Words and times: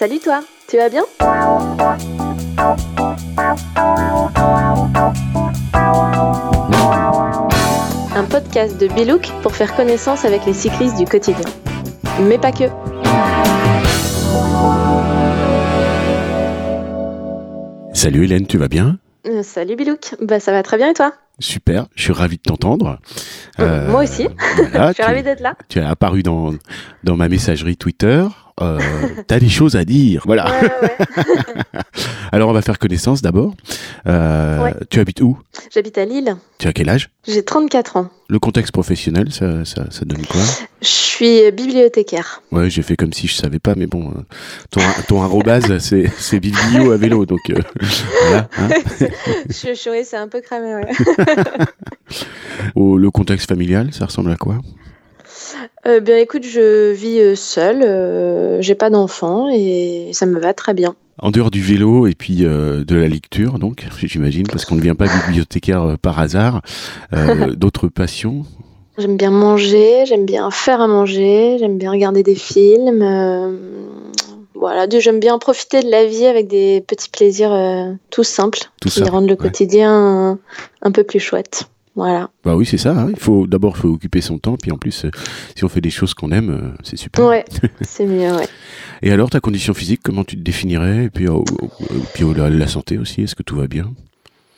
Salut 0.00 0.18
toi, 0.18 0.40
tu 0.66 0.78
vas 0.78 0.88
bien 0.88 1.04
Un 8.16 8.24
podcast 8.24 8.80
de 8.80 8.86
Bilouk 8.86 9.30
pour 9.42 9.54
faire 9.54 9.76
connaissance 9.76 10.24
avec 10.24 10.46
les 10.46 10.54
cyclistes 10.54 10.96
du 10.96 11.04
quotidien. 11.04 11.44
Mais 12.22 12.38
pas 12.38 12.50
que. 12.50 12.64
Salut 17.92 18.24
Hélène, 18.24 18.46
tu 18.46 18.56
vas 18.56 18.68
bien? 18.68 18.96
Euh, 19.26 19.42
salut 19.42 19.76
Bilouk, 19.76 20.14
bah 20.22 20.40
ça 20.40 20.52
va 20.52 20.62
très 20.62 20.78
bien 20.78 20.88
et 20.88 20.94
toi? 20.94 21.12
Super, 21.40 21.86
je 21.96 22.02
suis 22.04 22.12
ravi 22.12 22.36
de 22.36 22.42
t'entendre. 22.42 22.98
Euh, 23.58 23.90
moi 23.90 24.02
aussi. 24.04 24.28
voilà, 24.72 24.88
Je 24.88 24.94
suis 24.94 25.02
tu, 25.02 25.08
ravie 25.08 25.22
d'être 25.22 25.40
là. 25.40 25.54
tu 25.68 25.80
as 25.80 25.88
apparu 25.88 26.22
dans, 26.22 26.52
dans 27.02 27.16
ma 27.16 27.28
messagerie 27.28 27.76
Twitter. 27.76 28.26
Euh, 28.60 28.78
T'as 29.26 29.40
des 29.40 29.48
choses 29.48 29.74
à 29.74 29.86
dire, 29.86 30.22
voilà. 30.26 30.44
Ouais, 30.50 30.60
ouais, 30.82 30.96
ouais. 30.98 31.80
Alors 32.32 32.50
on 32.50 32.52
va 32.52 32.60
faire 32.60 32.78
connaissance 32.78 33.22
d'abord. 33.22 33.54
Euh, 34.06 34.62
Ouais. 34.62 34.74
Tu 34.90 35.00
habites 35.00 35.22
où? 35.22 35.38
J'habite 35.72 35.96
à 35.96 36.04
Lille, 36.04 36.36
Tu 36.58 36.68
as 36.68 36.74
quel 36.74 36.90
âge? 36.90 37.08
J'ai 37.26 37.42
34 37.42 37.96
ans. 37.96 38.10
Le 38.28 38.38
contexte 38.38 38.72
professionnel, 38.72 39.32
ça, 39.32 39.64
ça, 39.64 39.86
ça 39.90 40.04
donne 40.04 40.24
quoi? 40.26 40.40
Je 40.82 40.86
suis 40.86 41.50
bibliothécaire. 41.52 42.42
Ouais, 42.52 42.68
j'ai 42.68 42.82
fait 42.82 42.96
comme 42.96 43.12
si 43.14 43.26
je 43.26 43.34
savais 43.34 43.58
pas, 43.58 43.74
mais 43.76 43.86
bon, 43.86 44.10
euh, 44.10 44.20
ton, 44.70 44.80
ton 45.08 45.22
arrobase, 45.22 45.78
c'est 46.18 46.40
biblio 46.40 46.92
à 46.92 46.96
vélo, 46.98 47.24
donc 47.26 47.40
euh, 47.50 47.54
voilà. 48.26 48.48
hein. 48.58 48.68
je, 49.48 49.74
je, 49.74 49.90
oui, 49.90 50.02
c'est 50.04 50.16
un 50.18 50.28
peu 50.28 50.40
cramé, 50.42 50.74
ouais. 50.74 50.86
Au- 52.74 52.98
le 52.98 53.10
contexte 53.10 53.48
familial, 53.48 53.92
ça 53.92 54.06
ressemble 54.06 54.30
à 54.30 54.36
quoi? 54.36 54.56
Euh, 55.86 56.00
bien 56.00 56.18
écoute, 56.18 56.44
je 56.44 56.92
vis 56.92 57.18
euh, 57.20 57.34
seule, 57.34 57.82
euh, 57.82 58.60
j'ai 58.60 58.74
pas 58.74 58.90
d'enfant 58.90 59.48
et 59.52 60.10
ça 60.12 60.26
me 60.26 60.38
va 60.38 60.52
très 60.54 60.74
bien. 60.74 60.94
En 61.18 61.30
dehors 61.30 61.50
du 61.50 61.60
vélo 61.62 62.06
et 62.06 62.14
puis 62.14 62.44
euh, 62.44 62.84
de 62.84 62.96
la 62.96 63.06
lecture, 63.08 63.58
donc, 63.58 63.86
j'imagine, 64.02 64.46
parce 64.46 64.64
qu'on 64.64 64.74
ne 64.74 64.80
devient 64.80 64.94
pas 64.94 65.06
bibliothécaire 65.06 65.96
par 66.00 66.18
hasard, 66.18 66.62
d'autres 67.56 67.88
passions? 67.88 68.44
J'aime 68.98 69.16
bien 69.16 69.30
manger, 69.30 70.04
j'aime 70.06 70.26
bien 70.26 70.50
faire 70.50 70.80
à 70.80 70.86
manger, 70.88 71.56
j'aime 71.58 71.78
bien 71.78 71.90
regarder 71.90 72.22
des 72.22 72.34
films. 72.34 73.02
Voilà, 74.60 74.86
j'aime 74.88 75.18
bien 75.20 75.38
profiter 75.38 75.82
de 75.82 75.90
la 75.90 76.04
vie 76.06 76.26
avec 76.26 76.46
des 76.46 76.84
petits 76.86 77.08
plaisirs 77.08 77.52
euh, 77.52 77.92
tout 78.10 78.22
simples 78.24 78.60
Tout 78.80 78.88
qui 78.88 79.02
rendent 79.02 79.24
le 79.26 79.30
ouais. 79.32 79.36
quotidien 79.36 79.92
un, 79.92 80.38
un 80.82 80.92
peu 80.92 81.02
plus 81.02 81.18
chouette. 81.18 81.64
Voilà. 81.96 82.30
Bah 82.44 82.54
oui, 82.54 82.64
c'est 82.66 82.78
ça. 82.78 82.90
hein. 82.92 83.08
Il 83.10 83.18
faut 83.18 83.46
d'abord 83.48 83.74
il 83.76 83.80
faut 83.80 83.88
occuper 83.88 84.20
son 84.20 84.38
temps, 84.38 84.56
puis 84.56 84.70
en 84.70 84.78
plus, 84.78 85.04
euh, 85.04 85.10
si 85.56 85.64
on 85.64 85.68
fait 85.68 85.80
des 85.80 85.90
choses 85.90 86.14
qu'on 86.14 86.30
aime, 86.30 86.50
euh, 86.50 86.78
c'est 86.84 86.96
super. 86.96 87.26
Ouais, 87.26 87.44
c'est 87.80 88.06
mieux, 88.06 88.32
ouais. 88.32 88.46
Et 89.02 89.10
alors, 89.10 89.28
ta 89.28 89.40
condition 89.40 89.74
physique, 89.74 90.00
comment 90.04 90.22
tu 90.24 90.36
te 90.36 90.42
définirais? 90.42 91.06
Et 91.06 91.10
puis, 91.10 91.26
puis 92.14 92.24
la, 92.36 92.48
la 92.48 92.66
santé 92.68 92.96
aussi, 92.96 93.22
est-ce 93.22 93.34
que 93.34 93.42
tout 93.42 93.56
va 93.56 93.66
bien? 93.66 93.90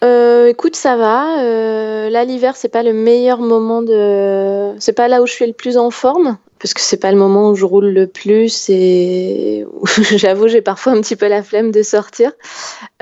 Euh, 0.05 0.49
écoute, 0.49 0.77
ça 0.77 0.97
va. 0.97 1.43
Euh, 1.43 2.11
là, 2.11 2.25
l'hiver, 2.25 2.57
c'est 2.57 2.69
pas 2.69 2.83
le 2.83 2.93
meilleur 2.93 3.39
moment 3.39 3.83
de. 3.83 4.75
C'est 4.79 4.93
pas 4.93 5.09
là 5.09 5.23
où 5.23 5.27
je 5.27 5.33
suis 5.33 5.47
le 5.47 5.53
plus 5.53 5.79
en 5.79 5.91
forme, 5.91 6.37
parce 6.63 6.75
que 6.75 6.81
c'est 6.81 6.97
pas 6.97 7.11
le 7.11 7.19
moment 7.19 7.51
où 7.51 7.57
je 7.57 7.65
roule 7.65 7.89
le 7.89 8.07
plus 8.07 8.71
et 8.71 9.67
j'avoue, 10.17 10.47
j'ai 10.47 10.63
parfois 10.63 10.93
un 10.93 11.01
petit 11.01 11.17
peu 11.17 11.27
la 11.27 11.43
flemme 11.43 11.73
de 11.73 11.83
sortir. 11.83 12.31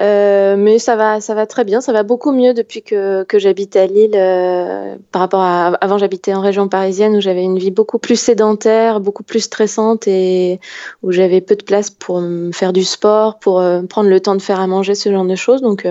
Euh, 0.00 0.56
mais 0.56 0.78
ça 0.78 0.96
va, 0.96 1.20
ça 1.20 1.34
va 1.34 1.46
très 1.46 1.64
bien. 1.64 1.82
Ça 1.82 1.92
va 1.92 2.02
beaucoup 2.02 2.32
mieux 2.32 2.54
depuis 2.54 2.80
que, 2.82 3.22
que 3.24 3.38
j'habite 3.38 3.76
à 3.76 3.84
Lille. 3.86 4.14
euh, 4.14 4.96
par 5.12 5.20
rapport 5.20 5.42
à 5.42 5.66
avant, 5.82 5.98
j'habitais 5.98 6.32
en 6.32 6.40
région 6.40 6.68
parisienne 6.68 7.14
où 7.14 7.20
j'avais 7.20 7.42
une 7.42 7.58
vie 7.58 7.70
beaucoup 7.70 7.98
plus 7.98 8.16
sédentaire, 8.18 8.98
beaucoup 8.98 9.24
plus 9.24 9.40
stressante 9.40 10.08
et 10.08 10.58
où 11.02 11.12
j'avais 11.12 11.42
peu 11.42 11.54
de 11.54 11.62
place 11.62 11.90
pour 11.90 12.22
faire 12.52 12.72
du 12.72 12.84
sport, 12.84 13.38
pour 13.40 13.60
euh, 13.60 13.82
prendre 13.82 14.08
le 14.08 14.20
temps 14.20 14.36
de 14.36 14.42
faire 14.42 14.58
à 14.60 14.66
manger, 14.66 14.94
ce 14.94 15.12
genre 15.12 15.26
de 15.26 15.34
choses. 15.36 15.60
Donc, 15.60 15.86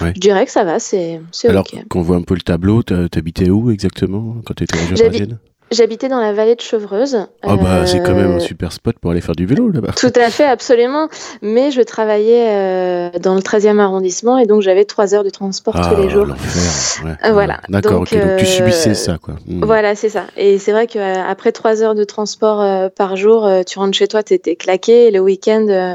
Ouais. 0.00 0.12
je 0.16 0.20
dirais 0.20 0.44
que 0.44 0.50
ça 0.50 0.64
va, 0.64 0.80
c'est 0.80 1.20
Alors, 1.44 1.66
qu'on 1.88 2.02
voit 2.02 2.16
un 2.16 2.22
peu 2.22 2.34
le 2.34 2.40
tableau, 2.40 2.82
t'habitais 2.82 3.48
où 3.48 3.70
exactement 3.70 4.36
quand 4.44 4.54
tu 4.54 4.64
étais 4.64 4.76
en 4.76 4.80
région 4.80 4.96
parisienne? 4.96 5.38
J'habitais 5.72 6.08
dans 6.08 6.20
la 6.20 6.32
vallée 6.32 6.54
de 6.54 6.60
Chevreuse. 6.60 7.26
Ah 7.42 7.56
bah, 7.56 7.86
c'est 7.86 8.00
quand 8.02 8.14
même 8.14 8.32
Euh, 8.32 8.36
un 8.36 8.40
super 8.40 8.72
spot 8.72 8.96
pour 9.00 9.10
aller 9.10 9.20
faire 9.20 9.34
du 9.34 9.46
vélo 9.46 9.70
là-bas. 9.70 9.92
Tout 9.96 10.12
à 10.14 10.30
fait, 10.30 10.44
absolument. 10.44 11.08
Mais 11.40 11.70
je 11.70 11.80
travaillais 11.82 12.46
euh, 12.50 13.18
dans 13.18 13.34
le 13.34 13.40
13e 13.40 13.78
arrondissement 13.78 14.38
et 14.38 14.46
donc 14.46 14.62
j'avais 14.62 14.84
trois 14.84 15.14
heures 15.14 15.24
de 15.24 15.30
transport 15.30 15.74
Ah, 15.76 15.90
tous 15.94 16.00
les 16.02 16.10
jours. 16.10 16.26
l'enfer. 16.26 17.04
Ouais. 17.04 17.12
Euh, 17.24 17.32
voilà. 17.32 17.60
D'accord, 17.68 17.92
Donc, 18.00 18.12
ok. 18.12 18.18
Donc 18.18 18.36
tu 18.38 18.44
euh, 18.44 18.46
subissais 18.46 18.94
ça, 18.94 19.18
quoi. 19.22 19.34
Hmm. 19.46 19.64
Voilà, 19.64 19.94
c'est 19.94 20.08
ça. 20.08 20.24
Et 20.36 20.58
c'est 20.58 20.72
vrai 20.72 20.86
qu'après 20.86 21.52
trois 21.52 21.82
heures 21.82 21.94
de 21.94 22.04
transport 22.04 22.60
euh, 22.60 22.88
par 22.88 23.16
jour, 23.16 23.46
euh, 23.46 23.62
tu 23.62 23.78
rentres 23.78 23.96
chez 23.96 24.08
toi, 24.08 24.22
t'étais 24.22 24.56
claqué. 24.56 25.06
Et 25.06 25.10
le 25.10 25.20
week-end, 25.20 25.66
euh, 25.68 25.94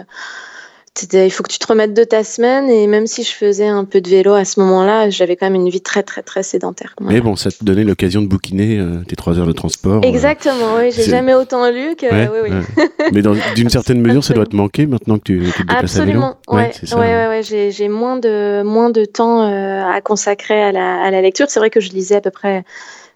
il 1.13 1.29
faut 1.31 1.43
que 1.43 1.51
tu 1.51 1.59
te 1.59 1.67
remettes 1.67 1.93
de 1.93 2.03
ta 2.03 2.23
semaine. 2.23 2.69
Et 2.69 2.87
même 2.87 3.07
si 3.07 3.23
je 3.23 3.31
faisais 3.31 3.67
un 3.67 3.85
peu 3.85 4.01
de 4.01 4.09
vélo 4.09 4.33
à 4.33 4.45
ce 4.45 4.59
moment-là, 4.59 5.09
j'avais 5.09 5.35
quand 5.35 5.45
même 5.47 5.55
une 5.55 5.69
vie 5.69 5.81
très, 5.81 6.03
très, 6.03 6.21
très 6.23 6.43
sédentaire. 6.43 6.93
Voilà. 6.99 7.15
Mais 7.15 7.21
bon, 7.21 7.35
ça 7.35 7.51
te 7.51 7.63
donnait 7.63 7.83
l'occasion 7.83 8.21
de 8.21 8.27
bouquiner 8.27 8.77
euh, 8.79 9.03
tes 9.07 9.15
trois 9.15 9.37
heures 9.39 9.47
de 9.47 9.51
transport. 9.51 10.03
euh, 10.03 10.07
Exactement, 10.07 10.75
oui, 10.77 10.91
j'ai 10.91 11.03
jamais 11.03 11.33
autant 11.33 11.69
lu 11.69 11.95
que. 11.95 12.05
ouais, 12.05 12.29
oui, 12.31 12.49
oui. 12.49 12.83
ouais. 12.97 13.09
Mais 13.13 13.21
d'une 13.55 13.69
certaine 13.69 14.01
mesure, 14.01 14.23
ça 14.23 14.33
doit 14.33 14.45
te 14.45 14.55
manquer 14.55 14.85
maintenant 14.85 15.17
que 15.17 15.23
tu, 15.23 15.43
tu 15.55 15.63
te 15.63 15.67
déplaces 15.67 15.97
à 15.99 16.05
vélo. 16.05 16.21
Absolument, 16.21 16.37
ouais, 16.47 16.71
ouais, 16.93 16.99
ouais, 16.99 17.27
ouais, 17.27 17.41
j'ai, 17.43 17.71
j'ai 17.71 17.89
moins 17.89 18.17
de 18.17 18.63
moins 18.63 18.89
de 18.89 19.05
temps 19.05 19.41
euh, 19.43 19.83
à 19.83 20.01
consacrer 20.01 20.61
à 20.61 20.71
la, 20.71 21.01
à 21.03 21.11
la 21.11 21.21
lecture. 21.21 21.47
C'est 21.49 21.59
vrai 21.59 21.69
que 21.69 21.79
je 21.79 21.89
lisais 21.91 22.15
à 22.15 22.21
peu 22.21 22.31
près, 22.31 22.63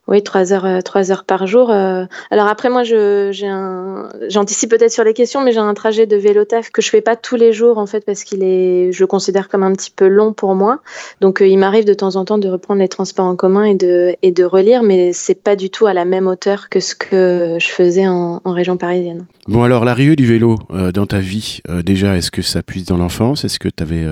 oui, 0.08 0.24
trois 0.24 0.52
heures, 0.52 0.66
euh, 0.66 0.82
trois 0.82 1.12
heures 1.12 1.24
par 1.24 1.46
jour. 1.46 1.70
euh. 1.70 2.06
Alors 2.32 2.48
après, 2.48 2.70
moi, 2.70 2.84
j'anticipe 2.84 4.72
peut-être 4.72 4.92
sur 4.92 5.04
les 5.04 5.14
questions, 5.14 5.42
mais 5.44 5.52
j'ai 5.52 5.60
un 5.60 5.74
trajet 5.74 6.08
de 6.08 6.18
vélo 6.18 6.44
taf 6.44 6.72
que 6.72 6.82
je 6.82 6.90
fais 6.90 7.02
pas 7.02 7.16
tous 7.16 7.36
les 7.36 7.54
jours 7.54 7.78
en 7.78 7.86
fait 7.86 8.04
parce 8.04 8.24
qu'il 8.24 8.44
est, 8.44 8.92
je 8.92 9.00
le 9.00 9.08
considère 9.08 9.48
comme 9.48 9.64
un 9.64 9.72
petit 9.74 9.92
peu 9.92 10.08
long 10.08 10.34
pour 10.34 10.56
moi. 10.56 10.80
Donc 11.22 11.42
euh, 11.42 11.48
il 11.48 11.58
m'arrive 11.58 11.86
de 11.86 11.94
temps 11.94 12.16
en 12.16 12.26
temps 12.26 12.40
de 12.40 12.50
reprendre 12.50 12.82
les 12.82 12.88
transports 12.88 13.26
en 13.26 13.36
commun 13.36 13.64
et 13.64 13.76
de 13.76 14.44
relire, 14.44 14.82
mais 14.82 15.14
c'est 15.14 15.42
pas 15.42 15.56
du 15.56 15.70
tout 15.70 15.86
à 15.86 15.94
la 15.94 16.04
même 16.04 16.28
hauteur 16.28 16.70
que 16.70 16.80
ce 16.80 16.96
que 16.96 17.58
je 17.60 17.68
faisais 17.68 18.08
en, 18.08 18.42
région 18.46 18.76
parisienne. 18.76 19.28
Bon, 19.48 19.64
alors, 19.64 19.86
l'arrivée 19.86 20.16
du 20.16 20.26
vélo 20.26 20.58
dans 20.94 21.06
ta 21.06 21.20
vie, 21.20 21.62
déjà, 21.86 22.18
est-ce 22.18 22.32
que 22.32 22.42
ça 22.42 22.64
puise 22.64 22.86
dans 22.86 22.98
l'enfance? 22.98 23.46
Est-ce 23.46 23.60
que 23.60 23.70
tu 23.70 23.82
avais 23.82 24.06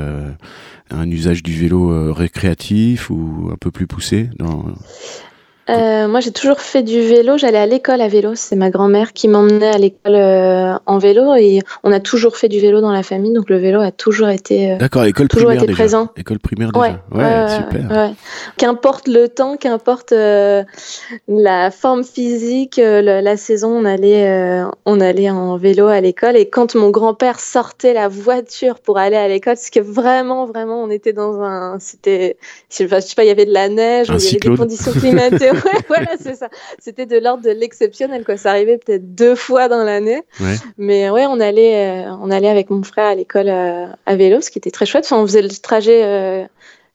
un 0.92 1.12
usage 1.12 1.44
du 1.44 1.52
vélo 1.54 2.14
récréatif 2.14 3.10
ou 3.10 3.50
un 3.52 3.58
peu 3.58 3.72
plus 3.72 3.88
poussé. 3.88 4.30
Euh, 5.70 6.08
moi, 6.08 6.20
j'ai 6.20 6.32
toujours 6.32 6.60
fait 6.62 6.82
du 6.84 7.00
vélo. 7.02 7.38
J'allais 7.38 7.60
à 7.60 7.66
l'école 7.66 8.02
à 8.02 8.08
vélo. 8.08 8.32
C'est 8.36 8.56
ma 8.56 8.70
grand-mère 8.72 9.14
qui 9.14 9.28
m'emmenait 9.28 9.68
à 9.70 9.78
l'école 9.78 10.16
euh, 10.16 10.74
en 10.88 10.98
vélo 10.98 11.36
et 11.36 11.60
on 11.84 11.92
a 11.92 12.00
toujours 12.00 12.38
fait 12.38 12.48
du 12.50 12.60
vélo 12.60 12.82
dans 12.82 12.92
la 12.92 13.04
famille. 13.04 13.34
Donc 13.34 13.50
le 13.50 13.58
vélo 13.58 13.80
a 13.80 13.92
toujours 13.92 14.30
été, 14.30 14.72
euh, 14.72 14.78
D'accord, 14.78 15.04
école 15.06 15.28
Toujours 15.28 15.48
primaire 15.50 15.64
été 15.64 15.72
déjà. 15.72 15.84
présent. 15.84 16.08
École 16.18 16.40
primaire 16.40 16.72
déjà. 16.72 16.86
ouais, 16.86 16.96
Ouais, 17.12 17.24
ouais, 17.24 17.48
super. 17.56 17.92
ouais. 17.98 18.10
Qu'importe 18.58 19.08
le 19.08 19.28
temps, 19.30 19.58
qu'importe 19.58 20.12
euh, 20.12 20.64
la 21.28 21.70
forme 21.72 22.04
physique, 22.04 22.78
le- 22.78 23.22
la 23.22 23.38
saison, 23.38 23.70
on 23.70 23.86
allait, 23.86 24.64
on 24.86 25.00
allait 25.00 25.30
en 25.30 25.58
vélo 25.58 25.88
à 25.88 26.02
l'école. 26.02 26.36
Et 26.36 26.50
quand 26.50 26.76
mon 26.76 26.90
grand-père 26.90 27.40
sortait 27.40 27.94
la 27.94 28.08
voiture 28.08 28.80
pour 28.80 28.98
aller 28.98 29.16
à 29.18 29.28
l'école, 29.28 29.54
parce 29.54 29.70
que 29.70 29.80
vraiment, 29.80 30.46
vraiment, 30.46 30.82
on 30.84 30.90
était 30.90 31.14
dans 31.14 31.42
un, 31.42 31.78
c'était, 31.80 32.38
je 32.72 32.76
sais 32.78 32.88
pas, 32.88 33.24
il 33.24 33.28
y 33.28 33.32
avait 33.32 33.46
de 33.46 33.54
la 33.54 33.70
neige, 33.70 34.08
il 34.10 34.14
y 34.14 34.28
avait 34.28 34.38
des 34.40 34.56
conditions 34.58 34.92
climatiques. 34.94 35.59
Ouais, 35.66 35.80
voilà, 35.88 36.12
c'est 36.20 36.36
ça. 36.36 36.50
C'était 36.80 37.06
de 37.06 37.18
l'ordre 37.18 37.44
de 37.44 37.50
l'exceptionnel, 37.52 38.24
quoi. 38.24 38.38
Ça 38.38 38.52
arrivait 38.52 38.78
peut-être 38.78 39.14
deux 39.16 39.36
fois 39.36 39.68
dans 39.68 39.84
l'année. 39.84 40.22
Ouais. 40.40 40.56
Mais 40.78 41.10
ouais, 41.10 41.26
on 41.28 41.40
allait, 41.40 42.06
euh, 42.06 42.12
on 42.22 42.32
allait 42.32 42.50
avec 42.50 42.70
mon 42.70 42.84
frère 42.84 43.08
à 43.08 43.16
l'école 43.16 43.50
euh, 43.50 43.88
à 44.06 44.16
vélo, 44.16 44.42
ce 44.42 44.50
qui 44.52 44.58
était 44.58 44.72
très 44.72 44.86
chouette. 44.86 45.06
Enfin, 45.06 45.18
on 45.18 45.28
faisait 45.28 45.42
le 45.42 45.50
trajet 45.50 46.04
euh, 46.04 46.44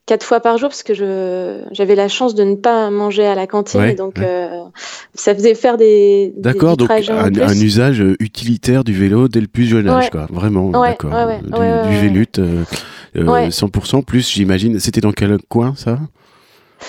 quatre 0.07 0.25
fois 0.25 0.41
par 0.41 0.59
jour 0.59 0.69
parce 0.69 0.83
que 0.83 0.95
je, 0.95 1.63
j'avais 1.73 1.95
la 1.95 2.09
chance 2.09 2.35
de 2.35 2.45
ne 2.45 2.55
pas 2.57 2.91
manger 2.91 3.27
à 3.27 3.35
la 3.35 3.47
cantine. 3.47 3.81
Ouais, 3.81 3.93
et 3.93 3.95
donc, 3.95 4.19
ça 5.15 5.35
faisait 5.35 5.55
faire 5.55 5.77
des, 5.77 6.33
des- 6.35 6.43
D'accord, 6.43 6.77
donc 6.77 6.91
un, 6.91 7.31
usage 7.53 8.03
utilitaire 8.21 8.85
du 8.85 8.93
vélo 8.93 9.29
dès 9.29 9.41
le 9.41 9.47
plus 9.47 9.65
jeune 9.65 9.89
âge, 9.89 10.11
quoi. 10.11 10.27
Vraiment, 10.31 10.71
d'accord. 10.71 11.11
du 11.43 11.49
du 11.49 11.59
ouais. 11.59 12.01
vélute, 12.01 12.39
euh, 12.39 12.65
euh, 13.17 13.25
Ouais. 13.25 13.49
100% 13.49 14.05
plus, 14.05 14.29
j'imagine. 14.31 14.79
C'était 14.81 15.01
dans 15.01 15.13
quel 15.13 15.39
coin, 15.49 15.75
ça? 15.77 15.99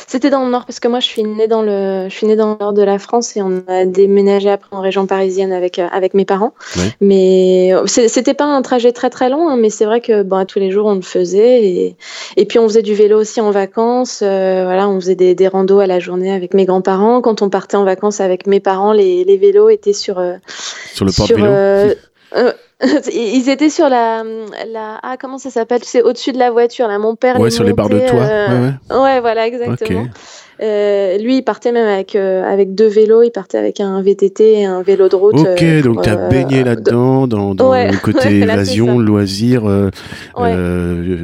C'était 0.07 0.29
dans 0.29 0.43
le 0.45 0.51
nord 0.51 0.65
parce 0.65 0.79
que 0.79 0.87
moi, 0.87 0.99
je 0.99 1.07
suis 1.07 1.23
née 1.23 1.47
dans 1.47 1.61
le, 1.61 2.07
je 2.09 2.15
suis 2.15 2.27
née 2.27 2.35
dans 2.35 2.51
le 2.51 2.57
nord 2.59 2.73
de 2.73 2.81
la 2.81 2.99
France 2.99 3.35
et 3.37 3.41
on 3.41 3.63
a 3.67 3.85
déménagé 3.85 4.49
après 4.49 4.75
en 4.75 4.81
région 4.81 5.05
parisienne 5.07 5.51
avec 5.51 5.79
euh, 5.79 5.87
avec 5.91 6.13
mes 6.13 6.25
parents. 6.25 6.53
Mais 7.01 7.73
euh, 7.73 7.85
c'était 7.87 8.33
pas 8.33 8.45
un 8.45 8.61
trajet 8.61 8.91
très 8.91 9.09
très 9.09 9.29
long, 9.29 9.49
hein, 9.49 9.57
mais 9.57 9.69
c'est 9.69 9.85
vrai 9.85 10.01
que 10.01 10.23
bon, 10.23 10.45
tous 10.45 10.59
les 10.59 10.71
jours 10.71 10.87
on 10.87 10.95
le 10.95 11.01
faisait 11.01 11.63
et 11.63 11.95
et 12.37 12.45
puis 12.45 12.59
on 12.59 12.67
faisait 12.67 12.81
du 12.81 12.93
vélo 12.93 13.19
aussi 13.19 13.41
en 13.41 13.51
vacances. 13.51 14.21
euh, 14.21 14.63
voilà, 14.65 14.87
on 14.89 14.99
faisait 14.99 15.15
des 15.15 15.35
des 15.35 15.47
randos 15.47 15.79
à 15.79 15.87
la 15.87 15.99
journée 15.99 16.31
avec 16.31 16.53
mes 16.53 16.65
grands-parents. 16.65 17.21
Quand 17.21 17.41
on 17.41 17.49
partait 17.49 17.77
en 17.77 17.85
vacances 17.85 18.19
avec 18.19 18.47
mes 18.47 18.59
parents, 18.59 18.93
les 18.93 19.23
les 19.23 19.37
vélos 19.37 19.69
étaient 19.69 19.93
sur 19.93 20.19
euh, 20.19 20.35
Sur 20.93 21.05
le 21.05 21.11
porte-vélo 21.11 21.45
euh, 21.45 22.51
Ils 23.13 23.49
étaient 23.49 23.69
sur 23.69 23.89
la, 23.89 24.23
la 24.67 24.99
ah 25.03 25.15
comment 25.19 25.37
ça 25.37 25.49
s'appelle? 25.49 25.81
C'est 25.83 26.01
au-dessus 26.01 26.31
de 26.31 26.37
la 26.37 26.51
voiture 26.51 26.87
là. 26.87 26.97
Mon 26.99 27.15
père 27.15 27.37
Ouais, 27.39 27.45
les 27.45 27.51
sur 27.51 27.63
les 27.63 27.73
barres 27.73 27.89
de 27.89 27.99
toit. 27.99 28.23
euh, 28.23 28.71
Ouais, 28.91 28.97
ouais, 28.97 29.19
voilà 29.21 29.47
exactement. 29.47 30.01
Ok. 30.03 30.07
Euh, 30.61 31.17
lui, 31.17 31.37
il 31.37 31.41
partait 31.43 31.71
même 31.71 31.87
avec, 31.87 32.15
euh, 32.15 32.43
avec 32.43 32.75
deux 32.75 32.87
vélos. 32.87 33.23
Il 33.23 33.31
partait 33.31 33.57
avec 33.57 33.79
un 33.79 34.01
VTT 34.01 34.59
et 34.59 34.65
un 34.65 34.81
vélo 34.81 35.09
de 35.09 35.15
route. 35.15 35.37
Ok, 35.37 35.63
donc 35.83 36.03
tu 36.03 36.09
as 36.09 36.15
baigné 36.15 36.63
là-dedans, 36.63 37.27
dans, 37.27 37.55
dans 37.55 37.73
le 37.73 38.01
côté 38.01 38.39
évasion, 38.39 38.99
loisir, 38.99 39.63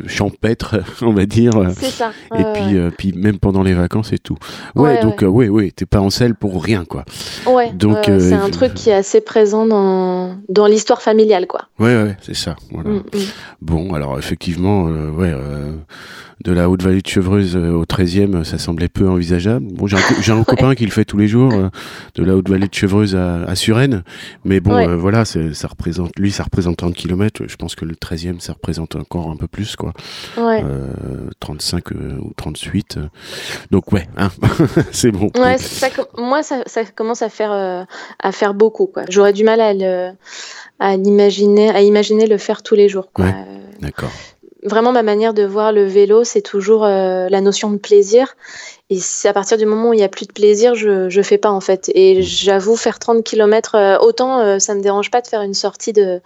champêtre, 0.08 0.78
on 1.02 1.14
va 1.14 1.26
dire. 1.26 1.54
C'est 1.78 1.86
ça. 1.92 2.12
et 2.38 2.44
puis, 2.54 2.78
puis 2.98 3.14
même 3.14 3.40
pendant 3.40 3.64
les 3.64 3.74
vacances 3.74 4.14
et 4.14 4.20
tout. 4.20 4.38
Ouais, 4.76 5.02
donc 5.02 5.24
oui, 5.28 5.48
oui, 5.48 5.72
t'es 5.72 5.86
pas 5.86 6.00
en 6.00 6.10
selle 6.10 6.36
pour 6.36 6.64
rien, 6.64 6.86
quoi. 6.86 7.06
Ouais. 7.46 7.72
Donc 7.74 7.98
c'est 8.06 8.34
un 8.34 8.50
truc 8.50 8.74
qui 8.74 8.90
est 8.90 8.94
assez 8.96 9.22
présent 9.22 9.66
dans, 9.66 10.36
dans 10.50 10.68
l'histoire 10.68 11.02
familiale, 11.02 11.48
quoi. 11.48 11.68
Ouais, 11.80 11.96
ouais, 12.04 12.18
c'est 12.22 12.36
ça. 12.36 12.56
Voilà. 12.72 12.90
Mm, 12.90 12.96
mm. 12.98 13.20
Bon, 13.62 13.94
alors 13.94 14.18
effectivement, 14.18 14.86
ouais 14.86 15.34
de 16.44 16.52
la 16.52 16.70
haute 16.70 16.82
vallée 16.82 17.02
de 17.02 17.08
Chevreuse 17.08 17.56
euh, 17.56 17.72
au 17.72 17.86
13e, 17.86 18.44
ça 18.44 18.58
semblait 18.58 18.88
peu 18.88 19.08
envisageable. 19.08 19.68
Bon, 19.74 19.88
j'ai 19.88 20.32
un, 20.32 20.44
copain 20.44 20.76
qui 20.76 20.86
le 20.86 20.92
fait 20.92 21.06
tous 21.06 21.18
les 21.18 21.28
jours, 21.28 21.54
euh, 21.54 21.70
de 22.16 22.24
la 22.24 22.36
haute 22.36 22.50
vallée 22.50 22.68
de 22.68 22.74
Chevreuse 22.74 23.16
à, 23.16 23.44
à 23.44 23.56
Suresnes. 23.56 24.04
Mais 24.44 24.60
bon, 24.60 24.74
euh, 24.74 24.96
voilà, 24.96 25.26
ça 25.26 25.68
représente, 25.68 26.18
lui, 26.18 26.32
ça 26.32 26.44
représente 26.44 26.78
30 26.78 26.94
km. 26.94 27.44
Je 27.48 27.56
pense 27.56 27.76
que 27.76 27.86
le 27.86 27.96
13e, 27.96 28.40
ça 28.40 28.54
représente 28.54 28.96
encore 28.96 29.30
un 29.30 29.36
peu 29.36 29.48
plus, 29.48 29.76
quoi. 29.76 29.94
Ouais. 30.38 30.64
35 31.40 31.92
ou 31.92 32.34
38. 32.36 33.00
Donc, 33.72 33.92
ouais, 33.92 34.08
hein, 34.18 34.30
c'est 34.92 35.12
bon. 35.12 35.30
Ouais, 35.38 35.58
ça, 35.58 35.88
moi, 36.18 36.44
ça, 36.44 36.64
ça, 36.66 36.84
commence 36.86 37.22
à 37.22 37.30
faire, 37.30 37.52
à 37.52 38.32
faire 38.32 38.54
beaucoup, 38.54 38.88
quoi. 38.88 39.04
J'aurais 39.10 39.34
du 39.34 39.44
mal 39.44 39.62
à 39.62 40.98
l'imaginer, 40.98 41.70
à 41.70 41.82
imaginer 41.82 42.28
le 42.28 42.38
faire 42.38 42.64
tous 42.64 42.76
les 42.76 42.90
jours, 42.90 43.12
quoi. 43.14 43.28
D'accord 43.80 44.12
vraiment 44.64 44.92
ma 44.92 45.04
manière 45.04 45.34
de 45.34 45.44
voir 45.44 45.72
le 45.72 45.86
vélo, 45.86 46.24
c'est 46.24 46.42
toujours 46.42 46.86
euh, 46.86 47.28
la 47.30 47.42
notion 47.42 47.72
de 47.72 47.78
plaisir. 47.78 48.36
Et 48.90 49.00
c'est 49.00 49.30
à 49.30 49.34
partir 49.34 49.58
du 49.58 49.66
moment 49.66 49.90
où 49.90 49.94
il 49.94 49.98
n'y 49.98 50.04
a 50.04 50.10
plus 50.10 50.28
de 50.28 50.34
plaisir, 50.34 50.76
je 50.76 51.16
ne 51.16 51.24
fais 51.24 51.38
pas 51.38 51.50
en 51.50 51.62
fait. 51.62 51.90
Et 51.96 52.20
mmh. 52.20 52.22
j'avoue, 52.22 52.76
faire 52.76 53.00
30 53.00 53.24
km, 53.24 53.76
euh, 53.76 53.98
autant 54.00 54.40
euh, 54.40 54.60
ça 54.60 54.74
ne 54.74 54.80
me 54.80 54.84
dérange 54.84 55.10
pas 55.10 55.22
de 55.22 55.28
faire 55.28 55.42
une 55.42 55.54
sortie 55.54 55.94
de, 55.94 56.22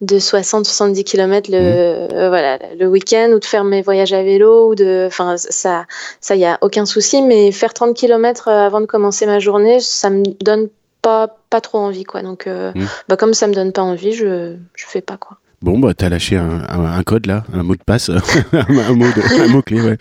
de 0.00 0.18
60-70 0.18 1.04
km 1.04 1.50
le, 1.50 1.58
mmh. 2.06 2.28
voilà, 2.28 2.58
le 2.78 2.86
week-end 2.86 3.30
ou 3.34 3.38
de 3.38 3.44
faire 3.44 3.64
mes 3.64 3.82
voyages 3.82 4.12
à 4.12 4.22
vélo. 4.22 4.70
ou 4.70 4.74
de, 4.74 5.04
Enfin, 5.06 5.36
ça, 5.36 5.86
ça, 6.20 6.34
il 6.34 6.38
n'y 6.38 6.46
a 6.46 6.58
aucun 6.62 6.86
souci. 6.86 7.22
Mais 7.22 7.52
faire 7.52 7.74
30 7.74 7.94
km 7.94 8.48
avant 8.48 8.80
de 8.80 8.86
commencer 8.86 9.26
ma 9.26 9.38
journée, 9.38 9.80
ça 9.80 10.10
me 10.10 10.24
donne 10.42 10.68
pas, 11.02 11.36
pas 11.50 11.60
trop 11.60 11.78
envie. 11.78 12.04
Quoi. 12.04 12.22
Donc, 12.22 12.46
mmh. 12.46 12.72
bah, 13.08 13.16
comme 13.16 13.34
ça 13.34 13.46
me 13.46 13.54
donne 13.54 13.72
pas 13.72 13.82
envie, 13.82 14.12
je 14.12 14.26
ne 14.26 14.56
fais 14.74 15.02
pas. 15.02 15.18
quoi. 15.18 15.36
Bon, 15.62 15.78
bah, 15.78 15.94
t'as 15.96 16.08
lâché 16.08 16.36
un, 16.36 16.62
un, 16.68 17.02
code 17.02 17.26
là, 17.26 17.44
un 17.54 17.62
mot 17.62 17.74
de 17.74 17.82
passe, 17.82 18.10
un, 18.52 18.92
mot 18.92 19.06
un 19.06 19.48
mot 19.48 19.62
clé, 19.62 19.80
ouais. 19.80 19.96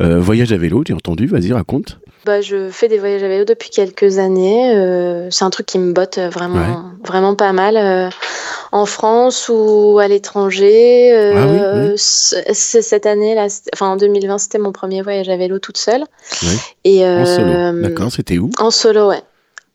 Euh, 0.00 0.20
voyage 0.20 0.52
à 0.52 0.56
vélo, 0.56 0.82
tu 0.82 0.92
as 0.92 0.96
entendu 0.96 1.26
Vas-y, 1.26 1.52
raconte. 1.52 1.98
Bah, 2.24 2.40
je 2.40 2.70
fais 2.70 2.88
des 2.88 2.98
voyages 2.98 3.22
à 3.22 3.28
vélo 3.28 3.44
depuis 3.44 3.70
quelques 3.70 4.18
années. 4.18 4.74
Euh, 4.74 5.28
c'est 5.30 5.44
un 5.44 5.50
truc 5.50 5.66
qui 5.66 5.78
me 5.78 5.92
botte 5.92 6.18
vraiment, 6.18 6.90
vraiment 7.04 7.36
pas 7.36 7.52
mal. 7.52 7.76
Euh, 7.76 8.10
en 8.72 8.84
France 8.84 9.48
ou 9.48 10.00
à 10.00 10.08
l'étranger. 10.08 11.12
Ah 11.16 11.92
cette 11.96 13.06
année, 13.06 13.36
là, 13.36 13.46
enfin 13.72 13.86
en 13.86 13.96
2020, 13.96 14.38
c'était 14.38 14.58
mon 14.58 14.72
premier 14.72 15.02
voyage 15.02 15.28
à 15.28 15.36
vélo 15.36 15.60
toute 15.60 15.78
seule. 15.78 16.04
Et, 16.82 17.06
en 17.06 17.24
solo. 17.24 17.80
D'accord, 17.80 18.10
c'était 18.10 18.38
où? 18.38 18.50
En 18.58 18.72
solo, 18.72 19.08
ouais. 19.08 19.22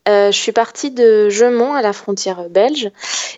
Euh, 0.09 0.31
je 0.31 0.38
suis 0.38 0.51
partie 0.51 0.89
de 0.89 1.30
Gemont 1.30 1.74
à 1.74 1.83
la 1.83 1.94
frontière 1.94 2.50
belge 2.50 2.89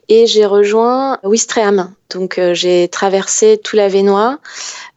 et 0.07 0.25
j'ai 0.27 0.45
rejoint 0.45 1.19
Ouistreham. 1.23 1.91
Donc 2.09 2.37
euh, 2.37 2.53
j'ai 2.53 2.87
traversé 2.87 3.59
tout 3.61 3.75
la 3.75 3.89
Vénois, 3.89 4.39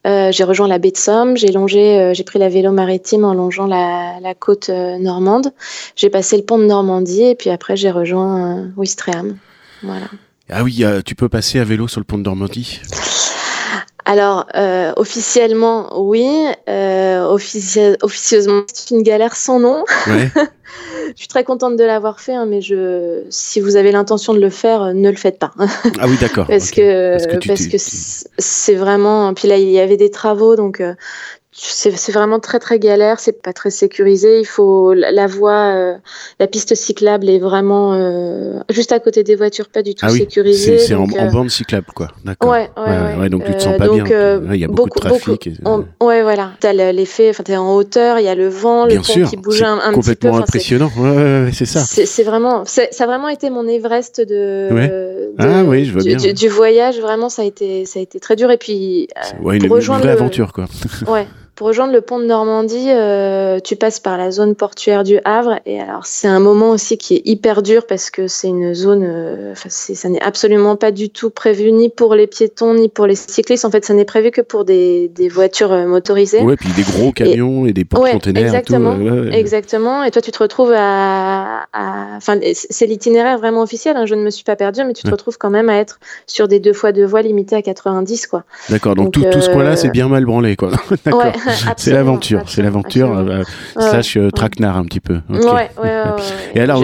euh, 0.06 0.30
j'ai 0.30 0.44
rejoint 0.44 0.68
la 0.68 0.78
baie 0.78 0.92
de 0.92 0.96
Somme, 0.96 1.36
j'ai 1.36 1.50
longé, 1.50 2.12
j'ai 2.14 2.22
pris 2.22 2.38
la 2.38 2.48
vélo 2.48 2.70
maritime 2.70 3.24
en 3.24 3.34
longeant 3.34 3.66
la, 3.66 4.20
la 4.20 4.34
côte 4.34 4.68
normande. 4.68 5.52
J'ai 5.96 6.08
passé 6.08 6.36
le 6.36 6.44
pont 6.44 6.58
de 6.58 6.66
Normandie 6.66 7.24
et 7.24 7.34
puis 7.34 7.50
après 7.50 7.76
j'ai 7.76 7.90
rejoint 7.90 8.70
Ouistreham. 8.76 9.36
Voilà. 9.82 10.06
Ah 10.48 10.62
oui, 10.62 10.84
tu 11.04 11.16
peux 11.16 11.28
passer 11.28 11.58
à 11.58 11.64
vélo 11.64 11.88
sur 11.88 11.98
le 11.98 12.04
pont 12.04 12.18
de 12.18 12.22
Normandie? 12.22 12.80
Alors, 14.06 14.46
euh, 14.54 14.92
officiellement, 14.96 16.00
oui. 16.00 16.24
Euh, 16.68 17.26
officieusement, 17.26 18.62
c'est 18.72 18.94
une 18.94 19.02
galère 19.02 19.34
sans 19.34 19.58
nom. 19.58 19.84
Ouais. 20.06 20.30
je 21.08 21.12
suis 21.16 21.26
très 21.26 21.42
contente 21.42 21.76
de 21.76 21.82
l'avoir 21.82 22.20
fait, 22.20 22.34
hein, 22.34 22.46
mais 22.46 22.60
je, 22.60 23.24
si 23.30 23.60
vous 23.60 23.74
avez 23.74 23.90
l'intention 23.90 24.32
de 24.32 24.38
le 24.38 24.48
faire, 24.48 24.80
euh, 24.82 24.92
ne 24.92 25.10
le 25.10 25.16
faites 25.16 25.40
pas. 25.40 25.52
ah 25.58 26.06
oui, 26.06 26.16
d'accord. 26.20 26.46
parce, 26.48 26.70
que, 26.70 27.16
parce 27.48 27.66
que 27.66 27.76
c'est 28.38 28.74
vraiment. 28.76 29.34
Puis 29.34 29.48
là, 29.48 29.56
il 29.56 29.68
y 29.68 29.80
avait 29.80 29.96
des 29.96 30.12
travaux, 30.12 30.54
donc 30.54 30.80
euh, 30.80 30.94
c'est 31.58 32.12
vraiment 32.12 32.38
très 32.38 32.58
très 32.58 32.78
galère, 32.78 33.18
c'est 33.18 33.40
pas 33.40 33.54
très 33.54 33.70
sécurisé. 33.70 34.40
Il 34.40 34.44
faut 34.44 34.92
la 34.92 35.26
voie, 35.26 35.74
euh, 35.74 35.94
la 36.38 36.46
piste 36.46 36.74
cyclable 36.74 37.30
est 37.30 37.38
vraiment 37.38 37.94
euh, 37.94 38.60
juste 38.68 38.92
à 38.92 39.00
côté 39.00 39.22
des 39.22 39.36
voitures, 39.36 39.68
pas 39.68 39.82
du 39.82 39.94
tout 39.94 40.04
ah 40.06 40.12
oui, 40.12 40.18
sécurisée. 40.18 40.78
C'est 40.78 40.94
en, 40.94 41.04
en, 41.04 41.32
bande 41.32 41.48
cyclable, 41.48 41.86
quoi. 41.94 42.08
D'accord. 42.24 42.50
Ouais, 42.50 42.68
ouais, 42.76 43.16
ouais, 43.18 43.28
donc 43.30 43.44
tu 43.44 43.54
te 43.54 43.62
sens 43.62 43.78
pas 43.78 43.88
bien. 43.88 44.04
Il 44.52 44.60
y 44.60 44.64
a 44.64 44.68
beaucoup, 44.68 45.00
de 45.00 45.08
trafic. 45.08 45.50
ouais, 46.02 46.22
voilà. 46.22 46.52
T'as 46.60 46.72
l'effet, 46.72 47.30
enfin 47.30 47.42
t'es 47.42 47.56
en 47.56 47.74
hauteur, 47.74 48.18
il 48.18 48.24
y 48.24 48.28
a 48.28 48.34
le 48.34 48.48
vent, 48.48 48.84
le 48.84 48.96
pont 48.96 49.28
qui 49.28 49.36
bouge 49.36 49.62
un, 49.62 49.76
un 49.76 49.78
petit 49.78 49.86
peu. 49.88 49.94
Complètement 49.94 50.36
impressionnant. 50.36 50.90
Ouais, 50.98 51.50
c'est 51.52 51.66
ça. 51.66 51.80
C'est 51.80 52.22
vraiment, 52.22 52.64
ça 52.66 52.82
a 52.98 53.06
vraiment 53.06 53.28
été 53.28 53.48
mon 53.48 53.66
Everest 53.66 54.20
de. 54.20 54.68
de 54.70 55.32
ah 55.38 55.64
oui, 55.64 55.86
je 55.86 55.92
vois 55.92 56.02
du, 56.02 56.16
bien. 56.16 56.32
Du, 56.32 56.48
voyage, 56.48 57.00
vraiment, 57.00 57.28
ça 57.28 57.42
a 57.42 57.44
été, 57.44 57.86
ça 57.86 57.98
a 57.98 58.02
été 58.02 58.20
très 58.20 58.36
dur. 58.36 58.50
Et 58.50 58.58
puis, 58.58 59.08
ouais, 59.42 59.56
une, 59.56 59.64
une 59.64 59.78
vraie 59.78 60.10
aventure, 60.10 60.52
quoi. 60.52 60.66
Ouais. 61.08 61.26
Pour 61.56 61.68
rejoindre 61.68 61.94
le 61.94 62.02
pont 62.02 62.18
de 62.18 62.26
Normandie, 62.26 62.90
euh, 62.90 63.60
tu 63.60 63.76
passes 63.76 63.98
par 63.98 64.18
la 64.18 64.30
zone 64.30 64.54
portuaire 64.54 65.04
du 65.04 65.20
Havre. 65.24 65.58
Et 65.64 65.80
alors, 65.80 66.04
c'est 66.04 66.28
un 66.28 66.38
moment 66.38 66.68
aussi 66.68 66.98
qui 66.98 67.14
est 67.14 67.22
hyper 67.24 67.62
dur 67.62 67.86
parce 67.86 68.10
que 68.10 68.28
c'est 68.28 68.48
une 68.48 68.74
zone, 68.74 69.02
euh, 69.02 69.54
ça 69.54 70.08
n'est 70.10 70.20
absolument 70.20 70.76
pas 70.76 70.90
du 70.90 71.08
tout 71.08 71.30
prévu 71.30 71.72
ni 71.72 71.88
pour 71.88 72.14
les 72.14 72.26
piétons 72.26 72.74
ni 72.74 72.90
pour 72.90 73.06
les 73.06 73.14
cyclistes. 73.14 73.64
En 73.64 73.70
fait, 73.70 73.86
ça 73.86 73.94
n'est 73.94 74.04
prévu 74.04 74.30
que 74.32 74.42
pour 74.42 74.66
des, 74.66 75.08
des 75.08 75.30
voitures 75.30 75.72
euh, 75.72 75.86
motorisées. 75.86 76.42
Ouais, 76.42 76.56
puis 76.56 76.68
des 76.76 76.82
gros 76.82 77.10
camions 77.10 77.64
et, 77.64 77.72
des 77.72 77.86
porte-containers. 77.86 78.44
exactement, 78.44 79.00
et 79.00 79.08
tout. 79.08 79.34
exactement. 79.34 80.04
Et 80.04 80.10
toi, 80.10 80.20
tu 80.20 80.32
te 80.32 80.38
retrouves 80.38 80.74
à, 80.76 81.64
enfin, 82.18 82.38
c'est 82.52 82.86
l'itinéraire 82.86 83.38
vraiment 83.38 83.62
officiel. 83.62 83.96
Hein, 83.96 84.04
je 84.04 84.14
ne 84.14 84.22
me 84.22 84.28
suis 84.28 84.44
pas 84.44 84.56
perdue, 84.56 84.84
mais 84.84 84.92
tu 84.92 85.04
te 85.04 85.10
retrouves 85.10 85.38
quand 85.38 85.48
même 85.48 85.70
à 85.70 85.76
être 85.76 86.00
sur 86.26 86.48
des 86.48 86.60
deux 86.60 86.74
fois 86.74 86.92
deux 86.92 87.06
voies 87.06 87.22
limitées 87.22 87.56
à 87.56 87.62
90, 87.62 88.26
quoi. 88.26 88.44
D'accord. 88.68 88.94
Donc, 88.94 89.14
tout, 89.14 89.24
tout, 89.32 89.40
ce 89.40 89.48
coin-là, 89.48 89.76
c'est 89.76 89.88
bien 89.88 90.08
mal 90.08 90.26
branlé, 90.26 90.54
quoi. 90.54 90.70
D'accord. 91.06 91.32
C'est 91.76 91.92
l'aventure, 91.92 92.42
c'est 92.48 92.62
l'aventure 92.62 93.16
euh, 93.16 93.42
slash 93.78 94.16
euh, 94.16 94.30
traquenard 94.30 94.76
un 94.76 94.84
petit 94.84 95.00
peu. 95.00 95.20
Ouais, 95.28 95.40
ouais, 95.42 95.68
ouais, 95.82 96.04
Et 96.54 96.60
alors, 96.60 96.82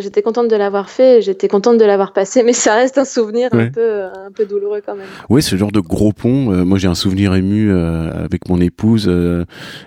j'étais 0.00 0.22
contente 0.22 0.48
de 0.48 0.56
l'avoir 0.56 0.90
fait, 0.90 1.22
j'étais 1.22 1.48
contente 1.48 1.78
de 1.78 1.84
l'avoir 1.84 2.12
passé, 2.12 2.42
mais 2.42 2.52
ça 2.52 2.74
reste 2.74 2.98
un 2.98 3.04
souvenir 3.04 3.50
un 3.52 3.68
peu, 3.68 4.04
un 4.04 4.30
peu 4.34 4.44
douloureux 4.46 4.82
quand 4.84 4.94
même. 4.94 5.06
Oui, 5.28 5.42
ce 5.42 5.56
genre 5.56 5.72
de 5.72 5.80
gros 5.80 6.12
pont. 6.12 6.52
Euh, 6.52 6.64
moi, 6.64 6.78
j'ai 6.78 6.88
un 6.88 6.94
souvenir 6.94 7.34
ému 7.34 7.74
avec 7.74 8.48
mon 8.48 8.60
épouse 8.60 9.10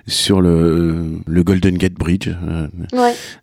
sur 0.07 0.41
le, 0.41 0.95
le 1.25 1.43
Golden 1.43 1.77
Gate 1.77 1.93
Bridge 1.93 2.29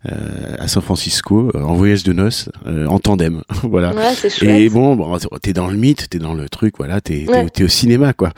à 0.03 0.67
San 0.67 0.81
Francisco 0.81 1.51
en 1.55 1.73
voyage 1.73 2.03
de 2.03 2.13
noces 2.13 2.49
en 2.87 2.99
tandem. 2.99 3.41
voilà. 3.63 3.93
Et 4.41 4.69
bon, 4.69 4.95
bon 4.95 5.17
t'es 5.41 5.53
dans 5.53 5.67
le 5.67 5.77
mythe, 5.77 6.09
t'es 6.09 6.19
dans 6.19 6.33
le 6.33 6.49
truc, 6.49 6.75
voilà, 6.77 7.01
t'es 7.01 7.25
es, 7.25 7.63
au 7.63 7.67
cinéma, 7.67 8.13
quoi. 8.13 8.31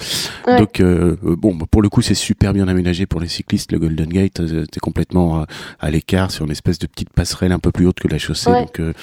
Donc, 0.58 0.82
bon, 0.82 1.58
pour 1.70 1.82
le 1.82 1.90
coup, 1.90 2.02
c'est 2.02 2.16
super 2.18 2.54
bien 2.54 2.68
aménagé 2.68 3.06
pour 3.06 3.22
les 3.22 3.28
cyclistes. 3.28 3.72
Le 3.72 3.80
Golden 3.80 4.10
Gate, 4.10 4.40
euh, 4.40 4.66
t'es 4.66 4.80
complètement 4.80 5.42
euh, 5.42 5.44
à 5.80 5.90
l'écart 5.90 6.32
sur 6.32 6.46
une 6.46 6.52
espèce 6.52 6.80
de 6.80 6.88
petite 6.88 7.10
passerelle 7.12 7.52
un 7.52 7.60
peu 7.60 7.72
plus 7.72 7.88
haute 7.88 8.00
que 8.00 8.08
la 8.08 8.18
chaussée. 8.18 8.52
Donc, 8.52 8.80
euh, 8.80 8.94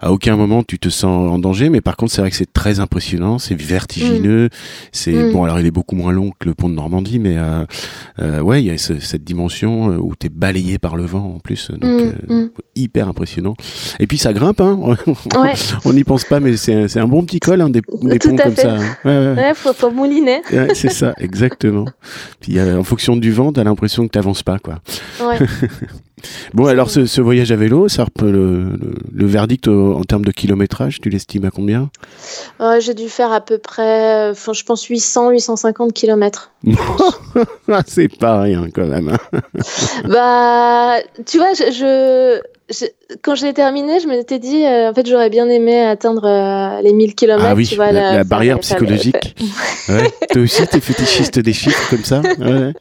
à 0.00 0.12
aucun 0.12 0.36
moment 0.36 0.62
tu 0.62 0.78
te 0.78 0.88
sens 0.88 1.30
en 1.32 1.38
danger. 1.38 1.70
Mais 1.70 1.80
par 1.80 1.96
contre, 1.96 2.12
c'est 2.12 2.20
vrai 2.20 2.30
que 2.30 2.36
c'est 2.36 2.52
très 2.52 2.80
impressionnant, 2.80 3.38
c'est 3.38 3.54
vertigineux. 3.54 4.46
Mm. 4.46 4.50
C'est 4.92 5.12
mm. 5.12 5.32
bon. 5.32 5.44
Alors, 5.44 5.58
il 5.58 5.66
est 5.66 5.72
beaucoup 5.72 5.96
moins 5.96 6.12
long 6.12 6.32
que 6.38 6.48
le 6.48 6.54
pont 6.54 6.68
de 6.68 6.74
Normandie, 6.74 7.18
mais 7.18 7.36
ouais, 8.18 8.62
il 8.62 8.66
y 8.66 8.70
a 8.70 8.78
cette 8.78 9.24
dimension 9.24 9.96
où 9.96 10.14
t'es 10.14 10.28
balayé 10.28 10.78
par 10.78 10.96
le 10.96 11.04
vent 11.04 11.34
en 11.36 11.38
plus. 11.40 11.70
Donc, 11.70 12.14
mm, 12.28 12.50
hyper 12.76 13.08
impressionnant. 13.08 13.54
Et 13.98 14.06
puis 14.06 14.18
ça 14.18 14.32
grimpe, 14.32 14.60
hein. 14.60 14.78
on 15.84 15.92
n'y 15.92 16.04
pense 16.04 16.24
pas, 16.24 16.40
mais 16.40 16.56
c'est 16.56 16.98
un, 16.98 17.08
bon 17.08 17.24
petit 17.24 17.40
col, 17.40 17.60
hein, 17.60 17.70
des, 17.70 17.80
des 18.02 18.18
ponts 18.18 18.36
comme 18.36 18.56
ça. 18.56 18.76
Hein. 18.76 18.96
Ouais, 19.04 19.34
ouais. 19.34 19.54
faut, 19.54 19.72
faut 19.72 19.90
mouliner. 19.90 20.42
c'est 20.74 20.90
ça, 20.90 21.14
exactement. 21.18 21.86
Puis 22.40 22.57
en 22.62 22.84
fonction 22.84 23.16
du 23.16 23.32
vent, 23.32 23.52
t'as 23.52 23.64
l'impression 23.64 24.06
que 24.06 24.12
t'avances 24.12 24.42
pas, 24.42 24.58
quoi. 24.58 24.80
Ouais. 25.20 25.38
bon, 26.54 26.66
alors 26.66 26.90
ce, 26.90 27.20
voyage 27.20 27.52
à 27.52 27.56
vélo, 27.56 27.88
ça 27.88 28.06
le, 28.22 28.72
le, 29.12 29.26
verdict 29.26 29.68
en 29.68 30.02
termes 30.04 30.24
de 30.24 30.32
kilométrage, 30.32 31.00
tu 31.00 31.10
l'estimes 31.10 31.44
à 31.44 31.50
combien? 31.50 31.90
Euh, 32.60 32.80
J'ai 32.80 32.94
dû 32.94 33.08
faire 33.08 33.32
à 33.32 33.40
peu 33.40 33.58
près, 33.58 34.32
je 34.34 34.64
pense 34.64 34.84
800, 34.84 35.30
850 35.30 35.92
kilomètres. 35.92 36.52
Ah, 37.70 37.82
c'est 37.86 38.08
pas 38.08 38.40
rien 38.40 38.68
quand 38.74 38.86
même. 38.86 39.10
Hein. 39.10 39.40
bah, 40.08 40.96
tu 41.26 41.36
vois, 41.36 41.52
je, 41.52 42.40
quand 43.22 43.34
je 43.34 43.46
l'ai 43.46 43.54
terminé, 43.54 44.00
je 44.00 44.08
m'étais 44.08 44.38
dit, 44.38 44.64
euh, 44.64 44.90
en 44.90 44.94
fait, 44.94 45.06
j'aurais 45.06 45.30
bien 45.30 45.48
aimé 45.48 45.80
atteindre 45.80 46.24
euh, 46.24 46.82
les 46.82 46.92
1000 46.92 47.14
km. 47.14 47.44
Ah 47.46 47.54
oui, 47.54 47.66
tu 47.66 47.76
vois, 47.76 47.92
la, 47.92 48.24
barrière 48.24 48.58
psychologique. 48.60 49.36
ouais. 49.88 50.10
Toi 50.30 50.42
aussi, 50.42 50.66
t'es 50.66 50.80
fétichiste 50.80 51.38
des 51.38 51.52
chiffres 51.52 51.90
comme 51.90 52.04
ça? 52.04 52.22
Ouais. 52.38 52.72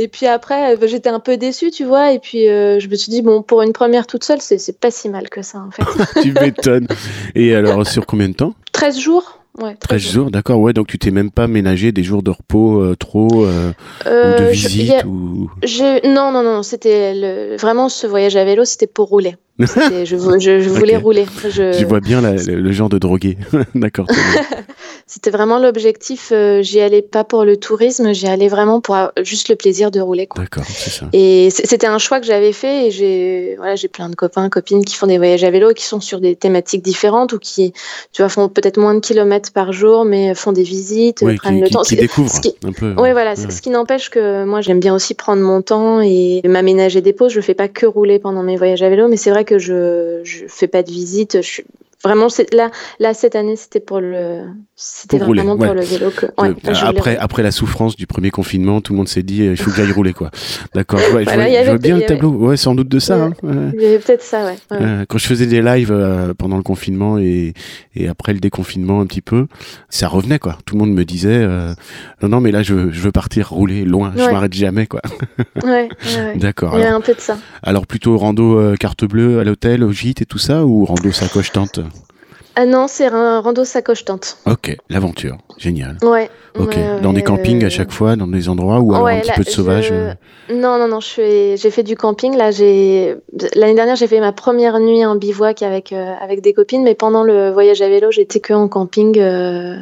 Et 0.00 0.08
puis 0.08 0.26
après, 0.26 0.76
bah, 0.76 0.86
j'étais 0.86 1.10
un 1.10 1.20
peu 1.20 1.36
déçue, 1.36 1.70
tu 1.70 1.84
vois. 1.84 2.12
Et 2.12 2.18
puis 2.18 2.44
je 2.44 2.88
me 2.88 2.94
suis 2.94 3.10
dit, 3.10 3.20
bon, 3.20 3.42
pour 3.42 3.62
une 3.62 3.72
première 3.72 4.06
toute 4.06 4.24
seule, 4.24 4.40
c'est 4.40 4.80
pas 4.80 4.90
si 4.90 5.08
mal 5.08 5.28
que 5.28 5.42
ça, 5.42 5.58
en 5.58 5.70
fait. 5.70 6.22
tu 6.22 6.32
m'étonnes. 6.32 6.86
Et 7.34 7.54
alors, 7.54 7.86
sur 7.86 8.06
combien 8.06 8.28
de 8.28 8.34
temps? 8.34 8.54
13 8.72 8.98
jours. 8.98 9.38
Ouais, 9.60 9.74
13 9.74 10.00
jours, 10.00 10.30
d'accord, 10.30 10.60
ouais, 10.60 10.72
donc 10.72 10.86
tu 10.86 10.98
t'es 10.98 11.10
même 11.10 11.32
pas 11.32 11.48
ménagé 11.48 11.90
des 11.90 12.04
jours 12.04 12.22
de 12.22 12.30
repos 12.30 12.80
euh, 12.80 12.94
trop 12.94 13.44
euh, 13.44 13.72
ou 14.06 14.08
de 14.08 14.44
euh, 14.44 14.50
visite 14.50 15.04
ou... 15.04 15.50
Non, 16.04 16.30
non, 16.30 16.44
non, 16.44 16.62
c'était 16.62 17.56
vraiment 17.56 17.88
ce 17.88 18.06
voyage 18.06 18.36
à 18.36 18.44
vélo, 18.44 18.64
c'était 18.64 18.86
pour 18.86 19.08
rouler. 19.08 19.36
Je, 19.58 20.04
je, 20.04 20.68
voulais 20.68 20.96
rouler. 20.96 21.26
Je... 21.48 21.84
vois 21.84 22.00
bien 22.00 22.20
le 22.20 22.72
genre 22.72 22.88
de 22.88 22.98
drogué. 22.98 23.38
D'accord. 23.74 24.06
C'était 25.06 25.30
vraiment 25.30 25.58
l'objectif. 25.58 26.32
Euh, 26.32 26.62
j'y 26.62 26.80
allais 26.80 27.00
pas 27.00 27.24
pour 27.24 27.44
le 27.44 27.56
tourisme, 27.56 28.12
j'y 28.12 28.26
allais 28.26 28.48
vraiment 28.48 28.82
pour 28.82 28.94
juste 29.22 29.48
le 29.48 29.56
plaisir 29.56 29.90
de 29.90 30.00
rouler. 30.00 30.28
D'accord, 30.36 30.64
c'est 30.66 30.90
ça. 30.90 31.06
Et 31.14 31.48
c'était 31.50 31.86
un 31.86 31.96
choix 31.96 32.20
que 32.20 32.26
j'avais 32.26 32.52
fait 32.52 32.86
et 32.86 32.90
j'ai 32.90 33.54
voilà, 33.56 33.74
j'ai 33.74 33.88
plein 33.88 34.10
de 34.10 34.14
copains, 34.14 34.48
copines 34.50 34.84
qui 34.84 34.94
font 34.94 35.06
des 35.06 35.16
voyages 35.16 35.44
à 35.44 35.50
vélo, 35.50 35.72
qui 35.72 35.84
sont 35.84 36.00
sur 36.00 36.20
des 36.20 36.36
thématiques 36.36 36.82
différentes 36.82 37.32
ou 37.32 37.38
qui, 37.38 37.72
tu 38.12 38.20
vois, 38.20 38.28
font 38.28 38.50
peut-être 38.50 38.78
moins 38.78 38.94
de 38.94 39.00
kilomètres 39.00 39.50
par 39.52 39.72
jour, 39.72 40.04
mais 40.04 40.34
font 40.34 40.52
des 40.52 40.62
visites, 40.62 41.24
prennent 41.36 41.60
le 41.60 41.70
temps. 41.70 41.82
Qui 41.82 41.96
découvrent 41.96 42.30
un 42.64 42.72
peu. 42.72 42.94
Oui, 42.98 43.12
voilà. 43.12 43.34
Ce 43.34 43.62
qui 43.62 43.70
n'empêche 43.70 44.10
que 44.10 44.44
moi, 44.44 44.60
j'aime 44.60 44.80
bien 44.80 44.94
aussi 44.94 45.14
prendre 45.14 45.42
mon 45.42 45.62
temps 45.62 46.02
et 46.02 46.42
m'aménager 46.44 47.00
des 47.00 47.14
pauses. 47.14 47.32
Je 47.32 47.40
fais 47.40 47.54
pas 47.54 47.68
que 47.68 47.86
rouler 47.86 48.18
pendant 48.18 48.42
mes 48.42 48.56
voyages 48.56 48.82
à 48.82 48.90
vélo, 48.90 49.08
mais 49.08 49.16
c'est 49.16 49.30
vrai 49.30 49.46
que 49.48 49.58
je 49.58 50.20
je 50.24 50.46
fais 50.46 50.68
pas 50.68 50.82
de 50.82 50.90
visite. 50.90 51.38
Vraiment, 52.04 52.28
là, 52.52 52.70
là, 53.00 53.12
cette 53.12 53.34
année, 53.34 53.56
c'était 53.56 53.80
pour 53.80 54.00
le, 54.00 54.44
c'était 54.76 55.18
vraiment 55.18 55.56
pour 55.56 55.74
le 55.74 55.80
vélo 55.80 56.10
que. 56.10 56.26
Ouais, 56.40 56.54
après, 56.80 57.16
après 57.16 57.42
la 57.42 57.50
souffrance 57.50 57.96
du 57.96 58.06
premier 58.06 58.30
confinement, 58.30 58.80
tout 58.80 58.92
le 58.92 58.98
monde 58.98 59.08
s'est 59.08 59.24
dit, 59.24 59.38
il 59.38 59.56
faut 59.56 59.70
que 59.70 59.76
j'aille 59.76 59.90
rouler, 59.90 60.12
quoi. 60.12 60.30
D'accord. 60.74 61.00
je, 61.00 61.10
vois, 61.10 61.78
bien 61.78 61.96
le 61.96 62.06
tableau. 62.06 62.30
Ouais, 62.30 62.56
sans 62.56 62.76
doute 62.76 62.88
de 62.88 63.00
ça. 63.00 63.24
Hein. 63.24 63.32
Il 63.42 63.82
y 63.82 63.86
avait 63.86 63.98
peut-être 63.98 64.22
ça, 64.22 64.44
ouais. 64.44 64.54
Euh, 64.70 65.06
quand 65.08 65.18
je 65.18 65.26
faisais 65.26 65.46
des 65.46 65.60
lives 65.60 65.90
euh, 65.90 66.34
pendant 66.34 66.56
le 66.56 66.62
confinement 66.62 67.18
et, 67.18 67.52
et 67.96 68.06
après 68.06 68.32
le 68.32 68.38
déconfinement 68.38 69.00
un 69.00 69.06
petit 69.06 69.20
peu, 69.20 69.48
ça 69.88 70.06
revenait, 70.06 70.38
quoi. 70.38 70.56
Tout 70.66 70.76
le 70.76 70.80
monde 70.80 70.92
me 70.92 71.04
disait, 71.04 71.42
euh, 71.42 71.74
non, 72.22 72.28
non, 72.28 72.40
mais 72.40 72.52
là, 72.52 72.62
je, 72.62 72.92
je 72.92 73.00
veux 73.00 73.12
partir 73.12 73.50
rouler 73.50 73.84
loin. 73.84 74.12
Je 74.16 74.22
m'arrête 74.22 74.54
jamais, 74.54 74.86
quoi. 74.86 75.02
ouais. 75.64 75.88
D'accord. 76.36 76.74
Il 76.78 76.82
y 76.82 76.84
a 76.84 76.94
un 76.94 77.00
peu 77.00 77.14
de 77.14 77.20
ça. 77.20 77.38
Alors 77.64 77.88
plutôt 77.88 78.16
rando 78.16 78.76
carte 78.78 79.04
bleue 79.04 79.40
à 79.40 79.44
l'hôtel, 79.44 79.82
au 79.82 79.90
gîte 79.90 80.22
et 80.22 80.26
tout 80.26 80.38
ça, 80.38 80.64
ou 80.64 80.84
rando 80.84 81.10
sacoche 81.10 81.50
tente 81.50 81.80
ah 82.60 82.66
non, 82.66 82.88
c'est 82.88 83.06
un 83.06 83.38
rando 83.38 83.64
sacoche 83.64 84.04
tente. 84.04 84.38
Ok, 84.44 84.76
l'aventure, 84.90 85.38
génial. 85.58 85.96
Ouais. 86.02 86.28
Ok, 86.58 86.76
dans 87.02 87.12
des 87.12 87.22
campings 87.22 87.64
à 87.64 87.68
chaque 87.68 87.92
fois, 87.92 88.16
dans 88.16 88.26
des 88.26 88.48
endroits 88.48 88.80
où 88.80 88.92
alors 88.92 89.06
un 89.06 89.20
petit 89.20 89.30
peu 89.30 89.44
de 89.44 89.48
sauvage. 89.48 89.90
Euh 89.92 90.12
non, 90.50 90.76
non, 90.76 90.88
non, 90.88 90.98
j'ai 90.98 91.56
fait 91.70 91.84
du 91.84 91.94
camping. 91.94 92.36
Là, 92.36 92.50
j'ai 92.50 93.14
l'année 93.54 93.76
dernière, 93.76 93.94
j'ai 93.94 94.08
fait 94.08 94.18
ma 94.18 94.32
première 94.32 94.80
nuit 94.80 95.06
en 95.06 95.14
bivouac 95.14 95.62
avec 95.62 95.92
euh, 95.92 96.14
avec 96.20 96.40
des 96.40 96.52
copines, 96.52 96.82
mais 96.82 96.96
pendant 96.96 97.22
le 97.22 97.50
voyage 97.50 97.80
à 97.80 97.88
vélo, 97.88 98.10
j'étais 98.10 98.40
que 98.40 98.54
en 98.54 98.66
camping. 98.66 99.20
Euh, 99.20 99.76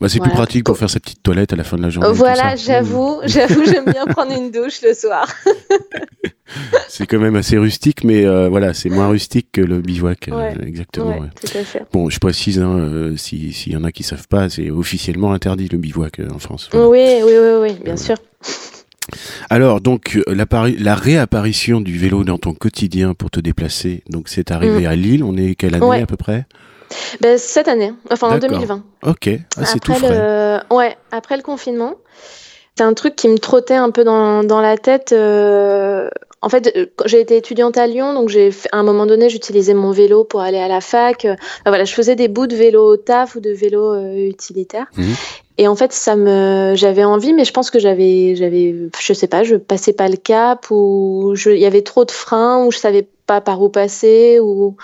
bah, 0.00 0.08
c'est 0.08 0.18
plus 0.18 0.30
pratique 0.30 0.64
pour 0.64 0.78
faire 0.78 0.88
sa 0.88 1.00
petite 1.00 1.22
toilette 1.22 1.52
à 1.52 1.56
la 1.56 1.64
fin 1.64 1.76
de 1.76 1.82
la 1.82 1.90
journée. 1.90 2.08
Voilà, 2.12 2.56
j'avoue, 2.56 3.20
j'avoue, 3.24 3.66
j'aime 3.66 3.84
bien 3.84 4.06
prendre 4.06 4.32
une 4.32 4.50
douche 4.50 4.80
le 4.82 4.94
soir. 4.94 5.26
c'est 6.88 7.06
quand 7.06 7.18
même 7.18 7.36
assez 7.36 7.58
rustique, 7.58 8.04
mais 8.04 8.24
euh, 8.24 8.48
voilà, 8.48 8.74
c'est 8.74 8.88
moins 8.88 9.08
rustique 9.08 9.48
que 9.52 9.60
le 9.60 9.80
bivouac, 9.80 10.28
euh, 10.28 10.52
exactement. 10.66 11.16
Tout 11.40 11.58
à 11.58 11.64
fait. 11.64 11.84
Bon, 11.92 12.10
je 12.10 12.18
précise, 12.18 12.58
hein, 12.58 12.78
euh, 12.78 13.16
s'il 13.16 13.72
y 13.72 13.76
en 13.76 13.84
a 13.84 13.92
qui 13.92 14.02
savent 14.02 14.28
pas, 14.28 14.48
c'est 14.48 14.70
officiellement 14.70 15.32
interdit 15.32 15.68
le 15.70 15.78
bivouac 15.78 16.20
en 16.32 16.38
France. 16.38 16.70
Oui, 16.72 16.80
oui, 16.80 17.22
oui, 17.24 17.54
oui, 17.60 17.72
bien 17.84 17.96
sûr. 17.96 18.16
Alors, 19.50 19.80
donc, 19.80 20.18
la, 20.26 20.94
réapparition 20.94 21.80
du 21.80 21.98
vélo 21.98 22.24
dans 22.24 22.38
ton 22.38 22.54
quotidien 22.54 23.14
pour 23.14 23.30
te 23.30 23.40
déplacer, 23.40 24.02
donc 24.08 24.28
c'est 24.28 24.50
arrivé 24.50 24.82
mm. 24.82 24.86
à 24.86 24.96
Lille, 24.96 25.24
on 25.24 25.36
est 25.36 25.54
quelle 25.54 25.74
année 25.74 26.02
à 26.02 26.06
peu 26.06 26.16
près? 26.16 26.46
Ben, 27.20 27.38
Cette 27.38 27.68
année, 27.68 27.92
enfin 28.10 28.28
en 28.28 28.38
2020. 28.38 28.84
Ok, 29.04 29.30
ah, 29.56 29.64
c'est 29.64 29.80
tout 29.80 29.94
frais. 29.94 30.60
Ouais, 30.70 30.96
après 31.10 31.36
le 31.36 31.42
confinement. 31.42 31.96
C'est 32.76 32.84
un 32.84 32.94
truc 32.94 33.16
qui 33.16 33.28
me 33.28 33.38
trottait 33.38 33.74
un 33.74 33.90
peu 33.90 34.02
dans, 34.02 34.44
dans 34.44 34.60
la 34.60 34.78
tête. 34.78 35.12
Euh, 35.12 36.08
en 36.42 36.48
fait, 36.48 36.72
euh, 36.76 36.86
j'ai 37.06 37.20
été 37.20 37.36
étudiante 37.36 37.78
à 37.78 37.86
Lyon, 37.86 38.14
donc 38.14 38.28
j'ai 38.28 38.50
à 38.72 38.78
un 38.78 38.82
moment 38.82 39.06
donné, 39.06 39.30
j'utilisais 39.30 39.74
mon 39.74 39.92
vélo 39.92 40.24
pour 40.24 40.40
aller 40.40 40.58
à 40.58 40.66
la 40.66 40.80
fac. 40.80 41.26
voilà, 41.64 41.84
je 41.84 41.94
faisais 41.94 42.16
des 42.16 42.26
bouts 42.26 42.48
de 42.48 42.56
vélo 42.56 42.96
taf 42.96 43.36
ou 43.36 43.40
de 43.40 43.50
vélo 43.50 43.94
euh, 43.94 44.28
utilitaire. 44.28 44.86
Mmh. 44.96 45.12
Et 45.58 45.68
en 45.68 45.76
fait, 45.76 45.92
ça 45.92 46.16
me, 46.16 46.72
j'avais 46.74 47.04
envie, 47.04 47.32
mais 47.32 47.44
je 47.44 47.52
pense 47.52 47.70
que 47.70 47.78
j'avais, 47.78 48.34
j'avais, 48.34 48.74
je 48.98 49.12
sais 49.12 49.28
pas, 49.28 49.44
je 49.44 49.54
passais 49.54 49.92
pas 49.92 50.08
le 50.08 50.16
cap 50.16 50.66
ou 50.70 51.34
il 51.46 51.58
y 51.58 51.66
avait 51.66 51.82
trop 51.82 52.04
de 52.04 52.10
freins 52.10 52.64
ou 52.64 52.72
je 52.72 52.78
savais 52.78 53.06
pas 53.26 53.40
par 53.40 53.62
où 53.62 53.68
passer 53.68 54.40
ou, 54.40 54.76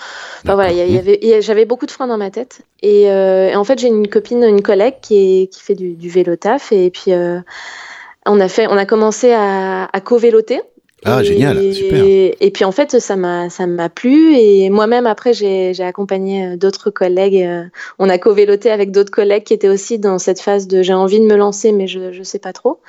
enfin 0.45 0.55
voilà, 0.55 0.73
y 0.73 0.97
avait, 0.97 1.43
j'avais 1.43 1.65
beaucoup 1.65 1.87
de 1.87 1.91
freins 1.91 2.07
dans 2.07 2.19
ma 2.19 2.31
tête. 2.31 2.61
Et, 2.83 3.11
euh, 3.11 3.53
en 3.57 3.65
fait, 3.65 3.81
j'ai 3.81 3.89
une 3.89 4.09
copine, 4.09 4.45
une 4.45 4.63
collègue 4.63 4.97
qui 5.03 5.43
est, 5.43 5.47
qui 5.49 5.61
fait 5.61 5.75
du, 5.75 5.95
du 5.95 6.09
vélo 6.09 6.37
taf 6.37 6.71
et 6.71 6.91
puis 6.91 7.13
euh, 7.13 7.41
on 8.27 8.39
a 8.39 8.49
fait, 8.49 8.69
on 8.69 8.77
a 8.77 8.85
commencé 8.85 9.33
à, 9.33 9.89
à 9.93 10.01
co-véloter. 10.01 10.61
Ah, 11.05 11.23
génial, 11.23 11.73
super. 11.73 12.05
Et 12.05 12.51
puis 12.53 12.65
en 12.65 12.73
fait, 12.73 12.99
ça 12.99 13.15
m'a 13.15 13.51
ça 13.51 13.67
m'a 13.69 13.89
plu 13.89 14.35
et 14.35 14.69
moi-même 14.69 15.07
après 15.07 15.33
j'ai 15.33 15.81
accompagné 15.81 16.45
euh, 16.45 16.57
d'autres 16.57 16.91
collègues. 16.91 17.37
Euh, 17.37 17.65
on 18.01 18.09
a 18.09 18.19
co-véloté 18.19 18.71
avec 18.71 18.91
d'autres 18.91 19.13
collègues 19.13 19.45
qui 19.45 19.55
étaient 19.55 19.69
aussi 19.69 20.01
dans 20.01 20.19
cette 20.19 20.41
phase 20.41 20.67
de 20.67 20.83
j'ai 20.83 20.95
envie 20.95 21.21
de 21.21 21.25
me 21.25 21.37
lancer 21.37 21.71
mais 21.71 21.87
je 21.87 22.13
je 22.13 22.23
sais 22.25 22.41
pas 22.41 22.53
trop. 22.53 22.81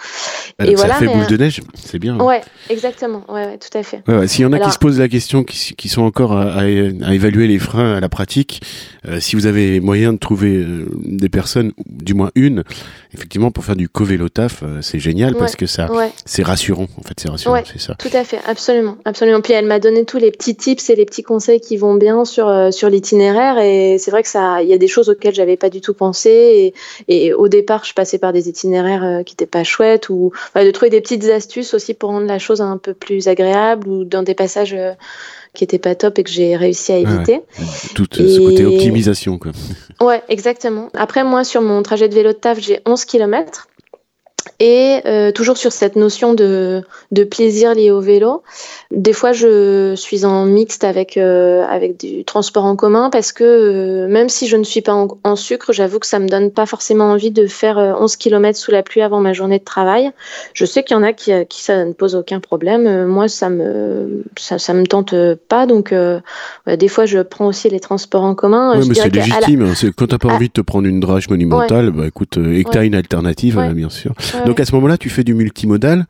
Ah, 0.58 0.66
et 0.66 0.74
voilà, 0.74 0.96
ça 0.96 1.00
fait 1.02 1.08
boule 1.08 1.28
de 1.28 1.38
neige, 1.38 1.62
c'est 1.76 2.00
bien. 2.00 2.20
Ouais, 2.20 2.42
exactement. 2.70 3.24
Ouais, 3.30 3.46
ouais 3.46 3.58
tout 3.60 3.78
à 3.78 3.84
fait. 3.84 4.02
Ouais, 4.08 4.28
S'il 4.28 4.42
y 4.42 4.46
en 4.46 4.54
a 4.54 4.60
qui 4.60 4.72
se 4.72 4.80
posent 4.80 5.00
la 5.00 5.08
question, 5.08 5.44
qui, 5.44 5.76
qui 5.76 5.88
sont 5.88 6.02
encore 6.02 6.34
à, 6.34 6.62
à, 6.62 6.66
évaluer 6.66 7.48
les 7.48 7.60
freins 7.60 7.94
à 7.94 8.00
la 8.00 8.10
pratique, 8.10 8.62
euh, 9.08 9.20
si 9.20 9.36
vous 9.36 9.46
avez 9.46 9.80
moyen 9.80 10.14
de 10.14 10.18
trouver 10.18 10.66
des 11.06 11.30
personnes, 11.30 11.72
du 11.86 12.14
moins 12.14 12.32
une, 12.36 12.64
effectivement 13.14 13.52
pour 13.52 13.66
faire 13.66 13.76
du 13.76 13.88
co-vélo 13.88 14.30
taf, 14.30 14.64
c'est 14.82 15.00
génial 15.00 15.36
parce 15.36 15.56
que 15.56 15.68
ça 15.68 15.90
c'est 16.26 16.44
rassurant 16.44 16.88
en 16.98 17.04
fait, 17.04 17.20
c'est 17.20 17.30
rassurant, 17.30 17.62
c'est 17.66 17.80
ça. 17.80 17.96
Tout 18.00 18.10
à 18.14 18.24
fait, 18.24 18.40
absolument, 18.48 18.98
absolument. 19.04 19.42
Puis 19.42 19.52
elle 19.52 19.66
m'a 19.66 19.80
donné 19.80 20.06
tous 20.06 20.18
les 20.18 20.32
petits 20.32 20.56
tips 20.56 20.90
et 20.90 20.96
les 20.96 21.06
petits 21.06 21.22
conseils 21.22 21.60
qui 21.60 21.76
vont 21.76 21.96
bien 21.96 22.24
sur 22.24 22.48
euh, 22.48 22.72
sur 22.72 22.90
l'itinéraire 22.90 23.60
et 23.60 23.98
c'est 24.00 24.10
vrai 24.10 24.24
que 24.24 24.30
ça, 24.30 24.64
il 24.64 24.70
y 24.70 24.74
a 24.74 24.78
des 24.78 24.88
choses 24.88 25.10
auxquelles 25.10 25.36
j'avais 25.36 25.58
pas 25.58 25.70
du 25.70 25.82
tout 25.82 25.94
pensé 25.94 26.74
et, 27.10 27.26
et, 27.26 27.34
au 27.34 27.50
départ 27.50 27.84
je 27.84 27.94
passais 27.94 28.18
par 28.18 28.32
des 28.32 28.48
itinéraires 28.48 29.04
euh, 29.04 29.24
qui 29.24 29.34
étaient 29.34 29.46
pas 29.46 29.66
chouettes 29.66 30.08
ou 30.08 30.32
de 30.56 30.72
trouver 30.72 30.90
des 30.90 31.02
petites 31.02 31.26
astuces 31.26 31.74
aussi 31.74 31.94
pour 31.94 32.12
rendre 32.12 32.26
la 32.26 32.40
chose 32.40 32.62
un 32.62 32.78
peu 32.78 32.94
plus 32.94 33.28
agréable 33.28 33.90
ou 33.90 34.06
dans 34.06 34.24
des 34.24 34.34
passages 34.34 34.74
euh, 34.74 34.94
qui 35.54 35.66
étaient 35.66 35.78
pas 35.78 35.94
top 35.94 36.20
et 36.20 36.24
que 36.24 36.30
j'ai 36.30 36.56
réussi 36.56 36.94
à 36.94 36.98
éviter. 37.00 37.42
Tout 37.96 38.06
ce 38.14 38.40
côté 38.40 38.66
optimisation 38.66 39.38
quoi. 39.38 39.52
Ouais, 40.00 40.24
exactement. 40.30 40.90
Après 40.94 41.26
moi 41.26 41.44
sur 41.44 41.62
mon 41.62 41.84
trajet 41.84 42.08
de 42.08 42.16
vélo 42.16 42.30
de 42.30 42.38
taf, 42.38 42.62
j'ai 42.62 42.80
11 42.86 43.04
km. 43.04 43.68
Et 44.60 45.00
euh, 45.06 45.32
toujours 45.32 45.56
sur 45.56 45.72
cette 45.72 45.96
notion 45.96 46.34
de, 46.34 46.84
de, 47.12 47.24
plaisir 47.24 47.74
lié 47.76 47.92
au 47.92 48.02
vélo, 48.02 48.44
des 48.92 49.14
fois 49.14 49.32
je 49.32 49.94
suis 49.96 50.26
en 50.26 50.44
mixte 50.44 50.84
avec, 50.84 51.16
euh, 51.16 51.64
avec 51.70 51.98
du 51.98 52.26
transport 52.26 52.66
en 52.66 52.76
commun 52.76 53.10
parce 53.10 53.32
que 53.32 53.44
euh, 53.46 54.08
même 54.10 54.28
si 54.28 54.48
je 54.48 54.58
ne 54.58 54.66
suis 54.66 54.82
pas 54.82 55.08
en, 55.24 55.36
sucre, 55.38 55.72
j'avoue 55.72 56.00
que 56.00 56.08
ça 56.08 56.20
me 56.20 56.28
donne 56.28 56.52
pas 56.52 56.66
forcément 56.66 57.06
envie 57.06 57.32
de 57.32 57.48
faire 57.48 57.78
11 57.78 58.18
km 58.18 58.60
sous 58.60 58.72
la 58.72 58.84
pluie 58.84 59.02
avant 59.02 59.22
ma 59.22 59.32
journée 59.32 59.60
de 59.60 59.64
travail. 59.64 60.12
Je 60.54 60.66
sais 60.66 60.84
qu'il 60.84 60.98
y 60.98 61.00
en 61.00 61.04
a 61.04 61.14
qui, 61.14 61.32
qui 61.48 61.64
ça 61.64 61.86
ne 61.86 61.94
pose 61.94 62.16
aucun 62.16 62.42
problème. 62.42 63.06
Moi, 63.06 63.30
ça 63.30 63.50
me, 63.50 64.26
ça, 64.38 64.60
ça 64.60 64.74
me 64.74 64.86
tente 64.86 65.16
pas. 65.48 65.68
Donc, 65.68 65.94
des 66.68 66.88
fois, 66.90 67.06
je 67.06 67.20
prends 67.20 67.46
aussi 67.46 67.70
les 67.70 67.80
transports 67.80 68.24
en 68.24 68.36
commun. 68.36 68.78
Oui, 68.78 68.90
mais 68.90 68.96
c'est 68.96 69.14
légitime. 69.14 69.62
Hein. 69.62 69.90
Quand 69.96 70.08
tu 70.08 70.14
n'as 70.14 70.18
pas 70.18 70.30
envie 70.30 70.50
de 70.50 70.54
te 70.54 70.62
prendre 70.62 70.88
une 70.88 71.00
drage 71.00 71.30
monumentale, 71.30 71.92
bah, 71.92 72.08
écoute, 72.08 72.38
et 72.38 72.64
que 72.66 72.72
tu 72.72 72.78
as 72.78 72.84
une 72.84 72.96
alternative, 72.96 73.58
bien 73.74 73.90
sûr. 73.90 74.14
Donc 74.50 74.60
à 74.60 74.66
ce 74.66 74.74
moment-là, 74.74 74.98
tu 74.98 75.10
fais 75.12 75.24
du 75.24 75.36
multimodal 75.36 76.08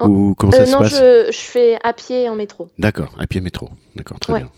ou 0.00 0.34
comment 0.38 0.52
ça 0.52 0.62
euh, 0.62 0.66
se 0.66 0.76
passe 0.76 0.98
je, 0.98 1.26
je 1.30 1.38
fais 1.38 1.78
à 1.84 1.92
pied 1.92 2.30
en 2.30 2.34
métro. 2.34 2.68
D'accord, 2.78 3.14
à 3.18 3.26
pied 3.26 3.42
métro. 3.42 3.68
D'accord, 3.94 4.18
très 4.18 4.34
bien. 4.38 4.50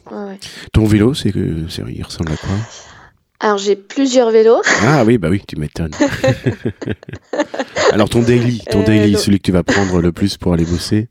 Ton 0.72 0.84
vélo, 0.84 1.12
c'est 1.12 1.32
que 1.32 1.66
il 1.88 2.02
ressemble 2.04 2.32
à 2.32 2.36
quoi 2.36 2.50
alors 3.38 3.58
j'ai 3.58 3.76
plusieurs 3.76 4.30
vélos. 4.30 4.62
Ah 4.82 5.04
oui, 5.04 5.18
bah 5.18 5.28
oui, 5.30 5.42
tu 5.46 5.56
m'étonnes. 5.56 5.92
Alors 7.92 8.08
ton 8.08 8.22
daily, 8.22 8.62
ton 8.70 8.80
euh, 8.80 8.84
daily, 8.84 9.14
celui 9.18 9.36
que 9.36 9.42
tu 9.42 9.52
vas 9.52 9.62
prendre 9.62 10.00
le 10.00 10.10
plus 10.10 10.38
pour 10.38 10.54
aller 10.54 10.64
bosser. 10.64 11.08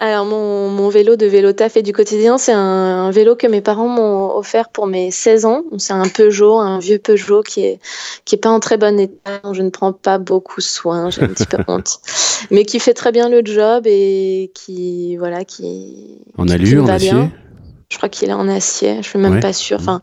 Alors 0.00 0.26
mon, 0.26 0.68
mon, 0.68 0.88
vélo 0.88 1.16
de 1.16 1.26
vélo 1.26 1.52
taf 1.52 1.76
et 1.76 1.82
du 1.82 1.92
quotidien, 1.92 2.36
c'est 2.36 2.52
un, 2.52 3.10
vélo 3.10 3.36
que 3.36 3.46
mes 3.46 3.60
parents 3.60 3.88
m'ont 3.88 4.36
offert 4.36 4.68
pour 4.68 4.86
mes 4.86 5.10
16 5.10 5.44
ans. 5.44 5.62
C'est 5.78 5.92
un 5.92 6.08
Peugeot, 6.08 6.58
un 6.58 6.78
vieux 6.78 6.98
Peugeot 6.98 7.42
qui 7.42 7.64
est 7.64 7.80
qui 8.24 8.34
est 8.34 8.38
pas 8.38 8.50
en 8.50 8.60
très 8.60 8.76
bon 8.76 8.98
état, 8.98 9.38
dont 9.42 9.54
je 9.54 9.62
ne 9.62 9.70
prends 9.70 9.92
pas 9.92 10.18
beaucoup 10.18 10.60
soin, 10.60 11.10
j'ai 11.10 11.22
un 11.22 11.28
petit 11.28 11.46
peu 11.46 11.58
honte, 11.68 12.00
mais 12.50 12.64
qui 12.64 12.80
fait 12.80 12.94
très 12.94 13.12
bien 13.12 13.28
le 13.28 13.42
job 13.44 13.84
et 13.86 14.50
qui 14.54 15.16
voilà 15.16 15.44
qui 15.44 16.18
en 16.36 16.48
allure, 16.48 16.84
en 16.84 16.88
acier. 16.88 17.12
Je 17.94 17.98
crois 17.98 18.08
qu'il 18.08 18.28
est 18.28 18.32
en 18.32 18.48
acier. 18.48 18.96
Je 19.02 19.08
suis 19.08 19.20
même 19.20 19.38
pas 19.38 19.52
sûre. 19.52 19.78
Enfin, 19.78 20.02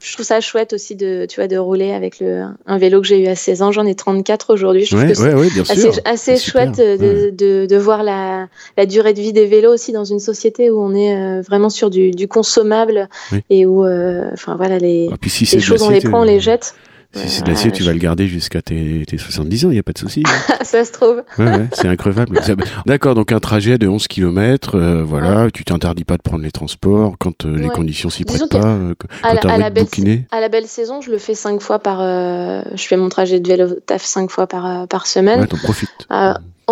je 0.00 0.12
trouve 0.12 0.26
ça 0.26 0.40
chouette 0.40 0.72
aussi 0.72 0.96
de, 0.96 1.24
tu 1.30 1.36
vois, 1.36 1.46
de 1.46 1.56
rouler 1.56 1.92
avec 1.92 2.18
le, 2.18 2.46
un 2.66 2.78
vélo 2.78 3.00
que 3.00 3.06
j'ai 3.06 3.22
eu 3.22 3.28
à 3.28 3.36
16 3.36 3.62
ans. 3.62 3.70
J'en 3.70 3.86
ai 3.86 3.94
34 3.94 4.52
aujourd'hui. 4.52 4.84
Je 4.84 4.96
trouve 4.96 5.06
que 5.06 5.14
c'est 5.14 6.04
assez, 6.04 6.36
chouette 6.36 6.78
de, 6.78 7.30
de, 7.30 7.66
de, 7.66 7.76
voir 7.76 8.02
la, 8.02 8.48
la, 8.76 8.86
durée 8.86 9.14
de 9.14 9.20
vie 9.20 9.32
des 9.32 9.46
vélos 9.46 9.72
aussi 9.72 9.92
dans 9.92 10.04
une 10.04 10.18
société 10.18 10.68
où 10.68 10.82
on 10.82 10.96
est 10.96 11.14
euh, 11.14 11.42
vraiment 11.42 11.70
sur 11.70 11.90
du, 11.90 12.10
du 12.10 12.26
consommable 12.26 13.08
et 13.50 13.66
où, 13.66 13.84
euh, 13.84 14.28
enfin 14.32 14.56
voilà, 14.56 14.78
les, 14.78 15.08
ah, 15.12 15.16
les 15.22 15.60
choses 15.60 15.82
on 15.82 15.90
les 15.90 16.00
prend, 16.00 16.22
on 16.22 16.24
les 16.24 16.40
jette. 16.40 16.74
Si 17.14 17.28
c'est 17.28 17.42
de 17.42 17.50
l'acier, 17.50 17.70
tu 17.70 17.82
vas 17.82 17.92
le 17.92 17.98
garder 17.98 18.26
jusqu'à 18.26 18.62
tes, 18.62 19.04
tes 19.06 19.18
70 19.18 19.66
ans, 19.66 19.70
il 19.70 19.74
n'y 19.74 19.78
a 19.78 19.82
pas 19.82 19.92
de 19.92 19.98
souci. 19.98 20.22
Hein. 20.26 20.54
ça 20.62 20.84
se 20.84 20.92
trouve. 20.92 21.22
Ouais, 21.38 21.44
ouais, 21.44 21.66
c'est 21.72 21.88
increvable. 21.88 22.40
D'accord, 22.86 23.14
donc 23.14 23.32
un 23.32 23.40
trajet 23.40 23.76
de 23.76 23.86
11 23.86 24.08
km, 24.08 24.76
euh, 24.76 25.02
voilà, 25.04 25.50
tu 25.50 25.64
t'interdis 25.64 26.04
pas 26.04 26.16
de 26.16 26.22
prendre 26.22 26.42
les 26.42 26.50
transports 26.50 27.16
quand 27.18 27.44
euh, 27.44 27.56
les 27.56 27.68
conditions 27.68 28.08
s'y 28.08 28.24
prêtent 28.24 28.48
pas. 28.48 28.66
Euh, 28.66 28.94
à, 29.22 29.34
la, 29.34 29.40
à, 29.42 29.58
la 29.58 29.70
belle, 29.70 29.86
à, 30.30 30.40
la 30.40 30.48
belle, 30.48 30.66
saison, 30.66 31.02
je 31.02 31.10
le 31.10 31.18
fais 31.18 31.34
5 31.34 31.60
fois 31.60 31.78
par. 31.78 32.00
je 32.00 32.82
fais 32.82 32.96
mon 32.96 33.10
trajet 33.10 33.40
de 33.40 33.48
vélo 33.48 33.74
taf 33.86 34.02
5 34.02 34.30
fois 34.30 34.46
par, 34.46 34.88
par 34.88 35.06
semaine. 35.06 35.40
Ouais, 35.40 35.46
t'en 35.46 35.58
profites. 35.58 36.08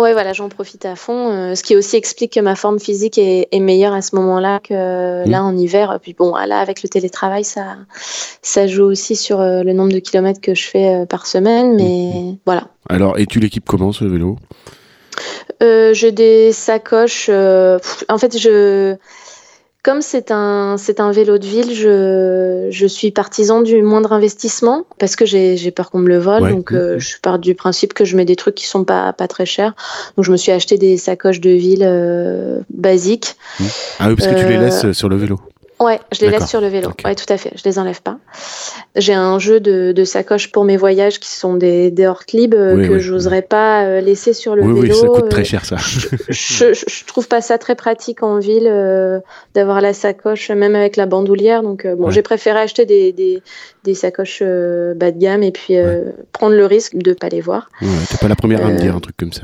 Ouais, 0.01 0.13
voilà, 0.13 0.33
j'en 0.33 0.49
profite 0.49 0.83
à 0.85 0.95
fond. 0.95 1.29
Euh, 1.29 1.53
ce 1.53 1.61
qui 1.61 1.75
aussi 1.75 1.95
explique 1.95 2.33
que 2.33 2.39
ma 2.39 2.55
forme 2.55 2.79
physique 2.79 3.19
est, 3.19 3.47
meilleure 3.59 3.93
à 3.93 4.01
ce 4.01 4.15
moment-là 4.15 4.59
que 4.59 5.29
là 5.29 5.43
en 5.43 5.55
hiver. 5.55 5.99
Puis 6.01 6.15
bon, 6.17 6.33
là, 6.33 6.59
avec 6.59 6.81
le 6.81 6.89
télétravail, 6.89 7.43
ça, 7.43 7.77
ça 8.41 8.65
joue 8.65 8.85
aussi 8.85 9.15
sur 9.15 9.39
euh, 9.39 9.61
le 9.61 9.73
nombre 9.73 9.93
de 9.93 9.99
kilomètres 9.99 10.41
que 10.41 10.55
je 10.55 10.63
fais 10.63 10.95
euh, 10.95 11.05
par 11.05 11.27
semaine. 11.27 11.75
Mais 11.75 12.39
voilà. 12.47 12.63
Alors, 12.89 13.19
et 13.19 13.27
tu 13.27 13.39
l'équipes 13.39 13.65
comment 13.67 13.91
ce 13.91 14.05
vélo? 14.05 14.37
J'ai 15.61 16.11
des 16.11 16.51
sacoches. 16.51 17.29
en 17.29 18.17
fait, 18.17 18.37
je 18.39 18.95
comme 19.83 20.01
c'est 20.01 20.29
un, 20.29 20.75
c'est 20.77 20.99
un 20.99 21.11
vélo 21.11 21.39
de 21.39 21.45
ville, 21.45 21.73
je, 21.73 22.67
je 22.69 22.85
suis 22.85 23.09
partisan 23.09 23.61
du 23.61 23.81
moindre 23.81 24.13
investissement 24.13 24.85
parce 24.99 25.15
que 25.15 25.25
j'ai, 25.25 25.57
j'ai 25.57 25.71
peur 25.71 25.89
qu'on 25.89 25.99
me 25.99 26.07
le 26.07 26.19
vole. 26.19 26.51
donc, 26.51 26.71
euh, 26.71 26.99
je 26.99 27.15
pars 27.19 27.39
du 27.39 27.55
principe 27.55 27.93
que 27.93 28.05
je 28.05 28.15
mets 28.15 28.25
des 28.25 28.35
trucs 28.35 28.55
qui 28.55 28.67
sont 28.67 28.83
pas, 28.83 29.11
pas 29.13 29.27
très 29.27 29.47
chers. 29.47 29.73
Donc, 30.15 30.25
je 30.25 30.31
me 30.31 30.37
suis 30.37 30.51
acheté 30.51 30.77
des 30.77 30.97
sacoches 30.97 31.39
de 31.41 31.49
ville 31.49 31.83
euh, 31.83 32.59
basiques. 32.69 33.35
Ah 33.99 34.09
oui, 34.09 34.15
parce 34.15 34.27
que 34.29 34.39
tu 34.39 34.47
les 34.47 34.57
laisses 34.57 34.85
euh, 34.85 34.93
sur 34.93 35.09
le 35.09 35.15
vélo. 35.15 35.39
Ouais, 35.81 35.99
je 36.11 36.23
les 36.23 36.29
laisse 36.29 36.47
sur 36.47 36.61
le 36.61 36.67
vélo. 36.67 36.91
Ouais, 37.03 37.15
tout 37.15 37.25
à 37.27 37.37
fait. 37.37 37.51
Je 37.55 37.63
les 37.65 37.79
enlève 37.79 38.03
pas. 38.03 38.19
J'ai 38.95 39.15
un 39.15 39.39
jeu 39.39 39.59
de, 39.59 39.93
de 39.93 40.03
sacoches 40.03 40.51
pour 40.51 40.63
mes 40.63 40.77
voyages 40.77 41.19
qui 41.19 41.29
sont 41.29 41.55
des, 41.55 41.89
des 41.89 42.05
Hortlib 42.05 42.53
euh, 42.53 42.87
que 42.87 42.99
je 42.99 43.11
n'oserais 43.11 43.41
pas 43.41 43.85
euh, 43.85 43.99
laisser 43.99 44.33
sur 44.33 44.55
le 44.55 44.61
vélo. 44.61 44.79
Oui, 44.79 44.93
ça 44.93 45.07
coûte 45.07 45.29
très 45.29 45.43
cher 45.43 45.65
ça. 45.65 45.77
je, 46.29 46.73
je, 46.73 47.05
trouve 47.05 47.27
pas 47.27 47.41
ça 47.41 47.57
très 47.57 47.73
pratique 47.73 48.21
en 48.21 48.37
ville 48.37 48.67
euh, 48.67 49.19
d'avoir 49.55 49.81
la 49.81 49.93
sacoche, 49.93 50.51
même 50.51 50.75
avec 50.75 50.97
la 50.97 51.07
bandoulière. 51.07 51.63
Donc 51.63 51.87
bon, 51.87 52.11
j'ai 52.11 52.21
préféré 52.21 52.59
acheter 52.59 52.85
des, 52.85 53.11
des, 53.11 53.41
des 53.83 53.95
sacoches 53.95 54.43
bas 54.43 55.09
de 55.09 55.17
gamme 55.17 55.41
et 55.41 55.51
puis 55.51 55.77
prendre 56.31 56.55
le 56.55 56.65
risque 56.67 56.95
de 56.95 57.13
pas 57.13 57.29
les 57.29 57.41
voir. 57.41 57.71
Ouais, 57.81 57.87
t'es 58.07 58.17
pas 58.17 58.27
la 58.27 58.35
première 58.35 58.63
à 58.63 58.69
me 58.69 58.77
dire 58.77 58.95
un 58.95 58.99
truc 58.99 59.17
comme 59.17 59.33
ça. 59.33 59.43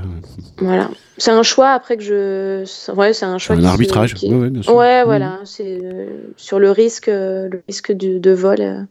Voilà. 0.59 0.91
C'est 1.17 1.31
un 1.31 1.43
choix 1.43 1.71
après 1.71 1.97
que 1.97 2.03
je. 2.03 2.91
Ouais, 2.93 3.13
c'est 3.13 3.25
un 3.25 3.37
choix. 3.37 3.55
Un 3.55 3.63
arbitrage. 3.63 4.13
Ouais, 4.23 4.49
bien 4.49 4.61
sûr. 4.61 4.75
ouais, 4.75 5.03
voilà. 5.03 5.39
C'est 5.45 5.79
sur 6.37 6.59
le 6.59 6.71
risque, 6.71 7.09
euh, 7.09 7.49
le 7.49 7.63
risque 7.67 7.91
de, 7.91 8.31
vol 8.31 8.61
euh, 8.61 8.81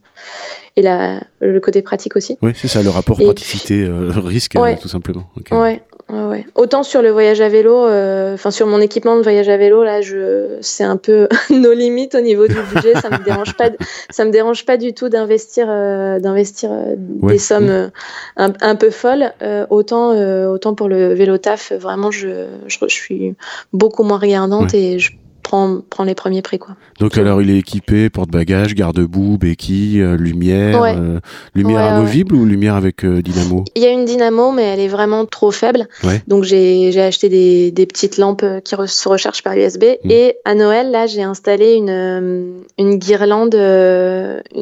et 0.75 0.81
la, 0.81 1.21
le 1.39 1.59
côté 1.59 1.81
pratique 1.81 2.15
aussi. 2.15 2.37
Oui, 2.41 2.51
c'est 2.55 2.67
ça, 2.67 2.83
le 2.83 2.89
rapport 2.89 3.17
praticité-risque, 3.17 4.55
euh, 4.57 4.75
tout 4.81 4.87
simplement. 4.87 5.29
Ouais, 5.51 5.81
ouais, 6.09 6.45
Autant 6.55 6.83
sur 6.83 7.01
le 7.01 7.09
voyage 7.09 7.41
à 7.41 7.49
vélo, 7.49 7.85
enfin 8.33 8.51
sur 8.51 8.67
mon 8.67 8.79
équipement 8.79 9.17
de 9.17 9.21
voyage 9.21 9.49
à 9.49 9.57
vélo, 9.57 9.83
là, 9.83 10.01
je, 10.01 10.57
c'est 10.61 10.83
un 10.83 10.97
peu 10.97 11.27
nos 11.49 11.73
limites 11.73 12.15
au 12.15 12.21
niveau 12.21 12.47
du 12.47 12.55
budget. 12.73 12.93
ça 12.95 13.09
me 13.09 13.23
dérange 13.23 13.55
pas, 13.55 13.69
ça 14.09 14.25
me 14.25 14.31
dérange 14.31 14.65
pas 14.65 14.77
du 14.77 14.93
tout 14.93 15.09
d'investir, 15.09 15.67
d'investir 15.67 16.71
des 16.97 17.37
sommes 17.37 17.91
un, 18.37 18.53
un, 18.61 18.75
peu 18.75 18.89
folles. 18.89 19.33
autant, 19.69 20.11
autant 20.49 20.75
pour 20.75 20.87
le 20.89 21.13
vélo 21.13 21.37
taf, 21.37 21.71
vraiment, 21.73 22.11
je, 22.11 22.47
je, 22.67 22.77
suis 22.87 23.35
beaucoup 23.73 24.03
moins 24.03 24.19
regardante 24.19 24.73
et 24.73 24.99
je 24.99 25.11
prend, 25.47 26.03
les 26.03 26.15
premiers 26.15 26.41
prix. 26.41 26.59
Quoi. 26.59 26.75
Donc 26.99 27.17
alors 27.17 27.41
il 27.41 27.49
est 27.49 27.57
équipé, 27.57 28.09
porte-bagages, 28.09 28.75
garde-boue, 28.75 29.37
béquille, 29.37 30.01
euh, 30.01 30.15
lumière, 30.17 30.81
euh, 30.83 31.19
lumière 31.55 31.79
amovible 31.79 32.35
ou 32.35 32.45
lumière 32.45 32.75
avec 32.75 33.03
euh, 33.03 33.21
dynamo 33.21 33.63
Il 33.75 33.83
y 33.83 33.85
a 33.85 33.89
une 33.89 34.05
dynamo 34.05 34.51
mais 34.51 34.63
elle 34.63 34.79
est 34.79 34.87
vraiment 34.87 35.25
trop 35.25 35.51
faible. 35.51 35.87
Donc 36.27 36.43
j'ai 36.43 36.99
acheté 36.99 37.29
des, 37.29 37.71
des, 37.71 37.85
petites 37.85 38.17
lampes 38.17 38.45
qui 38.63 38.75
se 38.87 39.09
rechargent 39.09 39.43
par 39.43 39.53
USB 39.53 39.83
hmm. 40.03 40.11
et 40.11 40.35
à 40.45 40.55
Noël 40.55 40.91
là 40.91 41.07
j'ai 41.07 41.23
installé 41.23 41.73
une, 41.73 42.63
une 42.77 42.97
guirlande. 42.97 43.55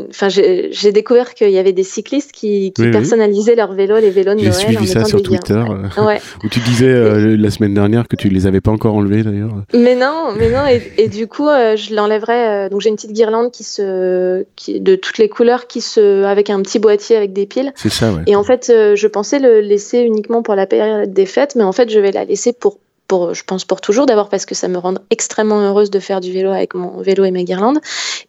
Enfin 0.09 0.29
j'ai 0.29 0.91
découvert 0.91 1.33
qu'il 1.33 1.49
y 1.49 1.57
avait 1.57 1.73
des 1.73 1.83
cyclistes 1.83 2.31
qui, 2.31 2.71
qui 2.73 2.89
personnalisaient 2.91 3.55
leurs 3.55 3.73
vélos, 3.73 3.99
les 3.99 4.11
vélos 4.11 4.35
de 4.35 4.41
Noël. 4.41 4.53
J'ai 4.53 4.65
suivi 4.67 4.87
ça 4.87 5.05
sur 5.05 5.21
Twitter 5.21 5.63
où 6.43 6.49
tu 6.49 6.59
disais 6.59 7.37
la 7.37 7.49
semaine 7.49 7.73
dernière 7.73 8.07
que 8.07 8.15
tu 8.15 8.29
les 8.29 8.45
avais 8.45 8.61
pas 8.61 8.71
encore 8.71 8.95
enlevés 8.95 9.23
d'ailleurs. 9.23 9.51
Mais 9.73 9.95
non, 9.95 10.33
mais 10.37 10.49
non 10.49 10.65
et, 10.97 11.07
du 11.07 11.27
coup, 11.27 11.47
euh, 11.47 11.75
je 11.75 11.93
l'enlèverai. 11.93 12.47
Euh, 12.47 12.69
donc 12.69 12.81
j'ai 12.81 12.89
une 12.89 12.95
petite 12.95 13.13
guirlande 13.13 13.51
qui 13.51 13.63
se, 13.63 14.45
qui, 14.55 14.79
de 14.79 14.95
toutes 14.95 15.17
les 15.17 15.29
couleurs, 15.29 15.67
qui 15.67 15.81
se, 15.81 16.23
avec 16.23 16.49
un 16.49 16.61
petit 16.61 16.79
boîtier 16.79 17.15
avec 17.15 17.33
des 17.33 17.45
piles. 17.45 17.73
C'est 17.75 17.89
ça, 17.89 18.11
ouais. 18.11 18.21
Et 18.27 18.35
en 18.35 18.43
fait, 18.43 18.69
euh, 18.69 18.95
je 18.95 19.07
pensais 19.07 19.39
le 19.39 19.59
laisser 19.59 19.99
uniquement 19.99 20.41
pour 20.43 20.55
la 20.55 20.65
période 20.65 21.13
des 21.13 21.25
fêtes, 21.25 21.55
mais 21.55 21.63
en 21.63 21.71
fait, 21.71 21.89
je 21.89 21.99
vais 21.99 22.11
la 22.11 22.25
laisser 22.25 22.53
pour 22.53 22.77
pour, 23.07 23.33
je 23.33 23.43
pense 23.43 23.65
pour 23.65 23.81
toujours, 23.81 24.05
d'abord 24.05 24.29
parce 24.29 24.45
que 24.45 24.55
ça 24.55 24.67
me 24.67 24.77
rend 24.77 24.95
extrêmement 25.09 25.61
heureuse 25.61 25.89
de 25.89 25.99
faire 25.99 26.21
du 26.21 26.31
vélo 26.31 26.51
avec 26.51 26.73
mon 26.73 27.01
vélo 27.01 27.23
et 27.23 27.31
mes 27.31 27.43
guirlandes, 27.43 27.79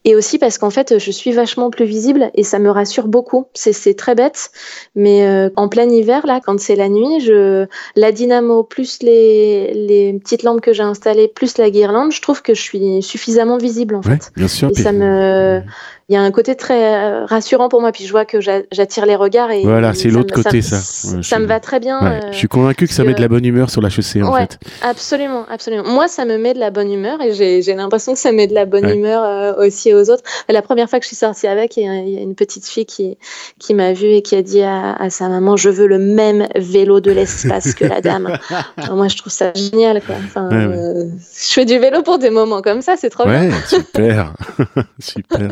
et 0.04 0.14
aussi 0.14 0.38
parce 0.38 0.58
qu'en 0.58 0.70
fait 0.70 0.98
je 0.98 1.10
suis 1.10 1.32
vachement 1.32 1.70
plus 1.70 1.84
visible 1.84 2.30
et 2.34 2.42
ça 2.42 2.58
me 2.58 2.70
rassure 2.70 3.08
beaucoup. 3.08 3.46
C'est 3.54 3.96
très 3.96 4.14
bête, 4.14 4.50
mais 4.94 5.26
euh, 5.26 5.50
en 5.56 5.68
plein 5.68 5.88
hiver 5.88 6.26
là, 6.26 6.40
quand 6.44 6.58
c'est 6.60 6.76
la 6.76 6.88
nuit, 6.88 7.20
je 7.20 7.66
la 7.94 8.12
dynamo 8.12 8.62
plus 8.62 9.02
les, 9.02 9.72
les 9.74 10.12
petites 10.14 10.42
lampes 10.42 10.60
que 10.60 10.72
j'ai 10.72 10.82
installées 10.82 11.28
plus 11.28 11.58
la 11.58 11.70
guirlande, 11.70 12.12
je 12.12 12.20
trouve 12.20 12.42
que 12.42 12.54
je 12.54 12.62
suis 12.62 13.02
suffisamment 13.02 13.58
visible 13.58 13.94
en 13.94 14.02
fait. 14.02 14.32
Bien 14.36 14.48
sûr. 14.48 14.70
Et 14.70 14.74
ça 14.74 14.92
me 14.92 15.62
il 16.08 16.14
y 16.14 16.16
a 16.16 16.22
un 16.22 16.30
côté 16.30 16.54
très 16.54 16.94
euh, 16.94 17.24
rassurant 17.24 17.68
pour 17.68 17.80
moi. 17.80 17.90
Puis 17.90 18.04
je 18.06 18.12
vois 18.12 18.24
que 18.24 18.40
j'attire 18.40 19.06
les 19.06 19.16
regards 19.16 19.50
et 19.50 19.62
voilà, 19.62 19.92
c'est 19.92 20.08
l'autre 20.08 20.34
côté 20.34 20.62
ça. 20.62 20.76
Ça, 20.76 21.38
me 21.38 21.46
va 21.46 21.58
très 21.58 21.80
bien. 21.80 22.00
Euh, 22.00 22.20
je 22.30 22.36
suis 22.36 22.48
convaincu 22.48 22.86
que 22.86 22.94
ça 22.94 23.02
met 23.02 23.14
de 23.14 23.20
la 23.20 23.28
bonne 23.28 23.44
humeur 23.44 23.70
sur 23.70 23.82
la 23.82 23.90
chaussée 23.90 24.22
en 24.22 24.32
fait. 24.32 24.58
Absolument, 24.82 25.44
absolument. 25.48 25.84
Moi, 25.84 26.08
ça 26.08 26.24
me 26.24 26.38
met 26.38 26.54
de 26.54 26.58
la 26.58 26.70
bonne 26.70 26.92
humeur 26.92 27.20
et 27.20 27.32
j'ai 27.34 27.74
l'impression 27.74 28.14
que 28.14 28.18
ça 28.18 28.32
met 28.32 28.46
de 28.46 28.54
la 28.54 28.64
bonne 28.64 28.88
humeur 28.88 29.24
euh, 29.24 29.66
aussi 29.66 29.92
aux 29.94 30.10
autres. 30.10 30.22
La 30.48 30.62
première 30.62 30.88
fois 30.88 30.98
que 30.98 31.04
je 31.04 31.08
suis 31.08 31.16
sortie 31.16 31.46
avec, 31.46 31.76
il 31.76 31.84
y, 31.84 32.18
a 32.18 32.20
une 32.20 32.34
petite 32.34 32.66
fille 32.66 32.86
qui 32.86 33.18
qui 33.58 33.74
m'a 33.74 33.92
vue 33.92 34.12
et 34.12 34.22
qui 34.22 34.36
a 34.36 34.42
dit 34.42 34.62
à, 34.62 35.10
sa 35.10 35.28
maman 35.28 35.56
"Je 35.56 35.70
veux 35.70 35.86
le 35.86 35.98
même 35.98 36.46
vélo 36.56 37.00
de 37.00 37.10
l'espace 37.10 37.74
que 37.74 37.84
la 37.84 38.00
dame." 38.00 38.38
moi, 38.92 39.08
je 39.08 39.16
trouve 39.16 39.32
ça 39.32 39.52
génial. 39.54 40.02
Quoi. 40.02 40.16
Enfin, 40.24 40.48
je 40.50 41.52
fais 41.52 41.64
du 41.64 41.78
vélo 41.78 42.02
pour 42.02 42.18
des 42.18 42.30
moments 42.30 42.62
comme 42.62 42.82
ça, 42.82 42.96
c'est 42.96 43.10
trop 43.10 43.24
bien. 43.24 43.50
super, 43.66 44.34
super. 44.98 45.50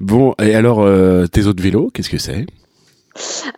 Bon, 0.00 0.34
et 0.42 0.54
alors, 0.54 0.82
euh, 0.82 1.26
tes 1.26 1.46
autres 1.46 1.62
vélos, 1.62 1.90
qu'est-ce 1.94 2.10
que 2.10 2.18
c'est? 2.18 2.46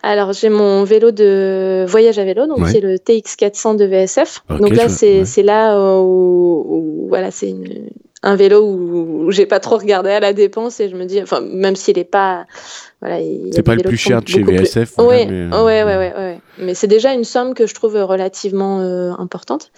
Alors 0.03 0.33
j'ai 0.33 0.49
mon 0.49 0.85
vélo 0.85 1.11
de 1.11 1.85
voyage 1.87 2.19
à 2.19 2.25
vélo, 2.25 2.47
donc 2.47 2.67
c'est 2.69 2.81
le 2.81 2.97
TX400 2.97 3.77
de 3.77 3.85
VSF. 3.85 4.43
donc 4.49 4.75
là 4.75 4.89
c'est 4.89 5.43
là 5.43 6.01
où, 6.01 7.07
voilà 7.09 7.31
c'est 7.31 7.55
un 8.23 8.37
vélo 8.37 8.63
où, 8.63 9.31
j'ai 9.31 9.47
pas 9.47 9.61
trop 9.61 9.77
regardé 9.77 10.11
à 10.11 10.21
la 10.21 10.33
dépense 10.33 10.81
et 10.81 10.89
je 10.89 10.97
me 10.97 11.05
dis 11.05 11.23
enfin 11.23 11.41
même 11.41 11.77
s'il 11.77 11.99
est 11.99 12.05
pas 12.05 12.47
voilà 13.01 13.19
c'est 13.53 13.63
pas 13.63 13.75
le 13.75 13.83
plus 13.83 13.99
cher 13.99 14.23
de 14.23 14.29
chez 14.29 14.43
VSF. 14.43 14.95
Oui, 14.99 15.27
mais, 15.27 15.55
euh, 15.55 15.65
ouais, 15.65 15.85
ouais, 15.85 15.97
ouais, 15.97 16.39
mais 16.59 16.75
c'est 16.75 16.87
déjà 16.87 17.13
une 17.13 17.25
somme 17.25 17.53
que 17.53 17.67
je 17.67 17.75
trouve 17.75 17.97
relativement 17.97 18.81
euh, 18.81 19.13
importante. 19.19 19.71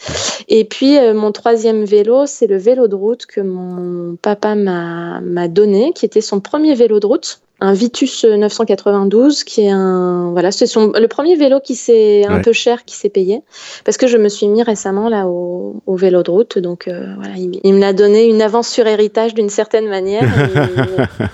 Et 0.49 0.65
puis 0.65 0.97
mon 1.13 1.33
troisième 1.33 1.85
vélo 1.85 2.27
c'est 2.27 2.47
le 2.47 2.57
vélo 2.57 2.89
de 2.89 2.95
route 2.95 3.27
que 3.27 3.41
mon 3.41 4.17
papa 4.17 4.55
m'a 4.55 5.49
donné, 5.49 5.93
qui 5.93 6.07
était 6.07 6.21
son 6.21 6.41
premier 6.41 6.75
vélo 6.75 7.01
de 7.01 7.07
route 7.07 7.41
un 7.61 7.73
Vitus 7.73 8.25
992 8.25 9.45
qui 9.45 9.63
est 9.63 9.71
un 9.71 10.31
voilà 10.33 10.53
c'est 10.53 10.67
le 10.77 11.07
premier 11.07 11.37
vélo 11.37 11.61
qui 11.61 11.75
s'est 11.75 12.27
un 12.27 12.41
peu 12.41 12.53
cher 12.53 12.85
qui 12.85 12.97
s'est 12.97 13.09
payé. 13.09 13.43
Parce 13.85 13.97
que 13.97 14.07
je 14.07 14.19
me 14.19 14.29
suis 14.29 14.47
mis 14.49 14.63
récemment 14.63 15.09
là 15.09 15.27
au, 15.27 15.81
vélo 15.89 16.23
de 16.23 16.31
route. 16.31 16.59
Donc 16.59 16.87
euh, 16.89 17.15
voilà 17.17 17.35
il, 17.37 17.75
me 17.75 17.81
l'a 17.81 17.93
donné 17.93 18.27
une 18.27 18.43
avance 18.43 18.69
sur 18.69 18.87
héritage 18.87 19.33
d'une 19.33 19.49
certaine 19.49 19.89
manière. 19.89 20.23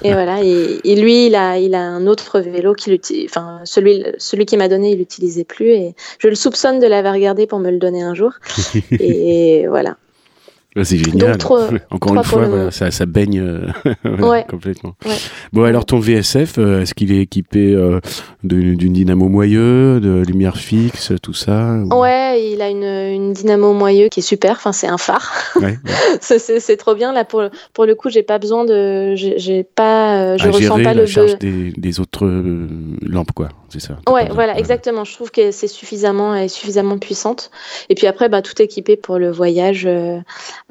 Et, 0.05 0.13
voilà 0.13 0.43
et, 0.43 0.95
lui 0.95 1.27
il 1.27 1.35
a 1.35 1.59
il 1.59 1.75
a 1.75 1.83
un 1.83 2.07
autre 2.07 2.41
vélo 2.41 2.75
qui 2.75 3.01
enfin 3.25 3.61
celui 3.65 4.05
celui 4.19 4.47
qui 4.47 4.57
m'a 4.57 4.69
donné 4.69 4.93
il 4.93 4.99
l'utilisait 4.99 5.45
plus. 5.45 5.71
Et 5.71 5.95
je 6.19 6.29
le 6.29 6.37
soupçonne 6.37 6.79
de 6.79 6.87
l'avoir 6.87 7.19
gardé 7.19 7.47
pour 7.47 7.59
me 7.59 7.71
le 7.71 7.79
donner 7.79 8.03
un 8.03 8.15
jour. 8.15 8.33
Et 8.93 9.67
voilà 9.69 9.97
c'est 10.83 10.97
génial. 10.97 11.37
Encore 11.91 12.15
une 12.15 12.23
fois, 12.25 12.71
ça, 12.71 12.91
ça, 12.91 13.07
baigne 13.07 13.41
euh, 13.41 14.43
complètement. 14.49 14.95
Bon, 15.53 15.65
alors 15.65 15.85
ton 15.85 15.99
VSF, 15.99 16.55
euh, 16.59 16.83
est-ce 16.83 16.95
qu'il 16.95 17.13
est 17.13 17.21
équipé 17.21 17.75
euh, 17.75 18.01
d'une 18.43 18.93
dynamo 18.93 19.29
moyeu, 19.29 20.01
de 20.01 20.23
lumière 20.27 20.57
fixe, 20.57 21.13
tout 21.23 21.35
ça 21.35 21.77
Ouais, 21.91 22.43
il 22.53 22.63
a 22.63 22.71
une, 22.71 22.85
une, 22.85 23.33
dynamo 23.33 23.75
moyeu 23.75 24.09
qui 24.09 24.21
est 24.21 24.23
super. 24.23 24.53
Enfin, 24.53 24.73
c'est 24.73 24.87
un 24.87 24.99
phare. 24.99 25.31
Ouais, 25.57 25.79
c'est 26.21 26.77
trop 26.79 26.95
bien. 26.95 27.13
Là, 27.13 27.25
pour, 27.25 27.43
pour 27.75 27.85
le 27.85 27.95
coup, 27.95 28.09
j'ai 28.09 28.23
pas 28.23 28.39
besoin 28.39 28.65
de. 28.65 29.15
J'ai 29.15 29.65
pas. 29.65 30.39
Je 30.39 30.49
ressens 30.49 30.77
pas 30.77 30.95
la 30.95 31.03
le. 31.03 31.07
charge 31.07 31.39
des, 31.39 31.73
des, 31.77 32.01
autres 32.01 32.27
lampes, 33.03 33.33
quoi. 33.33 33.51
C'est 33.69 33.81
ça. 33.81 33.99
Ouais, 34.09 34.29
voilà, 34.31 34.59
exactement. 34.59 35.05
Je 35.05 35.15
trouve 35.15 35.31
que 35.31 35.51
c'est 35.51 35.69
suffisamment, 35.69 36.49
suffisamment 36.49 36.99
puissante. 36.99 37.51
Et 37.89 37.95
puis 37.95 38.07
après, 38.07 38.29
bah, 38.29 38.41
tout 38.41 38.61
équipé 38.61 38.97
pour 38.97 39.19
le 39.19 39.31
voyage 39.31 39.87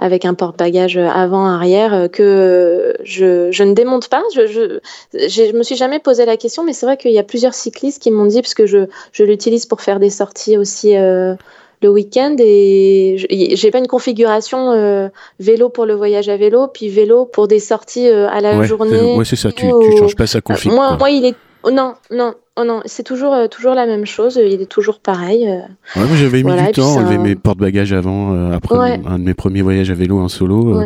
avec 0.01 0.25
un 0.25 0.33
porte-bagages 0.33 0.97
avant-arrière 0.97 1.93
euh, 1.93 2.07
que 2.07 2.97
je, 3.03 3.51
je, 3.51 3.63
ne 3.63 3.73
démonte 3.73 4.09
pas. 4.09 4.23
Je, 4.35 4.47
je, 4.47 4.79
je, 5.13 5.55
me 5.55 5.61
suis 5.61 5.75
jamais 5.75 5.99
posé 5.99 6.25
la 6.25 6.37
question, 6.37 6.65
mais 6.65 6.73
c'est 6.73 6.87
vrai 6.87 6.97
qu'il 6.97 7.11
y 7.11 7.19
a 7.19 7.23
plusieurs 7.23 7.53
cyclistes 7.53 8.01
qui 8.01 8.09
m'ont 8.09 8.25
dit, 8.25 8.41
parce 8.41 8.55
que 8.55 8.65
je, 8.65 8.87
je 9.13 9.23
l'utilise 9.23 9.67
pour 9.67 9.81
faire 9.81 9.99
des 9.99 10.09
sorties 10.09 10.57
aussi 10.57 10.97
euh, 10.97 11.35
le 11.83 11.89
week-end 11.89 12.35
et 12.39 13.15
j'ai 13.53 13.71
pas 13.71 13.77
une 13.77 13.87
configuration 13.87 14.71
euh, 14.71 15.07
vélo 15.39 15.69
pour 15.69 15.85
le 15.85 15.93
voyage 15.93 16.29
à 16.29 16.35
vélo, 16.35 16.67
puis 16.67 16.89
vélo 16.89 17.25
pour 17.25 17.47
des 17.47 17.59
sorties 17.59 18.09
à 18.09 18.41
la 18.41 18.63
journée. 18.63 19.15
Ouais, 19.15 19.25
c'est 19.25 19.35
ça, 19.35 19.51
tu, 19.51 19.67
tu 19.67 19.97
changes 19.97 20.15
pas 20.15 20.27
sa 20.27 20.41
configuration. 20.41 20.75
moi, 20.75 20.97
moi, 20.97 21.11
il 21.11 21.25
est. 21.25 21.35
Non, 21.71 21.93
non, 22.09 22.33
Oh 22.57 22.65
non, 22.65 22.81
c'est 22.83 23.03
toujours, 23.03 23.33
euh, 23.33 23.47
toujours 23.47 23.75
la 23.75 23.85
même 23.85 24.05
chose, 24.05 24.35
il 24.35 24.61
est 24.61 24.65
toujours 24.65 24.99
pareil. 24.99 25.47
Euh. 25.47 25.61
Ouais, 25.95 26.05
moi 26.05 26.17
j'avais 26.17 26.43
mis 26.43 26.51
du 26.51 26.71
temps 26.73 26.97
à 26.97 26.99
enlever 26.99 27.17
mes 27.17 27.35
porte-bagages 27.35 27.93
avant, 27.93 28.33
euh, 28.33 28.51
après 28.51 28.99
un 29.05 29.19
de 29.19 29.23
mes 29.23 29.33
premiers 29.33 29.61
voyages 29.61 29.89
à 29.89 29.93
vélo 29.93 30.19
en 30.19 30.27
solo, 30.27 30.81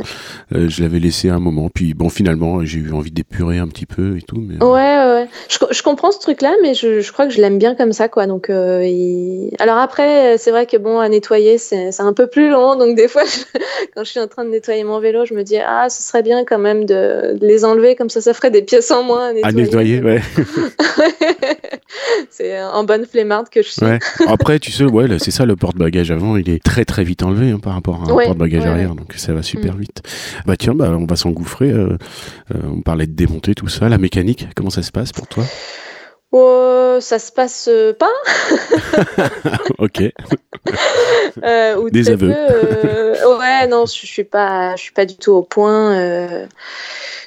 je 0.51 0.83
l'avais 0.83 0.99
laissé 0.99 1.29
un 1.29 1.39
moment, 1.39 1.69
puis 1.73 1.95
bon 1.95 2.09
finalement 2.09 2.63
j'ai 2.63 2.77
eu 2.77 2.91
envie 2.91 3.09
d'épurer 3.09 3.57
un 3.57 3.67
petit 3.67 3.87
peu 3.87 4.15
et 4.15 4.21
tout. 4.21 4.37
Mais, 4.37 4.63
ouais, 4.63 4.69
ouais, 4.69 5.27
Je, 5.49 5.57
je, 5.71 5.81
comprends 5.81 6.11
ce 6.11 6.19
truc-là, 6.19 6.53
mais 6.61 6.75
je, 6.75 6.99
je, 6.99 7.11
crois 7.11 7.25
que 7.25 7.33
je 7.33 7.41
l'aime 7.41 7.57
bien 7.57 7.73
comme 7.73 7.93
ça, 7.93 8.09
quoi. 8.09 8.27
Donc, 8.27 8.51
alors 8.51 9.77
après, 9.77 10.37
c'est 10.37 10.51
vrai 10.51 10.67
que 10.67 10.77
bon, 10.77 10.99
à 10.99 11.09
nettoyer, 11.09 11.57
c'est 11.57 11.99
un 11.99 12.13
peu 12.13 12.27
plus 12.27 12.51
long, 12.51 12.75
donc 12.75 12.95
des 12.95 13.07
fois, 13.07 13.23
quand 13.95 14.03
je 14.03 14.11
suis 14.11 14.19
en 14.19 14.27
train 14.27 14.45
de 14.45 14.51
nettoyer 14.51 14.83
mon 14.83 14.99
vélo, 14.99 15.25
je 15.25 15.33
me 15.33 15.41
dis, 15.41 15.57
ah, 15.57 15.89
ce 15.89 16.03
serait 16.03 16.21
bien 16.21 16.45
quand 16.45 16.59
même 16.59 16.85
de, 16.85 17.35
de 17.39 17.47
les 17.47 17.65
enlever, 17.65 17.95
comme 17.95 18.11
ça, 18.11 18.21
ça 18.21 18.35
ferait 18.35 18.51
des 18.51 18.61
pièces 18.61 18.91
en 18.91 19.01
moins 19.01 19.29
à 19.29 19.33
nettoyer. 19.33 19.47
À 19.47 19.51
nettoyer, 19.51 20.01
ouais. 20.03 20.21
c'est 22.29 22.61
en 22.61 22.83
bonne 22.83 23.05
flemmarde 23.05 23.49
que 23.49 23.61
je 23.61 23.69
suis. 23.69 23.85
Après, 24.27 24.59
tu 24.59 24.71
sais, 24.71 24.85
ouais, 24.85 25.07
c'est 25.19 25.31
ça, 25.31 25.45
le 25.45 25.55
porte-bagages 25.55 26.11
avant, 26.11 26.37
il 26.37 26.49
est 26.49 26.63
très 26.63 26.85
très 26.85 27.03
vite 27.03 27.23
enlevé 27.23 27.51
hein, 27.51 27.59
par 27.59 27.73
rapport 27.73 28.01
à 28.01 28.03
un 28.03 28.07
porte-bagages 28.07 28.65
arrière, 28.65 28.95
donc 28.95 29.13
ça 29.15 29.33
va 29.33 29.43
super 29.43 29.75
mm. 29.75 29.79
vite. 29.79 30.01
Bah 30.45 30.55
tiens, 30.57 30.73
bah, 30.73 30.95
on 30.97 31.05
va 31.05 31.15
s'engouffrer. 31.15 31.71
Euh, 31.71 31.97
euh, 32.53 32.59
on 32.65 32.81
parlait 32.81 33.07
de 33.07 33.13
démonter 33.13 33.55
tout 33.55 33.67
ça, 33.67 33.89
la 33.89 33.97
mécanique, 33.97 34.47
comment 34.55 34.69
ça 34.69 34.83
se 34.83 34.91
passe 34.91 35.11
pour 35.11 35.27
toi? 35.27 35.43
Oh, 36.31 36.97
ça 36.99 37.17
se 37.17 37.31
passe 37.31 37.69
euh, 37.71 37.93
pas. 37.93 38.11
ok. 39.77 40.01
euh, 41.43 41.89
Des 41.91 42.09
aveux. 42.09 42.35
Ouais, 43.65 43.71
non, 43.71 43.85
je, 43.85 43.93
je 43.93 44.05
suis 44.05 44.23
pas, 44.23 44.75
je 44.75 44.81
suis 44.81 44.93
pas 44.93 45.05
du 45.05 45.15
tout 45.15 45.31
au 45.31 45.41
point 45.41 46.47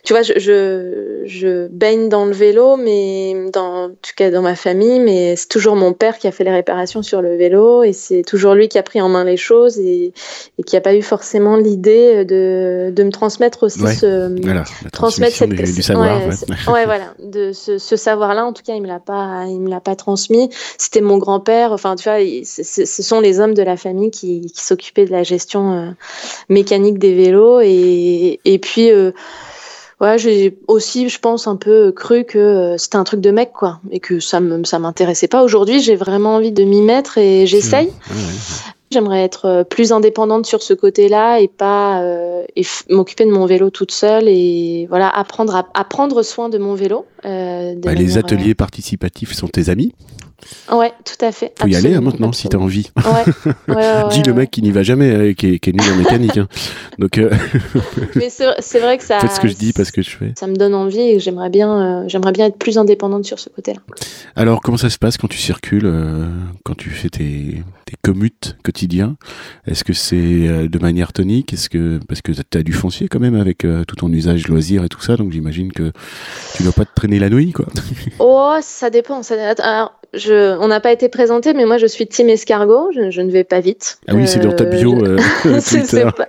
tu 0.08 0.14
vois, 0.14 0.22
je, 0.22 0.32
je, 0.38 1.22
je, 1.26 1.66
baigne 1.68 2.08
dans 2.08 2.24
le 2.24 2.32
vélo, 2.32 2.76
mais 2.76 3.34
dans, 3.52 3.84
en 3.84 3.88
tout 3.90 4.12
cas 4.16 4.30
dans 4.30 4.40
ma 4.40 4.54
famille, 4.54 5.00
mais 5.00 5.36
c'est 5.36 5.48
toujours 5.48 5.76
mon 5.76 5.92
père 5.92 6.16
qui 6.16 6.26
a 6.26 6.32
fait 6.32 6.44
les 6.44 6.50
réparations 6.50 7.02
sur 7.02 7.20
le 7.20 7.36
vélo 7.36 7.82
et 7.82 7.92
c'est 7.92 8.22
toujours 8.22 8.54
lui 8.54 8.68
qui 8.68 8.78
a 8.78 8.82
pris 8.82 9.02
en 9.02 9.10
main 9.10 9.24
les 9.24 9.36
choses 9.36 9.78
et, 9.78 10.14
et 10.58 10.62
qui 10.62 10.76
n'a 10.76 10.80
pas 10.80 10.94
eu 10.94 11.02
forcément 11.02 11.56
l'idée 11.56 12.24
de, 12.24 12.90
de, 12.90 13.02
me 13.02 13.10
transmettre 13.10 13.64
aussi 13.64 13.80
ce, 13.80 14.34
transmettre 14.90 15.36
cette, 15.36 15.50
du, 15.50 15.82
savoir. 15.82 16.22
Ouais, 16.68 16.86
voilà, 16.86 17.12
de 17.22 17.52
ce, 17.52 17.76
ce 17.76 17.96
savoir-là, 17.96 18.46
en 18.46 18.54
tout 18.54 18.62
cas, 18.62 18.76
il 18.76 18.80
me 18.82 18.88
l'a 18.88 19.00
pas, 19.00 19.44
il 19.46 19.60
me 19.60 19.68
l'a 19.68 19.80
pas 19.80 19.94
transmis. 19.94 20.48
C'était 20.78 21.02
mon 21.02 21.18
grand-père. 21.18 21.72
Enfin, 21.72 21.96
tu 21.96 22.08
vois, 22.08 22.18
ce 22.44 23.02
sont 23.02 23.20
les 23.20 23.40
hommes 23.40 23.52
de 23.52 23.62
la 23.62 23.76
famille 23.76 24.10
qui, 24.10 24.50
qui 24.54 24.64
s'occupaient 24.64 25.04
de 25.04 25.12
la 25.12 25.22
gestion 25.22 25.72
euh, 25.72 25.90
mécanique 26.48 26.98
des 26.98 27.14
vélos 27.14 27.60
et, 27.60 28.40
et 28.44 28.58
puis. 28.58 28.90
Euh, 28.90 29.12
ouais, 30.00 30.18
j'ai 30.18 30.58
aussi, 30.66 31.08
je 31.08 31.18
pense, 31.18 31.46
un 31.46 31.56
peu 31.56 31.92
cru 31.92 32.24
que 32.24 32.38
euh, 32.38 32.78
c'était 32.78 32.96
un 32.96 33.04
truc 33.04 33.20
de 33.20 33.30
mec, 33.30 33.52
quoi, 33.52 33.80
et 33.90 34.00
que 34.00 34.20
ça 34.20 34.40
me, 34.40 34.64
ça 34.64 34.78
m'intéressait 34.78 35.28
pas. 35.28 35.42
Aujourd'hui, 35.42 35.80
j'ai 35.80 35.96
vraiment 35.96 36.36
envie 36.36 36.52
de 36.52 36.64
m'y 36.64 36.82
mettre 36.82 37.18
et 37.18 37.46
j'essaye. 37.46 37.90
J'aimerais 38.90 39.22
être 39.22 39.44
euh, 39.44 39.64
plus 39.64 39.92
indépendante 39.92 40.46
sur 40.46 40.62
ce 40.62 40.72
côté-là 40.72 41.40
et 41.40 41.48
pas 41.48 42.00
euh, 42.00 42.44
m'occuper 42.88 43.26
de 43.26 43.30
mon 43.30 43.44
vélo 43.44 43.68
toute 43.68 43.92
seule 43.92 44.28
et 44.28 44.86
voilà 44.88 45.10
apprendre 45.10 45.54
à, 45.74 45.84
prendre 45.84 46.22
soin 46.22 46.48
de 46.48 46.56
mon 46.56 46.74
vélo. 46.74 47.04
Euh, 47.26 47.74
bah, 47.76 47.92
les 47.92 48.16
ateliers 48.16 48.54
participatifs 48.54 49.34
sont 49.34 49.48
tes 49.48 49.68
amis 49.68 49.92
Ouais, 50.70 50.92
tout 51.04 51.24
à 51.24 51.32
fait. 51.32 51.52
Faut 51.58 51.66
y 51.66 51.74
aller 51.74 51.94
hein, 51.94 52.00
maintenant 52.00 52.32
si 52.32 52.48
t'as 52.48 52.58
envie. 52.58 52.90
Ouais. 52.96 54.04
Dis 54.10 54.22
le 54.22 54.34
mec 54.34 54.50
qui 54.50 54.62
n'y 54.62 54.70
va 54.70 54.82
jamais, 54.82 55.10
euh, 55.10 55.32
qui, 55.32 55.54
est, 55.54 55.58
qui 55.58 55.70
est 55.70 55.72
nul 55.72 55.92
en 55.92 55.96
mécanique. 55.96 56.38
Hein. 56.38 56.46
Donc. 56.98 57.18
Euh... 57.18 57.30
Mais 58.14 58.28
c'est 58.30 58.78
vrai 58.78 58.98
que 58.98 59.04
ça. 59.04 59.18
Faites 59.18 59.32
ce 59.32 59.40
que 59.40 59.48
je 59.48 59.56
dis, 59.56 59.72
parce 59.72 59.90
que 59.90 60.02
je 60.02 60.10
fais. 60.10 60.32
Ça 60.38 60.46
me 60.46 60.54
donne 60.54 60.74
envie 60.74 61.00
et 61.00 61.20
j'aimerais 61.20 61.50
bien, 61.50 62.02
euh, 62.02 62.08
j'aimerais 62.08 62.32
bien 62.32 62.46
être 62.46 62.56
plus 62.56 62.78
indépendante 62.78 63.24
sur 63.24 63.38
ce 63.38 63.48
côté-là. 63.48 63.80
Alors, 64.36 64.60
comment 64.60 64.78
ça 64.78 64.90
se 64.90 64.98
passe 64.98 65.16
quand 65.16 65.28
tu 65.28 65.38
circules, 65.38 65.86
euh, 65.86 66.28
quand 66.64 66.76
tu 66.76 66.90
fais 66.90 67.08
tes, 67.08 67.62
tes 67.84 67.96
commutes 68.02 68.56
quotidiens? 68.62 69.16
Est-ce 69.66 69.82
que 69.82 69.92
c'est 69.92 70.68
de 70.68 70.78
manière 70.78 71.12
tonique? 71.12 71.52
Est-ce 71.52 71.68
que 71.68 71.98
parce 72.08 72.22
que 72.22 72.32
tu 72.32 72.58
as 72.58 72.62
du 72.62 72.72
foncier 72.72 73.08
quand 73.08 73.20
même 73.20 73.34
avec 73.34 73.58
tout 73.58 73.96
ton 73.96 74.12
usage 74.12 74.46
loisir 74.46 74.84
et 74.84 74.88
tout 74.88 75.00
ça, 75.00 75.16
donc 75.16 75.32
j'imagine 75.32 75.72
que 75.72 75.92
tu 76.56 76.62
dois 76.62 76.72
pas 76.72 76.84
te 76.84 76.94
traîner 76.94 77.18
la 77.18 77.28
nuit, 77.28 77.52
quoi. 77.52 77.66
Oh, 78.20 78.56
ça 78.60 78.90
dépend. 78.90 79.22
Ça... 79.22 79.34
Alors, 79.58 79.97
je, 80.14 80.56
on 80.58 80.68
n'a 80.68 80.80
pas 80.80 80.90
été 80.90 81.10
présenté, 81.10 81.52
mais 81.52 81.66
moi 81.66 81.76
je 81.76 81.86
suis 81.86 82.06
team 82.06 82.30
escargot. 82.30 82.90
Je, 82.92 83.20
ne 83.20 83.30
vais 83.30 83.44
pas 83.44 83.60
vite. 83.60 83.98
Ah 84.08 84.14
oui, 84.14 84.26
c'est 84.26 84.38
dans 84.38 84.52
ta 84.52 84.64
euh, 84.64 84.70
bio. 84.70 84.94
Euh, 85.04 85.18
c'est 85.60 86.00
pas, 86.16 86.26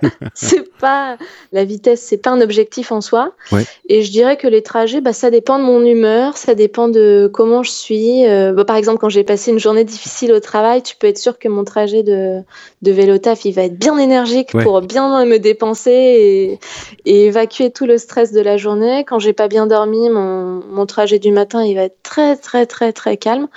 pas, 0.78 1.16
la 1.52 1.64
vitesse, 1.64 2.02
c'est 2.02 2.18
pas 2.18 2.30
un 2.30 2.42
objectif 2.42 2.92
en 2.92 3.00
soi. 3.00 3.32
Ouais. 3.52 3.64
Et 3.88 4.02
je 4.02 4.10
dirais 4.10 4.36
que 4.36 4.46
les 4.46 4.62
trajets, 4.62 5.00
bah, 5.00 5.14
ça 5.14 5.30
dépend 5.30 5.58
de 5.58 5.64
mon 5.64 5.82
humeur, 5.84 6.36
ça 6.36 6.54
dépend 6.54 6.88
de 6.88 7.30
comment 7.32 7.62
je 7.62 7.70
suis. 7.70 8.26
Euh, 8.26 8.52
bah, 8.52 8.66
par 8.66 8.76
exemple, 8.76 8.98
quand 8.98 9.08
j'ai 9.08 9.24
passé 9.24 9.50
une 9.50 9.58
journée 9.58 9.84
difficile 9.84 10.32
au 10.32 10.40
travail, 10.40 10.82
tu 10.82 10.96
peux 10.96 11.06
être 11.06 11.18
sûr 11.18 11.38
que 11.38 11.48
mon 11.48 11.64
trajet 11.64 12.02
de, 12.02 12.40
de 12.82 12.92
vélo 12.92 13.16
taf, 13.16 13.46
il 13.46 13.52
va 13.52 13.62
être 13.62 13.78
bien 13.78 13.96
énergique 13.96 14.52
pour 14.52 14.82
bien 14.82 15.24
me 15.24 15.38
dépenser 15.38 15.90
et, 15.90 16.58
et, 17.06 17.26
évacuer 17.26 17.70
tout 17.70 17.86
le 17.86 17.96
stress 17.96 18.32
de 18.32 18.40
la 18.40 18.58
journée. 18.58 19.04
Quand 19.06 19.18
j'ai 19.18 19.32
pas 19.32 19.48
bien 19.48 19.66
dormi, 19.66 20.10
mon, 20.10 20.62
mon 20.70 20.84
trajet 20.84 21.18
du 21.18 21.32
matin, 21.32 21.64
il 21.64 21.76
va 21.76 21.84
être 21.84 22.02
très 22.02 22.36
très 22.36 22.66
très 22.66 22.92
très 22.92 23.16
calme. 23.16 23.48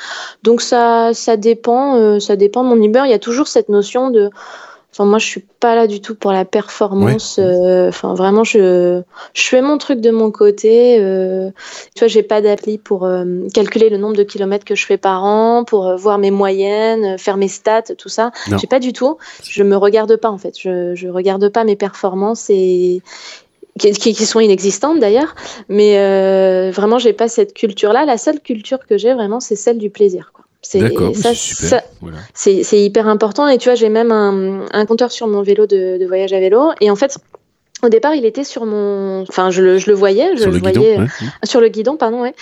Donc 0.44 0.62
ça, 0.62 1.12
ça 1.14 1.38
dépend, 1.38 1.96
euh, 1.96 2.20
ça 2.20 2.36
dépend 2.36 2.64
de 2.64 2.70
mon 2.70 2.82
humeur. 2.82 3.06
Il 3.06 3.12
y 3.12 3.16
a 3.16 3.20
toujours 3.20 3.48
cette 3.48 3.70
notion 3.70 4.10
de, 4.10 4.30
enfin 4.92 5.06
moi 5.06 5.18
je 5.18 5.26
suis 5.26 5.46
pas 5.60 5.76
là 5.76 5.88
du 5.88 6.02
tout 6.02 6.16
pour 6.16 6.32
la 6.32 6.46
performance. 6.46 7.40
Euh, 7.40 7.90
enfin 7.90 8.14
vraiment 8.14 8.44
je, 8.44 9.02
je 9.34 9.44
fais 9.44 9.62
mon 9.62 9.78
truc 9.78 10.02
de 10.02 10.12
mon 10.12 10.32
côté. 10.32 10.98
Euh, 11.00 11.50
tu 11.96 12.00
vois 12.00 12.08
j'ai 12.08 12.24
pas 12.24 12.42
d'appli 12.42 12.78
pour 12.78 13.10
calculer 13.54 13.90
le 13.90 13.98
nombre 13.98 14.16
de 14.16 14.24
kilomètres 14.24 14.66
que 14.66 14.76
je 14.76 14.86
fais 14.86 14.98
par 14.98 15.24
an, 15.24 15.64
pour 15.64 15.96
voir 15.98 16.18
mes 16.18 16.32
moyennes, 16.32 17.18
faire 17.18 17.38
mes 17.38 17.48
stats, 17.48 17.96
tout 17.98 18.10
ça. 18.10 18.32
J'ai 18.60 18.68
pas 18.68 18.80
du 18.80 18.94
tout. 18.94 19.18
Je 19.44 19.64
me 19.64 19.76
regarde 19.78 20.16
pas 20.18 20.30
en 20.30 20.38
fait. 20.38 20.58
Je, 20.60 20.96
je 20.96 21.08
regarde 21.08 21.50
pas 21.50 21.64
mes 21.64 21.76
performances 21.76 22.50
et 22.50 23.02
qui, 23.80 23.92
qui, 23.94 24.26
sont 24.26 24.40
inexistantes 24.40 25.00
d'ailleurs, 25.00 25.36
mais 25.68 25.98
euh, 25.98 26.72
vraiment 26.72 27.00
j'ai 27.00 27.14
pas 27.14 27.28
cette 27.28 27.54
culture-là. 27.54 28.06
La 28.06 28.18
seule 28.18 28.40
culture 28.40 28.80
que 28.88 28.98
j'ai 28.98 29.14
vraiment, 29.14 29.40
c'est 29.40 29.56
celle 29.56 29.78
du 29.78 29.90
plaisir. 29.90 30.32
C'est 30.62 30.80
ça, 31.14 31.82
c'est 32.34 32.82
hyper 32.82 33.08
important. 33.08 33.48
Et 33.48 33.58
tu 33.58 33.68
vois, 33.68 33.76
j'ai 33.76 33.90
même 33.90 34.12
un, 34.12 34.66
un, 34.72 34.86
compteur 34.86 35.12
sur 35.12 35.28
mon 35.28 35.42
vélo 35.42 35.66
de, 35.66 35.98
de, 36.00 36.06
voyage 36.06 36.32
à 36.32 36.40
vélo. 36.40 36.72
Et 36.80 36.90
en 36.90 36.96
fait, 36.96 37.18
au 37.84 37.90
départ, 37.90 38.16
il 38.16 38.26
était 38.26 38.46
sur 38.46 38.66
mon, 38.66 39.24
enfin, 39.24 39.52
je 39.52 39.62
le, 39.62 39.78
je 39.78 39.90
le 39.90 39.94
voyais, 39.94 40.38
je 40.38 40.44
sur 40.44 40.52
le, 40.52 40.60
voyais 40.60 40.96
guidon, 40.96 41.08
sur 41.44 41.60
le 41.60 41.68
guidon, 41.68 41.98
pardon, 41.98 42.22
ouais. 42.22 42.34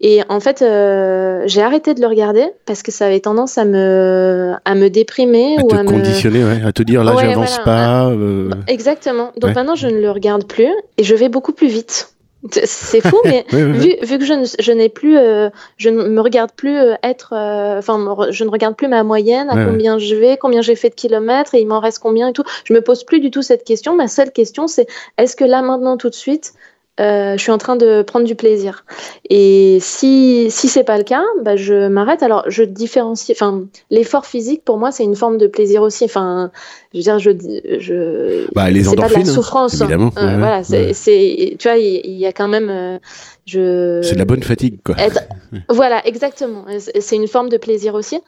Et 0.00 0.22
en 0.28 0.38
fait, 0.38 0.62
euh, 0.62 1.42
j'ai 1.46 1.60
arrêté 1.60 1.92
de 1.92 2.00
le 2.00 2.06
regarder 2.06 2.46
parce 2.66 2.82
que 2.82 2.92
ça 2.92 3.06
avait 3.06 3.18
tendance 3.18 3.58
à 3.58 3.64
me, 3.64 4.54
à 4.64 4.74
me 4.76 4.88
déprimer 4.88 5.56
à 5.58 5.64
ou 5.64 5.68
te 5.68 5.74
à 5.74 5.84
conditionner, 5.84 6.40
me... 6.40 6.46
ouais, 6.46 6.62
à 6.64 6.72
te 6.72 6.84
dire 6.84 7.02
là, 7.02 7.16
ouais, 7.16 7.24
j'avance 7.24 7.58
pas. 7.64 8.06
Euh... 8.06 8.50
Exactement. 8.68 9.32
Donc 9.38 9.56
maintenant, 9.56 9.74
je 9.74 9.88
ne 9.88 10.00
le 10.00 10.10
regarde 10.10 10.46
plus 10.46 10.72
et 10.98 11.02
je 11.02 11.14
vais 11.16 11.28
beaucoup 11.28 11.52
plus 11.52 11.66
vite. 11.66 12.12
C'est 12.52 13.00
fou, 13.00 13.16
mais 13.24 13.44
vu, 13.50 13.96
vu, 14.00 14.18
que 14.18 14.24
je, 14.24 14.56
je 14.60 14.72
n'ai 14.72 14.88
plus, 14.88 15.18
euh, 15.18 15.50
je 15.76 15.88
ne 15.88 16.04
me 16.04 16.20
regarde 16.20 16.52
plus 16.52 16.78
être, 17.02 17.32
euh, 17.32 17.78
enfin, 17.78 17.98
je 18.30 18.44
ne 18.44 18.50
regarde 18.50 18.76
plus 18.76 18.86
ma 18.86 19.02
moyenne, 19.02 19.50
à 19.50 19.64
combien 19.64 19.98
je 19.98 20.14
vais, 20.14 20.36
combien 20.36 20.62
j'ai 20.62 20.76
fait 20.76 20.90
de 20.90 20.94
kilomètres 20.94 21.56
et 21.56 21.60
il 21.60 21.66
m'en 21.66 21.80
reste 21.80 21.98
combien 21.98 22.28
et 22.28 22.32
tout. 22.32 22.44
Je 22.62 22.72
me 22.72 22.80
pose 22.80 23.02
plus 23.02 23.18
du 23.18 23.32
tout 23.32 23.42
cette 23.42 23.64
question. 23.64 23.96
Ma 23.96 24.06
seule 24.06 24.30
question, 24.30 24.68
c'est 24.68 24.86
est-ce 25.18 25.34
que 25.34 25.44
là, 25.44 25.62
maintenant, 25.62 25.96
tout 25.96 26.10
de 26.10 26.14
suite, 26.14 26.52
je 26.98 27.36
suis 27.38 27.52
en 27.52 27.58
train 27.58 27.76
de 27.76 28.02
prendre 28.02 28.26
du 28.26 28.34
plaisir. 28.34 28.84
Et 29.30 29.78
si 29.80 30.50
si 30.50 30.68
c'est 30.68 30.84
pas 30.84 30.98
le 30.98 31.04
cas, 31.04 31.22
bah, 31.42 31.56
je 31.56 31.88
m'arrête. 31.88 32.22
Alors 32.22 32.44
je 32.48 32.62
différencie. 32.64 33.36
Enfin, 33.36 33.64
l'effort 33.90 34.26
physique 34.26 34.64
pour 34.64 34.78
moi 34.78 34.90
c'est 34.90 35.04
une 35.04 35.16
forme 35.16 35.38
de 35.38 35.46
plaisir 35.46 35.82
aussi. 35.82 36.04
Enfin, 36.04 36.50
je 36.92 36.98
veux 36.98 37.02
dire, 37.02 37.18
je 37.18 37.30
je. 37.78 38.46
Bah, 38.54 38.70
les 38.70 38.82
c'est 38.84 38.90
pas 38.90 38.96
de 38.96 39.00
la 39.00 39.06
endorphines, 39.06 39.28
hein, 39.28 39.34
souffrance. 39.34 39.80
évidemment. 39.80 40.10
Euh, 40.18 40.28
Ouais, 40.28 40.38
voilà, 40.38 40.60
ouais. 40.68 40.92
c'est, 40.92 41.56
tu 41.58 41.68
vois, 41.68 41.76
il 41.78 42.10
y, 42.18 42.26
a 42.26 42.32
quand 42.32 42.48
même. 42.48 42.68
euh, 42.70 42.98
je. 43.46 44.00
C'est 44.02 44.14
de 44.14 44.18
la 44.18 44.24
bonne 44.24 44.42
fatigue, 44.42 44.78
quoi. 44.84 44.96
être- 44.98 45.24
Voilà, 45.68 46.06
exactement. 46.06 46.64
C'est 46.78 47.00
c'est 47.00 47.16
une 47.16 47.28
forme 47.28 47.48
de 47.48 47.56
plaisir 47.56 47.94
aussi. 47.94 48.18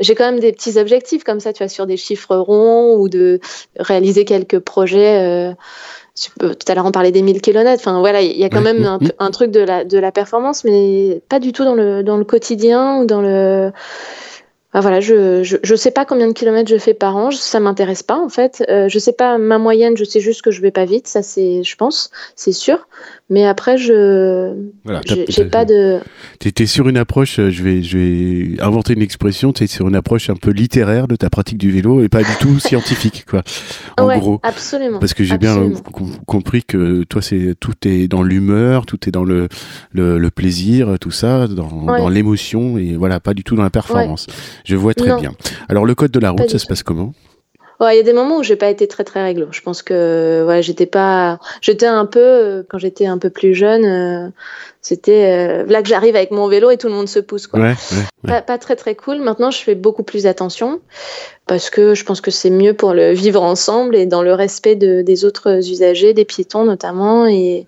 J'ai 0.00 0.14
quand 0.14 0.24
même 0.24 0.40
des 0.40 0.52
petits 0.52 0.78
objectifs 0.78 1.22
comme 1.24 1.38
ça, 1.40 1.52
tu 1.52 1.62
vois, 1.62 1.68
sur 1.68 1.86
des 1.86 1.96
chiffres 1.96 2.34
ronds 2.36 2.96
ou 2.96 3.08
de 3.08 3.38
réaliser 3.78 4.24
quelques 4.24 4.58
projets. 4.58 5.54
Tout 6.14 6.54
à 6.68 6.74
l'heure, 6.74 6.86
on 6.86 6.92
parlait 6.92 7.12
des 7.12 7.22
1000 7.22 7.40
km. 7.40 7.70
Enfin, 7.74 7.98
voilà, 8.00 8.22
il 8.22 8.36
y 8.36 8.44
a 8.44 8.48
quand 8.48 8.58
Ouais, 8.58 8.72
même 8.72 8.84
un, 8.84 8.98
mhm. 8.98 9.10
un 9.18 9.30
truc 9.30 9.50
de 9.50 9.60
la, 9.60 9.84
de 9.84 9.98
la 9.98 10.12
performance, 10.12 10.64
mais 10.64 11.20
pas 11.28 11.40
du 11.40 11.52
tout 11.52 11.64
dans 11.64 11.74
le, 11.74 12.02
dans 12.02 12.16
le 12.16 12.24
quotidien 12.24 12.98
ou 12.98 13.04
dans 13.04 13.20
le. 13.20 13.72
Ah, 14.74 14.80
voilà, 14.80 15.00
je, 15.00 15.42
je 15.44 15.56
je 15.62 15.74
sais 15.76 15.92
pas 15.92 16.04
combien 16.04 16.26
de 16.26 16.32
kilomètres 16.32 16.68
je 16.68 16.78
fais 16.78 16.94
par 16.94 17.16
an, 17.16 17.30
ça 17.30 17.60
m'intéresse 17.60 18.02
pas 18.02 18.18
en 18.18 18.28
fait. 18.28 18.64
Euh, 18.68 18.88
je 18.88 18.98
sais 18.98 19.12
pas 19.12 19.38
ma 19.38 19.58
moyenne, 19.58 19.96
je 19.96 20.04
sais 20.04 20.20
juste 20.20 20.42
que 20.42 20.50
je 20.50 20.60
vais 20.60 20.72
pas 20.72 20.84
vite, 20.84 21.06
ça 21.06 21.22
c'est, 21.22 21.62
je 21.62 21.76
pense, 21.76 22.10
c'est 22.34 22.52
sûr. 22.52 22.88
Mais 23.30 23.46
après, 23.46 23.78
je 23.78 24.52
Voilà, 24.84 25.00
j'ai 25.06 25.44
pas 25.46 25.64
de. 25.64 25.98
T'es 26.38 26.66
sur 26.66 26.88
une 26.88 26.98
approche, 26.98 27.38
euh, 27.38 27.50
je 27.50 27.62
vais, 27.62 27.82
je 27.82 27.96
vais 27.96 28.60
inventer 28.62 28.92
une 28.92 29.00
expression, 29.00 29.52
t'es 29.52 29.66
sur 29.66 29.88
une 29.88 29.94
approche 29.94 30.28
un 30.28 30.34
peu 30.36 30.50
littéraire 30.50 31.08
de 31.08 31.16
ta 31.16 31.30
pratique 31.30 31.56
du 31.56 31.70
vélo 31.70 32.02
et 32.02 32.08
pas 32.10 32.22
du 32.22 32.34
tout 32.40 32.58
scientifique, 32.58 33.24
quoi. 33.26 33.42
En 33.98 34.06
ouais, 34.06 34.18
gros. 34.18 34.40
absolument. 34.42 34.98
Parce 34.98 35.14
que 35.14 35.24
j'ai 35.24 35.38
bien 35.38 35.70
compris 36.26 36.64
que 36.64 37.04
toi, 37.04 37.22
c'est 37.22 37.54
tout 37.58 37.72
est 37.86 38.08
dans 38.08 38.22
l'humeur, 38.22 38.84
tout 38.84 39.08
est 39.08 39.12
dans 39.12 39.24
le, 39.24 39.48
le, 39.92 40.18
le 40.18 40.30
plaisir, 40.30 40.96
tout 41.00 41.10
ça, 41.10 41.46
dans, 41.48 41.64
Ouais. 41.84 41.98
dans 41.98 42.08
l'émotion 42.08 42.76
et 42.78 42.94
voilà, 42.94 43.20
pas 43.20 43.34
du 43.34 43.42
tout 43.44 43.56
dans 43.56 43.62
la 43.62 43.70
performance. 43.70 44.26
Je 44.64 44.76
vois 44.76 44.94
très 44.94 45.10
Non. 45.10 45.20
bien. 45.20 45.32
Alors 45.68 45.84
le 45.84 45.94
code 45.94 46.10
de 46.10 46.20
la 46.20 46.30
route, 46.30 46.48
ça 46.50 46.58
se 46.58 46.66
passe 46.66 46.82
comment? 46.82 47.12
Ouais, 47.80 47.94
il 47.94 47.96
y 47.96 48.00
a 48.00 48.04
des 48.04 48.12
moments 48.12 48.38
où 48.38 48.42
j'ai 48.42 48.56
pas 48.56 48.68
été 48.68 48.86
très 48.86 49.04
très 49.04 49.22
réglo. 49.22 49.48
Je 49.50 49.60
pense 49.60 49.82
que 49.82 50.44
ouais, 50.46 50.62
j'étais 50.62 50.86
pas, 50.86 51.38
j'étais 51.60 51.86
un 51.86 52.06
peu 52.06 52.20
euh, 52.20 52.62
quand 52.68 52.78
j'étais 52.78 53.06
un 53.06 53.18
peu 53.18 53.30
plus 53.30 53.54
jeune, 53.54 53.84
euh, 53.84 54.28
c'était 54.84 55.32
euh, 55.32 55.64
là 55.66 55.80
que 55.82 55.88
j'arrive 55.88 56.14
avec 56.14 56.30
mon 56.30 56.46
vélo 56.46 56.70
et 56.70 56.76
tout 56.76 56.88
le 56.88 56.92
monde 56.92 57.08
se 57.08 57.18
pousse 57.18 57.46
quoi. 57.46 57.58
Ouais, 57.58 57.68
ouais, 57.68 57.98
ouais. 58.24 58.30
Pas, 58.30 58.42
pas 58.42 58.58
très 58.58 58.76
très 58.76 58.94
cool. 58.94 59.18
Maintenant, 59.18 59.50
je 59.50 59.56
fais 59.56 59.74
beaucoup 59.74 60.02
plus 60.02 60.26
attention 60.26 60.80
parce 61.46 61.70
que 61.70 61.94
je 61.94 62.04
pense 62.04 62.20
que 62.20 62.30
c'est 62.30 62.50
mieux 62.50 62.74
pour 62.74 62.92
le 62.92 63.12
vivre 63.12 63.42
ensemble 63.42 63.96
et 63.96 64.04
dans 64.04 64.20
le 64.20 64.34
respect 64.34 64.76
de, 64.76 65.00
des 65.00 65.24
autres 65.24 65.70
usagers, 65.70 66.12
des 66.12 66.26
piétons 66.26 66.64
notamment. 66.64 67.26
Et, 67.26 67.66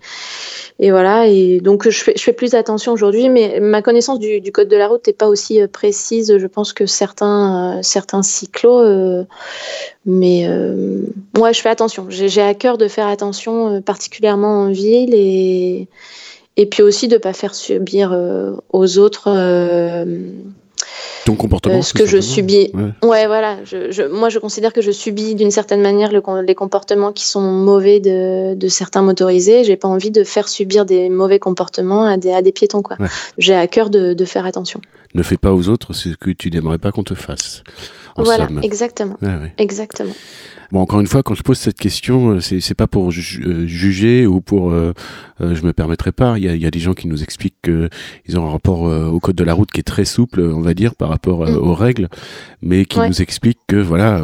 et 0.78 0.90
voilà. 0.90 1.26
Et 1.26 1.60
donc, 1.60 1.88
je 1.88 2.04
fais, 2.04 2.12
je 2.14 2.22
fais 2.22 2.34
plus 2.34 2.54
attention 2.54 2.92
aujourd'hui, 2.92 3.30
mais 3.30 3.60
ma 3.60 3.80
connaissance 3.80 4.18
du, 4.18 4.42
du 4.42 4.52
code 4.52 4.68
de 4.68 4.76
la 4.76 4.86
route 4.86 5.06
n'est 5.06 5.14
pas 5.14 5.28
aussi 5.28 5.62
euh, 5.62 5.68
précise, 5.68 6.36
je 6.36 6.46
pense, 6.46 6.74
que 6.74 6.84
certains, 6.84 7.78
euh, 7.78 7.82
certains 7.82 8.22
cyclos. 8.22 8.82
euh, 8.82 9.24
mais 10.04 10.46
ouais, 11.38 11.54
je 11.54 11.62
fais 11.62 11.70
attention. 11.70 12.08
J'ai 12.10 12.42
à 12.42 12.52
cœur 12.52 12.76
de 12.76 12.88
faire 12.88 13.08
attention, 13.08 13.80
particulièrement 13.80 14.64
en 14.64 14.70
ville 14.70 15.14
et. 15.14 15.88
Et 16.56 16.66
puis 16.66 16.82
aussi 16.82 17.08
de 17.08 17.14
ne 17.14 17.18
pas 17.20 17.32
faire 17.32 17.54
subir 17.54 18.10
euh, 18.12 18.52
aux 18.72 18.98
autres 18.98 19.24
euh, 19.28 20.30
Ton 21.26 21.34
comportement 21.34 21.78
euh, 21.78 21.82
ce 21.82 21.92
que 21.92 22.06
je 22.06 22.18
subis. 22.20 22.70
Ouais. 22.72 23.08
Ouais, 23.08 23.26
voilà. 23.26 23.58
Je, 23.64 23.90
je- 23.90 24.02
moi, 24.04 24.28
je 24.30 24.38
considère 24.38 24.72
que 24.72 24.80
je 24.80 24.90
subis 24.90 25.34
d'une 25.34 25.50
certaine 25.50 25.82
manière 25.82 26.10
le 26.12 26.22
les 26.42 26.54
comportements 26.54 27.12
qui 27.12 27.26
sont 27.26 27.40
mauvais 27.42 28.00
de, 28.00 28.54
de 28.54 28.68
certains 28.68 29.02
motorisés. 29.02 29.64
J'ai 29.64 29.76
pas 29.76 29.88
envie 29.88 30.10
de 30.10 30.24
faire 30.24 30.48
subir 30.48 30.86
des 30.86 31.08
mauvais 31.10 31.38
comportements 31.38 32.04
à 32.06 32.16
des, 32.16 32.32
à 32.32 32.40
des 32.42 32.52
piétons, 32.52 32.82
quoi. 32.82 32.96
Ouais. 33.00 33.08
J'ai 33.38 33.54
à 33.54 33.66
cœur 33.66 33.90
de, 33.90 34.14
de 34.14 34.24
faire 34.24 34.46
attention. 34.46 34.80
Ne 35.14 35.22
fais 35.22 35.36
pas 35.36 35.52
aux 35.52 35.68
autres 35.68 35.92
ce 35.92 36.10
que 36.10 36.30
tu 36.30 36.50
n'aimerais 36.50 36.78
pas 36.78 36.90
qu'on 36.92 37.04
te 37.04 37.14
fasse. 37.14 37.62
En 38.16 38.22
voilà, 38.22 38.46
somme. 38.46 38.60
exactement. 38.62 39.18
Exactement. 39.58 40.14
Bon, 40.72 40.80
encore 40.80 41.00
une 41.00 41.06
fois, 41.06 41.22
quand 41.22 41.34
je 41.34 41.42
pose 41.42 41.58
cette 41.58 41.78
question, 41.78 42.30
euh, 42.30 42.40
c'est 42.40 42.60
c'est 42.60 42.74
pas 42.74 42.86
pour 42.86 43.10
ju- 43.10 43.42
euh, 43.46 43.66
juger 43.66 44.26
ou 44.26 44.40
pour, 44.40 44.72
euh, 44.72 44.92
euh, 45.40 45.54
je 45.54 45.62
me 45.64 45.72
permettrai 45.72 46.12
pas. 46.12 46.38
Il 46.38 46.44
y 46.44 46.48
a, 46.48 46.54
y 46.56 46.66
a 46.66 46.70
des 46.70 46.78
gens 46.80 46.94
qui 46.94 47.06
nous 47.08 47.22
expliquent 47.22 47.56
que 47.62 47.88
ils 48.26 48.38
ont 48.38 48.46
un 48.46 48.50
rapport 48.50 48.88
euh, 48.88 49.06
au 49.06 49.20
code 49.20 49.36
de 49.36 49.44
la 49.44 49.54
route 49.54 49.70
qui 49.70 49.80
est 49.80 49.84
très 49.84 50.04
souple, 50.04 50.40
on 50.40 50.60
va 50.60 50.74
dire, 50.74 50.94
par 50.94 51.08
rapport 51.08 51.44
euh, 51.44 51.52
Mm. 51.52 51.56
aux 51.68 51.74
règles, 51.74 52.08
mais 52.62 52.84
qui 52.84 52.98
Ouais. 52.98 53.08
nous 53.08 53.22
expliquent 53.22 53.60
que 53.68 53.76
voilà, 53.76 54.20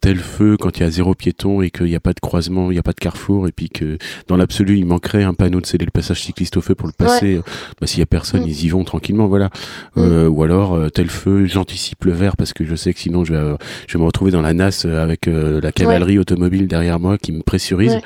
tel 0.00 0.18
feu 0.18 0.56
quand 0.58 0.78
il 0.78 0.82
y 0.82 0.86
a 0.86 0.90
zéro 0.90 1.14
piéton 1.14 1.62
et 1.62 1.70
qu'il 1.70 1.86
n'y 1.86 1.94
a 1.96 2.00
pas 2.00 2.12
de 2.12 2.20
croisement, 2.20 2.70
il 2.70 2.74
n'y 2.74 2.78
a 2.78 2.82
pas 2.82 2.92
de 2.92 3.00
carrefour, 3.00 3.48
et 3.48 3.52
puis 3.52 3.68
que 3.68 3.98
dans 4.28 4.36
l'absolu, 4.36 4.76
il 4.78 4.86
manquerait 4.86 5.24
un 5.24 5.34
panneau 5.34 5.60
de 5.60 5.66
céder 5.66 5.84
le 5.84 5.90
passage 5.90 6.22
cycliste 6.22 6.56
au 6.56 6.60
feu 6.60 6.74
pour 6.74 6.86
le 6.86 6.92
passer. 6.96 7.40
Bah, 7.80 7.86
s'il 7.86 8.00
y 8.00 8.02
a 8.02 8.06
personne, 8.06 8.42
Mm. 8.42 8.48
ils 8.48 8.64
y 8.64 8.68
vont 8.68 8.84
tranquillement, 8.84 9.26
voilà. 9.26 9.50
Euh, 9.96 10.28
ou 10.28 10.42
alors 10.42 10.90
tel 10.92 11.08
feu, 11.08 11.46
j'anticipe 11.46 12.04
le 12.04 12.12
vert 12.12 12.36
parce 12.36 12.52
que 12.52 12.64
je 12.64 12.74
sais 12.74 12.92
que 12.94 13.00
sinon 13.00 13.24
je 13.24 13.34
vais, 13.34 13.56
je 13.88 13.94
vais 13.96 14.00
me 14.00 14.06
retrouver 14.06 14.30
dans 14.30 14.42
la 14.42 14.52
nasse 14.54 14.84
avec 14.84 15.26
euh, 15.28 15.55
la 15.60 15.72
cavalerie 15.72 16.18
automobile 16.18 16.68
derrière 16.68 17.00
moi 17.00 17.18
qui 17.18 17.32
me 17.32 17.42
pressurise. 17.42 17.92
Ouais. 17.92 18.02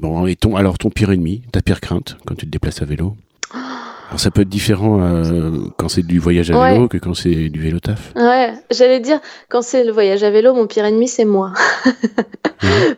Bon, 0.00 0.26
et 0.26 0.36
ton, 0.36 0.56
alors 0.56 0.78
ton 0.78 0.90
pire 0.90 1.10
ennemi, 1.10 1.42
ta 1.52 1.62
pire 1.62 1.80
crainte 1.80 2.16
quand 2.26 2.34
tu 2.34 2.46
te 2.46 2.50
déplaces 2.50 2.82
à 2.82 2.84
vélo? 2.84 3.16
Alors 4.08 4.20
ça 4.20 4.30
peut 4.30 4.42
être 4.42 4.48
différent 4.48 5.00
euh, 5.00 5.50
quand 5.78 5.88
c'est 5.88 6.02
du 6.06 6.18
voyage 6.18 6.50
à 6.50 6.54
vélo 6.70 6.82
Ouais. 6.82 6.88
que 6.88 6.98
quand 6.98 7.14
c'est 7.14 7.48
du 7.48 7.60
vélo 7.60 7.80
taf. 7.80 8.12
Ouais, 8.16 8.52
j'allais 8.70 9.00
dire, 9.00 9.18
quand 9.48 9.62
c'est 9.62 9.82
le 9.84 9.92
voyage 9.92 10.22
à 10.22 10.30
vélo, 10.30 10.54
mon 10.54 10.66
pire 10.66 10.84
ennemi, 10.84 11.08
c'est 11.08 11.24
moi. 11.24 11.52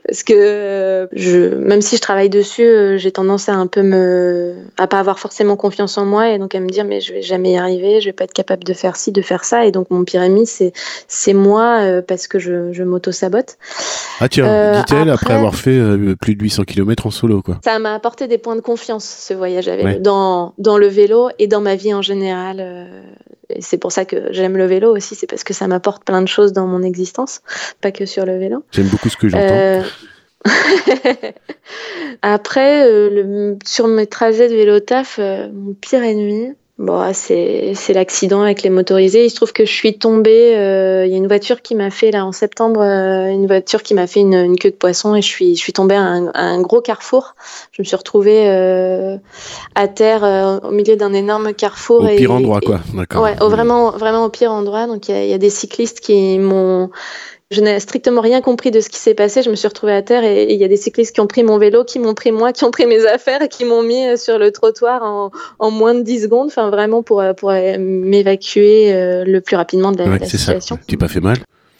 Parce 0.06 0.22
que 0.22 0.32
euh, 0.36 1.06
je, 1.12 1.54
même 1.56 1.80
si 1.80 1.96
je 1.96 2.00
travaille 2.00 2.30
dessus, 2.30 2.62
euh, 2.64 2.98
j'ai 2.98 3.10
tendance 3.10 3.48
à 3.48 3.54
un 3.54 3.66
peu 3.66 3.82
me, 3.82 4.54
à 4.78 4.86
pas 4.86 4.98
avoir 5.00 5.18
forcément 5.18 5.56
confiance 5.56 5.98
en 5.98 6.04
moi 6.04 6.30
et 6.30 6.38
donc 6.38 6.54
à 6.54 6.60
me 6.60 6.68
dire 6.68 6.84
mais 6.84 7.00
je 7.00 7.12
vais 7.12 7.22
jamais 7.22 7.52
y 7.52 7.56
arriver, 7.56 8.00
je 8.00 8.06
vais 8.06 8.12
pas 8.12 8.24
être 8.24 8.32
capable 8.32 8.62
de 8.64 8.72
faire 8.74 8.96
ci, 8.96 9.10
de 9.12 9.22
faire 9.22 9.44
ça 9.44 9.66
et 9.66 9.72
donc 9.72 9.90
mon 9.90 10.04
pire 10.04 10.22
ennemi 10.22 10.46
c'est 10.46 10.72
c'est 11.08 11.32
moi 11.34 11.80
parce 12.06 12.28
que 12.28 12.38
je, 12.38 12.72
je 12.72 12.82
m'auto 12.84 13.10
sabote. 13.12 13.56
Ah 14.20 14.28
tiens, 14.28 14.44
dit-elle 14.84 15.10
après... 15.10 15.12
après- 15.12 15.34
avoir 15.34 15.54
fait 15.56 15.80
plus 16.20 16.36
de 16.36 16.42
800 16.42 16.64
km 16.64 17.06
en 17.06 17.10
solo 17.10 17.42
quoi. 17.42 17.58
Ça 17.64 17.78
m'a 17.78 17.94
apporté 17.94 18.28
des 18.28 18.38
points 18.38 18.56
de 18.56 18.60
confiance 18.60 19.04
ce 19.04 19.34
voyage 19.34 19.68
à 19.68 19.76
vélo 19.76 19.86
Ouais. 19.88 19.98
dans 20.00 20.54
dans 20.58 20.78
le 20.78 20.88
vélo 20.96 21.28
et 21.38 21.46
dans 21.46 21.60
ma 21.60 21.76
vie 21.76 21.94
en 21.94 22.02
général. 22.02 22.56
euh, 22.60 23.02
c'est 23.60 23.78
pour 23.78 23.92
ça 23.92 24.04
que 24.04 24.32
j'aime 24.32 24.56
le 24.56 24.66
vélo 24.66 24.96
aussi, 24.96 25.14
c'est 25.14 25.28
parce 25.28 25.44
que 25.44 25.54
ça 25.54 25.68
m'apporte 25.68 26.04
plein 26.04 26.20
de 26.22 26.26
choses 26.28 26.52
dans 26.52 26.66
mon 26.66 26.82
existence, 26.82 27.42
pas 27.80 27.92
que 27.92 28.04
sur 28.06 28.26
le 28.26 28.36
vélo. 28.38 28.64
J'aime 28.72 28.88
beaucoup 28.88 29.08
ce 29.08 29.16
que 29.16 29.28
j'entends. 29.28 29.44
Euh, 29.54 29.82
Après, 32.22 32.86
euh, 32.88 33.08
le- 33.10 33.58
sur 33.64 33.86
mes 33.88 34.06
trajets 34.06 34.48
de 34.48 34.54
vélo 34.54 34.80
taf, 34.80 35.18
euh, 35.18 35.48
mon 35.52 35.74
pire 35.74 36.02
ennemi, 36.02 36.52
bon, 36.78 37.12
c'est 37.14 37.72
c'est 37.74 37.92
l'accident 37.92 38.42
avec 38.42 38.62
les 38.62 38.70
motorisés. 38.70 39.24
Il 39.24 39.30
se 39.30 39.36
trouve 39.36 39.52
que 39.52 39.64
je 39.64 39.72
suis 39.72 39.98
tombée. 39.98 40.54
euh, 40.56 41.06
Il 41.06 41.10
y 41.12 41.14
a 41.14 41.16
une 41.18 41.26
voiture 41.26 41.62
qui 41.62 41.74
m'a 41.74 41.90
fait 41.90 42.10
là 42.10 42.24
en 42.26 42.32
septembre, 42.32 42.80
euh, 42.82 43.28
une 43.30 43.46
voiture 43.46 43.82
qui 43.82 43.94
m'a 43.94 44.06
fait 44.06 44.20
une, 44.20 44.34
une 44.34 44.58
queue 44.58 44.70
de 44.70 44.76
poisson 44.76 45.14
et 45.14 45.22
je 45.22 45.26
suis 45.26 45.56
je 45.56 45.60
suis 45.60 45.72
tombée 45.72 45.94
à 45.94 46.02
un, 46.02 46.26
à 46.28 46.42
un 46.42 46.60
gros 46.60 46.80
carrefour. 46.80 47.34
Je 47.72 47.82
me 47.82 47.84
suis 47.84 47.96
retrouvée 47.96 48.48
euh, 48.48 49.16
à 49.74 49.88
terre 49.88 50.24
euh, 50.24 50.58
au 50.60 50.70
milieu 50.70 50.96
d'un 50.96 51.12
énorme 51.12 51.54
carrefour. 51.54 52.02
Au 52.02 52.08
et- 52.08 52.16
pire 52.16 52.32
endroit 52.32 52.60
et- 52.62 52.66
quoi, 52.66 52.80
d'accord. 52.94 53.22
Ouais, 53.22 53.34
au 53.40 53.48
vraiment, 53.48 53.90
vraiment 53.92 54.24
au 54.24 54.28
pire 54.30 54.52
endroit. 54.52 54.86
Donc 54.86 55.08
il 55.08 55.16
y, 55.16 55.28
y 55.28 55.34
a 55.34 55.38
des 55.38 55.50
cyclistes 55.50 56.00
qui 56.00 56.38
m'ont. 56.38 56.90
Je 57.52 57.60
n'ai 57.60 57.78
strictement 57.78 58.20
rien 58.22 58.40
compris 58.40 58.72
de 58.72 58.80
ce 58.80 58.88
qui 58.88 58.98
s'est 58.98 59.14
passé. 59.14 59.40
Je 59.42 59.50
me 59.50 59.54
suis 59.54 59.68
retrouvée 59.68 59.92
à 59.92 60.02
terre 60.02 60.24
et 60.24 60.52
il 60.52 60.58
y 60.60 60.64
a 60.64 60.68
des 60.68 60.76
cyclistes 60.76 61.14
qui 61.14 61.20
ont 61.20 61.28
pris 61.28 61.44
mon 61.44 61.58
vélo, 61.58 61.84
qui 61.84 62.00
m'ont 62.00 62.14
pris 62.14 62.32
moi, 62.32 62.52
qui 62.52 62.64
ont 62.64 62.72
pris 62.72 62.86
mes 62.86 63.06
affaires 63.06 63.40
et 63.42 63.48
qui 63.48 63.64
m'ont 63.64 63.82
mis 63.84 64.04
euh, 64.04 64.16
sur 64.16 64.36
le 64.38 64.50
trottoir 64.50 65.04
en, 65.04 65.30
en 65.60 65.70
moins 65.70 65.94
de 65.94 66.02
10 66.02 66.22
secondes. 66.24 66.48
Enfin, 66.48 66.70
vraiment 66.70 67.04
pour, 67.04 67.20
euh, 67.20 67.34
pour 67.34 67.50
euh, 67.50 67.76
m'évacuer 67.78 68.92
le 69.24 69.38
plus 69.40 69.54
rapidement 69.54 69.92
de 69.92 69.98
la, 69.98 70.04
Ouais, 70.06 70.18
la 70.18 70.26
c'est 70.26 70.38
ça. 70.38 70.54
situation. 70.60 70.78
T'es 70.88 70.96
pas 70.96 71.06
fait 71.06 71.20
mal? 71.20 71.36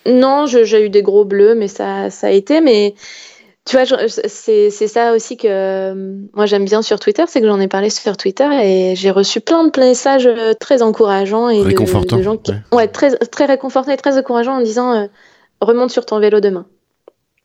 Non, 0.07 0.47
j'ai 0.47 0.85
eu 0.85 0.89
des 0.89 1.03
gros 1.03 1.25
bleus, 1.25 1.57
mais 1.57 1.67
ça, 1.67 2.11
ça 2.11 2.29
a 2.29 2.31
été. 2.31 2.61
Mais 2.61 2.95
tu 3.65 3.77
vois, 3.77 3.85
c'est 4.29 4.71
ça 4.71 5.15
aussi 5.15 5.37
que 5.37 5.93
moi 6.33 6.47
j'aime 6.47 6.65
bien 6.65 6.81
sur 6.83 7.01
Twitter, 7.01 7.25
c'est 7.27 7.41
que 7.41 7.47
j'en 7.49 7.59
ai 7.59 7.67
parlé 7.67 7.91
sur 7.91 8.17
Twitter 8.17 8.47
et 8.63 8.95
j'ai 8.95 9.11
reçu 9.11 9.41
plein 9.41 9.65
de 9.67 9.81
messages 9.81 10.31
très 10.61 10.83
encourageants 10.83 11.49
et 11.49 11.65
de- 11.65 12.23
gens 12.23 12.37
qui, 12.37 12.53
ouais. 12.53 12.59
ouais, 12.71 12.87
très 12.87 13.17
très 13.17 13.47
réconfortants 13.47 13.91
et 13.91 13.97
très 13.97 14.17
encourageants 14.17 14.59
en 14.59 14.63
disant 14.63 14.93
euh, 14.95 15.07
remonte 15.61 15.91
sur 15.91 16.07
ton 16.07 16.19
vélo 16.21 16.41
demain. 16.41 16.67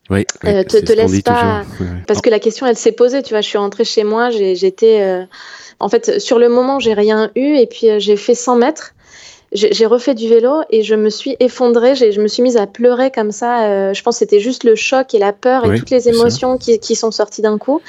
Oui. 0.09 0.25
Euh, 0.45 0.63
te- 0.63 0.77
te 0.77 0.91
laisse 0.93 1.11
pas- 1.21 1.63
Parce 2.07 2.21
que 2.21 2.29
la 2.29 2.39
question, 2.39 2.65
elle 2.65 2.75
s'est 2.77 2.91
posée. 2.91 3.21
Tu 3.23 3.29
vois, 3.33 3.41
je 3.41 3.47
suis 3.47 3.57
rentrée 3.57 3.85
chez 3.85 4.03
moi, 4.03 4.29
j'ai- 4.29 4.55
j'étais. 4.55 5.01
euh, 5.01 5.23
en 5.79 5.89
fait, 5.89 6.19
sur 6.19 6.37
le 6.39 6.49
moment, 6.49 6.79
j'ai 6.79 6.93
rien 6.93 7.31
eu 7.35 7.55
et 7.55 7.65
puis 7.67 7.89
euh, 7.89 7.99
j'ai 7.99 8.17
fait 8.17 8.35
100 8.35 8.55
mètres. 8.55 8.93
J'ai 9.53 9.85
refait 9.85 10.15
du 10.15 10.29
vélo 10.29 10.61
et 10.69 10.81
je 10.81 10.95
me 10.95 11.09
suis 11.09 11.35
effondrée. 11.41 11.93
Je 11.95 12.21
me 12.21 12.27
suis 12.29 12.41
mise 12.41 12.55
à 12.55 12.67
pleurer 12.67 13.11
comme 13.11 13.31
ça. 13.33 13.65
euh, 13.65 13.93
je 13.93 14.01
pense 14.01 14.15
que 14.15 14.19
c'était 14.19 14.39
juste 14.39 14.63
le 14.63 14.75
choc 14.75 15.13
et 15.13 15.19
la 15.19 15.33
peur 15.33 15.65
et 15.65 15.69
Oui, 15.69 15.79
toutes 15.79 15.89
les 15.89 16.07
émotions 16.07 16.57
qui, 16.57 16.79
qui 16.79 16.95
sont 16.95 17.11
sorties 17.11 17.41
d'un 17.41 17.57
coup. 17.57 17.81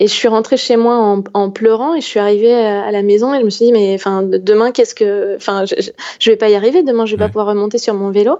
Et 0.00 0.06
je 0.06 0.12
suis 0.12 0.28
rentrée 0.28 0.56
chez 0.56 0.76
moi 0.76 0.96
en, 0.96 1.22
en 1.34 1.50
pleurant 1.50 1.94
et 1.94 2.00
je 2.00 2.06
suis 2.06 2.18
arrivée 2.18 2.54
euh, 2.54 2.80
à 2.82 2.90
la 2.92 3.02
maison 3.02 3.34
et 3.34 3.40
je 3.40 3.44
me 3.44 3.50
suis 3.50 3.66
dit 3.66 3.72
mais 3.72 3.94
enfin 3.94 4.22
de- 4.22 4.38
demain 4.38 4.70
qu'est-ce 4.72 4.94
que 4.94 5.36
enfin 5.36 5.66
je, 5.66 5.74
je, 6.18 6.30
vais 6.30 6.36
pas 6.36 6.48
y 6.48 6.54
arriver 6.54 6.82
demain 6.82 7.04
je 7.04 7.14
vais 7.14 7.20
Ouais. 7.22 7.28
pas 7.28 7.32
pouvoir 7.32 7.46
remonter 7.48 7.76
sur 7.76 7.92
mon 7.92 8.10
vélo. 8.10 8.38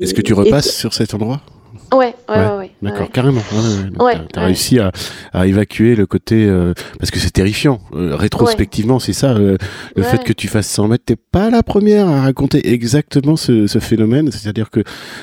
Est-ce 0.00 0.12
que 0.12 0.20
tu 0.20 0.32
Et- 0.32 0.34
repasses 0.36 0.74
sur 0.74 0.92
cet 0.94 1.14
endroit? 1.14 1.40
Ouais, 1.92 2.14
ouais, 2.28 2.34
Ouais. 2.34 2.36
ouais, 2.46 2.56
ouais. 2.58 2.67
D'accord, 2.82 3.10
carrément. 3.10 3.42
Ouais, 3.98 4.14
t'as 4.32 4.44
réussi 4.44 4.78
à, 4.78 4.92
à, 5.32 5.46
évacuer 5.46 5.94
le 5.94 6.06
côté 6.06 6.46
euh, 6.46 6.74
parce 6.98 7.10
que 7.10 7.18
c'est 7.18 7.30
terrifiant. 7.30 7.80
Euh, 7.94 8.14
rétrospectivement, 8.16 8.98
c'est 8.98 9.12
ça. 9.12 9.32
Euh, 9.32 9.56
le 9.96 10.02
fait 10.02 10.22
que 10.24 10.32
tu 10.32 10.48
fasses 10.48 10.68
100 10.68 10.88
mètres, 10.88 11.04
t'es 11.06 11.16
pas 11.16 11.50
la 11.50 11.62
première 11.62 12.08
à 12.08 12.22
raconter 12.22 12.72
exactement 12.72 13.36
ce, 13.36 13.66
ce 13.66 13.78
phénomène. 13.78 14.30
C'est-à-dire 14.30 14.70
que 14.70 14.80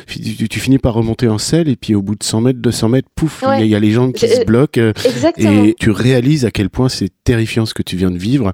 tu, 0.08 0.48
tu, 0.48 0.60
finis 0.60 0.80
par 0.80 0.94
remonter 0.94 1.28
en 1.28 1.38
selle 1.38 1.70
et 1.70 1.76
puis 1.76 1.96
au 1.96 2.02
bout 2.02 2.16
de 2.16 2.24
100 2.24 2.42
mètres, 2.42 2.60
200 2.60 2.90
mètres, 2.90 3.10
pouf, 3.16 3.44
il 3.60 3.68
y, 3.68 3.76
a 3.76 3.80
les 3.80 3.92
jambes 3.92 4.14
qui 4.14 4.28
se 4.28 4.44
bloquent 4.44 4.92
et 5.38 5.76
tu 5.80 5.92
réalises 5.92 6.46
à 6.46 6.52
quel 6.52 6.70
point 6.70 6.90
c'est 6.90 7.10
terrifiant 7.24 7.66
ce 7.66 7.74
que 7.74 7.84
tu 7.84 7.96
viens 7.96 8.12
de 8.12 8.18
vivre 8.18 8.52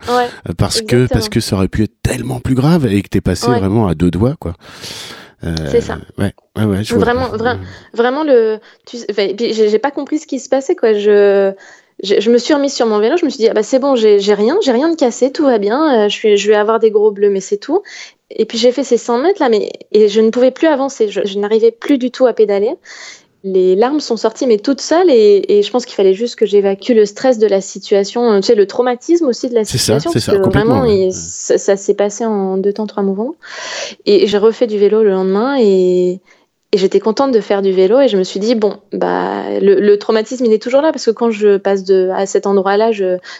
parce 0.57 0.81
que 0.81 1.07
parce 1.07 1.29
que 1.29 1.39
ça 1.39 1.55
aurait 1.55 1.67
pu 1.67 1.83
être 1.83 1.95
tellement 2.03 2.39
plus 2.39 2.55
grave 2.55 2.85
et 2.85 3.01
que 3.01 3.09
t'es 3.09 3.21
passé 3.21 3.47
vraiment 3.47 3.87
à 3.87 3.95
deux 3.95 4.11
doigts, 4.11 4.35
quoi. 4.39 4.55
Euh, 5.43 5.55
c'est 5.69 5.81
ça. 5.81 5.97
Ouais, 6.17 6.33
ouais, 6.57 6.65
ouais 6.65 6.83
je 6.83 6.95
vraiment, 6.95 7.29
vraiment 7.93 8.23
le. 8.23 8.59
J'ai 8.87 9.79
pas 9.79 9.91
compris 9.91 10.19
ce 10.19 10.27
qui 10.27 10.39
se 10.39 10.49
passait, 10.49 10.75
quoi. 10.75 10.93
Je, 10.93 11.53
je, 12.03 12.29
me 12.29 12.37
suis 12.37 12.53
remise 12.53 12.73
sur 12.73 12.85
mon 12.85 12.99
vélo. 12.99 13.17
Je 13.17 13.25
me 13.25 13.29
suis 13.29 13.39
dit, 13.39 13.49
ah 13.49 13.53
bah 13.53 13.63
c'est 13.63 13.79
bon, 13.79 13.95
j'ai 13.95 14.17
rien, 14.33 14.57
j'ai 14.63 14.71
rien 14.71 14.89
de 14.89 14.95
cassé, 14.95 15.31
tout 15.31 15.45
va 15.45 15.57
bien. 15.57 16.05
Euh, 16.05 16.09
je, 16.09 16.15
suis, 16.15 16.37
je 16.37 16.47
vais 16.47 16.55
avoir 16.55 16.79
des 16.79 16.91
gros 16.91 17.11
bleus, 17.11 17.29
mais 17.29 17.41
c'est 17.41 17.57
tout. 17.57 17.81
Et 18.29 18.45
puis 18.45 18.57
j'ai 18.57 18.71
fait 18.71 18.83
ces 18.83 18.97
100 18.97 19.17
mètres 19.19 19.41
là, 19.41 19.49
mais 19.49 19.71
et 19.91 20.07
je 20.07 20.21
ne 20.21 20.29
pouvais 20.29 20.51
plus 20.51 20.67
avancer. 20.67 21.09
je 21.09 21.39
n'arrivais 21.39 21.71
plus 21.71 21.97
du 21.97 22.11
tout 22.11 22.27
à 22.27 22.33
pédaler 22.33 22.75
les 23.43 23.75
larmes 23.75 23.99
sont 23.99 24.17
sorties, 24.17 24.45
mais 24.45 24.57
toutes 24.57 24.81
seules, 24.81 25.09
et, 25.09 25.63
je 25.63 25.71
pense 25.71 25.85
qu'il 25.85 25.95
fallait 25.95 26.13
juste 26.13 26.35
que 26.35 26.45
j'évacue 26.45 26.91
le 26.91 27.05
stress 27.05 27.39
de 27.39 27.47
la 27.47 27.59
situation, 27.59 28.39
tu 28.39 28.47
sais, 28.47 28.55
le 28.55 28.67
traumatisme 28.67 29.25
aussi 29.25 29.49
de 29.49 29.55
la 29.55 29.65
situation. 29.65 30.11
C'est 30.11 30.19
ça, 30.19 30.33
c'est 30.33 30.43
ça, 30.43 30.49
Vraiment, 30.49 30.85
ça, 31.11 31.75
s'est 31.75 31.93
passé 31.95 32.25
en 32.25 32.57
deux 32.57 32.73
temps, 32.73 32.85
trois 32.85 33.03
mouvements. 33.03 33.35
Et 34.05 34.27
j'ai 34.27 34.37
refait 34.37 34.67
du 34.67 34.77
vélo 34.77 35.01
le 35.03 35.11
lendemain, 35.11 35.57
et, 35.59 36.19
et 36.73 36.77
j'étais 36.77 37.01
contente 37.01 37.33
de 37.33 37.41
faire 37.41 37.61
du 37.61 37.73
vélo 37.73 37.99
et 37.99 38.07
je 38.07 38.15
me 38.15 38.23
suis 38.23 38.39
dit 38.39 38.55
bon 38.55 38.77
bah 38.93 39.43
le, 39.61 39.95
traumatisme 39.97 40.45
il 40.45 40.53
est 40.53 40.61
toujours 40.61 40.81
là 40.81 40.93
parce 40.93 41.05
que 41.05 41.11
quand 41.11 41.29
je 41.29 41.57
passe 41.57 41.83
de 41.83 42.09
à 42.15 42.25
cet 42.25 42.47
endroit-là 42.47 42.91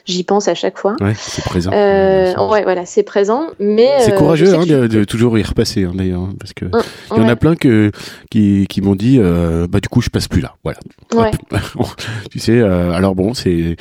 j'y 0.05 0.23
pense 0.25 0.49
à 0.49 0.53
chaque 0.53 0.77
fois. 0.77 0.97
Ouais, 0.99 1.13
c'est 1.15 1.43
présent. 1.45 1.71
Euh, 1.71 2.33
ouais 2.49 2.63
voilà 2.63 2.85
c'est 2.85 3.03
présent 3.03 3.47
mais 3.57 3.87
c'est 3.99 4.13
euh, 4.13 4.17
courageux 4.17 4.53
hein, 4.53 4.65
de, 4.65 5.03
toujours 5.05 5.39
y 5.39 5.43
repasser 5.43 5.85
hein, 5.85 5.93
d'ailleurs 5.95 6.23
hein, 6.23 6.33
parce 6.39 6.51
que 6.51 6.65
hum, 6.65 6.81
il 7.15 7.21
y 7.21 7.25
en 7.25 7.29
a 7.29 7.37
plein 7.37 7.55
que 7.55 7.91
qui, 8.29 8.65
qui 8.67 8.81
m'ont 8.81 8.95
dit 8.95 9.17
euh, 9.17 9.65
bah 9.65 9.79
du 9.79 9.87
coup 9.87 10.01
je 10.01 10.09
passe 10.09 10.27
plus 10.27 10.41
là 10.41 10.55
voilà. 10.65 10.79
Ouais. 11.15 11.31
tu 12.31 12.39
sais 12.39 12.59
alors 12.59 13.15
bon 13.15 13.33
c'est 13.33 13.77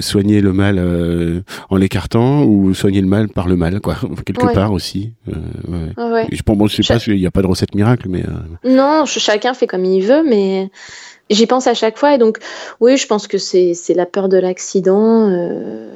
soigner 0.00 0.40
le 0.40 0.52
mal 0.52 1.44
en 1.70 1.76
l'écartant 1.76 2.42
ou 2.42 2.74
soigner 2.74 3.02
le 3.02 3.06
mal 3.06 3.28
par 3.28 3.46
le 3.46 3.54
mal 3.54 3.80
quoi 3.80 3.96
quelque 4.26 4.52
part 4.52 4.72
aussi. 4.72 5.12
ouais. 5.28 6.26
Je 6.32 6.42
bon, 6.44 6.66
je 6.66 6.82
sais 6.82 6.94
pas 6.94 7.00
il 7.06 7.20
n'y 7.20 7.26
a 7.26 7.30
pas 7.30 7.42
de 7.42 7.46
recette 7.46 7.74
miracle 7.76 8.08
mais 8.08 8.15
euh, 8.24 8.68
non, 8.68 9.04
chacun 9.06 9.54
fait 9.54 9.66
comme 9.66 9.84
il 9.84 10.02
veut, 10.02 10.22
mais 10.22 10.70
j'y 11.30 11.46
pense 11.46 11.66
à 11.66 11.74
chaque 11.74 11.98
fois. 11.98 12.14
Et 12.14 12.18
donc, 12.18 12.38
oui, 12.80 12.96
je 12.96 13.06
pense 13.06 13.26
que 13.26 13.38
c'est 13.38 13.74
la 13.94 14.06
peur 14.06 14.28
de 14.28 14.38
l'accident. 14.38 15.28
Euh, 15.30 15.90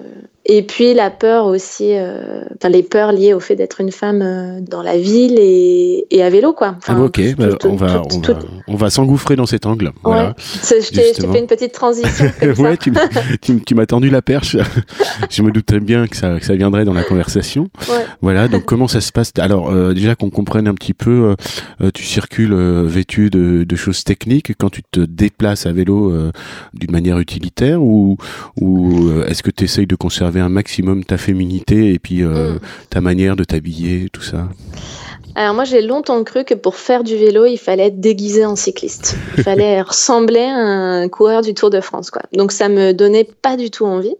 et 0.52 0.62
puis 0.62 0.94
la 0.94 1.10
peur 1.10 1.46
aussi, 1.46 1.92
euh, 1.92 2.42
enfin 2.56 2.68
les 2.70 2.82
peurs 2.82 3.12
liées 3.12 3.34
au 3.34 3.38
fait 3.38 3.54
d'être 3.54 3.80
une 3.80 3.92
femme 3.92 4.20
euh, 4.20 4.60
dans 4.60 4.82
la 4.82 4.98
ville 4.98 5.36
et, 5.38 6.06
et, 6.10 6.24
à 6.24 6.28
vélo, 6.28 6.52
quoi. 6.52 6.74
ah, 6.88 7.00
ok, 7.00 7.20
bah, 7.36 7.50
on, 7.62 7.76
va, 7.76 8.02
on, 8.12 8.18
va, 8.18 8.38
on 8.66 8.74
va 8.74 8.90
s'engouffrer 8.90 9.36
dans 9.36 9.46
cet 9.46 9.64
angle. 9.64 9.92
Voilà, 10.02 10.34
je 10.36 10.90
t'ai 10.90 11.14
fait 11.14 11.38
une 11.38 11.46
petite 11.46 11.70
transition. 11.70 12.32
ouais, 12.58 12.76
tu, 12.76 12.92
tu 13.64 13.74
m'as 13.76 13.86
tendu 13.86 14.10
la 14.10 14.22
perche. 14.22 14.56
je 15.30 15.42
me 15.42 15.52
doutais 15.52 15.78
bien 15.78 16.08
que 16.08 16.16
ça, 16.16 16.40
que 16.40 16.44
ça 16.44 16.56
viendrait 16.56 16.84
dans 16.84 16.94
la 16.94 17.04
conversation. 17.04 17.68
Ouais. 17.88 18.04
Voilà, 18.20 18.48
donc 18.48 18.64
comment 18.64 18.88
ça 18.88 19.00
se 19.00 19.12
passe? 19.12 19.30
Alors 19.38 19.70
euh, 19.70 19.94
déjà 19.94 20.16
qu'on 20.16 20.30
comprenne 20.30 20.66
un 20.66 20.74
petit 20.74 20.94
peu, 20.94 21.36
tu 21.94 22.02
circules 22.02 22.54
vêtu 22.54 23.30
de, 23.30 23.62
de, 23.62 23.76
choses 23.76 24.02
techniques 24.02 24.52
quand 24.58 24.70
tu 24.70 24.82
te 24.82 24.98
déplaces 24.98 25.66
à 25.66 25.72
vélo 25.72 26.12
d'une 26.74 26.90
manière 26.90 27.20
utilitaire 27.20 27.80
ou, 27.80 28.16
ou 28.60 29.12
est-ce 29.28 29.44
que 29.44 29.52
tu 29.52 29.62
essayes 29.62 29.86
de 29.86 29.94
conserver 29.94 30.39
un 30.40 30.48
maximum 30.48 31.04
ta 31.04 31.18
féminité 31.18 31.92
et 31.92 31.98
puis 31.98 32.22
euh, 32.22 32.54
mm. 32.54 32.60
ta 32.90 33.00
manière 33.00 33.36
de 33.36 33.44
t'habiller, 33.44 34.08
tout 34.12 34.22
ça 34.22 34.48
alors 35.36 35.54
moi 35.54 35.64
j'ai 35.64 35.80
longtemps 35.80 36.22
cru 36.24 36.44
que 36.44 36.54
pour 36.54 36.74
faire 36.74 37.04
du 37.04 37.16
vélo 37.16 37.46
il 37.46 37.56
fallait 37.56 37.86
être 37.86 38.00
déguisé 38.00 38.44
en 38.44 38.56
cycliste. 38.56 39.16
Il 39.38 39.44
fallait 39.44 39.80
ressembler 39.82 40.40
à 40.40 40.56
un 40.56 41.08
coureur 41.08 41.42
du 41.42 41.54
Tour 41.54 41.70
de 41.70 41.80
France 41.80 42.10
quoi. 42.10 42.22
Donc 42.32 42.52
ça 42.52 42.68
me 42.68 42.92
donnait 42.92 43.24
pas 43.24 43.56
du 43.56 43.70
tout 43.70 43.86
envie. 43.86 44.16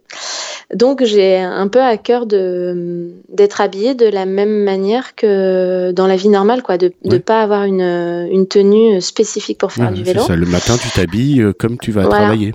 Donc 0.75 1.03
j'ai 1.05 1.39
un 1.39 1.67
peu 1.67 1.81
à 1.81 1.97
cœur 1.97 2.27
de 2.27 3.11
d'être 3.29 3.61
habillée 3.61 3.95
de 3.95 4.07
la 4.07 4.25
même 4.25 4.63
manière 4.63 5.17
que 5.17 5.91
dans 5.91 6.07
la 6.07 6.15
vie 6.15 6.29
normale 6.29 6.63
quoi, 6.63 6.79
de 6.79 6.93
ne 7.05 7.19
pas 7.19 7.43
avoir 7.43 7.65
une, 7.65 8.29
une 8.31 8.47
tenue 8.47 9.01
spécifique 9.01 9.59
pour 9.59 9.73
faire 9.73 9.91
du 9.91 10.05
vélo. 10.05 10.23
Ça. 10.23 10.37
Le 10.37 10.47
matin 10.47 10.77
tu 10.81 10.89
t'habilles 10.91 11.43
euh, 11.43 11.53
comme 11.53 11.77
tu 11.77 11.91
vas 11.91 12.07
travailler. 12.07 12.55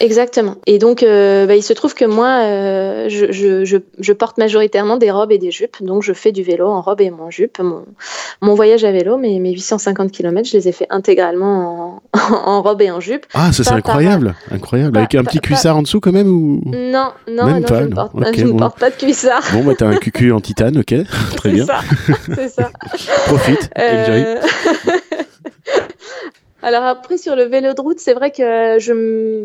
Exactement. 0.00 0.56
Et 0.66 0.78
donc 0.78 1.02
euh, 1.02 1.46
bah, 1.46 1.56
il 1.56 1.62
se 1.62 1.72
trouve 1.72 1.94
que 1.94 2.04
moi 2.04 2.42
euh, 2.42 3.08
je, 3.08 3.32
je, 3.32 3.64
je, 3.64 3.78
je, 3.98 4.12
porte 4.12 4.36
majoritairement 4.36 4.98
des 4.98 5.10
robes 5.10 5.32
et 5.32 5.38
des 5.38 5.50
jupes. 5.50 5.82
Donc 5.82 6.02
je 6.02 6.12
fais 6.12 6.32
du 6.32 6.42
vélo 6.42 6.68
en 6.68 6.82
robe 6.82 7.00
et 7.00 7.10
en 7.10 7.30
jupe. 7.30 7.58
Mon, 7.60 7.84
mon 8.42 8.54
voyage 8.54 8.84
à 8.84 8.92
vélo, 8.92 9.16
mes, 9.16 9.40
mes 9.40 9.52
850 9.52 10.12
km, 10.12 10.46
je 10.48 10.56
les 10.58 10.68
ai 10.68 10.72
fait 10.72 10.86
intégralement 10.90 12.02
en, 12.14 12.20
en 12.44 12.62
robe 12.62 12.82
et 12.82 12.90
en 12.90 13.00
jupe. 13.00 13.24
Ah, 13.32 13.52
ça 13.52 13.64
c'est 13.64 13.72
incroyable, 13.72 14.34
incroyable. 14.50 14.98
Avec 14.98 15.14
un 15.14 15.24
petit 15.24 15.40
cuissard 15.40 15.78
en 15.78 15.82
dessous 15.82 16.00
quand 16.00 16.12
même 16.12 16.28
ou? 16.28 16.60
Non, 16.66 17.12
non, 17.30 17.53
non, 17.60 17.66
je, 17.68 17.74
ne 17.74 17.94
porte, 17.94 18.12
je 18.36 18.44
ne 18.44 18.52
porte, 18.58 18.78
pas 18.78 18.90
de 18.90 18.96
cuissard. 18.96 19.42
Bon, 19.52 19.64
bah 19.64 19.72
t'as 19.76 19.86
un 19.86 19.96
cucu 19.96 20.32
en 20.32 20.40
titane, 20.40 20.78
ok, 20.78 20.94
très 21.36 21.50
bien. 21.50 21.66
C'est 22.34 22.48
ça. 22.48 22.70
Profite, 23.26 23.70
euh... 23.78 24.40
Alors 26.62 26.84
après 26.84 27.18
sur 27.18 27.36
le 27.36 27.44
vélo 27.44 27.74
de 27.74 27.80
route, 27.80 27.98
c'est 27.98 28.14
vrai 28.14 28.30
que 28.30 28.78
je 28.78 29.44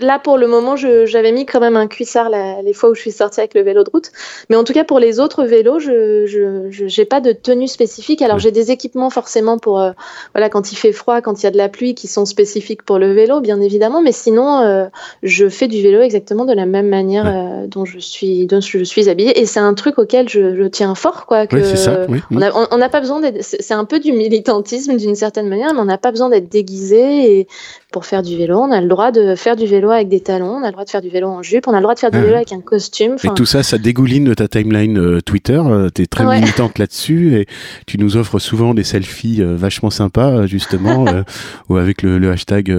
là, 0.00 0.18
pour 0.18 0.38
le 0.38 0.46
moment, 0.46 0.76
j'avais 0.76 1.32
mis 1.32 1.46
quand 1.46 1.60
même 1.60 1.76
un 1.76 1.86
cuissard 1.86 2.30
les 2.30 2.72
fois 2.72 2.90
où 2.90 2.94
je 2.94 3.00
suis 3.00 3.12
sortie 3.12 3.40
avec 3.40 3.54
le 3.54 3.62
vélo 3.62 3.84
de 3.84 3.90
route. 3.90 4.10
Mais 4.50 4.56
en 4.56 4.64
tout 4.64 4.72
cas, 4.72 4.84
pour 4.84 4.98
les 4.98 5.20
autres 5.20 5.44
vélos, 5.44 5.78
je 5.78 6.98
n'ai 6.98 7.04
pas 7.04 7.20
de 7.20 7.32
tenue 7.32 7.68
spécifique. 7.68 8.22
Alors, 8.22 8.38
j'ai 8.38 8.50
des 8.50 8.70
équipements 8.70 9.10
forcément 9.10 9.58
pour, 9.58 9.80
euh, 9.80 9.92
voilà, 10.34 10.48
quand 10.48 10.72
il 10.72 10.76
fait 10.76 10.92
froid, 10.92 11.20
quand 11.20 11.42
il 11.42 11.44
y 11.44 11.46
a 11.46 11.50
de 11.50 11.56
la 11.56 11.68
pluie, 11.68 11.94
qui 11.94 12.06
sont 12.06 12.24
spécifiques 12.24 12.82
pour 12.82 12.98
le 12.98 13.12
vélo, 13.12 13.40
bien 13.40 13.60
évidemment. 13.60 14.02
Mais 14.02 14.12
sinon, 14.12 14.60
euh, 14.60 14.86
je 15.22 15.48
fais 15.48 15.68
du 15.68 15.82
vélo 15.82 16.00
exactement 16.00 16.44
de 16.44 16.52
la 16.52 16.66
même 16.66 16.88
manière 16.88 17.26
euh, 17.26 17.66
dont, 17.66 17.84
je 17.84 17.98
suis, 17.98 18.46
dont 18.46 18.60
je 18.60 18.84
suis 18.84 19.08
habillée. 19.08 19.38
Et 19.40 19.46
c'est 19.46 19.60
un 19.60 19.74
truc 19.74 19.98
auquel 19.98 20.28
je, 20.28 20.66
tiens 20.68 20.94
fort, 20.94 21.26
quoi. 21.26 21.46
Que 21.46 21.62
ça, 21.76 22.06
On 22.30 22.76
n'a 22.78 22.88
pas 22.88 23.00
besoin 23.00 23.20
d'être. 23.20 23.42
C'est 23.42 23.74
un 23.74 23.84
peu 23.84 24.00
du 24.00 24.12
militantisme 24.12 24.96
d'une 24.96 25.14
certaine 25.14 25.48
manière, 25.48 25.74
mais 25.74 25.80
on 25.80 25.86
n'a 25.86 25.98
pas 25.98 26.10
besoin 26.10 26.28
d'être 26.28 26.48
déguisé. 26.48 27.38
Et 27.38 27.48
pour 27.92 28.04
faire 28.04 28.22
du 28.22 28.36
vélo, 28.36 28.58
on 28.58 28.70
a 28.70 28.80
le 28.80 28.88
droit 28.88 29.10
de 29.10 29.34
faire 29.34 29.56
du 29.56 29.66
vélo 29.66 29.87
avec 29.96 30.08
des 30.08 30.20
talons, 30.20 30.56
on 30.56 30.62
a 30.62 30.66
le 30.66 30.72
droit 30.72 30.84
de 30.84 30.90
faire 30.90 31.02
du 31.02 31.08
vélo 31.08 31.28
en 31.28 31.42
jupe, 31.42 31.68
on 31.68 31.72
a 31.72 31.76
le 31.76 31.82
droit 31.82 31.94
de 31.94 31.98
faire 31.98 32.10
du 32.10 32.20
vélo 32.20 32.34
avec 32.34 32.52
un 32.52 32.60
costume. 32.60 33.16
Et 33.24 33.28
tout 33.34 33.46
ça, 33.46 33.62
ça 33.62 33.78
dégouline 33.78 34.24
de 34.24 34.34
ta 34.34 34.48
timeline 34.48 34.98
euh, 34.98 35.20
Twitter. 35.20 35.60
Euh, 35.64 35.88
tu 35.94 36.02
es 36.02 36.06
très 36.06 36.24
militante 36.24 36.78
là-dessus 36.78 37.36
et 37.36 37.46
tu 37.86 37.98
nous 37.98 38.16
offres 38.16 38.38
souvent 38.38 38.74
des 38.74 38.84
selfies 38.84 39.42
euh, 39.42 39.56
vachement 39.56 39.90
sympas, 39.90 40.46
justement, 40.46 41.06
ou 41.68 41.76
avec 41.76 42.02
le, 42.02 42.28
hashtag 42.30 42.70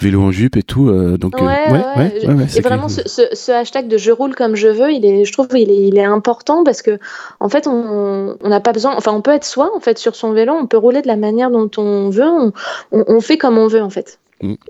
vélo 0.00 0.22
en 0.22 0.30
jupe 0.30 0.56
et 0.56 0.62
tout. 0.62 0.90
donc, 1.18 1.34
ouais, 1.36 1.70
ouais, 1.70 2.48
et 2.56 2.60
vraiment, 2.60 2.88
ce, 2.88 3.02
ce, 3.04 3.52
hashtag 3.52 3.88
de 3.88 3.98
je 3.98 4.10
roule 4.10 4.34
comme 4.34 4.54
je 4.54 4.68
veux, 4.68 4.90
il 4.90 5.04
est, 5.04 5.24
je 5.24 5.32
trouve, 5.32 5.48
il 5.54 5.70
est, 5.70 5.88
il 5.88 5.98
est 5.98 6.04
important 6.04 6.64
parce 6.64 6.82
que, 6.82 6.98
en 7.40 7.48
fait, 7.48 7.66
on 7.66 8.36
n'a 8.42 8.60
pas 8.60 8.72
besoin, 8.72 8.94
enfin, 8.96 9.12
on 9.12 9.20
peut 9.20 9.32
être 9.32 9.44
soi, 9.44 9.70
en 9.76 9.80
fait, 9.80 9.98
sur 9.98 10.16
son 10.16 10.32
vélo, 10.32 10.54
on 10.54 10.66
peut 10.66 10.78
rouler 10.78 11.02
de 11.02 11.08
la 11.08 11.16
manière 11.16 11.50
dont 11.50 11.70
on 11.76 12.10
veut, 12.10 12.24
on, 12.24 12.52
on 12.90 13.20
fait 13.20 13.36
comme 13.36 13.58
on 13.58 13.66
veut, 13.66 13.82
en 13.82 13.90
fait. 13.90 14.18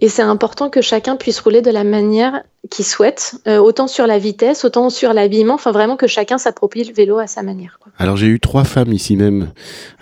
Et 0.00 0.08
c'est 0.08 0.22
important 0.22 0.68
que 0.68 0.82
chacun 0.82 1.16
puisse 1.16 1.40
rouler 1.40 1.62
de 1.62 1.70
la 1.70 1.84
manière 1.84 2.42
qu'il 2.70 2.84
souhaite, 2.84 3.40
euh, 3.46 3.58
autant 3.58 3.88
sur 3.88 4.06
la 4.06 4.18
vitesse, 4.18 4.64
autant 4.64 4.90
sur 4.90 5.14
l'habillement, 5.14 5.54
enfin 5.54 5.72
vraiment 5.72 5.96
que 5.96 6.06
chacun 6.06 6.38
s'approprie 6.38 6.84
le 6.84 6.92
vélo 6.92 7.18
à 7.18 7.26
sa 7.26 7.42
manière. 7.42 7.78
Alors 7.98 8.16
j'ai 8.16 8.26
eu 8.26 8.38
trois 8.38 8.64
femmes 8.64 8.92
ici 8.92 9.16
même 9.16 9.48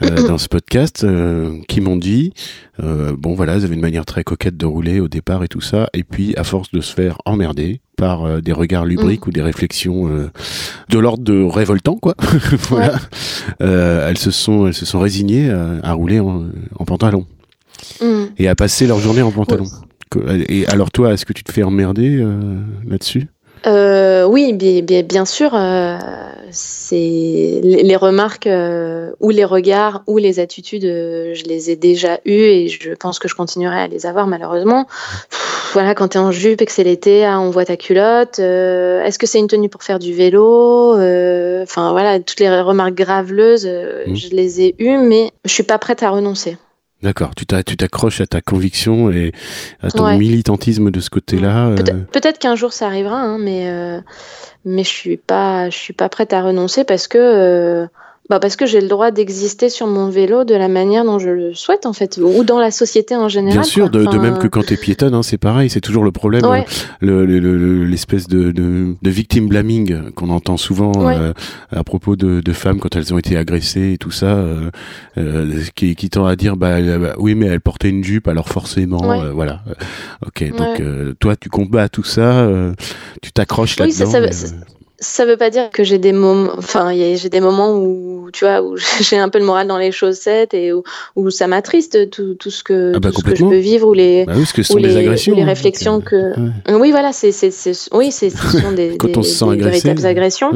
euh, 0.03 0.27
dans 0.29 0.39
ce 0.39 0.49
podcast 0.49 1.05
euh, 1.05 1.57
qui 1.69 1.81
m'ont 1.81 1.97
dit, 1.97 2.33
bon 2.79 3.35
voilà, 3.35 3.59
vous 3.59 3.65
avez 3.65 3.75
une 3.75 3.81
manière 3.81 4.07
très 4.07 4.25
coquette 4.25 4.57
de 4.57 4.65
rouler 4.65 5.01
au 5.01 5.09
départ 5.09 5.45
et 5.45 5.49
tout 5.49 5.61
ça, 5.61 5.89
et 5.93 6.03
puis 6.03 6.35
à 6.37 6.45
force 6.45 6.71
de 6.73 6.81
se 6.81 6.95
faire 6.95 7.19
emmerder 7.27 7.83
par 7.97 8.41
des 8.41 8.53
regards 8.53 8.87
lubriques 8.87 9.27
mm. 9.27 9.29
ou 9.29 9.33
des 9.33 9.43
réflexions 9.43 10.09
de 10.89 10.99
l'ordre 10.99 11.23
de 11.23 11.43
révoltant 11.43 11.97
quoi, 11.97 12.15
voilà, 12.71 12.95
elles 13.59 14.17
se 14.17 14.31
sont 14.31 14.67
elles 14.67 14.75
se 14.75 14.87
sont 14.87 14.99
résignées 14.99 15.51
à, 15.51 15.93
rouler 15.93 16.21
en, 16.21 16.47
en 16.79 16.85
pantalon. 16.87 17.27
Mm. 18.01 18.25
et 18.39 18.49
à 18.49 18.55
passer 18.55 18.87
leur 18.87 18.99
journée 18.99 19.23
en 19.23 19.31
pantalon. 19.31 19.65
Et 20.49 20.67
alors 20.67 20.91
toi, 20.91 21.13
est-ce 21.13 21.25
que 21.25 21.33
tu 21.33 21.45
te 21.45 21.53
fais 21.53 21.63
emmerder 21.63 22.19
euh, 22.19 22.61
là-dessus? 22.89 23.29
Euh, 23.67 24.25
oui, 24.25 24.55
bien, 24.55 25.03
bien 25.03 25.25
sûr, 25.27 25.55
euh, 25.55 25.99
c'est 26.51 27.61
les, 27.63 27.97
remarques 27.97 28.49
ou 29.21 29.31
les 29.31 29.45
regards 29.45 30.03
ou 30.07 30.17
les 30.17 30.41
attitudes, 30.41 30.83
je 30.83 31.45
les 31.45 31.71
ai 31.71 31.77
déjà 31.77 32.21
eues 32.25 32.43
et 32.43 32.69
je 32.69 32.93
pense 32.95 33.19
que 33.19 33.29
je 33.29 33.35
continuerai 33.35 33.83
à 33.83 33.87
les 33.87 34.07
avoir 34.07 34.27
malheureusement. 34.27 34.87
voilà, 35.75 35.95
quand 35.95 36.09
tu 36.09 36.17
es 36.17 36.21
en 36.21 36.33
jupe 36.33 36.63
et 36.63 36.67
que 36.67 36.73
c'est 36.73 36.85
l'été, 36.85 37.25
ah, 37.27 37.39
on 37.39 37.51
voit 37.51 37.67
ta 37.67 37.77
culotte. 37.77 38.39
Est-ce 38.39 39.19
que 39.19 39.27
c'est 39.27 39.39
une 39.39 39.49
tenue 39.49 39.69
pour 39.69 39.83
faire 39.83 39.99
du 39.99 40.15
vélo 40.15 40.95
Enfin 40.95 41.93
voilà, 41.93 42.19
toutes 42.19 42.41
les 42.41 42.63
remarques 42.63 42.95
graveleuses, 42.95 43.67
mm. 43.67 44.15
je 44.15 44.31
les 44.31 44.63
ai 44.63 44.75
eues, 44.79 44.97
mais 44.97 45.33
je 45.45 45.53
suis 45.53 45.65
pas 45.65 45.79
prête 45.79 46.03
à 46.03 46.09
renoncer. 46.09 46.57
D'accord, 47.03 47.35
tu 47.35 47.47
t'accroches 47.47 48.21
à 48.21 48.27
ta 48.27 48.41
conviction 48.41 49.11
et 49.11 49.33
à 49.83 49.91
ton 49.91 50.19
militantisme 50.19 50.91
de 50.91 51.01
ce 51.01 51.09
côté-là. 51.11 51.75
Peut-être 52.13 52.39
qu'un 52.39 52.57
jour 52.57 52.73
ça 52.73 52.87
arrivera, 52.87 53.19
hein, 53.21 53.39
mais 53.39 53.71
mais 54.65 54.85
je 54.85 54.89
suis 54.89 55.17
pas 55.17 55.71
je 55.71 55.77
suis 55.77 55.95
pas 55.95 56.09
prête 56.09 56.33
à 56.33 56.43
renoncer 56.43 56.85
parce 56.85 57.09
que 57.09 57.89
bah 58.31 58.39
parce 58.39 58.55
que 58.55 58.65
j'ai 58.65 58.81
le 58.81 58.87
droit 58.87 59.11
d'exister 59.11 59.69
sur 59.69 59.89
mon 59.89 60.09
vélo 60.09 60.45
de 60.45 60.55
la 60.55 60.69
manière 60.69 61.05
dont 61.05 61.19
je 61.19 61.31
le 61.31 61.53
souhaite 61.53 61.85
en 61.85 61.93
fait, 61.93 62.21
ou 62.23 62.45
dans 62.45 62.61
la 62.61 62.71
société 62.71 63.17
en 63.17 63.29
général. 63.29 63.59
Bien 63.59 63.65
sûr, 63.65 63.91
de, 63.91 64.07
même 64.19 64.39
que 64.39 64.47
quand 64.47 64.65
tu 64.65 64.75
es 64.75 64.77
piétonne, 64.77 65.15
hein, 65.15 65.25
c'est 65.25 65.37
pareil, 65.37 65.69
c'est 65.69 65.81
toujours 65.81 66.05
le 66.05 66.13
problème, 66.13 66.45
l'espèce 67.01 68.29
de, 68.29 68.53
de, 68.53 68.95
de, 69.03 69.11
victim 69.11 69.49
blaming 69.49 70.13
qu'on 70.13 70.31
entend 70.31 70.57
souvent 70.57 70.93
euh, 71.09 71.33
à 71.73 71.83
propos 71.83 72.15
de, 72.15 72.41
de, 72.41 72.53
femmes 72.53 72.79
quand 72.79 72.95
elles 72.95 73.13
ont 73.13 73.19
été 73.19 73.37
agressées 73.37 73.95
et 73.95 73.99
tout 73.99 74.13
ça, 74.13 74.37
euh, 74.37 74.71
euh 75.19 75.63
qui, 75.75 75.97
qui 75.97 76.09
tend 76.09 76.27
à 76.27 76.37
dire 76.37 76.57
bah, 76.57 76.77
euh, 76.77 76.99
bah, 76.99 77.15
oui 77.19 77.35
mais 77.35 77.47
elle 77.47 77.61
portait 77.61 77.89
une 77.89 78.05
jupe 78.05 78.29
alors 78.29 78.49
forcément, 78.49 79.33
voilà. 79.35 79.63
ok, 80.25 80.57
donc 80.57 80.83
toi 81.19 81.35
tu 81.35 81.49
combats 81.49 81.89
tout 81.89 82.05
ça, 82.05 82.49
tu 83.23 83.33
t'accroches 83.33 83.77
là-dedans 83.77 84.13
ça 85.01 85.25
veut 85.25 85.39
pas 85.39 85.49
dire 85.49 85.71
que 85.71 85.83
j'ai 85.83 85.99
des 85.99 86.13
moments, 86.13 86.53
enfin, 86.59 86.93
j'ai 86.95 87.29
des 87.31 87.41
moments 87.41 87.75
où, 87.75 88.31
tu 88.33 88.45
vois, 88.45 88.63
où 88.63 88.77
j'ai 89.01 89.19
un 89.19 89.31
peu 89.31 89.39
le 89.39 89.45
moral 89.45 89.67
dans 89.67 89.79
les 89.79 89.93
chaussettes 89.93 90.55
et 90.55 90.73
où, 90.73 90.83
où 91.17 91.31
ça 91.31 91.47
m'attriste 91.47 92.11
tout, 92.11 92.35
tout, 92.35 92.51
ce 92.51 92.63
que, 92.63 92.93
ah 92.95 93.01
bah, 93.01 93.11
tout 93.11 93.21
ce 93.21 93.25
que 93.25 93.35
je 93.35 93.45
peux 93.45 93.57
vivre 93.57 93.89
ou 93.89 93.95
les, 93.95 94.27
bah 94.27 94.35
oui, 94.37 94.45
ou 94.71 94.77
les, 94.77 94.97
agressions, 94.97 95.35
les 95.35 95.43
hein, 95.43 95.47
réflexions 95.47 96.01
que, 96.01 96.35
oui, 96.69 96.91
voilà, 96.91 97.13
c'est, 97.13 97.33
c'est, 97.33 97.51
oui, 97.93 98.13
c'est, 98.13 98.31
ce 98.31 98.61
sont 98.61 98.73
des, 98.73 98.91
des, 98.99 99.57
des 99.57 99.63
véritables 99.63 100.07
agressions. 100.07 100.53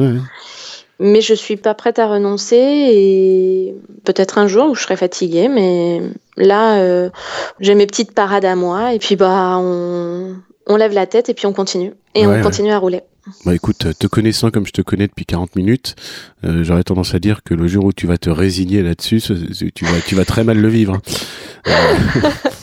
Mais 0.97 1.19
je 1.19 1.33
suis 1.33 1.57
pas 1.57 1.73
prête 1.73 1.99
à 1.99 2.07
renoncer 2.07 2.55
et 2.55 3.75
peut-être 4.05 4.37
un 4.37 4.47
jour 4.47 4.69
où 4.69 4.75
je 4.75 4.81
serai 4.81 4.95
fatiguée, 4.95 5.49
mais 5.49 6.01
là, 6.37 6.77
euh, 6.77 7.09
j'ai 7.59 7.75
mes 7.75 7.85
petites 7.85 8.13
parades 8.13 8.45
à 8.45 8.55
moi 8.55 8.93
et 8.93 8.99
puis 8.99 9.17
bah, 9.17 9.57
on, 9.59 10.35
on 10.67 10.77
lève 10.77 10.93
la 10.93 11.05
tête 11.05 11.29
et 11.29 11.33
puis 11.33 11.45
on 11.45 11.53
continue 11.53 11.93
et 12.13 12.25
on 12.25 12.41
continue 12.41 12.71
à 12.71 12.77
rouler. 12.77 13.01
Bah 13.43 13.55
écoute, 13.55 13.87
te 13.97 14.05
connaissant 14.05 14.51
comme 14.51 14.67
je 14.67 14.71
te 14.71 14.83
connais 14.83 15.07
depuis 15.07 15.25
40 15.25 15.55
minutes, 15.55 15.95
euh, 16.43 16.63
j'aurais 16.63 16.83
tendance 16.83 17.15
à 17.15 17.19
dire 17.19 17.41
que 17.43 17.55
le 17.55 17.65
jour 17.65 17.85
où 17.85 17.93
tu 17.93 18.05
vas 18.05 18.19
te 18.19 18.29
résigner 18.29 18.83
là-dessus, 18.83 19.19
tu 19.73 19.85
vas, 19.85 19.99
tu 20.05 20.13
vas 20.13 20.25
très 20.25 20.43
mal 20.43 20.59
le 20.59 20.67
vivre. 20.67 20.95
Hein. 20.95 21.01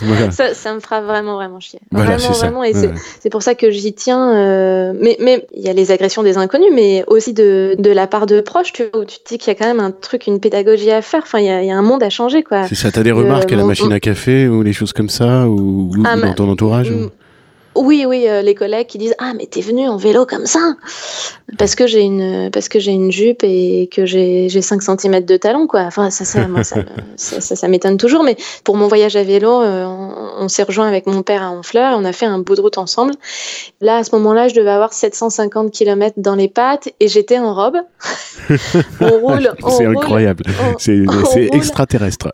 Euh, 0.04 0.30
ça, 0.30 0.52
ça, 0.52 0.74
me 0.74 0.80
fera 0.80 1.00
vraiment, 1.00 1.34
vraiment 1.34 1.60
chier. 1.60 1.78
vraiment, 1.92 2.16
vraiment. 2.16 2.64
Et 2.64 2.72
c'est 3.20 3.30
pour 3.30 3.42
ça 3.42 3.54
que 3.54 3.70
j'y 3.70 3.92
tiens. 3.92 4.32
Euh... 4.34 4.92
Mais 5.00 5.16
mais 5.20 5.46
il 5.54 5.62
y 5.62 5.68
a 5.68 5.72
les 5.72 5.92
agressions 5.92 6.24
des 6.24 6.38
inconnus, 6.38 6.70
mais 6.72 7.04
aussi 7.06 7.32
de, 7.32 7.76
de 7.78 7.90
la 7.90 8.08
part 8.08 8.26
de 8.26 8.40
proches, 8.40 8.72
tu, 8.72 8.84
où 8.94 9.04
tu 9.04 9.18
te 9.18 9.28
dis 9.28 9.38
qu'il 9.38 9.48
y 9.48 9.50
a 9.50 9.54
quand 9.54 9.66
même 9.66 9.78
un 9.78 9.92
truc, 9.92 10.26
une 10.26 10.40
pédagogie 10.40 10.90
à 10.90 11.02
faire. 11.02 11.22
Enfin, 11.22 11.38
il 11.38 11.46
y 11.46 11.50
a, 11.50 11.62
y 11.62 11.70
a 11.70 11.76
un 11.76 11.82
monde 11.82 12.02
à 12.02 12.10
changer, 12.10 12.42
quoi. 12.42 12.66
C'est 12.66 12.74
ça. 12.74 12.90
T'as 12.90 13.04
des 13.04 13.12
remarques 13.12 13.52
à 13.52 13.56
la 13.56 13.64
machine 13.64 13.92
à 13.92 14.00
café 14.00 14.48
ou 14.48 14.64
des 14.64 14.72
choses 14.72 14.92
comme 14.92 15.08
ça, 15.08 15.48
ou, 15.48 15.92
ah, 16.04 16.16
dans 16.16 16.34
ton 16.34 16.48
entourage 16.48 16.92
oui, 17.74 18.04
oui, 18.06 18.28
euh, 18.28 18.42
les 18.42 18.54
collègues 18.54 18.86
qui 18.86 18.98
disent 18.98 19.14
ah 19.18 19.32
mais 19.34 19.46
t'es 19.46 19.60
venu 19.60 19.88
en 19.88 19.96
vélo 19.96 20.26
comme 20.26 20.46
ça 20.46 20.74
parce 21.58 21.74
que 21.74 21.86
j'ai 21.86 22.00
une 22.00 22.50
parce 22.50 22.68
que 22.68 22.78
j'ai 22.78 22.92
une 22.92 23.10
jupe 23.10 23.42
et 23.44 23.88
que 23.90 24.04
j'ai 24.04 24.48
j'ai 24.48 24.62
5 24.62 24.82
cm 24.82 25.24
de 25.24 25.36
talon 25.36 25.66
quoi. 25.66 25.82
Enfin 25.82 26.10
ça 26.10 26.24
ça 26.24 26.46
moi, 26.48 26.64
ça, 26.64 26.82
ça, 27.16 27.40
ça, 27.56 27.68
m'étonne 27.68 27.96
toujours 27.96 28.24
mais 28.24 28.36
pour 28.64 28.76
mon 28.76 28.88
voyage 28.88 29.16
à 29.16 29.22
vélo 29.22 29.62
euh, 29.62 29.84
on, 30.38 30.48
s'est 30.48 30.62
rejoint 30.64 30.86
avec 30.86 31.06
mon 31.06 31.22
père 31.22 31.42
à 31.42 31.50
Honfleur 31.50 31.92
et 31.92 31.94
on 31.94 32.04
a 32.04 32.12
fait 32.12 32.26
un 32.26 32.38
bout 32.38 32.56
de 32.56 32.60
route 32.60 32.78
ensemble. 32.78 33.14
Là 33.80 33.96
à 33.96 34.04
ce 34.04 34.14
moment-là 34.16 34.48
je 34.48 34.54
devais 34.54 34.70
avoir 34.70 34.92
750 34.92 35.70
km 35.72 36.14
dans 36.18 36.34
les 36.34 36.48
pattes 36.48 36.88
et 37.00 37.08
j'étais 37.08 37.38
en 37.38 37.54
robe. 37.54 37.78
on 39.00 39.18
roule. 39.18 39.52
c'est 39.68 39.86
incroyable. 39.86 40.44
C'est 40.78 41.04
extraterrestre. 41.52 42.28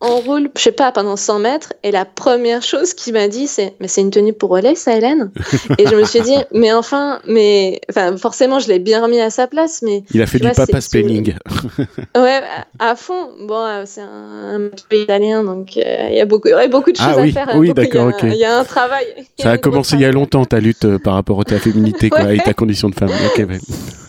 on 0.00 0.16
roule 0.20 0.50
je 0.56 0.62
sais 0.62 0.72
pas 0.72 0.92
pendant 0.92 1.16
100 1.16 1.38
mètres 1.40 1.72
et 1.82 1.90
la 1.90 2.04
première 2.04 2.62
chose 2.62 2.94
qu'il 2.94 3.14
m'a 3.14 3.28
dit 3.28 3.46
c'est 3.46 3.74
mais 3.80 3.88
c'est 3.88 4.00
une 4.00 4.10
tenue 4.10 4.32
pour 4.32 4.51
relais, 4.52 4.74
ça, 4.74 4.96
Hélène 4.96 5.30
Et 5.78 5.86
je 5.86 5.94
me 5.94 6.04
suis 6.04 6.20
dit, 6.20 6.36
mais 6.52 6.72
enfin, 6.72 7.20
mais 7.26 7.80
enfin, 7.90 8.16
forcément, 8.16 8.58
je 8.58 8.68
l'ai 8.68 8.78
bien 8.78 9.02
remis 9.02 9.20
à 9.20 9.30
sa 9.30 9.46
place, 9.46 9.82
mais 9.82 10.04
il 10.12 10.22
a 10.22 10.26
fait 10.26 10.38
du 10.38 10.48
papa 10.50 10.80
spelling. 10.80 11.34
ouais, 12.16 12.40
à 12.78 12.94
fond. 12.96 13.30
Bon, 13.46 13.64
euh, 13.64 13.82
c'est 13.86 14.00
un, 14.00 14.70
pays 14.88 15.02
italien, 15.02 15.44
donc 15.44 15.76
euh, 15.76 16.08
il 16.10 16.16
y 16.16 16.20
a 16.20 16.26
beaucoup, 16.26 16.48
beaucoup 16.70 16.92
de 16.92 16.98
ah 17.00 17.14
choses 17.14 17.22
à 17.22 17.26
faire. 17.28 17.56
Oui, 17.56 17.72
d'accord, 17.72 18.08
ok. 18.08 18.22
Il 18.24 18.34
y 18.34 18.44
a 18.44 18.58
un 18.58 18.64
travail. 18.64 19.06
Ça 19.38 19.52
a, 19.52 19.58
commencé 19.58 19.96
il 19.96 20.02
y 20.02 20.04
a 20.04 20.12
longtemps 20.12 20.44
ta 20.44 20.60
lutte 20.60 20.84
euh, 20.84 20.98
par 20.98 21.14
rapport 21.14 21.40
à 21.40 21.44
ta 21.44 21.58
féminité, 21.58 22.10
quoi, 22.10 22.32
et 22.32 22.38
ta 22.38 22.54
condition 22.54 22.88
de 22.88 22.94
femme. 22.94 23.10
Ok, 23.10 23.46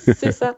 c'est 0.18 0.32
ça. 0.32 0.56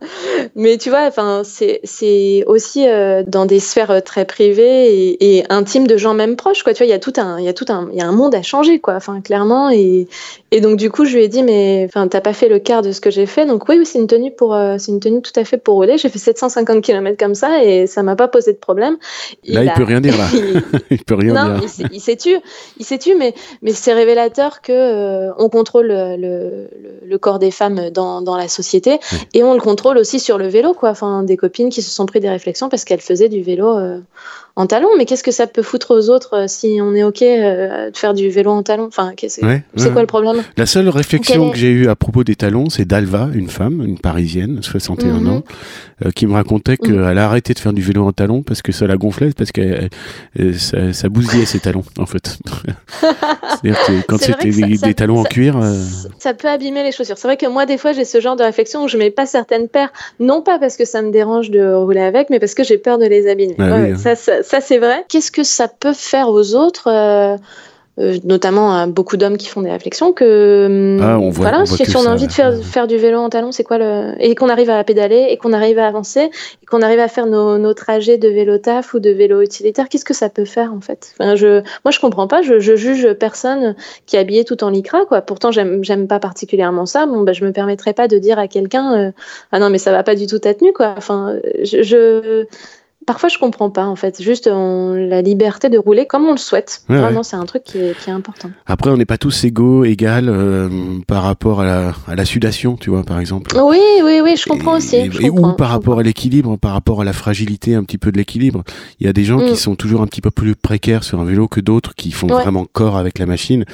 Mais 0.55 0.77
tu 0.77 0.89
vois, 0.89 1.03
enfin, 1.07 1.43
c'est 1.43 2.43
aussi 2.47 2.87
euh, 2.87 3.23
dans 3.25 3.45
des 3.45 3.59
sphères 3.59 3.91
euh, 3.91 3.99
très 3.99 4.25
privées 4.25 5.17
et, 5.19 5.43
intimes 5.49 5.87
de 5.87 5.97
gens 5.97 6.13
même 6.13 6.35
proches, 6.35 6.63
quoi. 6.63 6.73
Tu 6.73 6.79
vois, 6.79 6.87
il 6.87 6.89
y 6.89 6.93
a 6.93 6.99
tout 6.99 7.13
un, 7.17 7.39
il 7.39 7.45
y 7.45 7.49
a 7.49 7.53
tout 7.53 7.65
un, 7.69 7.89
il 7.91 7.97
y 7.97 8.01
a 8.01 8.07
un 8.07 8.11
monde 8.11 8.33
à 8.35 8.41
changer, 8.41 8.79
quoi. 8.79 8.95
Enfin, 8.95 9.21
clairement. 9.21 9.69
Et, 9.69 10.07
et 10.51 10.61
donc 10.61 10.77
du 10.77 10.89
coup, 10.89 11.05
je 11.05 11.15
lui 11.15 11.23
ai 11.23 11.27
dit, 11.27 11.43
mais 11.43 11.85
enfin, 11.87 12.07
t'as 12.07 12.21
pas 12.21 12.33
fait 12.33 12.49
le 12.49 12.59
quart 12.59 12.81
de 12.81 12.91
ce 12.91 13.01
que 13.01 13.11
j'ai 13.11 13.25
fait, 13.25 13.45
donc 13.45 13.67
oui, 13.69 13.85
c'est 13.85 13.99
une 13.99 14.07
tenue 14.07 14.31
pour, 14.31 14.53
euh, 14.55 14.77
c'est 14.79 14.91
une 14.91 14.99
tenue 14.99 15.21
tout 15.21 15.33
à 15.35 15.43
fait 15.43 15.57
pour 15.57 15.75
rouler. 15.75 15.97
J'ai 15.97 16.09
fait 16.09 16.19
750 16.19 16.83
km 16.83 17.17
comme 17.17 17.35
ça 17.35 17.63
et 17.63 17.87
ça 17.87 18.03
m'a 18.03 18.15
pas 18.15 18.27
posé 18.27 18.53
de 18.53 18.57
problème. 18.57 18.97
Là, 19.45 19.63
il, 19.63 19.71
peut 19.73 19.83
rien 19.83 20.01
dire 20.01 20.17
là. 20.17 20.27
il, 20.89 21.03
peut 21.03 21.15
rien 21.15 21.33
non, 21.33 21.59
dire. 21.59 21.69
Il 21.91 22.01
s'est 22.01 22.15
tu, 22.15 22.35
il 22.79 22.85
s'est 22.85 22.97
tu, 22.97 23.15
mais 23.15 23.33
mais 23.61 23.71
c'est 23.71 23.93
révélateur 23.93 24.61
que 24.61 25.31
on 25.37 25.49
contrôle 25.49 25.87
le, 25.87 26.15
le, 26.17 26.69
le, 27.05 27.17
corps 27.17 27.39
des 27.39 27.51
femmes 27.51 27.89
dans, 27.89 28.21
dans 28.21 28.35
la 28.35 28.47
société 28.47 28.99
et 29.35 29.43
on 29.43 29.53
le 29.53 29.59
contrôle 29.59 29.97
aussi 29.97 30.21
sur 30.21 30.37
le 30.37 30.47
vélo, 30.47 30.73
quoi. 30.73 30.89
Enfin, 30.89 31.21
des 31.21 31.35
copines 31.35 31.69
qui 31.69 31.81
se 31.81 31.91
sont 31.91 32.05
pris 32.05 32.21
des 32.21 32.29
réflexions 32.29 32.69
parce 32.69 32.85
qu'elles 32.85 33.01
faisaient 33.01 33.27
du 33.27 33.43
vélo 33.43 33.77
euh, 33.77 33.99
en 34.55 34.67
talon. 34.67 34.89
Mais 34.97 35.05
qu'est-ce 35.05 35.23
que 35.23 35.31
ça 35.31 35.47
peut 35.47 35.61
foutre 35.61 35.91
aux 35.91 36.09
autres 36.09 36.35
euh, 36.35 36.45
si 36.47 36.79
on 36.81 36.93
est 36.95 37.03
OK 37.03 37.21
euh, 37.21 37.91
de 37.91 37.97
faire 37.97 38.13
du 38.13 38.29
vélo 38.29 38.51
en 38.51 38.63
talon? 38.63 38.85
Enfin, 38.85 39.13
c'est 39.27 39.41
quoi 39.41 40.01
le 40.01 40.07
problème? 40.07 40.43
La 40.57 40.65
seule 40.65 40.89
réflexion 40.89 41.51
que 41.51 41.57
j'ai 41.57 41.69
eue 41.69 41.87
à 41.87 41.95
propos 41.95 42.23
des 42.23 42.35
talons, 42.35 42.69
c'est 42.69 42.85
d'Alva, 42.85 43.29
une 43.33 43.49
femme, 43.49 43.83
une 43.85 43.99
parisienne, 43.99 44.61
61 44.61 45.19
mhm. 45.19 45.29
ans, 45.29 45.43
euh, 46.05 46.11
qui 46.11 46.27
me 46.27 46.33
racontait 46.33 46.77
qu'elle 46.77 46.95
mhm. 46.95 47.17
a 47.17 47.25
arrêté 47.25 47.53
de 47.53 47.59
faire 47.59 47.73
du 47.73 47.81
vélo 47.81 48.05
en 48.05 48.11
talon 48.11 48.43
parce 48.43 48.61
que 48.61 48.71
ça 48.71 48.87
la 48.87 48.97
gonflait, 48.97 49.31
parce 49.35 49.51
que 49.51 49.89
ça, 50.57 50.93
ça, 50.93 51.09
bousillait 51.09 51.45
ses 51.45 51.59
talons, 51.59 51.83
en 51.97 52.05
fait. 52.05 52.37
C'est-à-dire 53.01 53.79
que 53.85 54.05
quand 54.07 54.19
c'était 54.19 54.49
des, 54.49 54.93
talons 54.93 55.19
en 55.19 55.23
cuir. 55.23 55.57
Ça 56.19 56.33
peut 56.33 56.47
abîmer 56.47 56.83
les 56.83 56.91
chaussures. 56.91 57.17
C'est 57.17 57.27
vrai 57.27 57.37
que 57.37 57.47
moi, 57.47 57.65
des 57.65 57.77
fois, 57.77 57.93
j'ai 57.93 58.05
ce 58.05 58.19
genre 58.19 58.35
de 58.35 58.43
réflexion 58.43 58.83
où 58.83 58.87
je 58.87 58.97
mets 58.97 59.11
pas 59.11 59.25
certaines 59.25 59.67
paires, 59.67 59.91
non 60.19 60.41
pas 60.41 60.59
parce 60.59 60.77
que 60.77 60.85
ça 60.85 61.01
me 61.01 61.11
dérange 61.11 61.51
de 61.51 61.73
rouler 61.73 62.01
avec, 62.01 62.29
mais 62.29 62.39
parce 62.39 62.53
que 62.53 62.63
j'ai 62.63 62.77
peur 62.77 62.97
de 62.97 63.05
les 63.05 63.29
abîmer. 63.29 63.55
Bah 63.57 63.75
hein. 63.75 63.95
ça, 63.95 64.15
ça, 64.15 64.43
ça 64.45 64.61
c'est 64.61 64.77
vrai. 64.77 65.05
Qu'est-ce 65.09 65.31
que 65.31 65.43
ça 65.43 65.67
peut 65.67 65.93
faire 65.93 66.29
aux 66.29 66.55
autres 66.55 66.87
euh, 66.87 67.37
euh, 67.97 68.17
notamment 68.25 68.77
à 68.77 68.87
beaucoup 68.87 69.15
d'hommes 69.15 69.37
qui 69.37 69.47
font 69.47 69.61
des 69.61 69.71
réflexions 69.71 70.11
que 70.11 70.65
hum, 70.65 71.01
ah, 71.01 71.17
on 71.17 71.29
voit, 71.29 71.49
voilà 71.49 71.65
si, 71.65 71.83
on 71.95 72.05
a 72.05 72.09
envie 72.09 72.27
de 72.27 72.31
faire, 72.33 72.53
faire 72.61 72.87
du 72.87 72.97
vélo 72.97 73.19
en 73.19 73.29
talon 73.29 73.53
c'est 73.53 73.63
quoi 73.63 73.77
le 73.77 74.15
et 74.19 74.35
qu'on 74.35 74.49
arrive 74.49 74.69
à 74.69 74.83
pédaler 74.83 75.27
et 75.29 75.37
qu'on 75.37 75.53
arrive 75.53 75.79
à 75.79 75.87
avancer 75.87 76.29
et 76.61 76.65
qu'on 76.65 76.81
arrive 76.81 76.99
à 76.99 77.07
faire 77.07 77.25
nos, 77.25 77.57
nos, 77.57 77.73
trajets 77.73 78.17
de 78.17 78.27
vélo 78.27 78.57
taf 78.57 78.93
ou 78.95 78.99
de 78.99 79.11
vélo 79.11 79.41
utilitaire 79.41 79.87
qu'est-ce 79.87 80.03
que 80.03 80.13
ça 80.13 80.27
peut 80.27 80.43
faire 80.43 80.73
en 80.73 80.81
fait? 80.81 81.13
Enfin, 81.17 81.37
je 81.37 81.61
moi 81.85 81.91
je 81.91 82.01
comprends 82.01 82.27
pas 82.27 82.41
je, 82.41 82.59
je, 82.59 82.75
juge 82.75 83.13
personne 83.13 83.77
qui 84.05 84.17
est 84.17 84.19
habillé 84.19 84.43
tout 84.43 84.61
en 84.65 84.71
lycra 84.71 85.05
quoi. 85.05 85.21
Pourtant 85.21 85.51
j'aime 85.51 85.81
j'aime 85.81 86.09
pas 86.09 86.19
particulièrement 86.19 86.85
ça. 86.85 87.05
Bon 87.05 87.21
bah 87.21 87.31
je 87.31 87.45
me 87.45 87.53
permettrais 87.53 87.93
pas 87.93 88.09
de 88.09 88.17
dire 88.17 88.37
à 88.39 88.49
quelqu'un 88.49 88.93
euh, 88.93 89.11
ah 89.53 89.59
non 89.59 89.69
mais 89.69 89.77
ça 89.77 89.93
va 89.93 90.03
pas 90.03 90.15
du 90.15 90.27
tout 90.27 90.39
ta 90.39 90.53
tenue 90.53 90.73
quoi 90.73 90.95
enfin 90.97 91.35
je, 91.63 91.81
je 91.81 92.45
Parfois, 93.05 93.29
je 93.29 93.37
comprends 93.37 93.69
pas, 93.69 93.85
en 93.85 93.95
fait. 93.95 94.21
Juste 94.21 94.47
la 94.47 95.21
liberté 95.21 95.69
de 95.69 95.77
rouler 95.77 96.05
comme 96.07 96.25
on 96.25 96.31
le 96.31 96.37
souhaite. 96.37 96.83
Vraiment, 96.87 97.23
c'est 97.23 97.35
un 97.35 97.45
truc 97.45 97.63
qui 97.63 97.77
est, 97.77 97.97
qui 97.99 98.09
est, 98.09 98.13
important. 98.13 98.49
Après, 98.65 98.89
on 98.89 98.97
n'est 98.97 99.05
pas 99.05 99.17
tous 99.17 99.43
égaux, 99.43 99.85
égales 99.85 100.29
euh, 100.29 100.69
par 101.07 101.23
rapport 101.23 101.61
à 101.61 101.65
la, 101.65 101.93
à 102.07 102.15
la, 102.15 102.25
sudation, 102.25 102.77
tu 102.77 102.89
vois, 102.89 103.03
par 103.03 103.19
exemple. 103.19 103.55
Oui, 103.55 103.79
oui, 104.03 104.21
oui, 104.23 104.35
je 104.37 104.45
comprends 104.47 104.77
aussi. 104.77 104.95
Et, 104.95 105.29
ou 105.29 105.53
par 105.53 105.69
rapport 105.69 105.99
à 105.99 106.03
l'équilibre, 106.03 106.57
par 106.57 106.71
rapport 106.71 107.01
à 107.01 107.03
la 107.03 107.13
fragilité 107.13 107.75
un 107.75 107.83
petit 107.83 107.97
peu 107.97 108.11
de 108.11 108.17
l'équilibre. 108.17 108.63
Il 108.99 109.05
y 109.05 109.09
a 109.09 109.13
des 109.13 109.23
gens 109.23 109.39
qui 109.39 109.53
mm. 109.53 109.55
sont 109.55 109.75
toujours 109.75 110.01
un 110.01 110.07
petit 110.07 110.21
peu 110.21 110.31
plus 110.31 110.55
précaires 110.55 111.03
sur 111.03 111.19
un 111.19 111.25
vélo 111.25 111.47
que 111.47 111.59
d'autres 111.59 111.93
qui 111.95 112.11
font 112.11 112.27
vraiment 112.27 112.65
corps 112.65 112.97
avec 112.97 113.19
la 113.19 113.25
machine. 113.25 113.65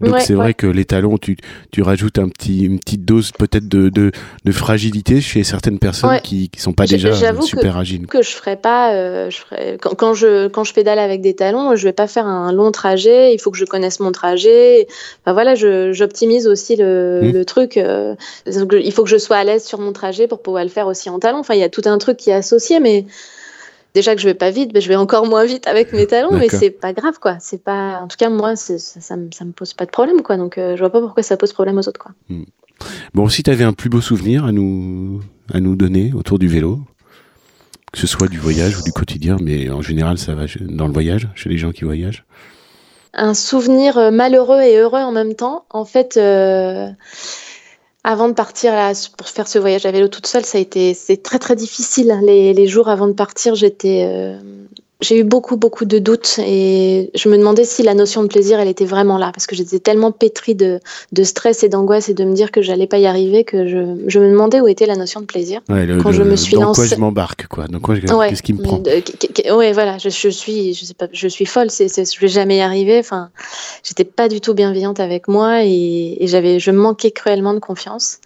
Donc, 0.00 0.20
c'est 0.20 0.34
vrai 0.34 0.54
que 0.54 0.66
les 0.66 0.84
talons, 0.84 1.18
tu, 1.18 1.36
tu 1.72 1.82
rajoutes 1.82 2.18
un 2.18 2.28
petit, 2.28 2.64
une 2.64 2.78
petite 2.78 3.04
dose 3.04 3.32
peut-être 3.32 3.68
de, 3.68 3.88
de, 3.88 4.12
de, 4.44 4.52
fragilité 4.52 5.20
chez 5.20 5.44
certaines 5.44 5.78
personnes 5.78 6.20
qui, 6.22 6.48
qui 6.48 6.60
sont 6.60 6.72
pas 6.72 6.86
déjà 6.86 7.12
super 7.42 7.76
agiles. 7.76 8.06
que 8.06 8.22
je 8.22 8.30
ferais 8.30 8.56
pas 8.56 8.77
euh, 8.92 9.30
je 9.30 9.38
ferai, 9.38 9.78
quand, 9.80 10.14
je, 10.14 10.48
quand 10.48 10.64
je 10.64 10.72
pédale 10.72 10.98
avec 10.98 11.20
des 11.20 11.34
talons, 11.34 11.76
je 11.76 11.84
vais 11.84 11.92
pas 11.92 12.06
faire 12.06 12.26
un 12.26 12.52
long 12.52 12.70
trajet. 12.70 13.34
Il 13.34 13.38
faut 13.38 13.50
que 13.50 13.58
je 13.58 13.64
connaisse 13.64 14.00
mon 14.00 14.12
trajet. 14.12 14.86
Enfin, 15.22 15.32
voilà, 15.32 15.54
j'optimise 15.54 16.46
aussi 16.46 16.76
le, 16.76 17.20
mmh. 17.22 17.32
le 17.32 17.44
truc. 17.44 17.76
Euh, 17.76 18.14
il 18.46 18.92
faut 18.92 19.04
que 19.04 19.10
je 19.10 19.18
sois 19.18 19.36
à 19.36 19.44
l'aise 19.44 19.64
sur 19.64 19.78
mon 19.78 19.92
trajet 19.92 20.26
pour 20.26 20.42
pouvoir 20.42 20.64
le 20.64 20.70
faire 20.70 20.86
aussi 20.86 21.10
en 21.10 21.18
talons. 21.18 21.38
Enfin, 21.38 21.54
il 21.54 21.60
y 21.60 21.64
a 21.64 21.68
tout 21.68 21.82
un 21.84 21.98
truc 21.98 22.16
qui 22.16 22.30
est 22.30 22.34
associé, 22.34 22.80
mais 22.80 23.04
déjà 23.94 24.14
que 24.14 24.20
je 24.20 24.26
vais 24.26 24.34
pas 24.34 24.50
vite, 24.50 24.70
mais 24.74 24.80
je 24.80 24.88
vais 24.88 24.96
encore 24.96 25.26
moins 25.26 25.44
vite 25.44 25.66
avec 25.66 25.92
mes 25.92 26.06
talons, 26.06 26.32
mais 26.32 26.48
c'est 26.48 26.70
pas 26.70 26.92
grave, 26.92 27.18
quoi. 27.20 27.36
C'est 27.40 27.62
pas, 27.62 28.00
en 28.02 28.08
tout 28.08 28.16
cas, 28.16 28.30
moi, 28.30 28.56
ça, 28.56 28.78
ça, 28.78 29.16
me, 29.16 29.30
ça, 29.32 29.44
me, 29.44 29.52
pose 29.52 29.74
pas 29.74 29.86
de 29.86 29.90
problème, 29.90 30.22
quoi. 30.22 30.36
Donc, 30.36 30.58
euh, 30.58 30.76
je 30.76 30.80
vois 30.80 30.90
pas 30.90 31.00
pourquoi 31.00 31.22
ça 31.22 31.36
pose 31.36 31.52
problème 31.52 31.78
aux 31.78 31.88
autres, 31.88 32.00
quoi. 32.00 32.12
Mmh. 32.28 32.44
Bon, 33.14 33.28
si 33.28 33.42
tu 33.42 33.50
avais 33.50 33.64
un 33.64 33.72
plus 33.72 33.90
beau 33.90 34.00
souvenir 34.00 34.44
à 34.44 34.52
nous, 34.52 35.20
à 35.52 35.60
nous 35.60 35.74
donner 35.74 36.12
autour 36.14 36.38
du 36.38 36.48
vélo 36.48 36.80
que 37.92 37.98
ce 37.98 38.06
soit 38.06 38.28
du 38.28 38.38
voyage 38.38 38.78
ou 38.78 38.82
du 38.82 38.92
quotidien, 38.92 39.36
mais 39.40 39.70
en 39.70 39.82
général, 39.82 40.18
ça 40.18 40.34
va 40.34 40.44
dans 40.60 40.86
le 40.86 40.92
voyage, 40.92 41.28
chez 41.34 41.48
les 41.48 41.58
gens 41.58 41.72
qui 41.72 41.84
voyagent 41.84 42.24
Un 43.14 43.34
souvenir 43.34 43.98
euh, 43.98 44.10
malheureux 44.10 44.60
et 44.60 44.76
heureux 44.76 45.00
en 45.00 45.12
même 45.12 45.34
temps. 45.34 45.64
En 45.70 45.84
fait, 45.84 46.16
euh, 46.16 46.88
avant 48.04 48.28
de 48.28 48.34
partir 48.34 48.72
là, 48.72 48.92
pour 49.16 49.28
faire 49.28 49.48
ce 49.48 49.58
voyage 49.58 49.86
à 49.86 49.90
vélo 49.90 50.08
toute 50.08 50.26
seule, 50.26 50.44
ça 50.44 50.58
a 50.58 50.60
été 50.60 50.94
c'est 50.94 51.22
très 51.22 51.38
très 51.38 51.56
difficile. 51.56 52.18
Les, 52.22 52.52
les, 52.52 52.66
jours 52.66 52.88
avant 52.88 53.08
de 53.08 53.12
partir, 53.12 53.54
j'étais 53.54 54.04
euh, 54.06 54.38
j'ai 55.00 55.18
eu 55.18 55.24
beaucoup, 55.24 55.56
beaucoup 55.56 55.84
de 55.84 55.98
doutes 56.00 56.40
et 56.44 57.10
je 57.14 57.28
me 57.28 57.38
demandais 57.38 57.64
si 57.64 57.84
la 57.84 57.94
notion 57.94 58.22
de 58.22 58.26
plaisir, 58.26 58.58
elle 58.58 58.66
était 58.66 58.84
vraiment 58.84 59.16
là 59.16 59.30
parce 59.32 59.46
que 59.46 59.54
j'étais 59.54 59.78
tellement 59.78 60.10
pétrie 60.10 60.56
de, 60.56 60.80
de 61.12 61.22
stress 61.22 61.62
et 61.62 61.68
d'angoisse 61.68 62.08
et 62.08 62.14
de 62.14 62.24
me 62.24 62.34
dire 62.34 62.50
que 62.50 62.62
j'allais 62.62 62.88
pas 62.88 62.98
y 62.98 63.06
arriver 63.06 63.44
que 63.44 63.68
je, 63.68 64.02
je, 64.08 64.18
me 64.18 64.28
demandais 64.28 64.60
où 64.60 64.66
était 64.66 64.86
la 64.86 64.96
notion 64.96 65.20
de 65.20 65.26
plaisir. 65.26 65.60
Ouais, 65.68 65.86
le, 65.86 66.02
quand 66.02 66.10
je 66.10 66.24
me 66.24 66.34
suis 66.34 66.54
dans 66.54 66.72
quoi 66.72 66.84
je 66.84 66.96
m'embarque, 66.96 67.46
quoi. 67.46 67.68
Donc, 67.68 67.86
qu'est-ce 67.86 68.42
qui 68.42 68.54
me 68.54 68.62
prend 68.62 68.82
Ouais, 69.56 69.72
voilà, 69.72 69.98
je, 69.98 70.08
je, 70.08 70.28
suis, 70.28 70.74
je 70.74 70.84
sais 70.84 70.94
pas, 70.94 71.06
je 71.12 71.28
suis 71.28 71.46
folle, 71.46 71.70
c'est, 71.70 71.88
je 71.88 72.20
vais 72.20 72.28
jamais 72.28 72.56
y 72.56 72.60
arriver. 72.60 72.98
Enfin, 72.98 73.30
j'étais 73.84 74.04
pas 74.04 74.28
du 74.28 74.40
tout 74.40 74.54
bienveillante 74.54 74.98
avec 74.98 75.28
moi 75.28 75.64
et, 75.64 76.16
et 76.18 76.26
j'avais, 76.26 76.58
je 76.58 76.72
manquais 76.72 77.12
cruellement 77.12 77.54
de 77.54 77.60
confiance. 77.60 78.18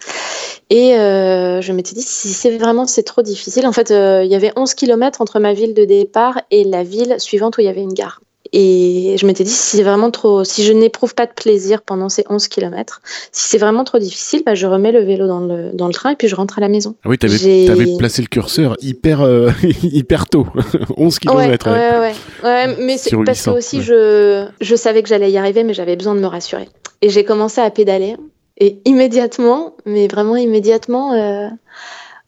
Et 0.72 0.96
euh, 0.96 1.60
je 1.60 1.70
m'étais 1.74 1.94
dit, 1.94 2.00
si 2.00 2.28
c'est 2.28 2.56
vraiment 2.56 2.86
c'est 2.86 3.02
trop 3.02 3.20
difficile. 3.20 3.66
En 3.66 3.72
fait, 3.72 3.90
euh, 3.90 4.24
il 4.24 4.32
y 4.32 4.34
avait 4.34 4.52
11 4.56 4.72
km 4.72 5.20
entre 5.20 5.38
ma 5.38 5.52
ville 5.52 5.74
de 5.74 5.84
départ 5.84 6.40
et 6.50 6.64
la 6.64 6.82
ville 6.82 7.16
suivante 7.18 7.58
où 7.58 7.60
il 7.60 7.64
y 7.64 7.68
avait 7.68 7.82
une 7.82 7.92
gare. 7.92 8.22
Et 8.54 9.16
je 9.18 9.26
m'étais 9.26 9.44
dit, 9.44 9.50
si 9.50 9.76
c'est 9.76 9.82
vraiment 9.82 10.10
trop, 10.10 10.44
si 10.44 10.64
je 10.64 10.72
n'éprouve 10.72 11.14
pas 11.14 11.26
de 11.26 11.32
plaisir 11.32 11.82
pendant 11.82 12.08
ces 12.08 12.24
11 12.26 12.48
km, 12.48 13.02
si 13.32 13.48
c'est 13.50 13.58
vraiment 13.58 13.84
trop 13.84 13.98
difficile, 13.98 14.44
bah, 14.46 14.54
je 14.54 14.66
remets 14.66 14.92
le 14.92 15.00
vélo 15.00 15.26
dans 15.26 15.40
le, 15.40 15.72
dans 15.74 15.88
le 15.88 15.92
train 15.92 16.12
et 16.12 16.16
puis 16.16 16.26
je 16.26 16.36
rentre 16.36 16.56
à 16.56 16.62
la 16.62 16.68
maison. 16.68 16.94
Ah 17.04 17.10
oui, 17.10 17.18
tu 17.18 17.26
avais, 17.26 17.96
placé 17.98 18.22
le 18.22 18.28
curseur 18.28 18.74
hyper, 18.80 19.20
euh, 19.20 19.50
hyper 19.82 20.26
tôt, 20.26 20.46
11 20.96 21.18
km. 21.18 21.70
Ouais, 21.70 21.76
ouais, 21.76 21.98
ouais. 21.98 22.14
ouais 22.44 22.76
mais 22.80 22.96
c'est 22.96 23.14
parce 23.26 23.44
que 23.44 23.50
aussi 23.50 23.82
je, 23.82 24.46
je 24.62 24.74
savais 24.74 25.02
que 25.02 25.10
j'allais 25.10 25.30
y 25.30 25.36
arriver, 25.36 25.64
mais 25.64 25.74
j'avais 25.74 25.96
besoin 25.96 26.14
de 26.14 26.20
me 26.20 26.26
rassurer. 26.26 26.66
Et 27.02 27.10
j'ai 27.10 27.24
commencé 27.24 27.60
à 27.60 27.68
pédaler 27.68 28.16
et 28.58 28.78
immédiatement, 28.84 29.74
mais 29.86 30.08
vraiment 30.08 30.36
immédiatement, 30.36 31.12
euh, 31.12 31.48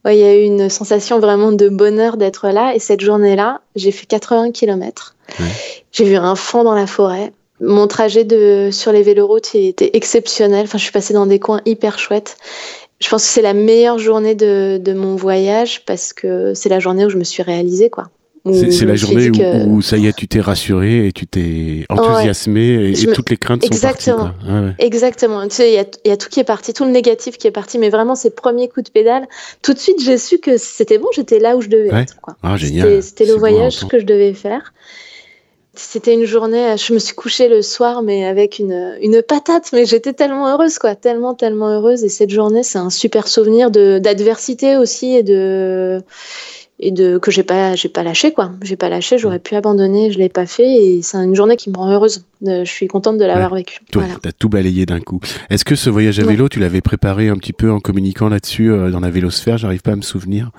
il 0.07 0.19
y 0.19 0.25
a 0.25 0.35
eu 0.35 0.43
une 0.43 0.69
sensation 0.69 1.19
vraiment 1.19 1.53
de 1.53 1.69
bonheur 1.69 2.17
d'être 2.17 2.49
là. 2.49 2.75
Et 2.75 2.79
cette 2.79 3.01
journée-là, 3.01 3.61
j'ai 3.77 3.91
fait 3.91 4.07
80 4.07 4.53
km. 4.53 5.15
J'ai 5.93 6.05
vu 6.05 6.17
un 6.17 6.35
fond 6.35 6.65
dans 6.65 6.75
la 6.75 6.87
forêt. 6.87 7.33
Mon 7.61 7.87
trajet 7.87 8.25
de, 8.25 8.71
sur 8.73 8.93
les 8.93 9.03
véloroutes 9.03 9.55
était 9.55 9.91
exceptionnel. 9.95 10.65
Enfin, 10.65 10.79
je 10.79 10.83
suis 10.83 10.93
passée 10.93 11.15
dans 11.15 11.27
des 11.27 11.39
coins 11.39 11.61
hyper 11.65 11.99
chouettes. 11.99 12.37
Je 13.01 13.09
pense 13.09 13.25
que 13.25 13.33
c'est 13.33 13.43
la 13.43 13.55
meilleure 13.55 13.99
journée 13.99 14.35
de, 14.35 14.79
de 14.83 14.93
mon 14.93 15.17
voyage 15.17 15.85
parce 15.85 16.13
que 16.13 16.53
c'est 16.55 16.69
la 16.69 16.81
journée 16.81 17.05
où 17.05 17.11
je 17.11 17.17
me 17.19 17.25
suis 17.25 17.43
réalisée, 17.43 17.91
quoi. 17.91 18.09
C'est 18.53 18.85
la 18.85 18.95
journée 18.95 19.31
où, 19.67 19.81
ça 19.81 19.97
y 19.97 20.07
est, 20.07 20.13
tu 20.15 20.29
t'es 20.29 20.41
rassuré 20.41 21.07
et 21.07 21.13
tu 21.13 21.27
t'es 21.27 21.87
enthousiasmé 21.89 22.91
et, 22.91 23.07
toutes 23.13 23.31
les 23.31 23.37
craintes 23.37 23.65
Exactement. 23.65 24.19
sont 24.19 24.25
parties. 24.25 24.47
Quoi. 24.47 24.73
Exactement. 24.79 25.49
Tu 25.49 25.55
sais, 25.55 25.73
il 25.73 25.75
y, 25.75 26.09
y, 26.09 26.13
a 26.13 26.17
tout 26.17 26.29
qui 26.29 26.41
est 26.41 26.45
parti, 26.45 26.75
tout 26.75 26.85
le 26.85 26.91
négatif 26.91 27.39
qui 27.39 27.47
est 27.47 27.53
parti, 27.53 27.79
mais 27.79 27.89
vraiment 27.89 28.15
ces 28.15 28.31
premiers 28.31 28.69
coups 28.69 28.85
de 28.85 28.91
pédale, 28.91 29.27
tout 29.63 29.73
de 29.73 29.79
suite 29.79 30.03
j'ai 30.03 30.19
su 30.19 30.39
que 30.39 30.59
c'était 30.59 30.99
bon, 30.99 31.09
j'étais 31.15 31.39
là 31.39 31.57
où 31.57 31.63
je 31.63 31.69
devais 31.69 31.89
être. 31.89 32.17
Ah, 32.43 32.57
génial. 32.57 33.03
C'était 33.03 33.25
le 33.25 33.35
voyage 33.35 33.87
que 33.87 33.99
je 33.99 34.05
devais 34.05 34.35
faire. 34.35 34.75
C'était 35.77 36.15
une 36.15 36.25
journée, 36.25 36.77
je 36.77 36.93
me 36.93 37.01
suis 37.01 37.17
couchée 37.17 37.49
le 37.49 37.61
soir, 37.61 38.03
mais 38.03 38.25
avec 38.25 38.61
une, 38.61 38.97
une 39.01 39.23
patate, 39.23 39.71
mais 39.73 39.87
j'étais 39.87 40.13
tellement 40.13 40.47
heureuse, 40.49 40.79
quoi, 40.79 40.95
tellement, 40.95 41.35
tellement 41.35 41.69
heureuse. 41.69 42.05
Et 42.05 42.09
cette 42.09 42.31
journée, 42.31 42.63
c'est 42.63 42.79
un 42.79 42.91
super 42.91 43.27
souvenir 43.27 43.73
d'adversité 43.73 44.77
aussi 44.77 45.17
et 45.17 45.25
de 45.25 46.01
et 46.81 46.91
de 46.91 47.19
que 47.19 47.31
j'ai 47.31 47.45
pas 47.45 47.77
j'ai 47.77 47.89
pas 47.89 48.03
lâché 48.03 48.33
quoi. 48.33 48.51
J'ai 48.63 48.77
pas 48.77 48.89
lâché 48.89 49.17
j'aurais 49.17 49.39
pu 49.39 49.55
abandonner 49.55 50.11
je 50.11 50.19
l'ai 50.19 50.29
pas 50.29 50.47
fait 50.47 50.67
et 50.67 51.03
c'est 51.03 51.17
une 51.19 51.35
journée 51.35 51.57
qui 51.57 51.71
me 51.71 51.77
rend 51.77 51.91
heureuse. 51.91 52.25
Je 52.45 52.65
suis 52.65 52.89
contente 52.89 53.17
de 53.17 53.25
l'avoir 53.25 53.55
vécu 53.55 53.81
toi 53.91 54.05
t'as 54.21 54.33
tout 54.33 54.49
balayé 54.49 54.85
d'un 54.85 55.01
coup. 55.01 55.21
Est-ce 55.51 55.65
que 55.65 55.77
ce 55.77 55.89
voyage 55.89 56.19
à 56.19 56.25
vélo 56.25 56.49
tu 56.49 56.59
l'avais 56.59 56.81
préparé 56.81 57.29
un 57.29 57.37
petit 57.37 57.53
peu 57.53 57.71
en 57.71 57.81
communiquant 57.81 58.29
là-dessus 58.29 58.71
euh, 58.71 58.91
dans 58.91 59.01
la 59.01 59.11
vélosphère? 59.11 59.57
J'arrive 59.57 59.83
pas 59.83 59.93
à 59.93 59.97
me 59.97 60.03
souvenir. 60.03 60.51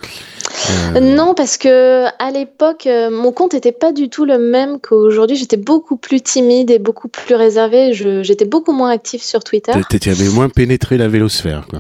Euh... 0.95 0.99
non 0.99 1.34
parce 1.36 1.57
que 1.57 2.05
à 2.05 2.32
l'époque 2.32 2.88
euh, 2.88 3.11
mon 3.11 3.32
compte 3.32 3.53
était 3.53 3.74
pas 3.74 3.91
du 3.91 4.09
tout 4.09 4.26
le 4.26 4.39
même 4.39 4.80
qu'aujourd'hui. 4.80 5.36
J'étais 5.36 5.57
beaucoup 5.57 5.97
plus 5.97 6.22
timide 6.22 6.72
et 6.72 6.80
beaucoup 6.80 7.09
plus 7.09 7.36
réservée. 7.36 7.91
J'étais 7.93 8.45
beaucoup 8.45 8.72
moins 8.72 8.89
active 8.89 9.22
sur 9.22 9.43
Twitter. 9.43 9.74
Tu 10.01 10.09
avais 10.09 10.30
moins 10.30 10.49
pénétré 10.49 10.97
la 10.97 11.07
vélosphère 11.07 11.68
quoi. 11.68 11.80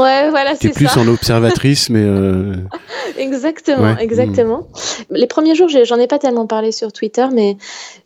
Ouais 0.00 0.30
voilà 0.30 0.54
c'est 0.60 0.68
ça. 0.68 0.74
plus 0.74 0.96
en 0.96 1.06
observatrice 1.08 1.90
mais 1.90 2.02
euh, 2.02 2.56
exactement 3.84 4.02
exactement. 4.26 4.68
Les 5.10 5.26
premiers 5.26 5.54
jours, 5.54 5.68
j'en 5.68 5.98
ai 5.98 6.06
pas 6.06 6.18
tellement 6.18 6.46
parlé 6.46 6.72
sur 6.72 6.92
Twitter, 6.92 7.26
mais 7.32 7.56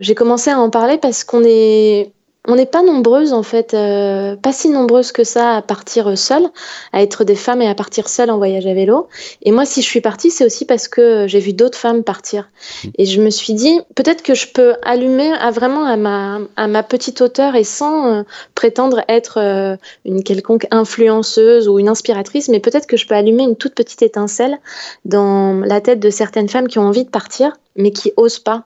j'ai 0.01 0.15
commencé 0.15 0.51
à 0.51 0.59
en 0.59 0.71
parler 0.71 0.99
parce 0.99 1.25
qu'on 1.25 1.43
est 1.45 2.13
on 2.49 2.57
n'est 2.57 2.67
pas 2.67 2.83
nombreuses 2.83 3.35
en 3.35 3.43
fait, 3.43 3.75
euh, 3.75 4.35
pas 4.35 4.53
si 4.53 4.71
nombreuses 4.71 5.13
que 5.13 5.25
ça 5.25 5.57
à 5.57 5.63
partir 5.63 6.17
seule, 6.17 6.49
à 6.93 7.03
être 7.03 7.25
des 7.25 7.35
femmes 7.35 7.61
et 7.61 7.69
à 7.69 7.75
partir 7.75 8.09
seules 8.09 8.31
en 8.31 8.39
voyage 8.39 8.67
à 8.67 8.73
vélo. 8.73 9.09
Et 9.43 9.53
moi, 9.53 9.67
si 9.67 9.83
je 9.83 9.87
suis 9.87 10.01
partie, 10.01 10.31
c'est 10.31 10.45
aussi 10.45 10.65
parce 10.65 10.89
que 10.89 11.27
j'ai 11.29 11.39
vu 11.39 11.53
d'autres 11.53 11.77
femmes 11.77 12.03
partir. 12.03 12.49
Et 12.97 13.05
je 13.05 13.21
me 13.21 13.29
suis 13.29 13.53
dit, 13.53 13.81
peut-être 13.95 14.23
que 14.23 14.35
je 14.35 14.47
peux 14.49 14.75
allumer 14.83 15.31
à 15.33 15.51
vraiment 15.51 15.85
à 15.85 15.97
ma, 15.97 16.41
à 16.57 16.67
ma 16.67 16.83
petite 16.83 17.21
hauteur 17.21 17.57
et 17.57 17.65
sans 17.65 18.07
euh, 18.07 18.23
prétendre 18.55 19.03
être 19.09 19.39
euh, 19.39 19.77
une 20.07 20.23
quelconque 20.23 20.67
influenceuse 20.71 21.69
ou 21.69 21.79
une 21.79 21.89
inspiratrice, 21.89 22.49
mais 22.49 22.61
peut-être 22.61 22.87
que 22.87 22.97
je 22.97 23.07
peux 23.07 23.15
allumer 23.15 23.43
une 23.43 23.57
toute 23.57 23.75
petite 23.75 24.01
étincelle 24.01 24.59
dans 25.05 25.61
la 25.61 25.83
tête 25.83 26.01
de 26.01 26.11
certaines 26.11 26.49
femmes 26.49 26.69
qui 26.69 26.79
ont 26.79 26.87
envie 26.87 27.05
de 27.05 27.11
partir, 27.11 27.53
mais 27.77 27.91
qui 27.91 28.13
osent 28.17 28.39
pas. 28.39 28.65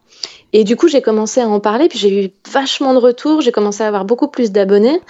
Et 0.56 0.62
du 0.62 0.76
coup, 0.76 0.86
j'ai 0.86 1.02
commencé 1.02 1.40
à 1.40 1.48
en 1.48 1.58
parler, 1.58 1.88
puis 1.88 1.98
j'ai 1.98 2.26
eu 2.26 2.30
vachement 2.48 2.94
de 2.94 2.98
retours, 2.98 3.40
j'ai 3.40 3.50
commencé 3.50 3.82
à 3.82 3.88
avoir 3.88 4.04
beaucoup 4.04 4.28
plus 4.28 4.52
d'abonnés, 4.52 5.00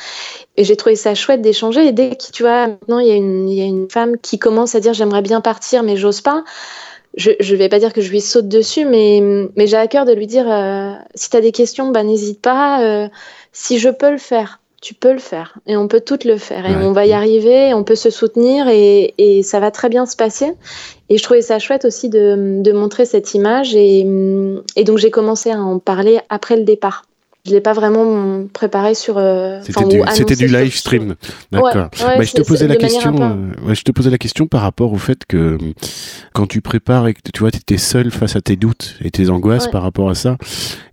et 0.57 0.65
j'ai 0.65 0.75
trouvé 0.75 0.97
ça 0.97 1.15
chouette 1.15 1.43
d'échanger. 1.43 1.87
Et 1.87 1.93
dès 1.93 2.17
que, 2.17 2.33
tu 2.33 2.43
vois, 2.43 2.69
maintenant, 2.69 2.99
il 2.99 3.09
y, 3.09 3.61
a 3.61 3.67
une, 3.67 3.91
femme 3.91 4.17
qui 4.17 4.39
commence 4.39 4.75
à 4.75 4.81
dire 4.81 4.95
j'aimerais 4.95 5.21
bien 5.21 5.43
partir, 5.43 5.83
mais 5.83 5.99
j'ose 5.99 6.23
pas. 6.23 6.45
Je 7.19 7.31
ne 7.39 7.57
vais 7.57 7.69
pas 7.69 7.79
dire 7.79 7.93
que 7.93 8.01
je 8.01 8.11
lui 8.11 8.23
saute 8.23 8.49
dessus, 8.49 8.87
mais, 8.87 9.23
mais 9.55 9.67
j'ai 9.67 9.77
à 9.77 9.87
cœur 9.87 10.07
de 10.07 10.13
lui 10.13 10.27
dire 10.27 10.51
euh, 10.51 10.95
si 11.15 11.29
tu 11.29 11.37
as 11.37 11.43
des 11.43 11.53
questions, 11.53 11.91
bah, 11.91 12.05
n'hésite 12.05 12.41
pas. 12.41 12.83
Euh, 12.83 13.09
si 13.53 13.79
je 13.79 13.91
peux 13.91 14.11
le 14.11 14.19
faire, 14.19 14.61
tu 14.85 14.93
peux 14.93 15.15
le 15.15 15.19
faire 15.19 15.57
et 15.67 15.79
on 15.79 15.89
peut 15.89 16.03
toutes 16.03 16.25
le 16.25 16.37
faire 16.37 16.67
et 16.67 16.77
on 16.77 16.93
va 16.93 17.07
y 17.07 17.15
arriver, 17.15 17.73
on 17.73 17.85
peut 17.85 17.95
se 17.95 18.11
soutenir 18.11 18.69
et, 18.69 19.15
et, 19.17 19.43
ça 19.43 19.59
va 19.59 19.71
très 19.71 19.89
bien 19.89 20.05
se 20.05 20.15
passer. 20.15 20.53
Et 21.09 21.17
je 21.17 21.23
trouvais 21.23 21.41
ça 21.41 21.59
chouette 21.59 21.87
aussi 21.87 22.11
de, 22.11 22.61
de 22.61 22.73
montrer 22.73 23.07
cette 23.07 23.33
image 23.33 23.75
et, 23.75 24.01
et 24.77 24.85
donc 24.85 24.99
j'ai 24.99 25.11
commencé 25.11 25.51
à 25.51 25.59
en 25.59 25.79
parler 25.79 26.21
après 26.29 26.59
le 26.59 26.65
départ. 26.65 27.07
Je 27.47 27.53
l'ai 27.53 27.61
pas 27.61 27.75
vraiment 27.75 28.47
préparé 28.51 28.95
sur. 28.95 29.19
Euh, 29.19 29.61
C'était 29.63 29.85
du, 30.35 30.47
du, 30.47 30.49
live 30.49 30.75
stream, 30.75 31.15
d'accord. 31.53 31.91
Ouais, 32.01 32.19
ouais, 32.19 32.25
je 32.25 32.33
te 32.33 32.41
posais 32.41 32.67
la 32.67 32.77
question. 32.77 33.15
Euh, 33.21 33.75
je 33.75 33.83
te 33.83 33.93
posais 33.93 34.09
la 34.09 34.17
question 34.17 34.47
par 34.47 34.63
rapport 34.63 34.95
au 34.95 34.97
fait 34.97 35.27
que 35.29 35.59
quand 36.33 36.47
tu 36.47 36.63
prépares 36.63 37.07
et 37.07 37.13
que 37.13 37.21
tu 37.35 37.41
vois, 37.41 37.51
étais 37.51 37.77
seul 37.77 38.11
face 38.11 38.35
à 38.35 38.41
tes 38.41 38.57
doutes 38.57 38.97
et 39.05 39.11
tes 39.11 39.29
angoisses 39.29 39.69
par 39.69 39.83
rapport 39.83 40.09
à 40.09 40.15
ça. 40.15 40.39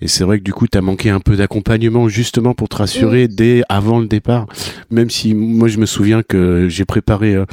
Et 0.02 0.10
c'est 0.10 0.26
vrai 0.26 0.40
que 0.40 0.44
du 0.44 0.52
coup, 0.52 0.68
tu 0.68 0.78
as 0.78 0.82
manqué 0.82 1.10
un 1.10 1.22
peu 1.22 1.38
d'accompagnement 1.38 2.10
justement 2.10 2.54
pour 2.54 2.68
te 2.68 2.76
rassurer 2.76 3.30
mm. 3.30 3.34
dès 3.34 3.64
avant 3.70 4.00
le 4.00 4.08
départ. 4.08 4.46
Même 4.90 5.10
si 5.10 5.34
moi, 5.34 5.70
je 5.70 5.78
me 5.78 5.86
souviens 5.86 6.22
que 6.22 6.68
j'ai 6.68 6.84
préparé 6.84 7.34
euh, 7.34 7.46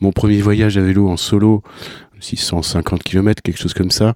mon 0.00 0.12
premier 0.12 0.40
voyage 0.40 0.78
à 0.78 0.80
vélo 0.80 1.10
en 1.10 1.18
solo 1.18 1.62
650 2.20 3.02
km, 3.02 3.42
quelque 3.42 3.58
chose 3.58 3.74
comme 3.74 3.90
ça. 3.90 4.14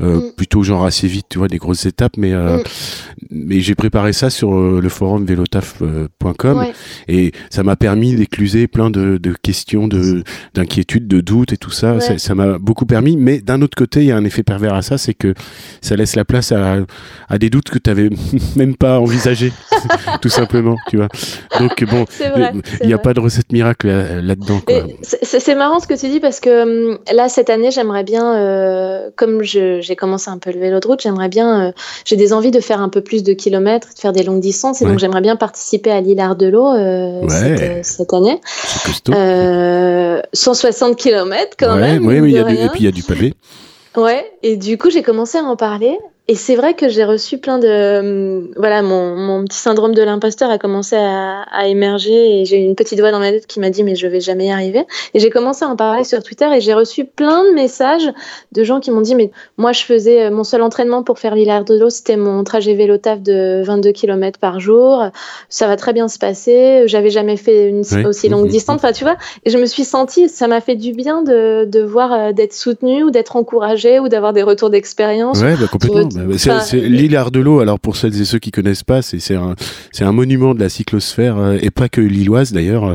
Euh, 0.00 0.16
mm. 0.16 0.32
Plutôt 0.36 0.62
genre 0.62 0.84
assez 0.84 1.06
vite, 1.06 1.26
tu 1.28 1.38
vois, 1.38 1.48
des 1.48 1.58
grosses 1.58 1.86
étapes. 1.86 2.16
Mais, 2.16 2.32
euh, 2.32 2.58
mm. 2.58 2.62
mais 3.30 3.60
j'ai 3.60 3.74
préparé 3.74 4.12
ça 4.12 4.30
sur 4.30 4.54
euh, 4.54 4.80
le 4.82 4.88
forum 4.88 5.24
velotaf.com 5.24 6.66
et 7.08 7.32
ça 7.50 7.62
m'a 7.62 7.76
permis 7.76 8.14
d'écluser 8.14 8.66
plein 8.66 8.90
de, 8.90 9.18
de 9.18 9.34
questions, 9.34 9.88
de 9.88 10.22
d'inquiétudes, 10.54 11.06
de 11.06 11.20
doutes 11.20 11.52
et 11.52 11.56
tout 11.56 11.70
ça. 11.70 12.00
Ça 12.00 12.34
m'a 12.34 12.58
beaucoup 12.58 12.86
permis. 12.86 13.16
Mais 13.16 13.40
d'un 13.40 13.62
autre 13.62 13.76
côté, 13.76 14.00
il 14.00 14.06
y 14.06 14.12
a 14.12 14.16
un 14.16 14.24
effet 14.24 14.42
pervers 14.42 14.74
à 14.74 14.82
ça, 14.82 14.98
c'est 14.98 15.14
que 15.14 15.34
ça 15.80 15.96
laisse 15.96 16.16
la 16.16 16.24
place 16.24 16.52
à, 16.52 16.78
à 17.28 17.38
des 17.38 17.50
doutes 17.50 17.70
que 17.70 17.78
tu 17.78 17.90
avais 17.90 18.10
même 18.56 18.76
pas 18.76 18.98
envisagé, 18.98 19.52
tout 20.22 20.28
simplement, 20.28 20.76
tu 20.88 20.96
vois. 20.96 21.08
Donc 21.58 21.84
bon, 21.84 22.04
il 22.80 22.86
n'y 22.86 22.94
a 22.94 22.98
pas 22.98 23.14
de 23.14 23.20
recette 23.20 23.52
miracle 23.52 23.88
là-dedans. 23.88 24.60
c'est 25.22 25.54
marrant 25.54 25.80
ce 25.80 25.86
que 25.86 25.98
tu 25.98 26.08
dis 26.08 26.20
parce 26.20 26.40
que 26.40 26.92
hum, 26.92 26.98
là, 27.12 27.28
cette 27.28 27.50
année, 27.50 27.70
j'aimerais 27.70 28.04
bien, 28.04 28.34
euh, 28.34 29.10
comme 29.16 29.42
j'ai 29.82 29.96
commencé 29.96 30.30
un 30.30 30.38
peu 30.38 30.50
le 30.52 30.60
vélo 30.60 30.80
de 30.80 30.86
route, 30.86 31.00
j'aimerais 31.02 31.28
bien, 31.28 31.68
euh, 31.68 31.72
j'ai 32.04 32.16
des 32.16 32.32
envies 32.32 32.50
de 32.50 32.60
faire 32.60 32.80
un 32.80 32.88
peu 32.88 33.02
plus 33.02 33.22
de 33.22 33.32
kilomètres, 33.32 33.88
de 33.94 33.98
faire 33.98 34.12
des 34.12 34.22
longues 34.22 34.40
distances, 34.40 34.82
et 34.82 34.84
donc 34.84 34.98
j'aimerais 34.98 35.20
bien 35.20 35.36
participer 35.36 35.90
à 35.90 36.00
l'Île 36.00 36.22
de 36.38 36.46
l'eau 36.46 36.68
euh, 36.68 37.28
cette, 37.28 37.84
cette, 37.84 38.12
année. 38.12 38.40
160 40.32 40.96
km 40.96 41.56
quand 41.58 41.76
même. 41.76 42.06
Oui, 42.06 42.16
et 42.16 42.68
puis 42.68 42.80
il 42.80 42.84
y 42.84 42.88
a 42.88 42.92
du 42.92 43.02
pavé. 43.02 43.34
Ouais, 43.96 44.32
et 44.42 44.56
du 44.56 44.78
coup, 44.78 44.90
j'ai 44.90 45.02
commencé 45.02 45.38
à 45.38 45.42
en 45.42 45.56
parler 45.56 45.98
et 46.28 46.36
c'est 46.36 46.54
vrai 46.54 46.74
que 46.74 46.88
j'ai 46.88 47.04
reçu 47.04 47.38
plein 47.38 47.58
de. 47.58 47.66
Euh, 47.66 48.40
voilà, 48.56 48.80
mon, 48.80 49.16
mon 49.16 49.44
petit 49.44 49.58
syndrome 49.58 49.92
de 49.92 50.02
l'imposteur 50.02 50.50
a 50.50 50.58
commencé 50.58 50.94
à, 50.94 51.42
à 51.50 51.66
émerger 51.66 52.40
et 52.40 52.44
j'ai 52.44 52.58
une 52.58 52.76
petite 52.76 53.00
voix 53.00 53.10
dans 53.10 53.18
ma 53.18 53.32
tête 53.32 53.48
qui 53.48 53.58
m'a 53.58 53.70
dit 53.70 53.82
mais 53.82 53.96
je 53.96 54.06
vais 54.06 54.20
jamais 54.20 54.46
y 54.46 54.50
arriver. 54.52 54.86
Et 55.14 55.18
j'ai 55.18 55.30
commencé 55.30 55.64
à 55.64 55.68
en 55.68 55.74
parler 55.74 56.04
sur 56.04 56.22
Twitter 56.22 56.48
et 56.54 56.60
j'ai 56.60 56.74
reçu 56.74 57.04
plein 57.04 57.42
de 57.42 57.50
messages 57.50 58.08
de 58.52 58.62
gens 58.62 58.78
qui 58.78 58.92
m'ont 58.92 59.00
dit 59.00 59.16
mais 59.16 59.32
moi 59.56 59.72
je 59.72 59.82
faisais 59.82 60.26
euh, 60.26 60.30
mon 60.30 60.44
seul 60.44 60.62
entraînement 60.62 61.02
pour 61.02 61.18
faire 61.18 61.34
l'hilar 61.34 61.64
de 61.64 61.76
l'eau, 61.76 61.90
c'était 61.90 62.16
mon 62.16 62.44
trajet 62.44 62.74
vélo 62.74 62.98
taf 62.98 63.20
de 63.20 63.62
22 63.64 63.90
km 63.90 64.38
par 64.38 64.60
jour. 64.60 65.04
Ça 65.48 65.66
va 65.66 65.74
très 65.74 65.92
bien 65.92 66.06
se 66.06 66.20
passer. 66.20 66.84
J'avais 66.86 67.10
jamais 67.10 67.36
fait 67.36 67.68
une 67.68 67.82
aussi 68.06 68.28
longue 68.28 68.46
distance. 68.48 68.76
Enfin, 68.76 68.92
tu 68.92 69.02
vois, 69.02 69.16
et 69.44 69.50
je 69.50 69.58
me 69.58 69.66
suis 69.66 69.84
sentie, 69.84 70.28
ça 70.28 70.46
m'a 70.46 70.60
fait 70.60 70.76
du 70.76 70.92
bien 70.92 71.22
de, 71.22 71.64
de 71.64 71.80
voir 71.80 72.12
euh, 72.12 72.32
d'être 72.32 72.54
soutenue 72.54 73.02
ou 73.02 73.10
d'être 73.10 73.34
encouragée 73.34 73.98
ou 73.98 74.08
d'avoir 74.08 74.32
des 74.32 74.44
retours 74.44 74.70
d'expérience. 74.70 75.40
Ouais, 75.40 75.56
bah, 75.56 75.66
complètement. 75.66 76.11
Bah, 76.14 76.38
c'est 76.38 76.80
l'île 76.80 77.16
Ardelot. 77.16 77.60
Alors 77.60 77.78
pour 77.78 77.96
celles 77.96 78.20
et 78.20 78.24
ceux 78.24 78.38
qui 78.38 78.50
connaissent 78.50 78.82
pas, 78.82 79.02
c'est 79.02 79.34
un 79.34 79.54
c'est 79.90 80.04
un 80.04 80.12
monument 80.12 80.54
de 80.54 80.60
la 80.60 80.68
cyclosphère 80.68 81.38
euh, 81.38 81.58
et 81.60 81.70
pas 81.70 81.88
que 81.88 82.00
lilloise 82.00 82.52
d'ailleurs, 82.52 82.84
euh, 82.84 82.94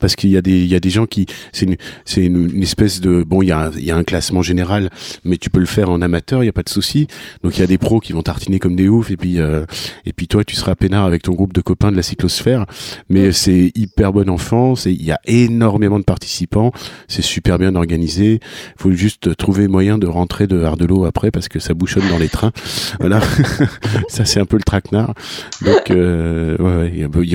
parce 0.00 0.16
qu'il 0.16 0.30
y 0.30 0.36
a 0.36 0.42
des 0.42 0.58
il 0.58 0.68
y 0.68 0.74
a 0.74 0.80
des 0.80 0.90
gens 0.90 1.06
qui 1.06 1.26
c'est 1.52 1.66
une 1.66 1.76
c'est 2.04 2.24
une, 2.24 2.62
espèce 2.62 3.00
de 3.00 3.22
bon 3.22 3.42
il 3.42 3.48
y 3.48 3.52
a 3.52 3.70
il 3.76 3.84
y 3.84 3.90
a 3.90 3.96
un 3.96 4.04
classement 4.04 4.42
général, 4.42 4.90
mais 5.24 5.36
tu 5.36 5.50
peux 5.50 5.60
le 5.60 5.66
faire 5.66 5.90
en 5.90 6.02
amateur, 6.02 6.42
il 6.42 6.46
y 6.46 6.50
a 6.50 6.52
pas 6.52 6.62
de 6.62 6.68
souci. 6.68 7.06
Donc 7.42 7.56
il 7.56 7.60
y 7.60 7.64
a 7.64 7.66
des 7.66 7.78
pros 7.78 8.00
qui 8.00 8.12
vont 8.12 8.22
tartiner 8.22 8.58
comme 8.58 8.76
des 8.76 8.88
oufs 8.88 9.10
et 9.10 9.16
puis 9.16 9.40
euh, 9.40 9.64
et 10.04 10.12
puis 10.12 10.28
toi 10.28 10.44
tu 10.44 10.56
seras 10.56 10.74
peinard 10.74 11.04
avec 11.04 11.22
ton 11.22 11.32
groupe 11.32 11.52
de 11.52 11.60
copains 11.60 11.90
de 11.90 11.96
la 11.96 12.02
cyclosphère, 12.02 12.66
mais 13.08 13.32
c'est 13.32 13.72
hyper 13.74 14.12
bon 14.12 14.28
enfant, 14.28 14.74
c'est 14.74 14.92
il 14.92 15.04
y 15.04 15.12
a 15.12 15.20
énormément 15.26 15.98
de 15.98 16.04
participants, 16.04 16.72
c'est 17.08 17.22
super 17.22 17.58
bien 17.58 17.74
organisé. 17.74 18.40
Il 18.78 18.82
faut 18.82 18.92
juste 18.92 19.36
trouver 19.36 19.68
moyen 19.68 19.98
de 19.98 20.06
rentrer 20.06 20.46
de 20.46 20.62
Ardelot 20.62 21.04
après 21.04 21.30
parce 21.30 21.48
que 21.48 21.58
ça 21.58 21.74
bouchonne 21.74 22.08
dans 22.08 22.18
les 22.18 22.28
trains. 22.28 22.52
Voilà, 23.00 23.20
ça 24.08 24.24
c'est 24.24 24.40
un 24.40 24.46
peu 24.46 24.56
le 24.56 24.62
traquenard. 24.62 25.14
Donc, 25.62 25.92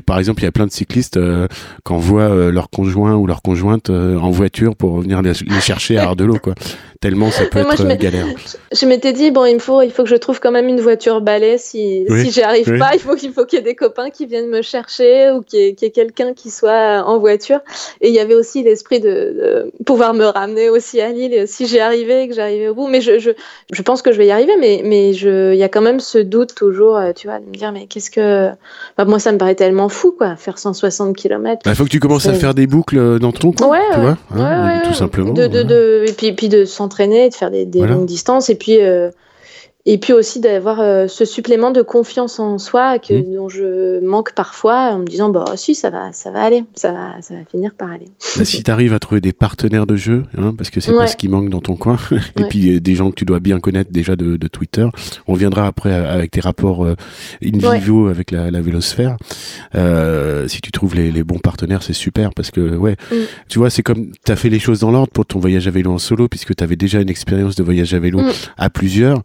par 0.02 0.20
exemple, 0.20 0.42
il 0.42 0.46
y 0.46 0.48
a 0.48 0.52
plein 0.52 0.68
de 0.68 0.72
cyclistes 0.72 1.18
euh, 1.18 1.48
qui 1.86 1.94
envoient 1.94 2.24
euh, 2.24 2.52
leur 2.52 2.70
conjoint 2.70 3.16
ou 3.16 3.28
leur 3.28 3.42
conjointe 3.42 3.90
euh, 3.90 4.18
en 4.18 4.32
voiture 4.32 4.76
pour 4.76 5.02
venir 5.02 5.22
les, 5.22 5.34
chercher 5.62 5.98
à 5.98 6.04
Ardelot, 6.04 6.38
quoi 6.40 6.56
tellement 7.02 7.32
ça 7.32 7.46
peut 7.46 7.60
être 7.60 7.82
euh, 7.82 7.96
galère. 7.96 8.28
Je, 8.72 8.86
m'étais 8.86 9.12
dit 9.12 9.32
bon, 9.32 9.46
il 9.46 9.56
me 9.56 9.60
faut, 9.60 9.82
il 9.82 9.92
faut 9.92 10.04
que 10.04 10.10
je 10.10 10.16
trouve 10.16 10.40
quand 10.40 10.52
même 10.52 10.68
une 10.68 10.80
voiture 10.80 11.20
balai 11.20 11.58
si, 11.58 12.06
si 12.08 12.32
j'y 12.32 12.42
arrive 12.44 12.78
pas, 12.78 12.92
il 12.94 13.00
faut 13.00 13.16
qu'il 13.16 13.34
faut 13.34 13.44
qu'il 13.46 13.58
y 13.58 13.62
ait 13.62 13.66
des 13.66 13.76
copains 13.76 14.12
qui 14.12 14.28
viennent 14.28 14.50
me 14.50 14.62
chercher 14.62 15.32
ou 15.32 15.42
qu'il 15.42 15.60
y 15.60 15.86
ait, 15.86 15.90
quelqu'un 15.90 16.34
qui 16.34 16.52
soit 16.52 17.04
en 17.06 17.18
voiture. 17.18 17.60
Et 18.02 18.10
il 18.10 18.14
y 18.14 18.20
avait 18.20 18.36
aussi 18.36 18.64
l'esprit 18.64 19.00
de, 19.00 19.72
pouvoir 19.86 20.14
me 20.14 20.26
ramener 20.26 20.70
aussi 20.70 21.02
à 21.02 21.12
Lille 21.12 21.46
si 21.48 21.66
j'y 21.66 21.80
arrivais 21.80 22.26
et 22.26 22.28
que 22.30 22.36
j'arrivais 22.36 22.70
au 22.70 22.76
bout. 22.76 22.88
Mais 22.88 23.02
je, 23.02 23.18
je, 23.18 23.32
je, 23.72 23.82
pense 23.82 24.04
que 24.04 24.12
je 24.12 24.18
vais 24.18 24.28
y 24.28 24.32
arriver, 24.32 24.54
mais 24.60 24.84
mais 24.86 25.14
je, 25.14 25.54
il 25.54 25.58
y 25.58 25.64
a 25.64 25.70
quand 25.70 25.82
même 25.82 26.00
ce 26.00 26.20
doute 26.20 26.54
toujours, 26.54 26.98
euh, 26.98 27.14
tu 27.14 27.28
vois, 27.28 27.40
de 27.40 27.46
me 27.46 27.56
dire 27.56 27.72
mais 27.72 27.88
qu'est-ce 27.88 28.12
que, 28.12 28.50
bah, 28.98 29.06
moi 29.06 29.18
ça 29.18 29.32
me 29.32 29.40
paraît 29.40 29.56
tellement 29.56 29.90
fou 29.90 30.14
quoi, 30.16 30.36
faire 30.36 30.60
160 30.60 31.16
km. 31.16 31.62
Il 31.66 31.76
faut 31.76 31.84
que 31.84 31.90
tu 31.90 32.00
commences 32.00 32.28
à 32.28 32.34
faire 32.36 32.54
des 32.54 32.68
boucles 32.68 33.18
dans 33.20 33.32
ton 33.32 33.52
coin, 33.52 33.80
tu 33.94 34.00
vois, 34.00 34.18
hein, 34.36 34.82
tout 34.86 34.94
simplement. 34.94 35.34
De, 35.34 35.48
de, 35.48 35.64
de, 35.64 36.06
et 36.08 36.14
puis 36.14 36.32
puis 36.34 36.50
de 36.50 36.66
s'entraîner, 36.92 37.30
de 37.30 37.34
faire 37.34 37.52
des, 37.52 37.66
longues 37.66 38.06
distances. 38.06 38.50
Et 38.50 38.56
puis, 38.56 38.82
euh, 38.82 39.10
et 39.86 39.98
puis 39.98 40.14
aussi 40.14 40.40
d'avoir 40.40 40.80
euh, 40.80 41.08
ce 41.08 41.26
supplément 41.26 41.72
de 41.72 41.82
confiance 41.82 42.40
en 42.40 42.58
soi 42.58 43.00
que, 43.00 43.14
mmh. 43.14 43.36
dont 43.36 43.50
je 43.50 44.00
manque 44.04 44.34
parfois 44.34 44.92
en 44.92 45.00
me 45.00 45.06
disant 45.06 45.30
bah 45.30 45.46
si 45.56 45.76
ça 45.76 45.90
va 45.90 46.12
ça 46.14 46.32
va 46.32 46.44
aller 46.44 46.64
ça 46.76 46.92
va 46.92 47.22
ça 47.22 47.34
va 47.34 47.42
finir 47.50 47.74
par 47.74 47.92
aller. 47.92 48.08
Bah, 48.38 48.46
si 48.46 48.64
tu 48.64 48.72
arrives 48.72 48.94
à 48.94 49.00
trouver 49.00 49.22
des 49.22 49.34
partenaires 49.34 49.88
de 49.88 49.96
jeu 49.96 50.24
hein, 50.38 50.54
parce 50.58 50.70
que 50.70 50.80
c'est 50.80 50.94
pas 50.94 51.08
ce 51.08 51.16
qui 51.16 51.28
manque 51.28 51.50
dans 51.50 51.62
ton 51.62 51.76
coin 51.76 51.98
et 52.40 52.44
puis 52.44 52.76
euh, 52.76 52.80
des 52.80 52.96
gens 52.96 53.10
que 53.10 53.16
tu 53.16 53.26
dois 53.26 53.40
bien 53.40 53.60
connaître 53.60 53.92
déjà 53.92 54.16
de, 54.16 54.38
de 54.38 54.48
Twitter. 54.48 54.88
On 55.28 55.34
viendra 55.34 55.68
après 55.68 55.94
avec 55.94 56.32
tes 56.32 56.42
rapports 56.42 56.86
in 56.86 57.74
vivo 57.74 58.08
avec 58.08 58.32
la, 58.32 58.52
la 58.52 58.62
vélosphère. 58.62 59.18
Euh, 59.76 60.48
si 60.48 60.62
tu 60.62 60.72
trouves 60.72 60.96
les, 60.96 61.12
les 61.12 61.24
bons 61.24 61.40
partenaires, 61.40 61.84
c'est 61.84 61.94
super 61.94 62.34
parce 62.34 62.52
que 62.52 62.76
ouais, 62.76 62.98
mmh. 63.12 63.16
tu 63.50 63.60
vois, 63.60 63.70
c'est 63.70 63.84
comme 63.84 64.12
tu 64.26 64.32
as 64.32 64.36
fait 64.36 64.50
les 64.50 64.60
choses 64.60 64.80
dans 64.80 64.92
l'ordre 64.92 65.12
pour 65.12 65.26
ton 65.26 65.40
voyage 65.40 65.68
à 65.68 65.72
vélo 65.72 65.92
en 65.92 65.98
solo 65.98 66.28
puisque 66.28 66.56
tu 66.56 66.64
avais 66.64 66.76
déjà 66.76 67.02
une 67.02 67.10
expérience 67.10 67.56
de 67.56 67.64
voyage 67.64 67.94
à 67.94 68.00
vélo 68.00 68.20
mmh. 68.20 68.32
à 68.58 68.70
plusieurs. 68.70 69.22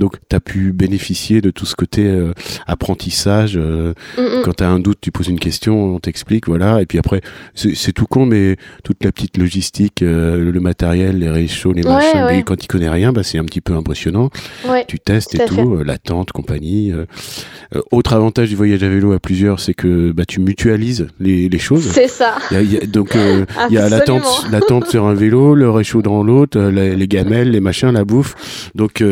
Donc, 0.00 0.14
tu 0.30 0.34
as 0.34 0.40
pu 0.40 0.72
bénéficier 0.72 1.42
de 1.42 1.50
tout 1.50 1.66
ce 1.66 1.76
côté 1.76 2.06
euh, 2.06 2.32
apprentissage. 2.66 3.58
Euh, 3.58 3.92
mm, 4.16 4.22
mm. 4.22 4.42
Quand 4.44 4.54
tu 4.54 4.64
as 4.64 4.70
un 4.70 4.78
doute, 4.78 4.96
tu 5.02 5.12
poses 5.12 5.28
une 5.28 5.38
question, 5.38 5.94
on 5.94 6.00
t'explique, 6.00 6.48
voilà. 6.48 6.80
Et 6.80 6.86
puis 6.86 6.98
après, 6.98 7.20
c'est 7.54 7.92
tout 7.92 8.06
con, 8.06 8.24
mais 8.24 8.56
toute 8.82 9.04
la 9.04 9.12
petite 9.12 9.36
logistique, 9.36 10.00
euh, 10.00 10.50
le 10.50 10.60
matériel, 10.60 11.18
les 11.18 11.28
réchauds, 11.28 11.74
les 11.74 11.82
machins, 11.82 12.42
quand 12.46 12.56
tu 12.56 12.66
connais 12.66 12.88
rien, 12.88 13.12
bah, 13.12 13.22
c'est 13.22 13.36
un 13.36 13.44
petit 13.44 13.60
peu 13.60 13.74
impressionnant. 13.74 14.30
tu 14.88 14.98
testes 14.98 15.34
et 15.34 15.44
tout, 15.44 15.76
la 15.84 15.98
tente, 15.98 16.32
compagnie. 16.32 16.92
autre 17.90 18.14
avantage 18.14 18.48
du 18.48 18.56
voyage 18.56 18.82
à 18.82 18.88
vélo 18.88 19.12
à 19.12 19.20
plusieurs, 19.20 19.60
c'est 19.60 19.74
que 19.74 20.12
bah, 20.12 20.24
tu 20.24 20.40
mutualises 20.40 21.08
les, 21.20 21.50
les 21.50 21.58
choses. 21.58 21.90
C'est 21.92 22.08
ça. 22.08 22.38
donc, 22.86 23.14
il 23.68 23.74
y 23.74 23.78
a 23.78 23.90
la 23.90 24.00
tente, 24.00 24.46
la 24.50 24.60
tente 24.60 24.86
sur 24.86 25.04
un 25.04 25.14
vélo, 25.14 25.54
le 25.54 25.68
réchaud 25.70 26.00
dans 26.00 26.22
l'autre, 26.22 26.58
les, 26.58 26.96
les, 26.96 27.08
gamelles, 27.10 27.50
les 27.50 27.60
machins, 27.60 27.90
la 27.90 28.04
bouffe. 28.04 28.70
Donc, 28.74 29.04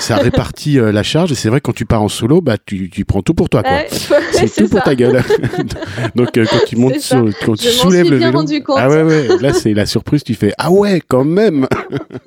ça 0.00 0.23
répartit 0.24 0.78
euh, 0.78 0.92
la 0.92 1.02
charge. 1.02 1.32
Et 1.32 1.34
c'est 1.34 1.48
vrai, 1.48 1.60
quand 1.60 1.74
tu 1.74 1.84
pars 1.84 2.02
en 2.02 2.08
solo, 2.08 2.40
bah, 2.40 2.56
tu, 2.64 2.90
tu 2.90 3.04
prends 3.04 3.22
tout 3.22 3.34
pour 3.34 3.48
toi. 3.48 3.62
quoi. 3.62 3.84
c'est 4.32 4.52
tout 4.54 4.68
pour 4.68 4.82
ta 4.82 4.94
gueule. 4.94 5.22
Donc, 6.14 6.36
euh, 6.36 6.44
quand 6.50 6.64
tu 6.66 6.76
montes, 6.76 7.00
sur, 7.00 7.28
quand 7.44 7.54
tu 7.54 7.68
soulèves 7.68 8.10
le 8.10 8.16
vélo. 8.16 8.44
Ah 8.76 8.88
ouais, 8.88 9.02
ouais. 9.02 9.28
Là, 9.40 9.52
c'est 9.52 9.74
la 9.74 9.86
surprise. 9.86 10.24
Tu 10.24 10.34
fais 10.34 10.52
Ah 10.58 10.70
ouais, 10.70 11.00
quand 11.06 11.24
même. 11.24 11.66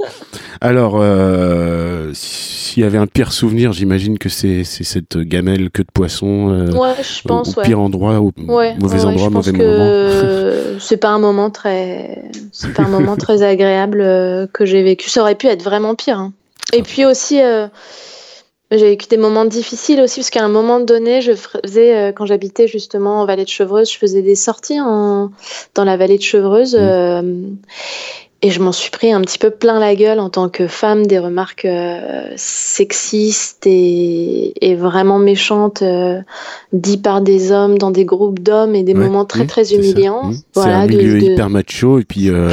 Alors, 0.62 0.98
euh, 1.00 2.12
s'il 2.14 2.84
y 2.84 2.86
avait 2.86 2.98
un 2.98 3.08
pire 3.08 3.32
souvenir, 3.32 3.74
j'imagine 3.74 4.18
que 4.18 4.30
c'est 4.30 4.64
cette 4.64 5.18
gamelle 5.18 5.70
queue 5.70 5.84
de 5.84 5.92
poisson. 5.94 6.70
Ouais, 6.74 6.94
je 7.02 7.22
pense. 7.28 7.58
Au, 7.58 7.62
pire 7.62 7.80
endroit, 7.80 8.20
au 8.20 8.32
mauvais 8.38 9.06
endroit, 9.06 9.30
mauvais 9.30 9.52
moment. 9.52 10.80
c'est 10.80 10.98
pas 10.98 11.10
un 11.10 11.20
moment 11.20 11.50
très, 11.50 12.24
c'est 12.52 12.74
pas 12.74 12.84
un 12.84 12.88
moment 12.88 13.18
très 13.18 13.44
agréable 13.44 14.00
que 14.54 14.66
j'ai 14.66 14.84
vécu. 14.84 15.10
Ça 15.10 15.22
aurait 15.22 15.36
pu 15.36 15.48
être 15.48 15.64
vraiment 15.64 15.96
pire. 15.96 16.20
Hein. 16.20 16.34
Et 16.74 16.84
puis 16.84 17.06
aussi, 17.06 17.42
euh, 17.42 17.68
j'ai 18.72 18.90
vécu 18.90 19.08
des 19.08 19.18
moments 19.18 19.46
difficiles 19.46 20.02
aussi, 20.02 20.20
parce 20.20 20.30
qu'à 20.30 20.44
un 20.44 20.50
moment 20.50 20.80
donné, 20.80 21.22
je 21.22 21.34
faisais, 21.34 21.96
euh, 21.96 22.12
quand 22.12 22.26
j'habitais 22.26 22.68
justement 22.68 23.22
en 23.22 23.26
vallée 23.26 23.46
de 23.46 23.50
Chevreuse, 23.50 23.92
je 23.92 23.98
faisais 23.98 24.22
des 24.22 24.36
sorties 24.36 24.80
en, 24.82 25.32
dans 25.76 25.86
la 25.86 25.96
vallée 25.96 26.18
de 26.18 26.24
Chevreuse. 26.24 26.76
Mmh. 26.76 26.80
Euh, 26.80 27.42
et 28.44 28.52
je 28.52 28.62
m'en 28.62 28.72
suis 28.72 28.92
pris 28.92 29.12
un 29.12 29.22
petit 29.22 29.40
peu 29.40 29.50
plein 29.50 29.80
la 29.80 29.96
gueule 29.96 30.20
en 30.20 30.30
tant 30.30 30.48
que 30.48 30.68
femme, 30.68 31.08
des 31.08 31.18
remarques 31.18 31.66
euh, 31.66 32.32
sexistes 32.36 33.66
et, 33.66 34.54
et, 34.62 34.76
vraiment 34.76 35.18
méchantes 35.18 35.82
euh, 35.82 36.22
dites 36.72 37.02
par 37.02 37.22
des 37.22 37.52
hommes 37.52 37.80
dans 37.80 37.90
des 37.90 38.06
groupes 38.06 38.40
d'hommes 38.40 38.76
et 38.76 38.84
des 38.84 38.94
moments 38.94 39.26
très 39.26 39.48
très 39.48 39.74
humiliants. 39.74 40.32
Voilà, 40.54 40.86
c'est 40.88 40.96
un 40.96 40.98
milieu 40.98 41.22
hyper 41.22 41.50
macho 41.50 41.98
et 42.00 42.04
puis 42.04 42.30
euh, 42.30 42.52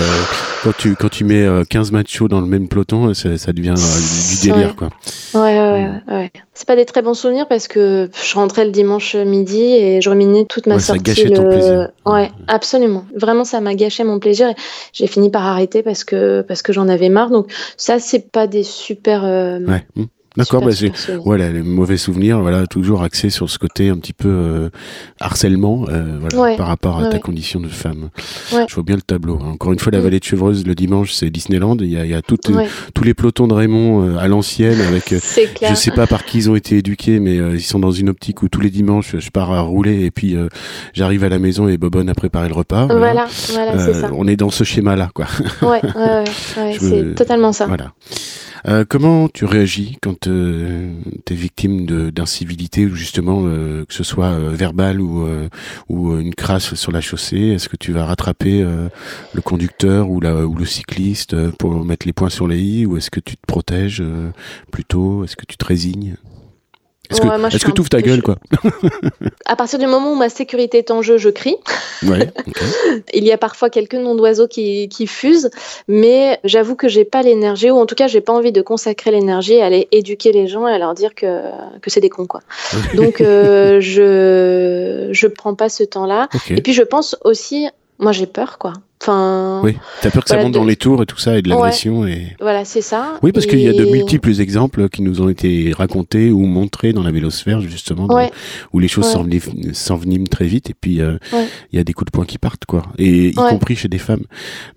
quand 0.63 0.75
tu 0.77 0.97
quand 0.97 1.11
tu 1.11 1.25
mets 1.25 1.47
15 1.69 1.93
machos 1.93 2.29
dans 2.29 2.41
le 2.41 2.47
même 2.47 2.67
peloton, 2.69 3.13
ça, 3.13 3.37
ça 3.37 3.53
devient 3.53 3.75
du 3.75 4.49
délire 4.49 4.77
quoi. 4.77 4.89
Ouais 5.35 5.59
ouais 5.59 5.71
ouais. 6.09 6.15
ouais. 6.15 6.33
C'est 6.55 6.67
pas 6.67 6.77
des 6.77 6.85
très 6.85 7.03
bons 7.03 7.15
souvenirs 7.15 7.49
parce 7.49 7.67
que 7.67 8.09
je 8.15 8.35
rentrais 8.35 8.65
le 8.65 8.71
dimanche 8.71 9.17
midi 9.17 9.61
et 9.61 10.01
je 10.01 10.09
ruminais 10.09 10.45
toute 10.45 10.67
ma 10.67 10.79
sortie. 10.79 11.01
Ça 11.01 11.03
gâchait 11.03 11.31
ton 11.31 11.49
plaisir. 11.49 11.91
Ouais, 12.07 12.31
absolument. 12.47 13.05
Vraiment, 13.17 13.45
ça 13.45 13.61
m'a 13.61 13.75
gâché 13.75 14.05
mon 14.05 14.21
plaisir. 14.21 14.55
J'ai 14.93 15.09
fini 15.09 15.31
par 15.31 15.45
arrêter 15.45 15.83
parce 15.83 16.05
que 16.05 16.43
parce 16.43 16.63
que 16.63 16.73
j'en 16.73 16.89
avais 16.89 17.09
marre. 17.09 17.31
Donc 17.31 17.53
ça, 17.77 17.99
c'est 17.99 18.31
pas 18.31 18.47
des 18.47 18.63
super. 18.63 19.25
Euh, 19.25 19.59
ouais. 19.61 19.85
D'accord, 20.37 20.65
bah 20.65 20.73
voilà 21.25 21.51
les 21.51 21.63
mauvais 21.63 21.97
souvenirs, 21.97 22.41
voilà 22.41 22.67
toujours 22.67 23.05
axés 23.05 23.31
sur 23.31 23.49
ce 23.49 23.57
côté 23.57 23.89
un 23.89 23.97
petit 23.97 24.13
peu 24.13 24.29
euh, 24.29 24.69
harcèlement, 25.21 25.87
euh, 25.89 26.19
voilà, 26.21 26.57
par 26.57 26.67
rapport 26.67 26.99
à 26.99 27.09
ta 27.09 27.21
condition 27.21 27.61
de 27.61 27.69
femme. 27.69 28.09
Je 28.51 28.75
vois 28.75 28.83
bien 28.83 28.97
le 28.97 29.03
tableau. 29.03 29.39
Hein. 29.41 29.53
Encore 29.53 29.73
une 29.73 29.79
fois, 29.79 29.93
la 29.93 30.01
mm. 30.01 30.03
vallée 30.03 30.19
de 30.19 30.25
Chevreuse 30.25 30.67
le 30.67 30.75
dimanche, 30.75 31.13
c'est 31.13 31.31
Disneyland. 31.31 31.77
Il 31.79 31.91
y 31.91 31.97
a, 31.97 32.05
il 32.05 32.11
y 32.11 32.15
a 32.15 32.23
tout, 32.23 32.37
tous 32.37 33.05
les 33.05 33.15
pelotons 33.15 33.47
de 33.47 33.55
Raymond 33.55 34.17
à 34.19 34.27
l'ancienne, 34.27 34.81
avec 34.81 35.15
je 35.15 35.75
sais 35.75 35.93
pas 35.93 36.09
par 36.09 36.25
qui 36.25 36.39
ils 36.39 36.51
ont 36.51 36.57
été 36.57 36.79
éduqués, 36.79 37.21
mais 37.21 37.37
ils 37.37 37.63
sont 37.63 37.79
dans 37.79 37.93
une 37.93 38.09
optique 38.09 38.43
où 38.43 38.49
tous 38.49 38.61
les 38.61 38.71
dimanches, 38.71 39.17
je 39.19 39.31
pars 39.31 39.53
à 39.53 39.61
rouler 39.61 40.05
et 40.05 40.11
puis 40.11 40.37
j'arrive 40.95 41.23
à 41.23 41.29
la 41.29 41.39
maison 41.39 41.69
et 41.69 41.77
Bobonne 41.77 42.09
a 42.09 42.15
préparé 42.15 42.49
le 42.49 42.55
repas. 42.55 42.87
Voilà, 42.87 43.29
voilà, 43.53 43.79
c'est 43.79 43.95
ça. 43.95 44.11
On 44.13 44.27
est 44.27 44.37
dans 44.37 44.51
ce 44.51 44.65
schéma-là, 44.65 45.11
quoi. 45.15 45.27
Ouais, 45.63 45.81
ouais, 45.83 46.25
ouais, 46.57 46.77
c'est 46.81 47.15
totalement 47.15 47.53
ça. 47.53 47.67
Voilà. 47.67 47.93
Euh, 48.67 48.85
comment 48.89 49.29
tu 49.29 49.45
réagis 49.45 49.99
quand 50.01 50.27
euh, 50.27 50.95
tu 51.27 51.33
es 51.35 51.37
victime 51.37 51.87
d'incivilité 52.11 52.87
ou 52.87 52.95
justement 52.95 53.43
euh, 53.45 53.85
que 53.85 53.93
ce 53.93 54.05
soit 54.05 54.33
euh, 54.33 54.51
verbal 54.51 55.01
ou, 55.01 55.29
ou 55.89 56.19
une 56.19 56.35
crasse 56.35 56.75
sur 56.75 56.93
la 56.93 57.01
chaussée? 57.01 57.49
Est-ce 57.49 57.69
que 57.69 57.77
tu 57.77 57.93
vas 57.93 58.07
rattraper 58.07 58.63
le 58.63 59.41
conducteur 59.43 60.09
ou, 60.11 60.21
la, 60.21 60.47
ou 60.47 60.55
le 60.55 60.65
cycliste 60.65 61.51
pour 61.53 61.85
mettre 61.85 62.07
les 62.07 62.13
points 62.13 62.31
sur 62.31 62.49
les 62.49 62.61
i 62.61 62.87
ou 62.87 62.97
est-ce 62.97 63.11
que 63.11 63.21
tu 63.21 63.37
te 63.37 63.47
protèges 63.47 64.03
plutôt 64.71 65.25
Est-ce 65.25 65.37
que 65.37 65.47
tu 65.47 65.57
te 65.57 65.65
résignes? 65.65 66.17
Est-ce 67.11 67.65
que 67.65 67.71
tu 67.71 67.81
ouvres 67.81 67.91
ta 67.91 68.01
gueule, 68.01 68.23
quoi 68.23 68.37
À 69.47 69.57
partir 69.57 69.79
du 69.79 69.87
moment 69.87 70.13
où 70.13 70.17
ma 70.17 70.31
sécurité 70.31 70.79
est 70.79 70.91
en 70.91 71.03
jeu, 71.03 71.19
je 71.19 71.29
crie. 71.29 71.57
Ouais, 72.03 72.29
Il 73.15 73.25
y 73.25 73.33
a 73.33 73.39
parfois 73.39 73.71
quelques 73.71 73.95
noms 73.95 74.15
d'oiseaux 74.15 74.49
qui, 74.49 74.89
qui, 74.91 75.07
fusent, 75.07 75.49
mais 75.89 76.39
j'avoue 76.45 76.75
que 76.75 76.87
j'ai 76.89 77.05
pas 77.05 77.23
l'énergie, 77.23 77.71
ou 77.71 77.79
en 77.79 77.87
tout 77.87 77.95
cas, 77.95 78.09
j'ai 78.09 78.21
pas 78.21 78.33
envie 78.33 78.53
de 78.53 78.61
consacrer 78.61 79.11
l'énergie 79.11 79.61
à 79.61 79.67
aller 79.67 79.89
éduquer 79.91 80.33
les 80.33 80.47
gens 80.47 80.67
et 80.69 80.73
à 80.73 80.79
leur 80.79 80.93
dire 80.95 81.15
que, 81.15 81.41
que 81.81 81.89
c'est 81.91 82.01
des 82.01 82.11
cons, 82.11 82.27
quoi. 82.27 82.41
Donc, 82.95 83.21
euh, 83.21 83.81
je 83.81 85.09
je 85.13 85.27
prends 85.29 85.55
pas 85.55 85.71
ce 85.71 85.85
temps-là. 85.85 86.29
Et 86.51 86.61
puis, 86.61 86.75
je 86.75 86.83
pense 86.83 87.17
aussi, 87.25 87.69
moi, 87.99 88.13
j'ai 88.13 88.27
peur, 88.27 88.59
quoi. 88.59 88.75
Enfin, 89.07 89.61
oui, 89.63 89.77
t'as 90.01 90.11
peur 90.11 90.25
que 90.25 90.31
ça 90.31 90.43
monte 90.43 90.53
dans 90.53 90.65
les 90.65 90.77
tours 90.77 91.03
et 91.03 91.07
tout 91.07 91.19
ça 91.19 91.37
et 91.37 91.43
de 91.43 91.51
l'agression 91.51 92.07
et. 92.07 92.35
Voilà, 92.41 92.65
c'est 92.65 92.81
ça. 92.81 93.19
Oui, 93.23 93.33
parce 93.33 93.45
qu'il 93.45 93.61
y 93.61 93.69
a 93.69 93.75
de 93.75 93.85
multiples 93.85 94.41
exemples 94.41 94.89
qui 94.89 95.03
nous 95.03 95.21
ont 95.21 95.29
été 95.29 95.75
racontés 95.77 96.31
ou 96.31 96.41
montrés 96.47 96.95
dans 96.95 97.03
la 97.03 97.11
vélosphère 97.11 97.61
justement, 97.61 98.09
où 98.73 98.79
les 98.79 98.89
choses 98.89 99.15
s'enveniment 99.75 100.27
très 100.27 100.47
vite 100.47 100.71
et 100.71 100.75
puis 100.75 101.03
euh, 101.03 101.19
il 101.71 101.77
y 101.77 101.79
a 101.79 101.85
des 101.85 101.93
coups 101.93 102.11
de 102.11 102.17
poing 102.17 102.25
qui 102.25 102.39
partent 102.39 102.65
quoi, 102.65 102.83
et 102.97 103.29
y 103.29 103.35
compris 103.35 103.77
chez 103.77 103.89
des 103.89 103.99
femmes. 103.99 104.25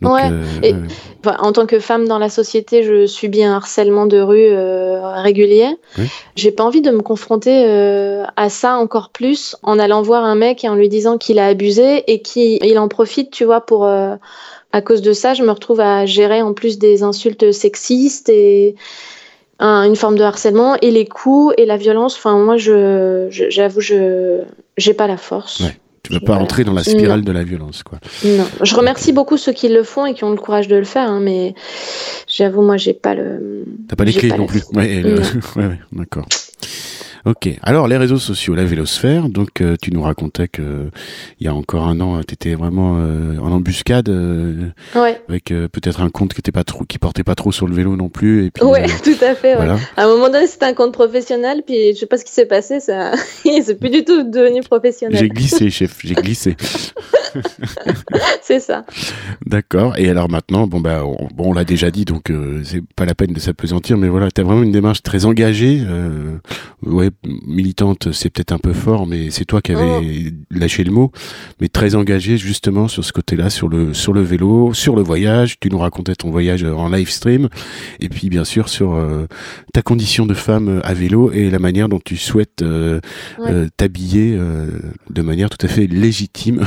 Donc, 0.02 0.20
euh, 0.22 0.74
en 1.40 1.54
tant 1.54 1.66
que 1.66 1.80
femme 1.80 2.06
dans 2.06 2.20
la 2.20 2.30
société, 2.30 2.84
je 2.84 3.06
subis 3.06 3.46
un 3.46 3.56
harcèlement 3.56 4.08
de 4.08 4.20
rue 4.20 4.50
euh, 4.50 5.22
régulier. 5.22 5.70
J'ai 6.36 6.52
pas 6.52 6.66
envie 6.66 6.82
de 6.82 6.92
me 6.92 7.02
confronter 7.02 7.66
à 8.36 8.50
ça 8.50 8.76
encore 8.76 9.10
plus 9.10 9.56
en 9.64 9.80
allant 9.80 10.02
voir 10.02 10.26
un 10.26 10.36
mec 10.36 10.66
et 10.66 10.70
en 10.70 10.76
lui 10.76 10.90
disant 10.90 11.18
qu'il 11.18 11.40
a 11.40 11.48
abusé 11.48 12.04
et 12.12 12.22
qu'il 12.22 12.78
en 12.78 12.90
profite, 12.90 13.32
tu 13.32 13.46
vois, 13.46 13.62
pour 13.62 13.88
à 14.72 14.82
cause 14.82 15.02
de 15.02 15.14
ça, 15.14 15.34
je 15.34 15.44
me 15.44 15.52
retrouve 15.52 15.80
à 15.80 16.06
gérer 16.06 16.42
en 16.42 16.54
plus 16.54 16.78
des 16.78 17.04
insultes 17.04 17.52
sexistes 17.52 18.30
et 18.30 18.76
une 19.60 19.96
forme 19.96 20.18
de 20.18 20.24
harcèlement 20.24 20.76
et 20.82 20.92
les 20.92 21.06
coups 21.06 21.54
et 21.58 21.66
la 21.66 21.78
violence. 21.78 22.16
Enfin, 22.16 22.38
moi, 22.38 22.58
je, 22.58 23.28
j'avoue, 23.30 23.82
je, 23.82 24.42
j'ai 24.78 24.94
pas 24.94 25.08
la 25.08 25.18
force. 25.18 25.62
Ouais. 25.62 25.78
Tu 26.04 26.14
veux 26.14 26.20
pas 26.22 26.38
rentrer 26.38 26.64
dans 26.64 26.74
la 26.74 26.84
spirale 26.84 27.24
de 27.24 27.32
la 27.34 27.44
violence, 27.44 27.84
quoi. 27.84 28.00
Non. 28.24 28.46
Je 28.62 28.76
remercie 28.76 29.12
beaucoup 29.12 29.36
ceux 29.36 29.52
qui 29.52 29.68
le 29.68 29.84
font 29.84 30.06
et 30.06 30.14
qui 30.14 30.24
ont 30.24 30.30
le 30.30 30.38
courage 30.38 30.70
de 30.70 30.78
le 30.78 30.86
faire, 30.86 31.10
hein, 31.10 31.20
mais 31.20 31.54
j'avoue, 32.28 32.62
moi, 32.62 32.78
j'ai 32.78 32.94
pas 32.94 33.14
le. 33.14 33.66
T'as 33.90 33.98
pas 33.98 34.06
les 34.06 34.14
clés 34.14 34.30
non 34.30 34.46
plus. 34.46 34.64
Ouais, 34.74 35.04
ouais, 35.04 35.80
d'accord. 35.92 36.26
Ok. 37.26 37.50
Alors 37.64 37.88
les 37.88 37.98
réseaux 37.98 38.18
sociaux, 38.18 38.56
la 38.56 38.66
vélosphère. 38.66 39.30
Donc 39.30 39.62
euh, 39.62 39.76
tu 39.82 39.92
nous 39.92 40.02
racontais 40.02 40.48
que 40.48 40.90
il 41.40 41.46
y 41.46 41.50
a 41.50 41.54
encore 41.54 41.88
un 41.88 42.00
an, 42.00 42.22
tu 42.28 42.34
étais 42.34 42.56
vraiment 42.56 42.98
euh, 42.98 43.38
en 43.40 43.52
embuscade 43.52 44.10
euh, 44.10 44.70
avec 45.30 45.46
peut-être 45.46 46.02
un 46.02 46.10
compte 46.10 46.34
qui 46.34 46.40
était 46.40 46.52
pas 46.52 46.64
trop, 46.64 46.84
qui 46.84 46.98
portait 46.98 47.24
pas 47.24 47.36
trop 47.36 47.52
sur 47.52 47.68
le 47.68 47.74
vélo 47.74 47.96
non 47.96 48.10
plus. 48.10 48.46
Et 48.46 48.52
puis, 48.52 48.64
ouais, 48.64 48.86
tout 49.04 49.24
à 49.24 49.36
fait. 49.36 49.54
À 49.54 50.04
un 50.04 50.08
moment 50.08 50.30
donné, 50.30 50.48
c'était 50.48 50.66
un 50.66 50.74
compte 50.74 50.94
professionnel, 50.94 51.64
puis 51.66 51.94
je 51.94 52.00
sais 52.00 52.06
pas 52.06 52.18
ce 52.18 52.26
qui 52.26 52.32
s'est 52.32 52.46
passé, 52.46 52.80
ça, 52.80 53.12
c'est 53.44 53.80
plus 53.80 53.90
du 53.90 54.04
tout 54.04 54.24
devenu 54.24 54.62
professionnel. 54.62 55.18
J'ai 55.18 55.30
glissé, 55.30 55.70
chef. 55.70 55.98
J'ai 56.04 56.16
glissé. 56.16 56.56
c'est 58.42 58.60
ça. 58.60 58.86
D'accord. 59.46 59.98
Et 59.98 60.10
alors 60.10 60.30
maintenant, 60.30 60.68
bon 60.68 60.80
bah, 60.80 61.04
on, 61.06 61.28
bon, 61.36 61.52
on 61.52 61.54
l'a 61.54 61.64
déjà 61.64 61.92
dit, 61.92 62.06
donc 62.06 62.32
c'est 62.64 62.84
pas 62.96 63.06
la 63.06 63.16
peine 63.16 63.34
de 63.34 63.40
s'apesantir, 63.40 63.98
mais 63.98 64.08
voilà, 64.08 64.32
tu 64.32 64.42
as 64.42 64.44
vraiment 64.44 64.64
une 64.64 64.72
démarche 64.72 65.04
très 65.04 65.26
engagée. 65.26 65.82
ouais, 66.84 67.07
militante, 67.46 68.12
c'est 68.12 68.30
peut-être 68.30 68.52
un 68.52 68.60
peu 68.60 68.74
fort, 68.74 69.08
mais 69.08 69.30
c'est 69.32 69.46
toi 69.46 69.62
qui 69.62 69.72
avais 69.74 70.30
oh. 70.30 70.32
lâché 70.52 70.84
le 70.84 70.92
mot, 70.92 71.12
mais 71.60 71.68
très 71.68 71.96
engagée 71.96 72.38
justement 72.38 72.88
sur 72.88 73.04
ce 73.04 73.12
côté-là, 73.14 73.50
sur 73.50 73.68
le 73.68 73.94
sur 73.94 74.14
le 74.14 74.22
vélo, 74.22 74.74
sur 74.74 74.96
le 74.96 75.02
voyage. 75.02 75.60
Tu 75.60 75.70
nous 75.70 75.80
racontais 75.80 76.16
ton 76.16 76.30
voyage 76.32 76.64
en 76.64 76.90
live 76.90 77.10
stream, 77.10 77.50
et 78.00 78.10
puis 78.10 78.30
bien 78.30 78.44
sûr 78.44 78.70
sur 78.70 78.96
euh, 78.96 79.28
ta 79.74 79.82
condition 79.82 80.26
de 80.26 80.34
femme 80.34 80.82
à 80.84 80.94
vélo 80.94 81.32
et 81.32 81.50
la 81.50 81.60
manière 81.60 81.90
dont 81.90 82.00
tu 82.04 82.18
souhaites 82.18 82.62
euh, 82.62 83.00
euh, 83.40 83.68
t'habiller 83.78 84.38
de 85.10 85.22
manière 85.22 85.50
tout 85.50 85.66
à 85.66 85.70
fait 85.70 85.88
légitime 85.88 86.64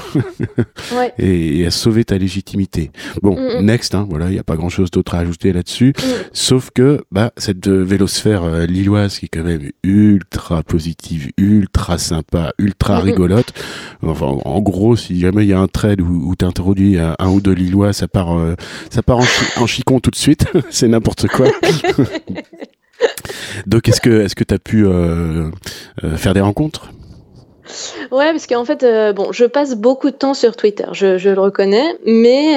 et, 1.18 1.66
à 1.66 1.70
sauver 1.70 2.05
ta 2.05 2.18
légitimité. 2.18 2.91
Bon, 3.22 3.36
mm, 3.36 3.61
mm. 3.61 3.64
next, 3.64 3.95
hein, 3.95 4.07
voilà, 4.09 4.28
il 4.28 4.32
n'y 4.32 4.38
a 4.38 4.45
pas 4.45 4.57
grand-chose 4.57 4.91
d'autre 4.91 5.14
à 5.14 5.18
ajouter 5.18 5.53
là-dessus, 5.53 5.93
mm. 5.97 6.03
sauf 6.32 6.70
que 6.74 7.03
bah 7.11 7.32
cette 7.36 7.68
vélosphère 7.68 8.66
lilloise 8.66 9.18
qui 9.18 9.26
est 9.26 9.28
quand 9.28 9.45
même 9.45 9.70
ultra 9.82 10.30
ultra 10.33 10.62
positive, 10.62 11.33
ultra 11.39 11.99
sympa, 11.99 12.53
ultra 12.59 13.01
rigolote. 13.01 13.53
Enfin, 14.03 14.39
en 14.45 14.61
gros, 14.61 14.95
si 14.95 15.18
jamais 15.18 15.45
il 15.45 15.49
y 15.49 15.53
a 15.53 15.59
un 15.59 15.66
trade 15.66 16.01
où, 16.01 16.31
où 16.31 16.37
tu 16.37 16.45
introduis 16.45 16.99
un, 16.99 17.28
ou 17.28 17.41
deux 17.41 17.53
Lillois, 17.53 17.93
ça 17.93 18.07
part, 18.07 18.39
euh, 18.39 18.55
ça 18.91 19.03
part 19.03 19.18
en, 19.57 19.66
chicon 19.66 19.99
tout 19.99 20.11
de 20.11 20.16
suite. 20.16 20.47
C'est 20.70 20.89
n'importe 20.89 21.26
quoi. 21.28 21.49
Donc, 23.66 23.89
est-ce 23.89 24.01
que 24.01 24.22
est-ce 24.22 24.37
que 24.37 24.45
tu 24.45 24.55
as 24.55 24.59
pu 24.59 24.87
euh, 24.87 25.51
euh, 26.05 26.16
faire 26.16 26.35
des 26.35 26.41
rencontres? 26.41 26.93
Ouais, 28.12 28.31
parce 28.33 28.47
qu'en 28.47 28.64
fait, 28.64 28.85
bon, 29.14 29.33
je 29.33 29.45
passe 29.45 29.76
beaucoup 29.76 30.11
de 30.11 30.16
temps 30.16 30.35
sur 30.35 30.57
Twitter, 30.57 30.87
je, 30.93 31.18
je 31.18 31.31
le 31.31 31.41
reconnais, 31.41 31.97
mais 32.05 32.57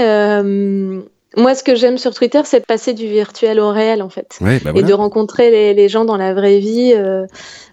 moi, 1.36 1.56
ce 1.56 1.64
que 1.64 1.76
j'aime 1.76 1.98
sur 1.98 2.14
Twitter, 2.14 2.42
c'est 2.46 2.66
passer 2.66 2.94
du 2.94 3.08
virtuel 3.08 3.60
au 3.60 3.72
réel, 3.72 4.02
en 4.02 4.10
fait. 4.10 4.38
Bah 4.40 4.52
et 4.76 4.84
de 4.84 4.94
rencontrer 4.94 5.50
les, 5.50 5.74
les, 5.74 5.90
gens 5.90 6.06
dans 6.06 6.18
la 6.18 6.34
vraie 6.34 6.60
vie. 6.60 6.94
Euh, 6.96 7.26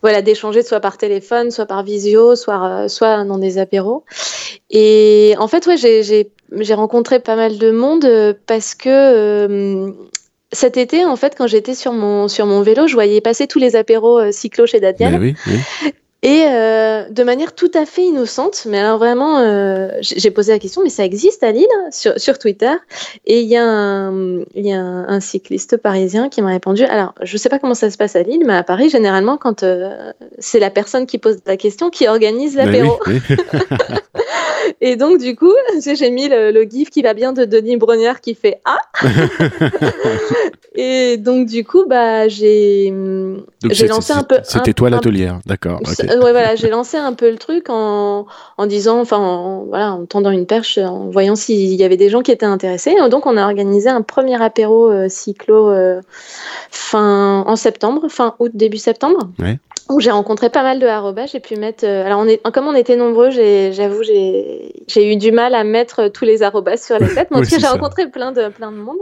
voilà, 0.02 0.22
d'échanger 0.22 0.62
soit 0.62 0.80
par 0.80 0.96
téléphone, 0.96 1.50
soit 1.50 1.66
par 1.66 1.82
visio, 1.82 2.36
soit, 2.36 2.64
euh, 2.64 2.88
soit 2.88 3.24
dans 3.24 3.38
des 3.38 3.58
apéros. 3.58 4.04
Et 4.70 5.34
en 5.38 5.48
fait, 5.48 5.66
ouais, 5.66 5.76
j'ai 5.76 6.74
rencontré 6.74 7.20
pas 7.20 7.36
mal 7.36 7.58
de 7.58 7.70
monde 7.70 8.04
euh, 8.06 8.32
parce 8.46 8.74
que 8.74 9.92
cet 10.52 10.76
été, 10.76 11.04
en 11.04 11.16
fait, 11.16 11.34
quand 11.36 11.46
j'étais 11.46 11.74
sur 11.74 11.92
mon, 11.92 12.28
sur 12.28 12.46
mon 12.46 12.62
vélo, 12.62 12.86
je 12.86 12.94
voyais 12.94 13.20
passer 13.20 13.46
tous 13.46 13.58
les 13.58 13.76
apéros 13.76 14.32
cyclo 14.32 14.66
chez 14.66 14.80
Dadial. 14.80 15.20
Oui, 15.20 15.34
oui. 15.46 15.92
Et 16.22 16.44
euh, 16.46 17.08
de 17.08 17.22
manière 17.22 17.54
tout 17.54 17.70
à 17.72 17.86
fait 17.86 18.02
innocente, 18.02 18.66
mais 18.68 18.78
alors 18.78 18.98
vraiment, 18.98 19.38
euh, 19.38 19.88
j'ai 20.02 20.30
posé 20.30 20.52
la 20.52 20.58
question, 20.58 20.82
mais 20.82 20.90
ça 20.90 21.02
existe 21.02 21.42
à 21.42 21.50
Lille 21.50 21.66
sur, 21.90 22.20
sur 22.20 22.38
Twitter? 22.38 22.72
Et 23.24 23.40
il 23.40 23.48
y 23.48 23.56
a, 23.56 23.64
un, 23.64 24.40
il 24.54 24.66
y 24.66 24.72
a 24.72 24.80
un, 24.80 25.20
cycliste 25.20 25.78
parisien 25.78 26.28
qui 26.28 26.42
m'a 26.42 26.50
répondu. 26.50 26.84
Alors, 26.84 27.14
je 27.22 27.34
ne 27.34 27.38
sais 27.38 27.48
pas 27.48 27.58
comment 27.58 27.74
ça 27.74 27.90
se 27.90 27.96
passe 27.96 28.16
à 28.16 28.22
Lille, 28.22 28.42
mais 28.44 28.54
à 28.54 28.62
Paris, 28.62 28.90
généralement, 28.90 29.38
quand 29.38 29.62
euh, 29.62 30.12
c'est 30.38 30.58
la 30.58 30.70
personne 30.70 31.06
qui 31.06 31.16
pose 31.16 31.38
la 31.46 31.56
question 31.56 31.88
qui 31.88 32.06
organise 32.06 32.54
l'apéro. 32.54 33.00
Et 34.82 34.96
donc, 34.96 35.18
du 35.18 35.36
coup, 35.36 35.52
j'ai 35.94 36.10
mis 36.10 36.28
le, 36.28 36.50
le, 36.52 36.62
gif 36.62 36.90
qui 36.90 37.02
va 37.02 37.12
bien 37.12 37.32
de 37.32 37.44
Denis 37.44 37.76
Brognard 37.76 38.20
qui 38.20 38.34
fait 38.34 38.60
Ah 38.64 38.78
Et 40.74 41.16
donc, 41.16 41.46
du 41.46 41.64
coup, 41.64 41.84
bah, 41.86 42.28
j'ai 42.28 42.92
lancé 43.88 44.12
un 44.12 44.22
peu. 44.22 44.38
C'était 44.44 44.72
toi 44.72 44.88
l'atelière, 44.88 45.40
d'accord. 45.44 45.80
ouais, 45.82 46.16
voilà, 46.18 46.54
j'ai 46.54 46.70
lancé 46.70 46.96
un 46.96 47.12
peu 47.12 47.30
le 47.30 47.36
truc 47.36 47.68
en, 47.68 48.26
en 48.56 48.66
disant, 48.66 49.00
enfin, 49.00 49.18
en, 49.18 49.64
voilà, 49.64 49.92
en 49.92 50.06
tendant 50.06 50.30
une 50.30 50.46
perche, 50.46 50.78
en 50.78 51.10
voyant 51.10 51.34
s'il 51.34 51.74
y 51.74 51.84
avait 51.84 51.96
des 51.96 52.08
gens 52.08 52.22
qui 52.22 52.30
étaient 52.30 52.46
intéressés. 52.46 52.94
Donc, 53.10 53.26
on 53.26 53.36
a 53.36 53.44
organisé 53.44 53.88
un 53.90 54.02
premier 54.02 54.40
apéro 54.40 54.90
euh, 54.90 55.08
cyclo 55.08 55.70
euh, 55.70 56.00
fin, 56.70 57.44
en 57.46 57.56
septembre, 57.56 58.08
fin 58.08 58.34
août, 58.38 58.52
début 58.54 58.78
septembre. 58.78 59.28
Ouais 59.38 59.58
j'ai 59.98 60.10
rencontré 60.10 60.50
pas 60.50 60.62
mal 60.62 60.78
de 60.78 60.86
arrobas. 60.86 61.26
J'ai 61.26 61.40
pu 61.40 61.56
mettre. 61.56 61.84
Euh, 61.84 62.04
alors, 62.04 62.20
on 62.20 62.26
est, 62.26 62.40
comme 62.52 62.66
on 62.66 62.74
était 62.74 62.96
nombreux, 62.96 63.30
j'avoue, 63.30 64.02
j'ai 64.02 65.12
eu 65.12 65.16
du 65.16 65.32
mal 65.32 65.54
à 65.54 65.64
mettre 65.64 66.08
tous 66.08 66.24
les 66.24 66.42
arrobas 66.42 66.76
sur 66.76 66.98
les 66.98 67.12
têtes. 67.14 67.28
Mais 67.30 67.38
en 67.38 67.42
tout 67.42 67.48
cas, 67.48 67.58
j'ai 67.58 67.66
rencontré 67.66 68.08
plein 68.08 68.32
de, 68.32 68.48
plein 68.48 68.70
de 68.70 68.76
monde. 68.76 68.98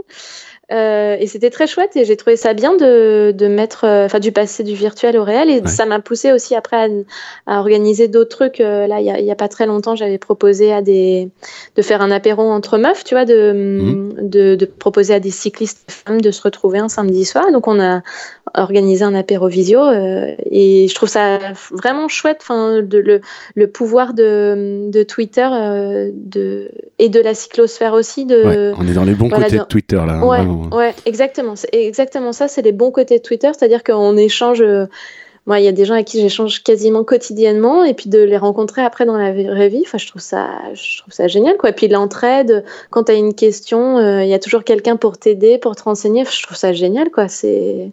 Euh, 0.71 1.17
et 1.19 1.25
c'était 1.25 1.49
très 1.49 1.65
chouette 1.65 1.95
et 1.95 2.05
j'ai 2.05 2.15
trouvé 2.15 2.35
ça 2.35 2.53
bien 2.53 2.75
de, 2.75 3.31
de 3.35 3.47
mettre, 3.47 3.85
euh, 3.85 4.05
enfin, 4.05 4.19
du 4.19 4.31
passé 4.31 4.63
du 4.63 4.75
virtuel 4.75 5.17
au 5.17 5.23
réel. 5.23 5.49
Et 5.49 5.67
ça 5.67 5.85
m'a 5.85 5.99
poussé 5.99 6.31
aussi 6.31 6.53
après 6.55 6.89
à, 7.47 7.59
organiser 7.59 8.07
d'autres 8.07 8.29
trucs. 8.29 8.61
Euh, 8.61 8.85
là, 8.85 8.99
il 8.99 9.05
y 9.05 9.29
a, 9.29 9.31
a, 9.31 9.35
pas 9.35 9.47
très 9.47 9.65
longtemps, 9.65 9.95
j'avais 9.95 10.19
proposé 10.19 10.71
à 10.71 10.81
des, 10.81 11.29
de 11.75 11.81
faire 11.81 12.01
un 12.01 12.11
apéro 12.11 12.43
entre 12.43 12.77
meufs, 12.77 13.03
tu 13.03 13.15
vois, 13.15 13.25
de, 13.25 13.51
mhm. 13.51 14.29
de, 14.29 14.55
de, 14.55 14.65
proposer 14.65 15.15
à 15.15 15.19
des 15.19 15.31
cyclistes 15.31 15.91
femmes 15.91 16.21
de 16.21 16.29
se 16.29 16.41
retrouver 16.41 16.79
un 16.79 16.89
samedi 16.89 17.25
soir. 17.25 17.51
Donc, 17.51 17.67
on 17.67 17.79
a 17.79 18.01
organisé 18.55 19.03
un 19.03 19.15
apéro 19.15 19.47
visio 19.47 19.79
et 19.91 20.87
je 20.87 20.95
trouve 20.95 21.09
ça 21.09 21.39
vraiment 21.71 22.07
chouette, 22.07 22.39
enfin, 22.41 22.81
le, 22.81 23.21
le 23.55 23.67
pouvoir 23.67 24.13
de, 24.13 24.89
de 24.89 25.03
Twitter 25.03 25.47
de, 26.13 26.71
et 26.97 27.09
de 27.09 27.19
la 27.19 27.33
cyclosphère 27.33 27.93
aussi. 27.93 28.25
De, 28.25 28.73
on 28.77 28.87
est 28.87 28.93
dans 28.93 29.03
les 29.03 29.13
bons 29.13 29.29
côtés 29.29 29.57
de 29.57 29.63
Twitter 29.63 29.95
là. 29.97 30.13
Hein, 30.13 30.23
Ouais, 30.23 30.45
exactement. 31.05 31.55
C'est 31.55 31.69
exactement 31.73 32.31
ça. 32.31 32.47
C'est 32.47 32.61
les 32.61 32.71
bons 32.71 32.91
côtés 32.91 33.17
de 33.17 33.23
Twitter, 33.23 33.49
c'est-à-dire 33.57 33.83
qu'on 33.83 34.17
échange. 34.17 34.61
Euh, 34.61 34.85
moi, 35.45 35.59
il 35.59 35.65
y 35.65 35.67
a 35.67 35.71
des 35.71 35.85
gens 35.85 35.95
avec 35.95 36.05
qui 36.05 36.19
j'échange 36.21 36.61
quasiment 36.61 37.03
quotidiennement, 37.03 37.83
et 37.83 37.95
puis 37.95 38.09
de 38.09 38.19
les 38.19 38.37
rencontrer 38.37 38.83
après 38.83 39.05
dans 39.05 39.17
la 39.17 39.31
vraie 39.31 39.69
vie, 39.69 39.81
enfin, 39.83 39.97
je 39.97 40.05
trouve 40.05 40.21
ça, 40.21 40.47
je 40.73 40.99
trouve 40.99 41.11
ça 41.13 41.27
génial, 41.27 41.57
quoi. 41.57 41.69
Et 41.69 41.73
puis 41.73 41.87
l'entraide, 41.87 42.63
quand 42.91 43.05
tu 43.05 43.13
as 43.13 43.15
une 43.15 43.33
question, 43.33 43.97
euh, 43.97 44.23
il 44.23 44.29
y 44.29 44.33
a 44.35 44.39
toujours 44.39 44.63
quelqu'un 44.63 44.95
pour 44.95 45.17
t'aider, 45.17 45.57
pour 45.57 45.75
te 45.75 45.83
renseigner. 45.83 46.23
Je 46.25 46.43
trouve 46.43 46.57
ça 46.57 46.71
génial, 46.71 47.09
quoi. 47.09 47.27
C'est, 47.29 47.91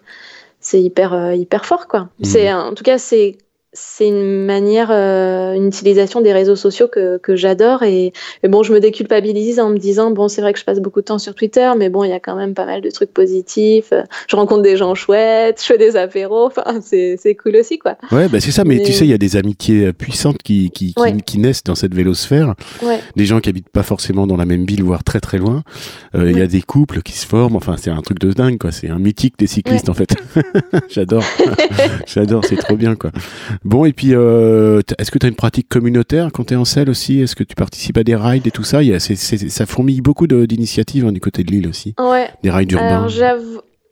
c'est 0.60 0.82
hyper, 0.82 1.14
euh, 1.14 1.34
hyper 1.34 1.64
fort, 1.64 1.86
quoi. 1.86 2.08
Mmh. 2.18 2.24
C'est, 2.24 2.52
en 2.52 2.74
tout 2.74 2.84
cas, 2.84 2.98
c'est 2.98 3.38
c'est 3.76 4.08
une 4.08 4.44
manière, 4.44 4.90
euh, 4.90 5.52
une 5.52 5.66
utilisation 5.66 6.22
des 6.22 6.32
réseaux 6.32 6.56
sociaux 6.56 6.88
que, 6.88 7.18
que 7.18 7.36
j'adore. 7.36 7.82
Et, 7.82 8.12
bon, 8.42 8.62
je 8.62 8.72
me 8.72 8.80
déculpabilise 8.80 9.60
en 9.60 9.68
me 9.68 9.76
disant, 9.76 10.10
bon, 10.10 10.28
c'est 10.28 10.40
vrai 10.40 10.52
que 10.52 10.58
je 10.58 10.64
passe 10.64 10.80
beaucoup 10.80 11.00
de 11.00 11.04
temps 11.04 11.18
sur 11.18 11.34
Twitter, 11.34 11.70
mais 11.76 11.90
bon, 11.90 12.02
il 12.02 12.10
y 12.10 12.14
a 12.14 12.20
quand 12.20 12.36
même 12.36 12.54
pas 12.54 12.64
mal 12.64 12.80
de 12.80 12.90
trucs 12.90 13.12
positifs. 13.12 13.92
Je 14.28 14.36
rencontre 14.36 14.62
des 14.62 14.76
gens 14.76 14.94
chouettes, 14.94 15.60
je 15.60 15.66
fais 15.66 15.78
des 15.78 15.96
apéros. 15.96 16.50
Enfin, 16.56 16.80
c'est, 16.80 17.34
cool 17.34 17.56
aussi, 17.56 17.78
quoi. 17.78 17.96
Ouais, 18.10 18.28
bah 18.28 18.40
c'est 18.40 18.50
ça. 18.50 18.64
Mais, 18.64 18.82
tu 18.82 18.92
sais, 18.92 19.04
il 19.04 19.10
y 19.10 19.14
a 19.14 19.18
des 19.18 19.36
amitiés 19.36 19.92
puissantes 19.92 20.42
qui, 20.42 20.70
qui, 20.70 20.94
qui, 21.26 21.38
naissent 21.38 21.64
dans 21.64 21.74
cette 21.74 21.94
vélosphère. 21.94 22.54
Ouais. 22.82 23.00
Des 23.16 23.26
gens 23.26 23.40
qui 23.40 23.50
habitent 23.50 23.68
pas 23.68 23.82
forcément 23.82 24.26
dans 24.26 24.36
la 24.36 24.46
même 24.46 24.64
ville, 24.64 24.82
voire 24.84 25.04
très 25.04 25.20
très 25.20 25.38
loin. 25.38 25.64
Euh, 26.14 26.30
il 26.30 26.38
y 26.38 26.40
a 26.40 26.46
des 26.46 26.62
couples 26.62 27.02
qui 27.02 27.12
se 27.12 27.26
forment. 27.26 27.56
Enfin, 27.56 27.76
c'est 27.76 27.90
un 27.90 28.00
truc 28.00 28.18
de 28.20 28.32
dingue, 28.32 28.58
quoi. 28.58 28.72
C'est 28.72 28.88
un 28.88 28.98
mythique 28.98 29.34
des 29.38 29.46
cyclistes, 29.46 29.88
en 29.88 29.94
fait. 29.94 30.14
J'adore. 30.88 31.24
J'adore. 32.06 32.44
C'est 32.44 32.56
trop 32.56 32.76
bien, 32.76 32.94
quoi. 32.94 33.10
Bon, 33.66 33.84
et 33.84 33.92
puis, 33.92 34.14
euh, 34.14 34.80
est-ce 34.96 35.10
que 35.10 35.18
tu 35.18 35.26
as 35.26 35.28
une 35.28 35.34
pratique 35.34 35.68
communautaire 35.68 36.30
quand 36.32 36.44
tu 36.44 36.54
es 36.54 36.56
en 36.56 36.64
selle 36.64 36.88
aussi? 36.88 37.20
Est-ce 37.20 37.34
que 37.34 37.42
tu 37.42 37.56
participes 37.56 37.98
à 37.98 38.04
des 38.04 38.14
rides 38.14 38.46
et 38.46 38.52
tout 38.52 38.62
ça? 38.62 38.80
Il 38.80 38.90
y 38.90 38.94
a, 38.94 39.00
Ça 39.00 39.66
fourmille 39.66 40.00
beaucoup 40.00 40.28
d'initiatives 40.28 41.04
hein, 41.04 41.10
du 41.10 41.18
côté 41.18 41.42
de 41.42 41.50
l'île 41.50 41.66
aussi. 41.66 41.92
Ouais. 41.98 42.28
Des 42.44 42.50
rides 42.50 42.70
urbains. 42.70 43.08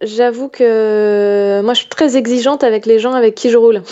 J'avoue 0.01 0.49
que 0.49 1.61
moi 1.63 1.73
je 1.73 1.81
suis 1.81 1.89
très 1.89 2.17
exigeante 2.17 2.65
avec 2.65 2.85
les 2.85 2.99
gens 2.99 3.13
avec 3.13 3.35
qui 3.35 3.51
je 3.51 3.57
roule. 3.57 3.83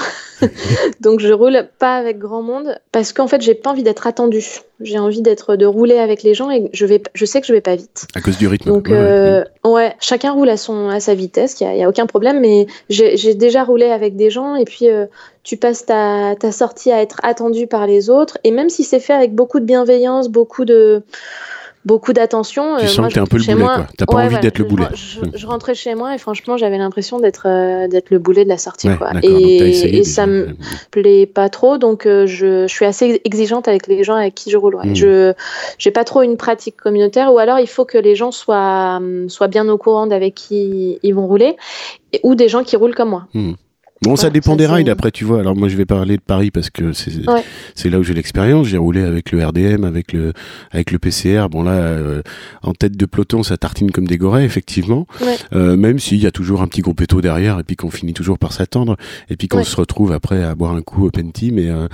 Donc 1.00 1.20
je 1.20 1.32
roule 1.32 1.68
pas 1.78 1.96
avec 1.96 2.18
grand 2.18 2.42
monde 2.42 2.76
parce 2.90 3.12
qu'en 3.12 3.28
fait 3.28 3.40
j'ai 3.40 3.55
pas 3.55 3.70
envie 3.70 3.84
d'être 3.84 4.07
attendue. 4.07 4.44
J'ai 4.80 4.98
envie 4.98 5.22
d'être 5.22 5.55
de 5.55 5.64
rouler 5.64 5.98
avec 5.98 6.24
les 6.24 6.34
gens 6.34 6.50
et 6.50 6.68
je 6.72 6.86
vais 6.86 7.00
je 7.14 7.24
sais 7.24 7.40
que 7.40 7.46
je 7.46 7.53
vais 7.53 7.61
pas 7.61 7.76
vite. 7.76 8.07
À 8.16 8.20
cause 8.20 8.36
du 8.36 8.48
rythme. 8.48 8.68
Donc 8.68 8.88
ouais, 8.88 8.96
euh, 8.96 9.88
chacun 10.00 10.32
roule 10.32 10.50
à 10.50 10.57
son 10.57 10.88
à 10.88 10.98
sa 10.98 11.14
vitesse, 11.14 11.61
il 11.61 11.76
y, 11.76 11.82
a 11.84 11.88
aucun 11.88 12.07
problème 12.07 12.40
mais 12.40 12.66
j'ai 12.90 13.34
déjà 13.34 13.62
roulé 13.62 13.86
avec 13.86 14.16
des 14.16 14.28
gens 14.28 14.57
et 14.57 14.64
puis 14.64 14.90
euh, 14.90 15.07
tu 15.44 15.57
passes 15.57 15.86
ta, 15.86 16.34
ta 16.34 16.50
sortie 16.50 16.90
à 16.90 17.00
être 17.00 17.20
attendu 17.22 17.68
par 17.68 17.86
les 17.86 18.11
autres 18.11 18.38
et 18.42 18.50
même 18.50 18.70
si 18.70 18.82
c'est 18.82 19.00
fait 19.00 19.14
avec 19.14 19.34
beaucoup 19.34 19.61
de 19.61 19.66
bienveillance, 19.66 20.28
beaucoup 20.28 20.64
de 20.64 21.05
beaucoup 21.84 22.12
d'attention. 22.12 22.76
Tu 22.78 22.84
euh, 22.84 22.88
sens 22.88 23.08
que 23.08 23.14
t'es 23.14 23.20
un 23.20 23.26
peu 23.26 23.38
le 23.38 23.44
boulet, 23.44 23.64
quoi. 23.64 23.86
T'as 23.96 24.06
pas 24.06 24.24
envie 24.24 24.38
d'être 24.38 24.58
le 24.58 24.64
boulet. 24.64 24.86
Je, 24.94 25.46
rentrais 25.46 25.74
chez 25.74 25.94
moi 25.94 26.14
et 26.14 26.18
franchement, 26.18 26.56
j'avais 26.56 26.78
l'impression 26.78 27.18
d'être 27.18 27.46
euh, 27.46 27.88
d'être 27.88 28.10
le 28.10 28.18
boulet 28.18 28.44
de 28.44 28.48
la 28.48 28.58
sortie, 28.58 28.88
quoi. 28.96 29.12
Et, 29.22 29.98
et 29.98 30.04
ça 30.04 30.26
me 30.26 30.56
plaît 30.90 31.26
pas 31.26 31.48
trop, 31.48 31.78
donc 31.78 32.06
euh, 32.06 32.26
je, 32.26 32.66
je, 32.66 32.72
suis 32.72 32.84
assez 32.84 33.20
exigeante 33.24 33.68
avec 33.68 33.86
les 33.86 34.04
gens 34.04 34.14
avec 34.14 34.34
qui 34.34 34.50
je 34.50 34.56
roule. 34.56 34.76
Hmm. 34.82 34.94
Je 34.94 35.32
j'ai 35.78 35.90
pas 35.90 36.04
trop 36.04 36.22
une 36.22 36.36
pratique 36.36 36.76
communautaire, 36.76 37.32
ou 37.32 37.38
alors 37.38 37.58
il 37.58 37.68
faut 37.68 37.84
que 37.84 37.98
les 37.98 38.14
gens 38.14 38.32
soient 38.32 39.00
soient 39.28 39.48
bien 39.48 39.68
au 39.68 39.78
courant 39.78 40.06
d'avec 40.06 40.34
qui 40.34 40.98
ils 41.02 41.14
vont 41.14 41.26
rouler, 41.26 41.56
ou 42.22 42.34
des 42.34 42.48
gens 42.48 42.62
qui 42.62 42.76
roulent 42.76 42.94
comme 42.94 43.10
moi. 43.10 43.26
Hmm. 43.34 43.52
Bon, 44.03 44.16
ça 44.16 44.30
dépend 44.30 44.57
des 44.57 44.66
rides 44.66 44.88
après, 44.88 45.12
tu 45.12 45.24
vois. 45.24 45.38
Alors 45.38 45.55
moi, 45.55 45.68
je 45.68 45.76
vais 45.76 45.84
parler 45.84 46.16
de 46.16 46.22
Paris 46.22 46.50
parce 46.50 46.70
que 46.70 46.92
c'est 46.92 47.12
c'est 47.76 47.88
là 47.88 48.00
où 48.00 48.03
j'ai 48.03 48.14
l'expérience. 48.14 48.66
J'ai 48.66 48.76
roulé 48.76 49.03
avec 49.03 49.30
le 49.30 49.46
RDM, 49.46 49.84
avec 49.84 50.12
le 50.12 50.32
avec 50.72 50.90
le 50.90 50.98
PCR. 50.98 51.46
Bon 51.48 51.62
là, 51.62 51.72
euh, 51.72 52.22
en 52.62 52.72
tête 52.72 52.96
de 52.96 53.07
peloton, 53.07 53.44
ça 53.44 53.57
tartine 53.57 53.92
comme 53.92 54.09
des 54.09 54.18
gorées, 54.18 54.44
effectivement. 54.44 55.07
Euh, 55.53 55.76
même 55.76 56.00
s'il 56.00 56.18
y 56.18 56.26
a 56.26 56.32
toujours 56.32 56.62
un 56.62 56.66
petit 56.66 56.80
groupe 56.80 57.00
éto 57.00 57.20
derrière 57.20 57.61
et 57.61 57.62
puis 57.62 57.76
qu'on 57.76 57.90
finit 57.90 58.12
toujours 58.12 58.40
par 58.40 58.53
s'attendre 58.53 58.96
et 59.30 59.36
puis 59.36 59.46
qu'on 59.46 59.62
se 59.62 59.76
retrouve 59.76 60.11
après 60.11 60.42
à 60.42 60.57
boire 60.57 60.74
un 60.74 60.82
coup 60.82 61.07
au 61.07 61.11
Penti. 61.11 61.53
Mais 61.53 61.68
euh, 61.68 61.86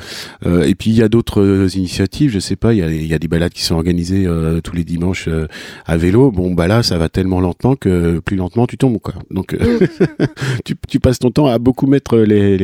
euh 0.47 0.63
et 0.63 0.75
puis 0.75 0.91
il 0.91 0.97
y 0.97 1.03
a 1.03 1.09
d'autres 1.11 1.69
initiatives. 1.77 2.31
Je 2.31 2.39
sais 2.39 2.57
pas. 2.57 2.73
Il 2.73 2.79
y 2.79 2.83
a 2.83 2.91
il 2.91 3.07
y 3.07 3.15
a 3.15 3.19
des 3.19 3.29
balades 3.29 3.53
qui 3.53 3.65
sont 3.65 3.75
organisées 3.75 4.27
tous 4.65 4.75
les 4.75 4.85
dimanches 4.85 5.29
à 5.85 5.97
vélo. 5.99 6.31
Bon 6.31 6.55
bah 6.55 6.69
là, 6.69 6.83
ça 6.83 6.97
va 6.97 7.11
tellement 7.11 7.41
lentement 7.41 7.77
que 7.77 8.21
plus 8.21 8.37
lentement 8.37 8.67
tu 8.67 8.79
tombes 8.79 8.99
quoi. 8.99 9.15
Donc 9.31 9.53
mm. 9.53 10.25
tu 10.65 10.75
tu 10.89 11.01
passes 11.01 11.19
ton 11.19 11.31
temps 11.31 11.47
à 11.47 11.59
beaucoup 11.59 11.87
mettre 11.87 11.98
mettre 11.99 12.19
les, 12.19 12.57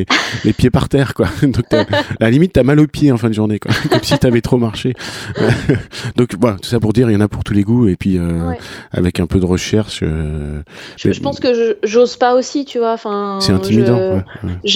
les, 0.44 0.52
pieds 0.52 0.70
par 0.70 0.88
terre, 0.88 1.14
quoi. 1.14 1.26
Donc, 1.42 1.64
à 1.72 1.84
la 2.20 2.30
limite, 2.30 2.52
t'as 2.52 2.62
mal 2.62 2.78
aux 2.80 2.86
pieds 2.86 3.10
en 3.10 3.16
fin 3.16 3.28
de 3.28 3.34
journée, 3.34 3.58
quoi. 3.58 3.72
Comme 3.90 4.02
si 4.02 4.16
t'avais 4.18 4.40
trop 4.40 4.56
marché. 4.56 4.94
Donc, 6.16 6.30
voilà, 6.38 6.56
tout 6.56 6.68
ça 6.68 6.80
pour 6.80 6.92
dire, 6.92 7.10
il 7.10 7.14
y 7.14 7.16
en 7.16 7.20
a 7.20 7.28
pour 7.28 7.44
tous 7.44 7.54
les 7.54 7.62
goûts. 7.62 7.88
Et 7.88 7.96
puis, 7.96 8.18
euh, 8.18 8.52
avec 8.92 9.20
un 9.20 9.26
peu 9.26 9.40
de 9.40 9.44
recherche. 9.44 10.00
Euh, 10.02 10.62
je, 10.96 11.20
pense 11.20 11.40
que 11.40 11.76
j'ose 11.82 12.16
pas 12.16 12.34
aussi, 12.34 12.64
tu 12.64 12.78
vois. 12.78 12.92
Enfin, 12.92 13.38
c'est 13.40 13.52
intimidant. 13.52 14.22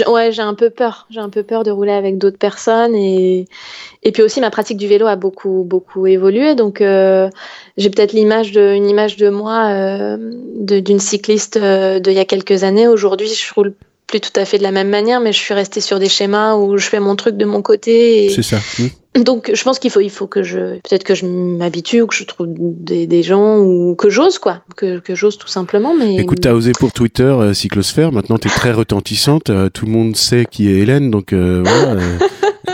ouais, 0.08 0.32
j'ai 0.32 0.42
un 0.42 0.54
peu 0.54 0.70
peur. 0.70 1.06
J'ai 1.10 1.20
un 1.20 1.30
peu 1.30 1.42
peur 1.42 1.62
de 1.62 1.70
rouler 1.70 1.92
avec 1.92 2.18
d'autres 2.18 2.38
personnes. 2.38 2.94
Et, 2.94 3.46
et 4.02 4.12
puis 4.12 4.22
aussi, 4.22 4.40
ma 4.40 4.50
pratique 4.50 4.78
du 4.78 4.88
vélo 4.88 5.06
a 5.06 5.16
beaucoup, 5.16 5.64
beaucoup 5.64 6.06
évolué. 6.06 6.54
Donc, 6.54 6.80
euh, 6.80 7.28
j'ai 7.76 7.90
peut-être 7.90 8.12
l'image 8.12 8.52
de, 8.52 8.74
une 8.74 8.88
image 8.88 9.16
de 9.16 9.28
moi, 9.28 10.16
d'une 10.58 10.98
cycliste 10.98 11.58
d'il 11.58 12.12
y 12.12 12.18
a 12.18 12.24
quelques 12.24 12.64
années. 12.64 12.88
Aujourd'hui, 12.88 13.28
je 13.28 13.54
roule 13.54 13.74
plus 14.08 14.20
tout 14.20 14.32
à 14.34 14.44
fait 14.44 14.58
de 14.58 14.62
la 14.64 14.72
même 14.72 14.88
manière, 14.88 15.20
mais 15.20 15.32
je 15.32 15.38
suis 15.38 15.54
restée 15.54 15.80
sur 15.80 16.00
des 16.00 16.08
schémas 16.08 16.56
où 16.56 16.76
je 16.78 16.86
fais 16.86 16.98
mon 16.98 17.14
truc 17.14 17.36
de 17.36 17.44
mon 17.44 17.62
côté. 17.62 18.30
C'est 18.34 18.42
ça. 18.42 18.58
Donc, 19.14 19.50
je 19.52 19.62
pense 19.62 19.78
qu'il 19.78 19.90
faut, 19.90 20.00
il 20.00 20.10
faut 20.10 20.26
que 20.26 20.42
je, 20.42 20.76
peut-être 20.76 21.02
que 21.02 21.14
je 21.14 21.26
m'habitue 21.26 22.02
ou 22.02 22.06
que 22.06 22.14
je 22.14 22.24
trouve 22.24 22.46
des, 22.48 23.06
des 23.06 23.22
gens 23.22 23.58
ou 23.58 23.94
que 23.96 24.10
j'ose, 24.10 24.38
quoi, 24.38 24.62
que, 24.76 24.98
que 24.98 25.14
j'ose 25.14 25.38
tout 25.38 25.48
simplement. 25.48 25.94
Mais 25.94 26.16
écoute, 26.16 26.40
t'as 26.40 26.52
osé 26.52 26.72
pour 26.72 26.92
Twitter, 26.92 27.22
euh, 27.22 27.52
Cyclosphère. 27.52 28.12
Maintenant, 28.12 28.38
t'es 28.38 28.48
très 28.48 28.72
retentissante. 28.72 29.50
Euh, 29.50 29.70
tout 29.70 29.86
le 29.86 29.92
monde 29.92 30.16
sait 30.16 30.46
qui 30.48 30.68
est 30.68 30.78
Hélène, 30.78 31.10
donc 31.10 31.32
euh, 31.32 31.62
voilà. 31.64 32.00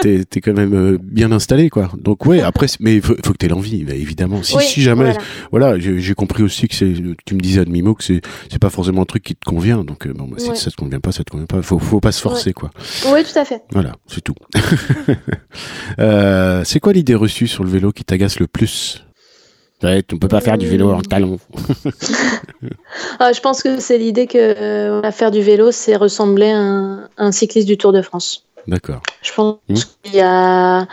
T'es 0.05 0.39
es 0.39 0.41
quand 0.41 0.53
même 0.53 0.75
euh, 0.75 0.99
bien 1.01 1.33
installé 1.33 1.71
quoi. 1.71 1.91
Donc 1.97 2.27
ouais 2.27 2.41
après 2.41 2.67
mais 2.81 2.97
il 2.97 3.03
faut, 3.03 3.15
faut, 3.25 3.33
que 3.33 3.39
t'aies 3.39 3.49
l'envie 3.49 3.85
évidemment. 3.89 4.43
Si, 4.43 4.59
si 4.61 4.83
jamais 4.83 5.15
voilà, 5.51 5.79
j'ai 5.79 6.15
compris 6.15 6.43
aussi 6.43 6.69
que 6.69 6.75
c'est 6.75 6.93
tu 7.25 7.35
me 7.35 7.41
disais 7.41 7.61
à 7.61 7.65
demi 7.65 7.83
mot 7.83 7.95
que 7.95 8.05
c'est 8.05 8.23
pas 8.61 8.71
forcément 8.71 9.03
un 9.03 9.07
truc 9.07 9.23
qui 9.23 9.35
te 9.35 9.45
convient. 9.45 9.85
Donc 9.85 10.07
euh, 10.07 10.13
bon 10.13 10.29
bah, 10.29 10.37
si 10.39 10.55
ça 10.57 10.71
te 10.71 10.77
convient 10.77 11.01
pas 11.01 11.13
ça 11.13 11.25
te 11.25 11.31
convient 11.31 11.47
pas. 11.47 11.63
Faut 11.63 11.79
faut 11.79 12.01
pas 12.01 12.13
se 12.13 12.21
forcer 12.21 12.53
quoi. 12.53 12.71
Oui 13.13 13.23
tout 13.25 13.39
à 13.39 13.45
fait. 13.45 13.63
Voilà 13.71 13.93
c'est 14.07 14.23
tout. 14.23 14.35
Euh, 16.01 16.63
c'est 16.65 16.81
quoi 16.81 16.93
l'idée 16.93 17.15
reçue 17.15 17.47
sur 17.47 17.63
le 17.63 17.71
vélo 17.71 17.93
qui 17.93 18.05
t'agace 18.05 18.41
le 18.41 18.47
plus? 18.47 19.05
Ouais, 19.83 20.03
on 20.13 20.19
peut 20.19 20.29
pas 20.29 20.41
faire 20.41 20.59
du 20.59 20.67
vélo 20.67 20.91
en 20.91 21.03
talon. 21.03 21.39
ah, 23.19 23.33
je 23.33 23.41
pense 23.41 23.63
que 23.63 23.81
c'est 23.81 23.99
l'idée 23.99 24.27
que 24.27 25.03
faire 25.13 25.31
du 25.31 25.41
vélo, 25.41 25.71
c'est 25.71 25.95
ressembler 25.97 26.51
à 26.51 26.59
un, 26.59 27.09
un, 27.17 27.33
cycliste 27.33 27.69
du 27.69 27.77
Tour 27.77 27.93
de 27.93 28.03
France. 28.03 28.45
D'accord. 28.67 29.03
Je 29.23 29.33
pense 29.33 29.59
mmh. 29.69 29.75
qu'il 30.03 30.15
y, 30.15 30.21
a 30.21 30.87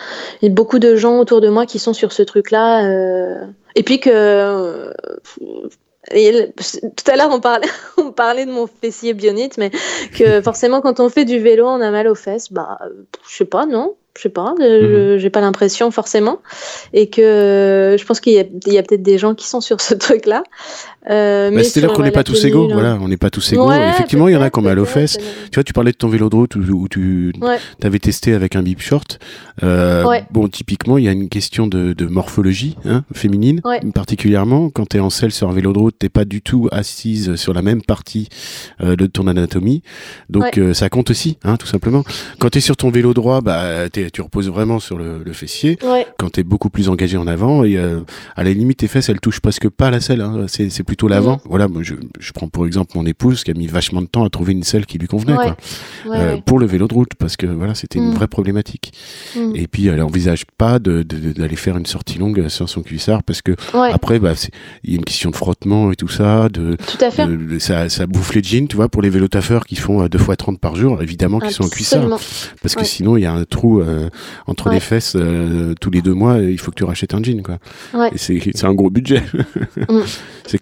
beaucoup 0.44 0.80
de 0.80 0.96
gens 0.96 1.20
autour 1.20 1.42
de 1.42 1.50
moi 1.50 1.66
qui 1.66 1.80
sont 1.80 1.94
sur 1.94 2.12
ce 2.12 2.24
truc-là. 2.24 2.86
Euh, 2.86 3.46
et 3.76 3.84
puis 3.84 4.00
que. 4.00 4.94
Tout 6.10 7.12
à 7.12 7.16
l'heure, 7.16 7.30
on 7.32 7.40
parlait, 7.40 7.68
on 7.98 8.12
parlait 8.12 8.46
de 8.46 8.52
mon 8.52 8.68
fessier 8.68 9.14
bionite, 9.14 9.58
mais 9.58 9.72
que 10.14 10.42
forcément, 10.44 10.82
quand 10.82 11.00
on 11.00 11.10
fait 11.10 11.26
du 11.26 11.40
vélo, 11.40 11.68
on 11.68 11.80
a 11.82 11.92
mal 11.92 12.08
aux 12.08 12.16
fesses. 12.16 12.52
Bah, 12.52 12.80
je 13.30 13.36
sais 13.36 13.46
pas, 13.46 13.66
non 13.66 13.96
je 14.18 14.24
sais 14.24 14.30
pas, 14.30 14.56
mmh. 14.60 15.18
j'ai 15.18 15.30
pas 15.30 15.40
l'impression 15.40 15.90
forcément, 15.90 16.42
et 16.92 17.10
que 17.10 17.96
je 17.98 18.06
pense 18.06 18.20
qu'il 18.20 18.34
y 18.34 18.40
a, 18.40 18.42
a 18.80 18.84
peut-être 18.84 19.02
des 19.02 19.18
gens 19.18 19.36
qui 19.36 19.48
sont 19.48 19.62
sur 19.62 19.80
ce 19.80 19.94
truc-là, 19.96 20.44
euh, 21.10 21.52
bah, 21.52 21.64
c'est 21.64 21.82
là 21.82 21.88
qu'on 21.90 22.04
n'est 22.04 22.12
pas 22.12 22.24
tous 22.24 22.44
égaux, 22.46 22.70
voilà, 22.72 22.98
on 23.02 23.08
n'est 23.08 23.18
pas 23.18 23.30
tous 23.30 23.54
égaux. 23.54 23.72
Effectivement, 23.72 24.28
il 24.28 24.34
y 24.34 24.38
en 24.38 24.42
a 24.42 24.50
qui 24.50 24.60
ont 24.60 24.62
mal 24.62 24.80
aux 24.80 24.86
fesses. 24.86 25.18
Tu 25.18 25.56
vois, 25.56 25.64
tu 25.64 25.74
parlais 25.74 25.92
de 25.92 25.98
ton 25.98 26.08
vélo 26.08 26.30
de 26.30 26.36
route 26.36 26.56
où, 26.56 26.88
tu 26.90 27.34
avais 27.84 28.00
testé 28.00 28.34
avec 28.34 28.56
un 28.56 28.64
bip 28.64 28.82
short. 28.82 29.20
Euh, 29.64 30.04
Bon, 30.32 30.48
typiquement, 30.48 30.98
il 30.98 31.06
y 31.06 31.08
a 31.08 31.12
une 31.12 31.30
question 31.30 31.68
de, 31.68 31.94
de 31.94 32.06
morphologie 32.06 32.76
hein, 32.86 33.04
féminine, 33.14 33.62
particulièrement 33.94 34.70
quand 34.70 34.90
tu 34.90 34.98
es 34.98 35.00
en 35.00 35.10
selle 35.10 35.32
sur 35.32 35.50
un 35.50 35.54
vélo 35.54 35.74
de 35.74 35.80
route, 35.80 35.96
t'es 35.98 36.10
pas 36.10 36.26
du 36.26 36.42
tout 36.42 36.68
assise 36.72 37.36
sur 37.36 37.54
la 37.54 37.62
même 37.62 37.82
partie 37.82 38.30
euh, 38.82 38.96
de 38.96 39.06
ton 39.06 39.28
anatomie, 39.28 39.82
donc 40.30 40.58
euh, 40.58 40.74
ça 40.74 40.90
compte 40.90 41.10
aussi, 41.10 41.38
hein, 41.44 41.58
tout 41.58 41.68
simplement. 41.68 42.04
Quand 42.40 42.50
tu 42.50 42.60
es 42.60 42.62
sur 42.62 42.78
ton 42.78 42.90
vélo 42.90 43.14
droit, 43.14 43.42
bah, 43.42 43.90
tu 43.90 44.22
reposes 44.22 44.50
vraiment 44.50 44.80
sur 44.80 44.98
le, 44.98 45.22
le 45.24 45.34
fessier. 45.34 45.78
Quand 46.18 46.32
tu 46.32 46.40
es 46.42 46.44
beaucoup 46.44 46.70
plus 46.70 46.90
engagé 46.90 47.18
en 47.18 47.28
avant, 47.28 47.64
et 47.64 47.78
euh, 47.78 48.02
à 48.36 48.44
la 48.44 48.54
limite, 48.54 48.80
tes 48.80 48.88
fesses, 48.88 49.10
elles 49.10 49.20
touchent 49.20 49.40
presque 49.42 49.70
pas 49.70 49.90
la 49.92 50.00
selle. 50.00 50.22
Hein. 50.22 50.46
C'est 50.48 50.84
plutôt 50.92 51.08
l'avant. 51.08 51.38
Mm. 51.38 51.42
Voilà, 51.46 51.68
moi, 51.70 51.84
je, 51.84 51.94
je, 52.20 52.34
prends 52.34 52.50
pour 52.50 52.66
exemple 52.66 52.92
mon 52.96 53.06
épouse 53.06 53.46
qui 53.46 53.52
a 53.52 53.54
mis 53.54 53.66
vachement 53.66 54.02
de 54.02 54.08
temps 54.08 54.26
à 54.26 54.30
trouver 54.30 54.52
une 54.52 54.64
selle 54.64 54.86
qui 54.86 54.98
lui 54.98 55.08
convenait 55.08 55.36
quoi. 55.36 55.56
Euh, 56.08 56.36
pour 56.46 56.60
le 56.60 56.66
vélo 56.66 56.86
de 56.90 56.94
route 56.94 57.16
parce 57.18 57.38
que 57.38 57.46
voilà, 57.46 57.76
c'était 57.76 57.98
une 58.00 58.10
mm. 58.10 58.16
vraie 58.16 58.28
problématique. 58.28 58.92
Mm. 59.38 59.56
Et 59.56 59.68
puis 59.68 59.88
elle 59.88 60.02
envisage 60.02 60.44
pas 60.58 60.80
d'aller 60.80 61.06
de, 61.06 61.56
faire 61.56 61.78
une 61.78 61.86
sortie 61.86 62.18
longue 62.18 62.50
sans 62.50 62.68
son 62.68 62.82
cuissard 62.82 63.24
parce 63.24 63.42
que 63.42 63.56
après 63.74 64.20
bah 64.20 64.34
il 64.84 64.92
y 64.92 64.94
a 64.96 64.98
une 64.98 65.06
question 65.06 65.30
de 65.30 65.36
frottement 65.38 65.94
et 65.94 65.96
tout 65.96 66.10
ça, 66.10 66.50
de, 66.50 66.76
tout 66.76 67.06
à 67.06 67.10
fait. 67.10 67.26
ça, 67.60 67.88
ça 67.88 68.06
bouffe 68.06 68.34
les 68.34 68.44
jeans, 68.44 68.68
tu 68.68 68.76
vois, 68.76 68.90
pour 68.90 69.02
les 69.02 69.10
vélos 69.10 69.30
taffeurs 69.30 69.64
qui 69.64 69.78
font 69.78 70.04
euh, 70.04 70.10
deux 70.10 70.20
fois 70.20 70.36
30 70.36 70.60
par 70.60 70.76
jour, 70.76 71.02
évidemment 71.02 71.40
qu'ils 71.40 71.52
sont 71.52 71.64
en 71.64 71.70
cuissard 71.70 72.06
parce 72.62 72.76
que 72.76 72.84
sinon 72.84 73.16
il 73.16 73.22
y 73.22 73.26
a 73.26 73.32
un 73.32 73.46
trou 73.46 73.80
euh, 73.80 74.10
entre 74.46 74.70
les 74.70 74.82
fesses 74.82 75.16
tous 75.80 75.90
les 75.90 76.02
deux 76.02 76.14
mois, 76.14 76.40
il 76.40 76.60
faut 76.60 76.72
que 76.72 76.76
tu 76.76 76.84
rachètes 76.84 77.14
un 77.14 77.24
jean 77.24 77.42
quoi. 77.42 77.60
Et 78.14 78.18
c'est 78.18 78.66
un 78.66 78.74
gros 78.74 78.90
budget. 78.90 79.24
c'est 80.46 80.58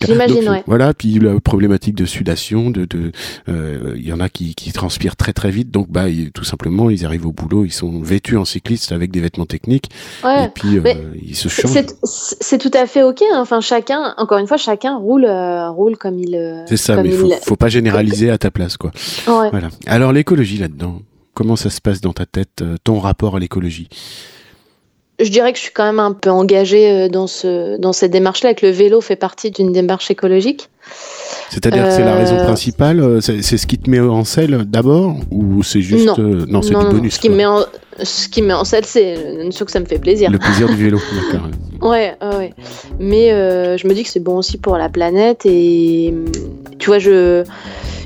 voilà, 0.65 0.93
puis 0.93 1.19
la 1.19 1.39
problématique 1.39 1.95
de 1.95 2.05
sudation, 2.05 2.69
de, 2.69 2.85
de, 2.85 3.11
euh, 3.47 3.93
il 3.95 4.07
y 4.07 4.13
en 4.13 4.19
a 4.19 4.29
qui, 4.29 4.55
qui 4.55 4.71
transpirent 4.71 5.15
très 5.15 5.33
très 5.33 5.51
vite, 5.51 5.71
donc 5.71 5.89
bah 5.89 6.05
tout 6.33 6.43
simplement 6.43 6.89
ils 6.89 7.05
arrivent 7.05 7.25
au 7.25 7.31
boulot, 7.31 7.65
ils 7.65 7.71
sont 7.71 8.01
vêtus 8.01 8.37
en 8.37 8.45
cycliste 8.45 8.91
avec 8.91 9.11
des 9.11 9.19
vêtements 9.21 9.45
techniques, 9.45 9.89
et 10.23 10.47
puis 10.53 10.77
euh, 10.77 10.93
ils 11.21 11.35
se 11.35 11.47
changent. 11.49 11.85
C'est 12.03 12.57
tout 12.57 12.71
à 12.73 12.85
fait 12.85 13.03
ok. 13.03 13.21
Hein. 13.21 13.39
Enfin 13.39 13.61
chacun, 13.61 14.13
encore 14.17 14.37
une 14.37 14.47
fois, 14.47 14.57
chacun 14.57 14.97
roule 14.97 15.25
euh, 15.25 15.69
roule 15.69 15.97
comme 15.97 16.19
il. 16.19 16.63
C'est 16.67 16.77
ça, 16.77 17.01
mais 17.01 17.09
il 17.09 17.15
faut, 17.15 17.31
faut 17.43 17.55
pas 17.55 17.69
généraliser 17.69 18.29
à 18.29 18.37
ta 18.37 18.51
place 18.51 18.77
quoi. 18.77 18.91
Voilà. 19.25 19.69
Alors 19.85 20.11
l'écologie 20.11 20.57
là-dedans. 20.57 21.01
comment 21.33 21.55
ça 21.55 21.69
se 21.69 21.79
passe 21.79 22.01
dans 22.01 22.13
ta 22.13 22.25
tête, 22.25 22.63
ton 22.83 22.99
rapport 22.99 23.37
à 23.37 23.39
l'écologie? 23.39 23.87
Je 25.19 25.29
dirais 25.29 25.51
que 25.51 25.57
je 25.57 25.63
suis 25.63 25.73
quand 25.73 25.85
même 25.85 25.99
un 25.99 26.13
peu 26.13 26.29
engagée 26.29 27.09
dans, 27.09 27.27
ce, 27.27 27.77
dans 27.77 27.93
cette 27.93 28.11
démarche-là, 28.11 28.53
que 28.53 28.65
le 28.65 28.71
vélo 28.71 29.01
fait 29.01 29.15
partie 29.15 29.51
d'une 29.51 29.71
démarche 29.71 30.09
écologique. 30.11 30.69
C'est-à-dire 31.49 31.85
que 31.85 31.91
c'est 31.91 32.03
la 32.03 32.15
raison 32.15 32.37
principale, 32.37 33.21
c'est 33.21 33.41
ce 33.41 33.67
qui 33.67 33.77
te 33.77 33.89
met 33.89 33.99
en 33.99 34.23
selle 34.23 34.65
d'abord 34.65 35.15
ou 35.31 35.63
c'est 35.63 35.81
juste 35.81 36.17
non, 36.17 36.61
c'est 36.61 36.69
du 36.69 36.85
bonus. 36.85 37.15
Ce 37.15 37.19
qui, 37.19 37.29
met 37.29 37.45
en, 37.45 37.59
ce 38.01 38.27
qui 38.27 38.41
met 38.41 38.53
en 38.53 38.63
selle, 38.63 38.85
c'est 38.85 39.15
une 39.41 39.51
chose 39.51 39.65
que 39.65 39.71
ça 39.71 39.79
me 39.79 39.85
fait 39.85 39.99
plaisir. 39.99 40.31
Le 40.31 40.37
plaisir 40.37 40.67
du 40.67 40.75
vélo, 40.75 40.99
d'accord. 41.31 41.47
Ouais, 41.81 42.15
ouais. 42.21 42.53
Mais 42.99 43.29
je 43.77 43.87
me 43.87 43.93
dis 43.93 44.03
que 44.03 44.09
c'est 44.09 44.23
bon 44.23 44.37
aussi 44.37 44.57
pour 44.57 44.77
la 44.77 44.89
planète 44.89 45.45
et 45.45 46.13
tu 46.77 46.87
vois, 46.87 46.99
je 46.99 47.43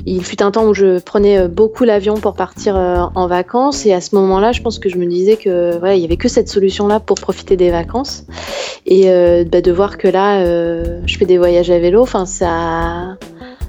il 0.06 0.22
fut 0.22 0.42
un 0.42 0.50
temps 0.50 0.66
où 0.66 0.74
je 0.74 0.98
prenais 0.98 1.38
euh, 1.38 1.48
beaucoup 1.48 1.84
l'avion 1.84 2.14
pour 2.14 2.34
partir 2.34 2.76
euh, 2.76 3.04
en 3.14 3.26
vacances 3.26 3.86
et 3.86 3.92
à 3.92 4.00
ce 4.00 4.14
moment-là, 4.16 4.52
je 4.52 4.60
pense 4.60 4.78
que 4.78 4.88
je 4.88 4.96
me 4.96 5.06
disais 5.06 5.36
que 5.36 5.78
voilà, 5.78 5.94
il 5.94 6.02
y 6.02 6.04
avait 6.04 6.16
que 6.16 6.28
cette 6.28 6.48
solution-là 6.48 7.00
pour 7.00 7.18
profiter 7.18 7.56
des 7.56 7.70
vacances 7.70 8.24
et 8.86 9.10
euh, 9.10 9.44
bah, 9.44 9.62
de 9.62 9.72
voir 9.72 9.96
que 9.96 10.08
là, 10.08 10.44
je 10.44 11.16
fais 11.16 11.24
des 11.24 11.38
voyages 11.38 11.70
à 11.70 11.78
vélo, 11.78 12.02
enfin 12.02 12.26
ça 12.26 13.16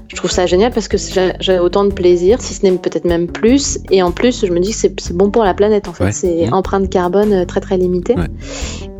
je 0.08 0.16
trouve 0.16 0.30
ça 0.30 0.46
génial 0.46 0.72
parce 0.72 0.88
que 0.88 0.96
j'ai 1.40 1.58
autant 1.58 1.84
de 1.84 1.92
plaisir, 1.92 2.40
si 2.40 2.54
ce 2.54 2.64
n'est 2.64 2.72
peut-être 2.72 3.04
même 3.04 3.26
plus. 3.26 3.78
Et 3.90 4.02
en 4.02 4.12
plus, 4.12 4.46
je 4.46 4.52
me 4.52 4.60
dis 4.60 4.70
que 4.70 4.76
c'est 4.76 5.16
bon 5.16 5.30
pour 5.30 5.44
la 5.44 5.54
planète, 5.54 5.88
en 5.88 5.92
fait. 5.92 6.12
C'est 6.12 6.46
mmh. 6.46 6.54
empreinte 6.54 6.90
carbone 6.90 7.46
très 7.46 7.60
très 7.60 7.76
limitée. 7.76 8.14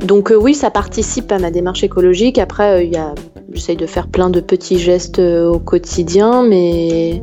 Donc 0.00 0.32
oui, 0.36 0.54
ça 0.54 0.70
participe 0.70 1.30
à 1.32 1.38
ma 1.38 1.50
démarche 1.50 1.84
écologique. 1.84 2.38
Après, 2.38 2.86
il 2.86 2.92
y 2.92 2.96
a 2.96 3.14
J'essaye 3.56 3.76
de 3.76 3.86
faire 3.86 4.08
plein 4.08 4.28
de 4.28 4.40
petits 4.40 4.78
gestes 4.78 5.18
euh, 5.18 5.48
au 5.48 5.58
quotidien, 5.58 6.42
mais 6.42 7.22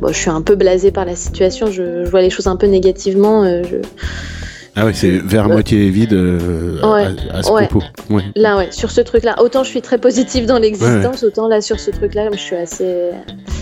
bon, 0.00 0.08
je 0.08 0.16
suis 0.16 0.30
un 0.30 0.42
peu 0.42 0.54
blasée 0.54 0.92
par 0.92 1.04
la 1.04 1.16
situation. 1.16 1.66
Je, 1.70 2.08
vois 2.08 2.20
les 2.20 2.30
choses 2.30 2.46
un 2.46 2.56
peu 2.56 2.66
négativement. 2.66 3.42
Euh, 3.42 3.62
je, 3.64 3.76
ah 4.76 4.86
oui, 4.86 4.92
c'est 4.94 5.10
vers 5.10 5.48
moitié 5.48 5.88
vide 5.88 6.14
euh, 6.14 6.80
à, 7.30 7.42
ce 7.42 7.48
propos. 7.48 7.82
Là, 8.34 8.56
ouais, 8.56 8.68
sur 8.72 8.90
ce 8.90 9.00
truc-là. 9.00 9.36
Autant 9.40 9.62
je 9.62 9.68
suis 9.68 9.82
très 9.82 9.98
positive 9.98 10.46
dans 10.46 10.58
l'existence, 10.58 11.22
autant 11.22 11.46
là, 11.46 11.60
sur 11.60 11.78
ce 11.78 11.90
truc-là, 11.92 12.28
je 12.32 12.38
suis 12.38 12.56
assez. 12.56 13.10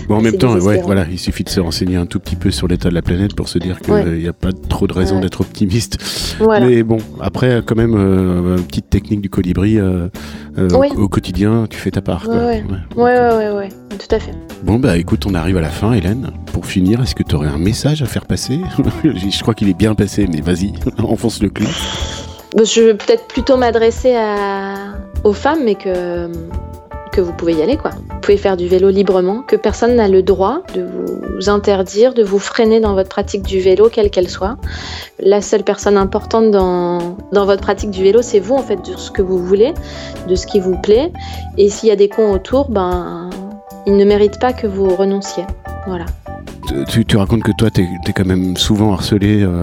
Bon, 0.07 0.17
en 0.17 0.21
même 0.21 0.37
temps, 0.37 0.57
ouais, 0.59 0.81
voilà, 0.81 1.05
il 1.09 1.19
suffit 1.19 1.43
de 1.43 1.49
se 1.49 1.59
renseigner 1.59 1.97
un 1.97 2.05
tout 2.05 2.19
petit 2.19 2.35
peu 2.35 2.51
sur 2.51 2.67
l'état 2.67 2.89
de 2.89 2.95
la 2.95 3.01
planète 3.01 3.35
pour 3.35 3.47
se 3.47 3.59
dire 3.59 3.79
qu'il 3.79 3.93
n'y 3.95 4.27
a 4.27 4.33
pas 4.33 4.51
trop 4.69 4.87
de 4.87 4.93
raison 4.93 5.19
d'être 5.19 5.41
optimiste. 5.41 5.97
Mais 6.41 6.83
bon, 6.83 6.97
après, 7.21 7.61
quand 7.65 7.75
même, 7.75 7.95
euh, 7.95 8.57
petite 8.57 8.89
technique 8.89 9.21
du 9.21 9.29
colibri 9.29 9.79
euh, 9.79 10.07
au, 10.57 11.07
quotidien, 11.07 11.65
tu 11.69 11.77
fais 11.77 11.91
ta 11.91 12.01
part. 12.01 12.27
Ouais, 12.27 12.63
ouais, 12.95 13.03
ouais, 13.03 13.51
ouais, 13.51 13.69
tout 13.89 14.15
à 14.15 14.19
fait. 14.19 14.33
Bon, 14.63 14.79
bah 14.79 14.97
écoute, 14.97 15.25
on 15.25 15.33
arrive 15.33 15.57
à 15.57 15.61
la 15.61 15.69
fin, 15.69 15.93
Hélène. 15.93 16.31
Pour 16.51 16.65
finir, 16.65 17.01
est-ce 17.01 17.15
que 17.15 17.23
tu 17.23 17.35
aurais 17.35 17.47
un 17.47 17.57
message 17.57 18.01
à 18.01 18.05
faire 18.05 18.25
passer? 18.25 18.59
Je 19.03 19.41
crois 19.41 19.53
qu'il 19.53 19.69
est 19.69 19.77
bien 19.77 19.95
passé, 19.95 20.27
mais 20.31 20.41
vas-y. 20.41 20.73
enfonce 20.99 21.41
le 21.41 21.49
clou 21.49 21.67
bah, 22.55 22.63
Je 22.63 22.81
vais 22.81 22.93
peut-être 22.93 23.27
plutôt 23.27 23.57
m'adresser 23.57 24.15
aux 25.23 25.33
femmes, 25.33 25.63
mais 25.63 25.75
que, 25.75 26.29
que 27.13 27.21
vous 27.21 27.31
pouvez 27.31 27.53
y 27.53 27.61
aller. 27.61 27.77
Quoi. 27.77 27.91
Vous 27.91 28.19
pouvez 28.21 28.37
faire 28.37 28.57
du 28.57 28.67
vélo 28.67 28.89
librement, 28.89 29.41
que 29.41 29.55
personne 29.55 29.95
n'a 29.95 30.09
le 30.09 30.23
droit 30.23 30.63
de 30.75 30.85
vous 31.35 31.49
interdire, 31.49 32.13
de 32.13 32.23
vous 32.23 32.39
freiner 32.39 32.79
dans 32.79 32.93
votre 32.93 33.09
pratique 33.09 33.43
du 33.43 33.59
vélo, 33.59 33.89
quelle 33.89 34.09
qu'elle 34.09 34.29
soit. 34.29 34.57
La 35.19 35.41
seule 35.41 35.63
personne 35.63 35.97
importante 35.97 36.51
dans, 36.51 37.15
dans 37.31 37.45
votre 37.45 37.61
pratique 37.61 37.91
du 37.91 38.03
vélo, 38.03 38.21
c'est 38.21 38.39
vous, 38.39 38.55
en 38.55 38.63
fait, 38.63 38.83
de 38.85 38.97
ce 38.97 39.11
que 39.11 39.21
vous 39.21 39.37
voulez, 39.37 39.73
de 40.27 40.35
ce 40.35 40.47
qui 40.47 40.59
vous 40.59 40.75
plaît. 40.81 41.11
Et 41.57 41.69
s'il 41.69 41.89
y 41.89 41.91
a 41.91 41.95
des 41.95 42.09
cons 42.09 42.33
autour, 42.33 42.69
ben, 42.69 43.29
ils 43.85 43.95
ne 43.95 44.05
méritent 44.05 44.39
pas 44.39 44.53
que 44.53 44.67
vous 44.67 44.89
renonciez. 44.89 45.45
Voilà. 45.87 46.05
Tu, 46.87 47.05
tu, 47.05 47.17
racontes 47.17 47.43
que 47.43 47.51
toi, 47.57 47.69
tu 47.69 47.81
es, 47.81 48.13
quand 48.13 48.25
même 48.25 48.57
souvent 48.57 48.93
harcelé 48.93 49.43
euh, 49.43 49.61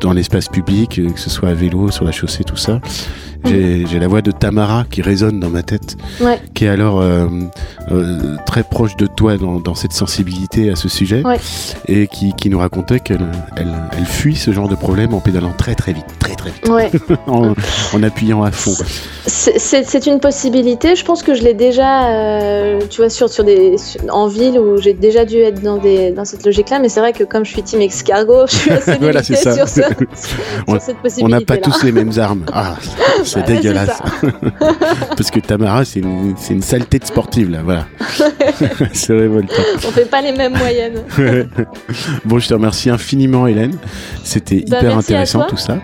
dans 0.00 0.12
l'espace 0.12 0.48
public, 0.48 1.00
que 1.14 1.18
ce 1.18 1.30
soit 1.30 1.48
à 1.48 1.54
vélo, 1.54 1.90
sur 1.90 2.04
la 2.04 2.12
chaussée, 2.12 2.44
tout 2.44 2.56
ça. 2.56 2.80
J'ai 3.44 3.98
la 3.98 4.08
voix 4.08 4.22
de 4.22 4.30
Tamara 4.30 4.84
qui 4.90 5.02
résonne 5.02 5.40
dans 5.40 5.50
ma 5.50 5.62
tête, 5.62 5.96
qui 6.54 6.64
est 6.64 6.68
alors 6.68 7.00
euh, 7.00 7.26
euh, 7.90 8.36
très 8.46 8.62
proche 8.62 8.96
de 8.96 9.06
toi 9.06 9.36
dans, 9.36 9.58
dans, 9.58 9.74
cette 9.74 9.92
sensibilité 9.92 10.70
à 10.70 10.76
ce 10.76 10.88
sujet, 10.88 11.22
et 11.88 12.06
qui, 12.06 12.32
qui, 12.34 12.50
nous 12.50 12.58
racontait 12.58 13.00
qu'elle 13.00 13.26
elle, 13.56 13.72
elle, 13.96 14.04
fuit 14.04 14.36
ce 14.36 14.52
genre 14.52 14.68
de 14.68 14.74
problème 14.74 15.12
en 15.14 15.20
pédalant 15.20 15.52
très 15.56 15.74
très 15.74 15.92
vite, 15.92 16.06
très 16.18 16.34
très 16.34 16.50
vite, 16.50 17.02
en, 17.26 17.54
en, 17.92 18.02
appuyant 18.02 18.42
à 18.42 18.50
fond. 18.50 18.74
C'est 19.26 20.06
une 20.06 20.20
possibilité. 20.20 20.94
Je 20.96 21.04
pense 21.04 21.22
que 21.22 21.34
je 21.34 21.42
l'ai 21.42 21.54
déjà, 21.54 22.08
euh, 22.10 22.80
tu 22.88 23.00
vois, 23.00 23.10
sur, 23.10 23.28
sur 23.28 23.44
des, 23.44 23.76
en 24.10 24.28
ville 24.28 24.58
où 24.58 24.80
j'ai 24.80 24.94
déjà 24.94 25.21
dû 25.24 25.38
être 25.38 25.62
dans, 25.62 25.76
des, 25.78 26.10
dans 26.10 26.24
cette 26.24 26.44
logique-là, 26.44 26.78
mais 26.78 26.88
c'est 26.88 27.00
vrai 27.00 27.12
que 27.12 27.24
comme 27.24 27.44
je 27.44 27.52
suis 27.52 27.62
team 27.62 27.80
escargot, 27.80 28.46
je 28.46 28.56
suis 28.56 28.70
assez 28.70 28.96
voilà, 29.00 29.22
sur, 29.22 29.36
ce, 29.36 29.50
sur, 29.66 29.84
on, 30.66 30.78
cette 30.78 30.98
possibilité. 30.98 31.24
On 31.24 31.28
n'a 31.28 31.40
pas 31.40 31.56
tous 31.56 31.82
les 31.82 31.92
mêmes 31.92 32.12
armes. 32.18 32.44
Ah, 32.52 32.76
c'est 33.24 33.44
dégueulasse. 33.46 34.00
Parce 35.16 35.30
que 35.30 35.40
Tamara, 35.40 35.84
c'est 35.84 36.00
une, 36.00 36.34
une, 36.50 36.62
saleté 36.62 36.98
de 36.98 37.04
sportive, 37.04 37.50
là, 37.50 37.60
voilà. 37.64 37.86
c'est 38.92 39.14
révoltant. 39.14 39.54
On 39.86 39.90
fait 39.90 40.10
pas 40.10 40.22
les 40.22 40.32
mêmes 40.32 40.56
moyennes. 40.56 41.02
bon, 42.24 42.38
je 42.38 42.48
te 42.48 42.54
remercie 42.54 42.90
infiniment, 42.90 43.46
Hélène. 43.46 43.76
C'était 44.24 44.64
bah, 44.68 44.78
hyper 44.78 44.98
intéressant 44.98 45.46
tout 45.46 45.56
ça. 45.56 45.78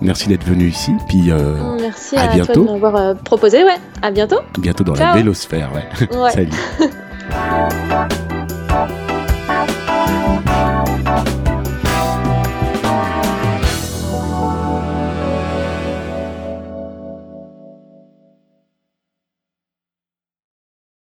Merci 0.00 0.28
d'être 0.28 0.44
venue 0.44 0.68
ici. 0.68 0.92
Puis 1.08 1.30
euh, 1.30 1.54
merci 1.80 2.16
à, 2.16 2.30
à 2.30 2.34
bientôt. 2.34 2.52
Toi 2.52 2.64
de 2.64 2.70
m'avoir 2.72 2.96
euh, 2.96 3.14
proposé. 3.14 3.64
Ouais, 3.64 3.76
à 4.02 4.10
bientôt. 4.10 4.40
Bientôt 4.58 4.84
dans 4.84 4.94
la 4.94 5.14
vélosphère, 5.14 5.70
ouais. 5.74 6.18
ouais. 6.18 6.30
Salut. 6.30 6.50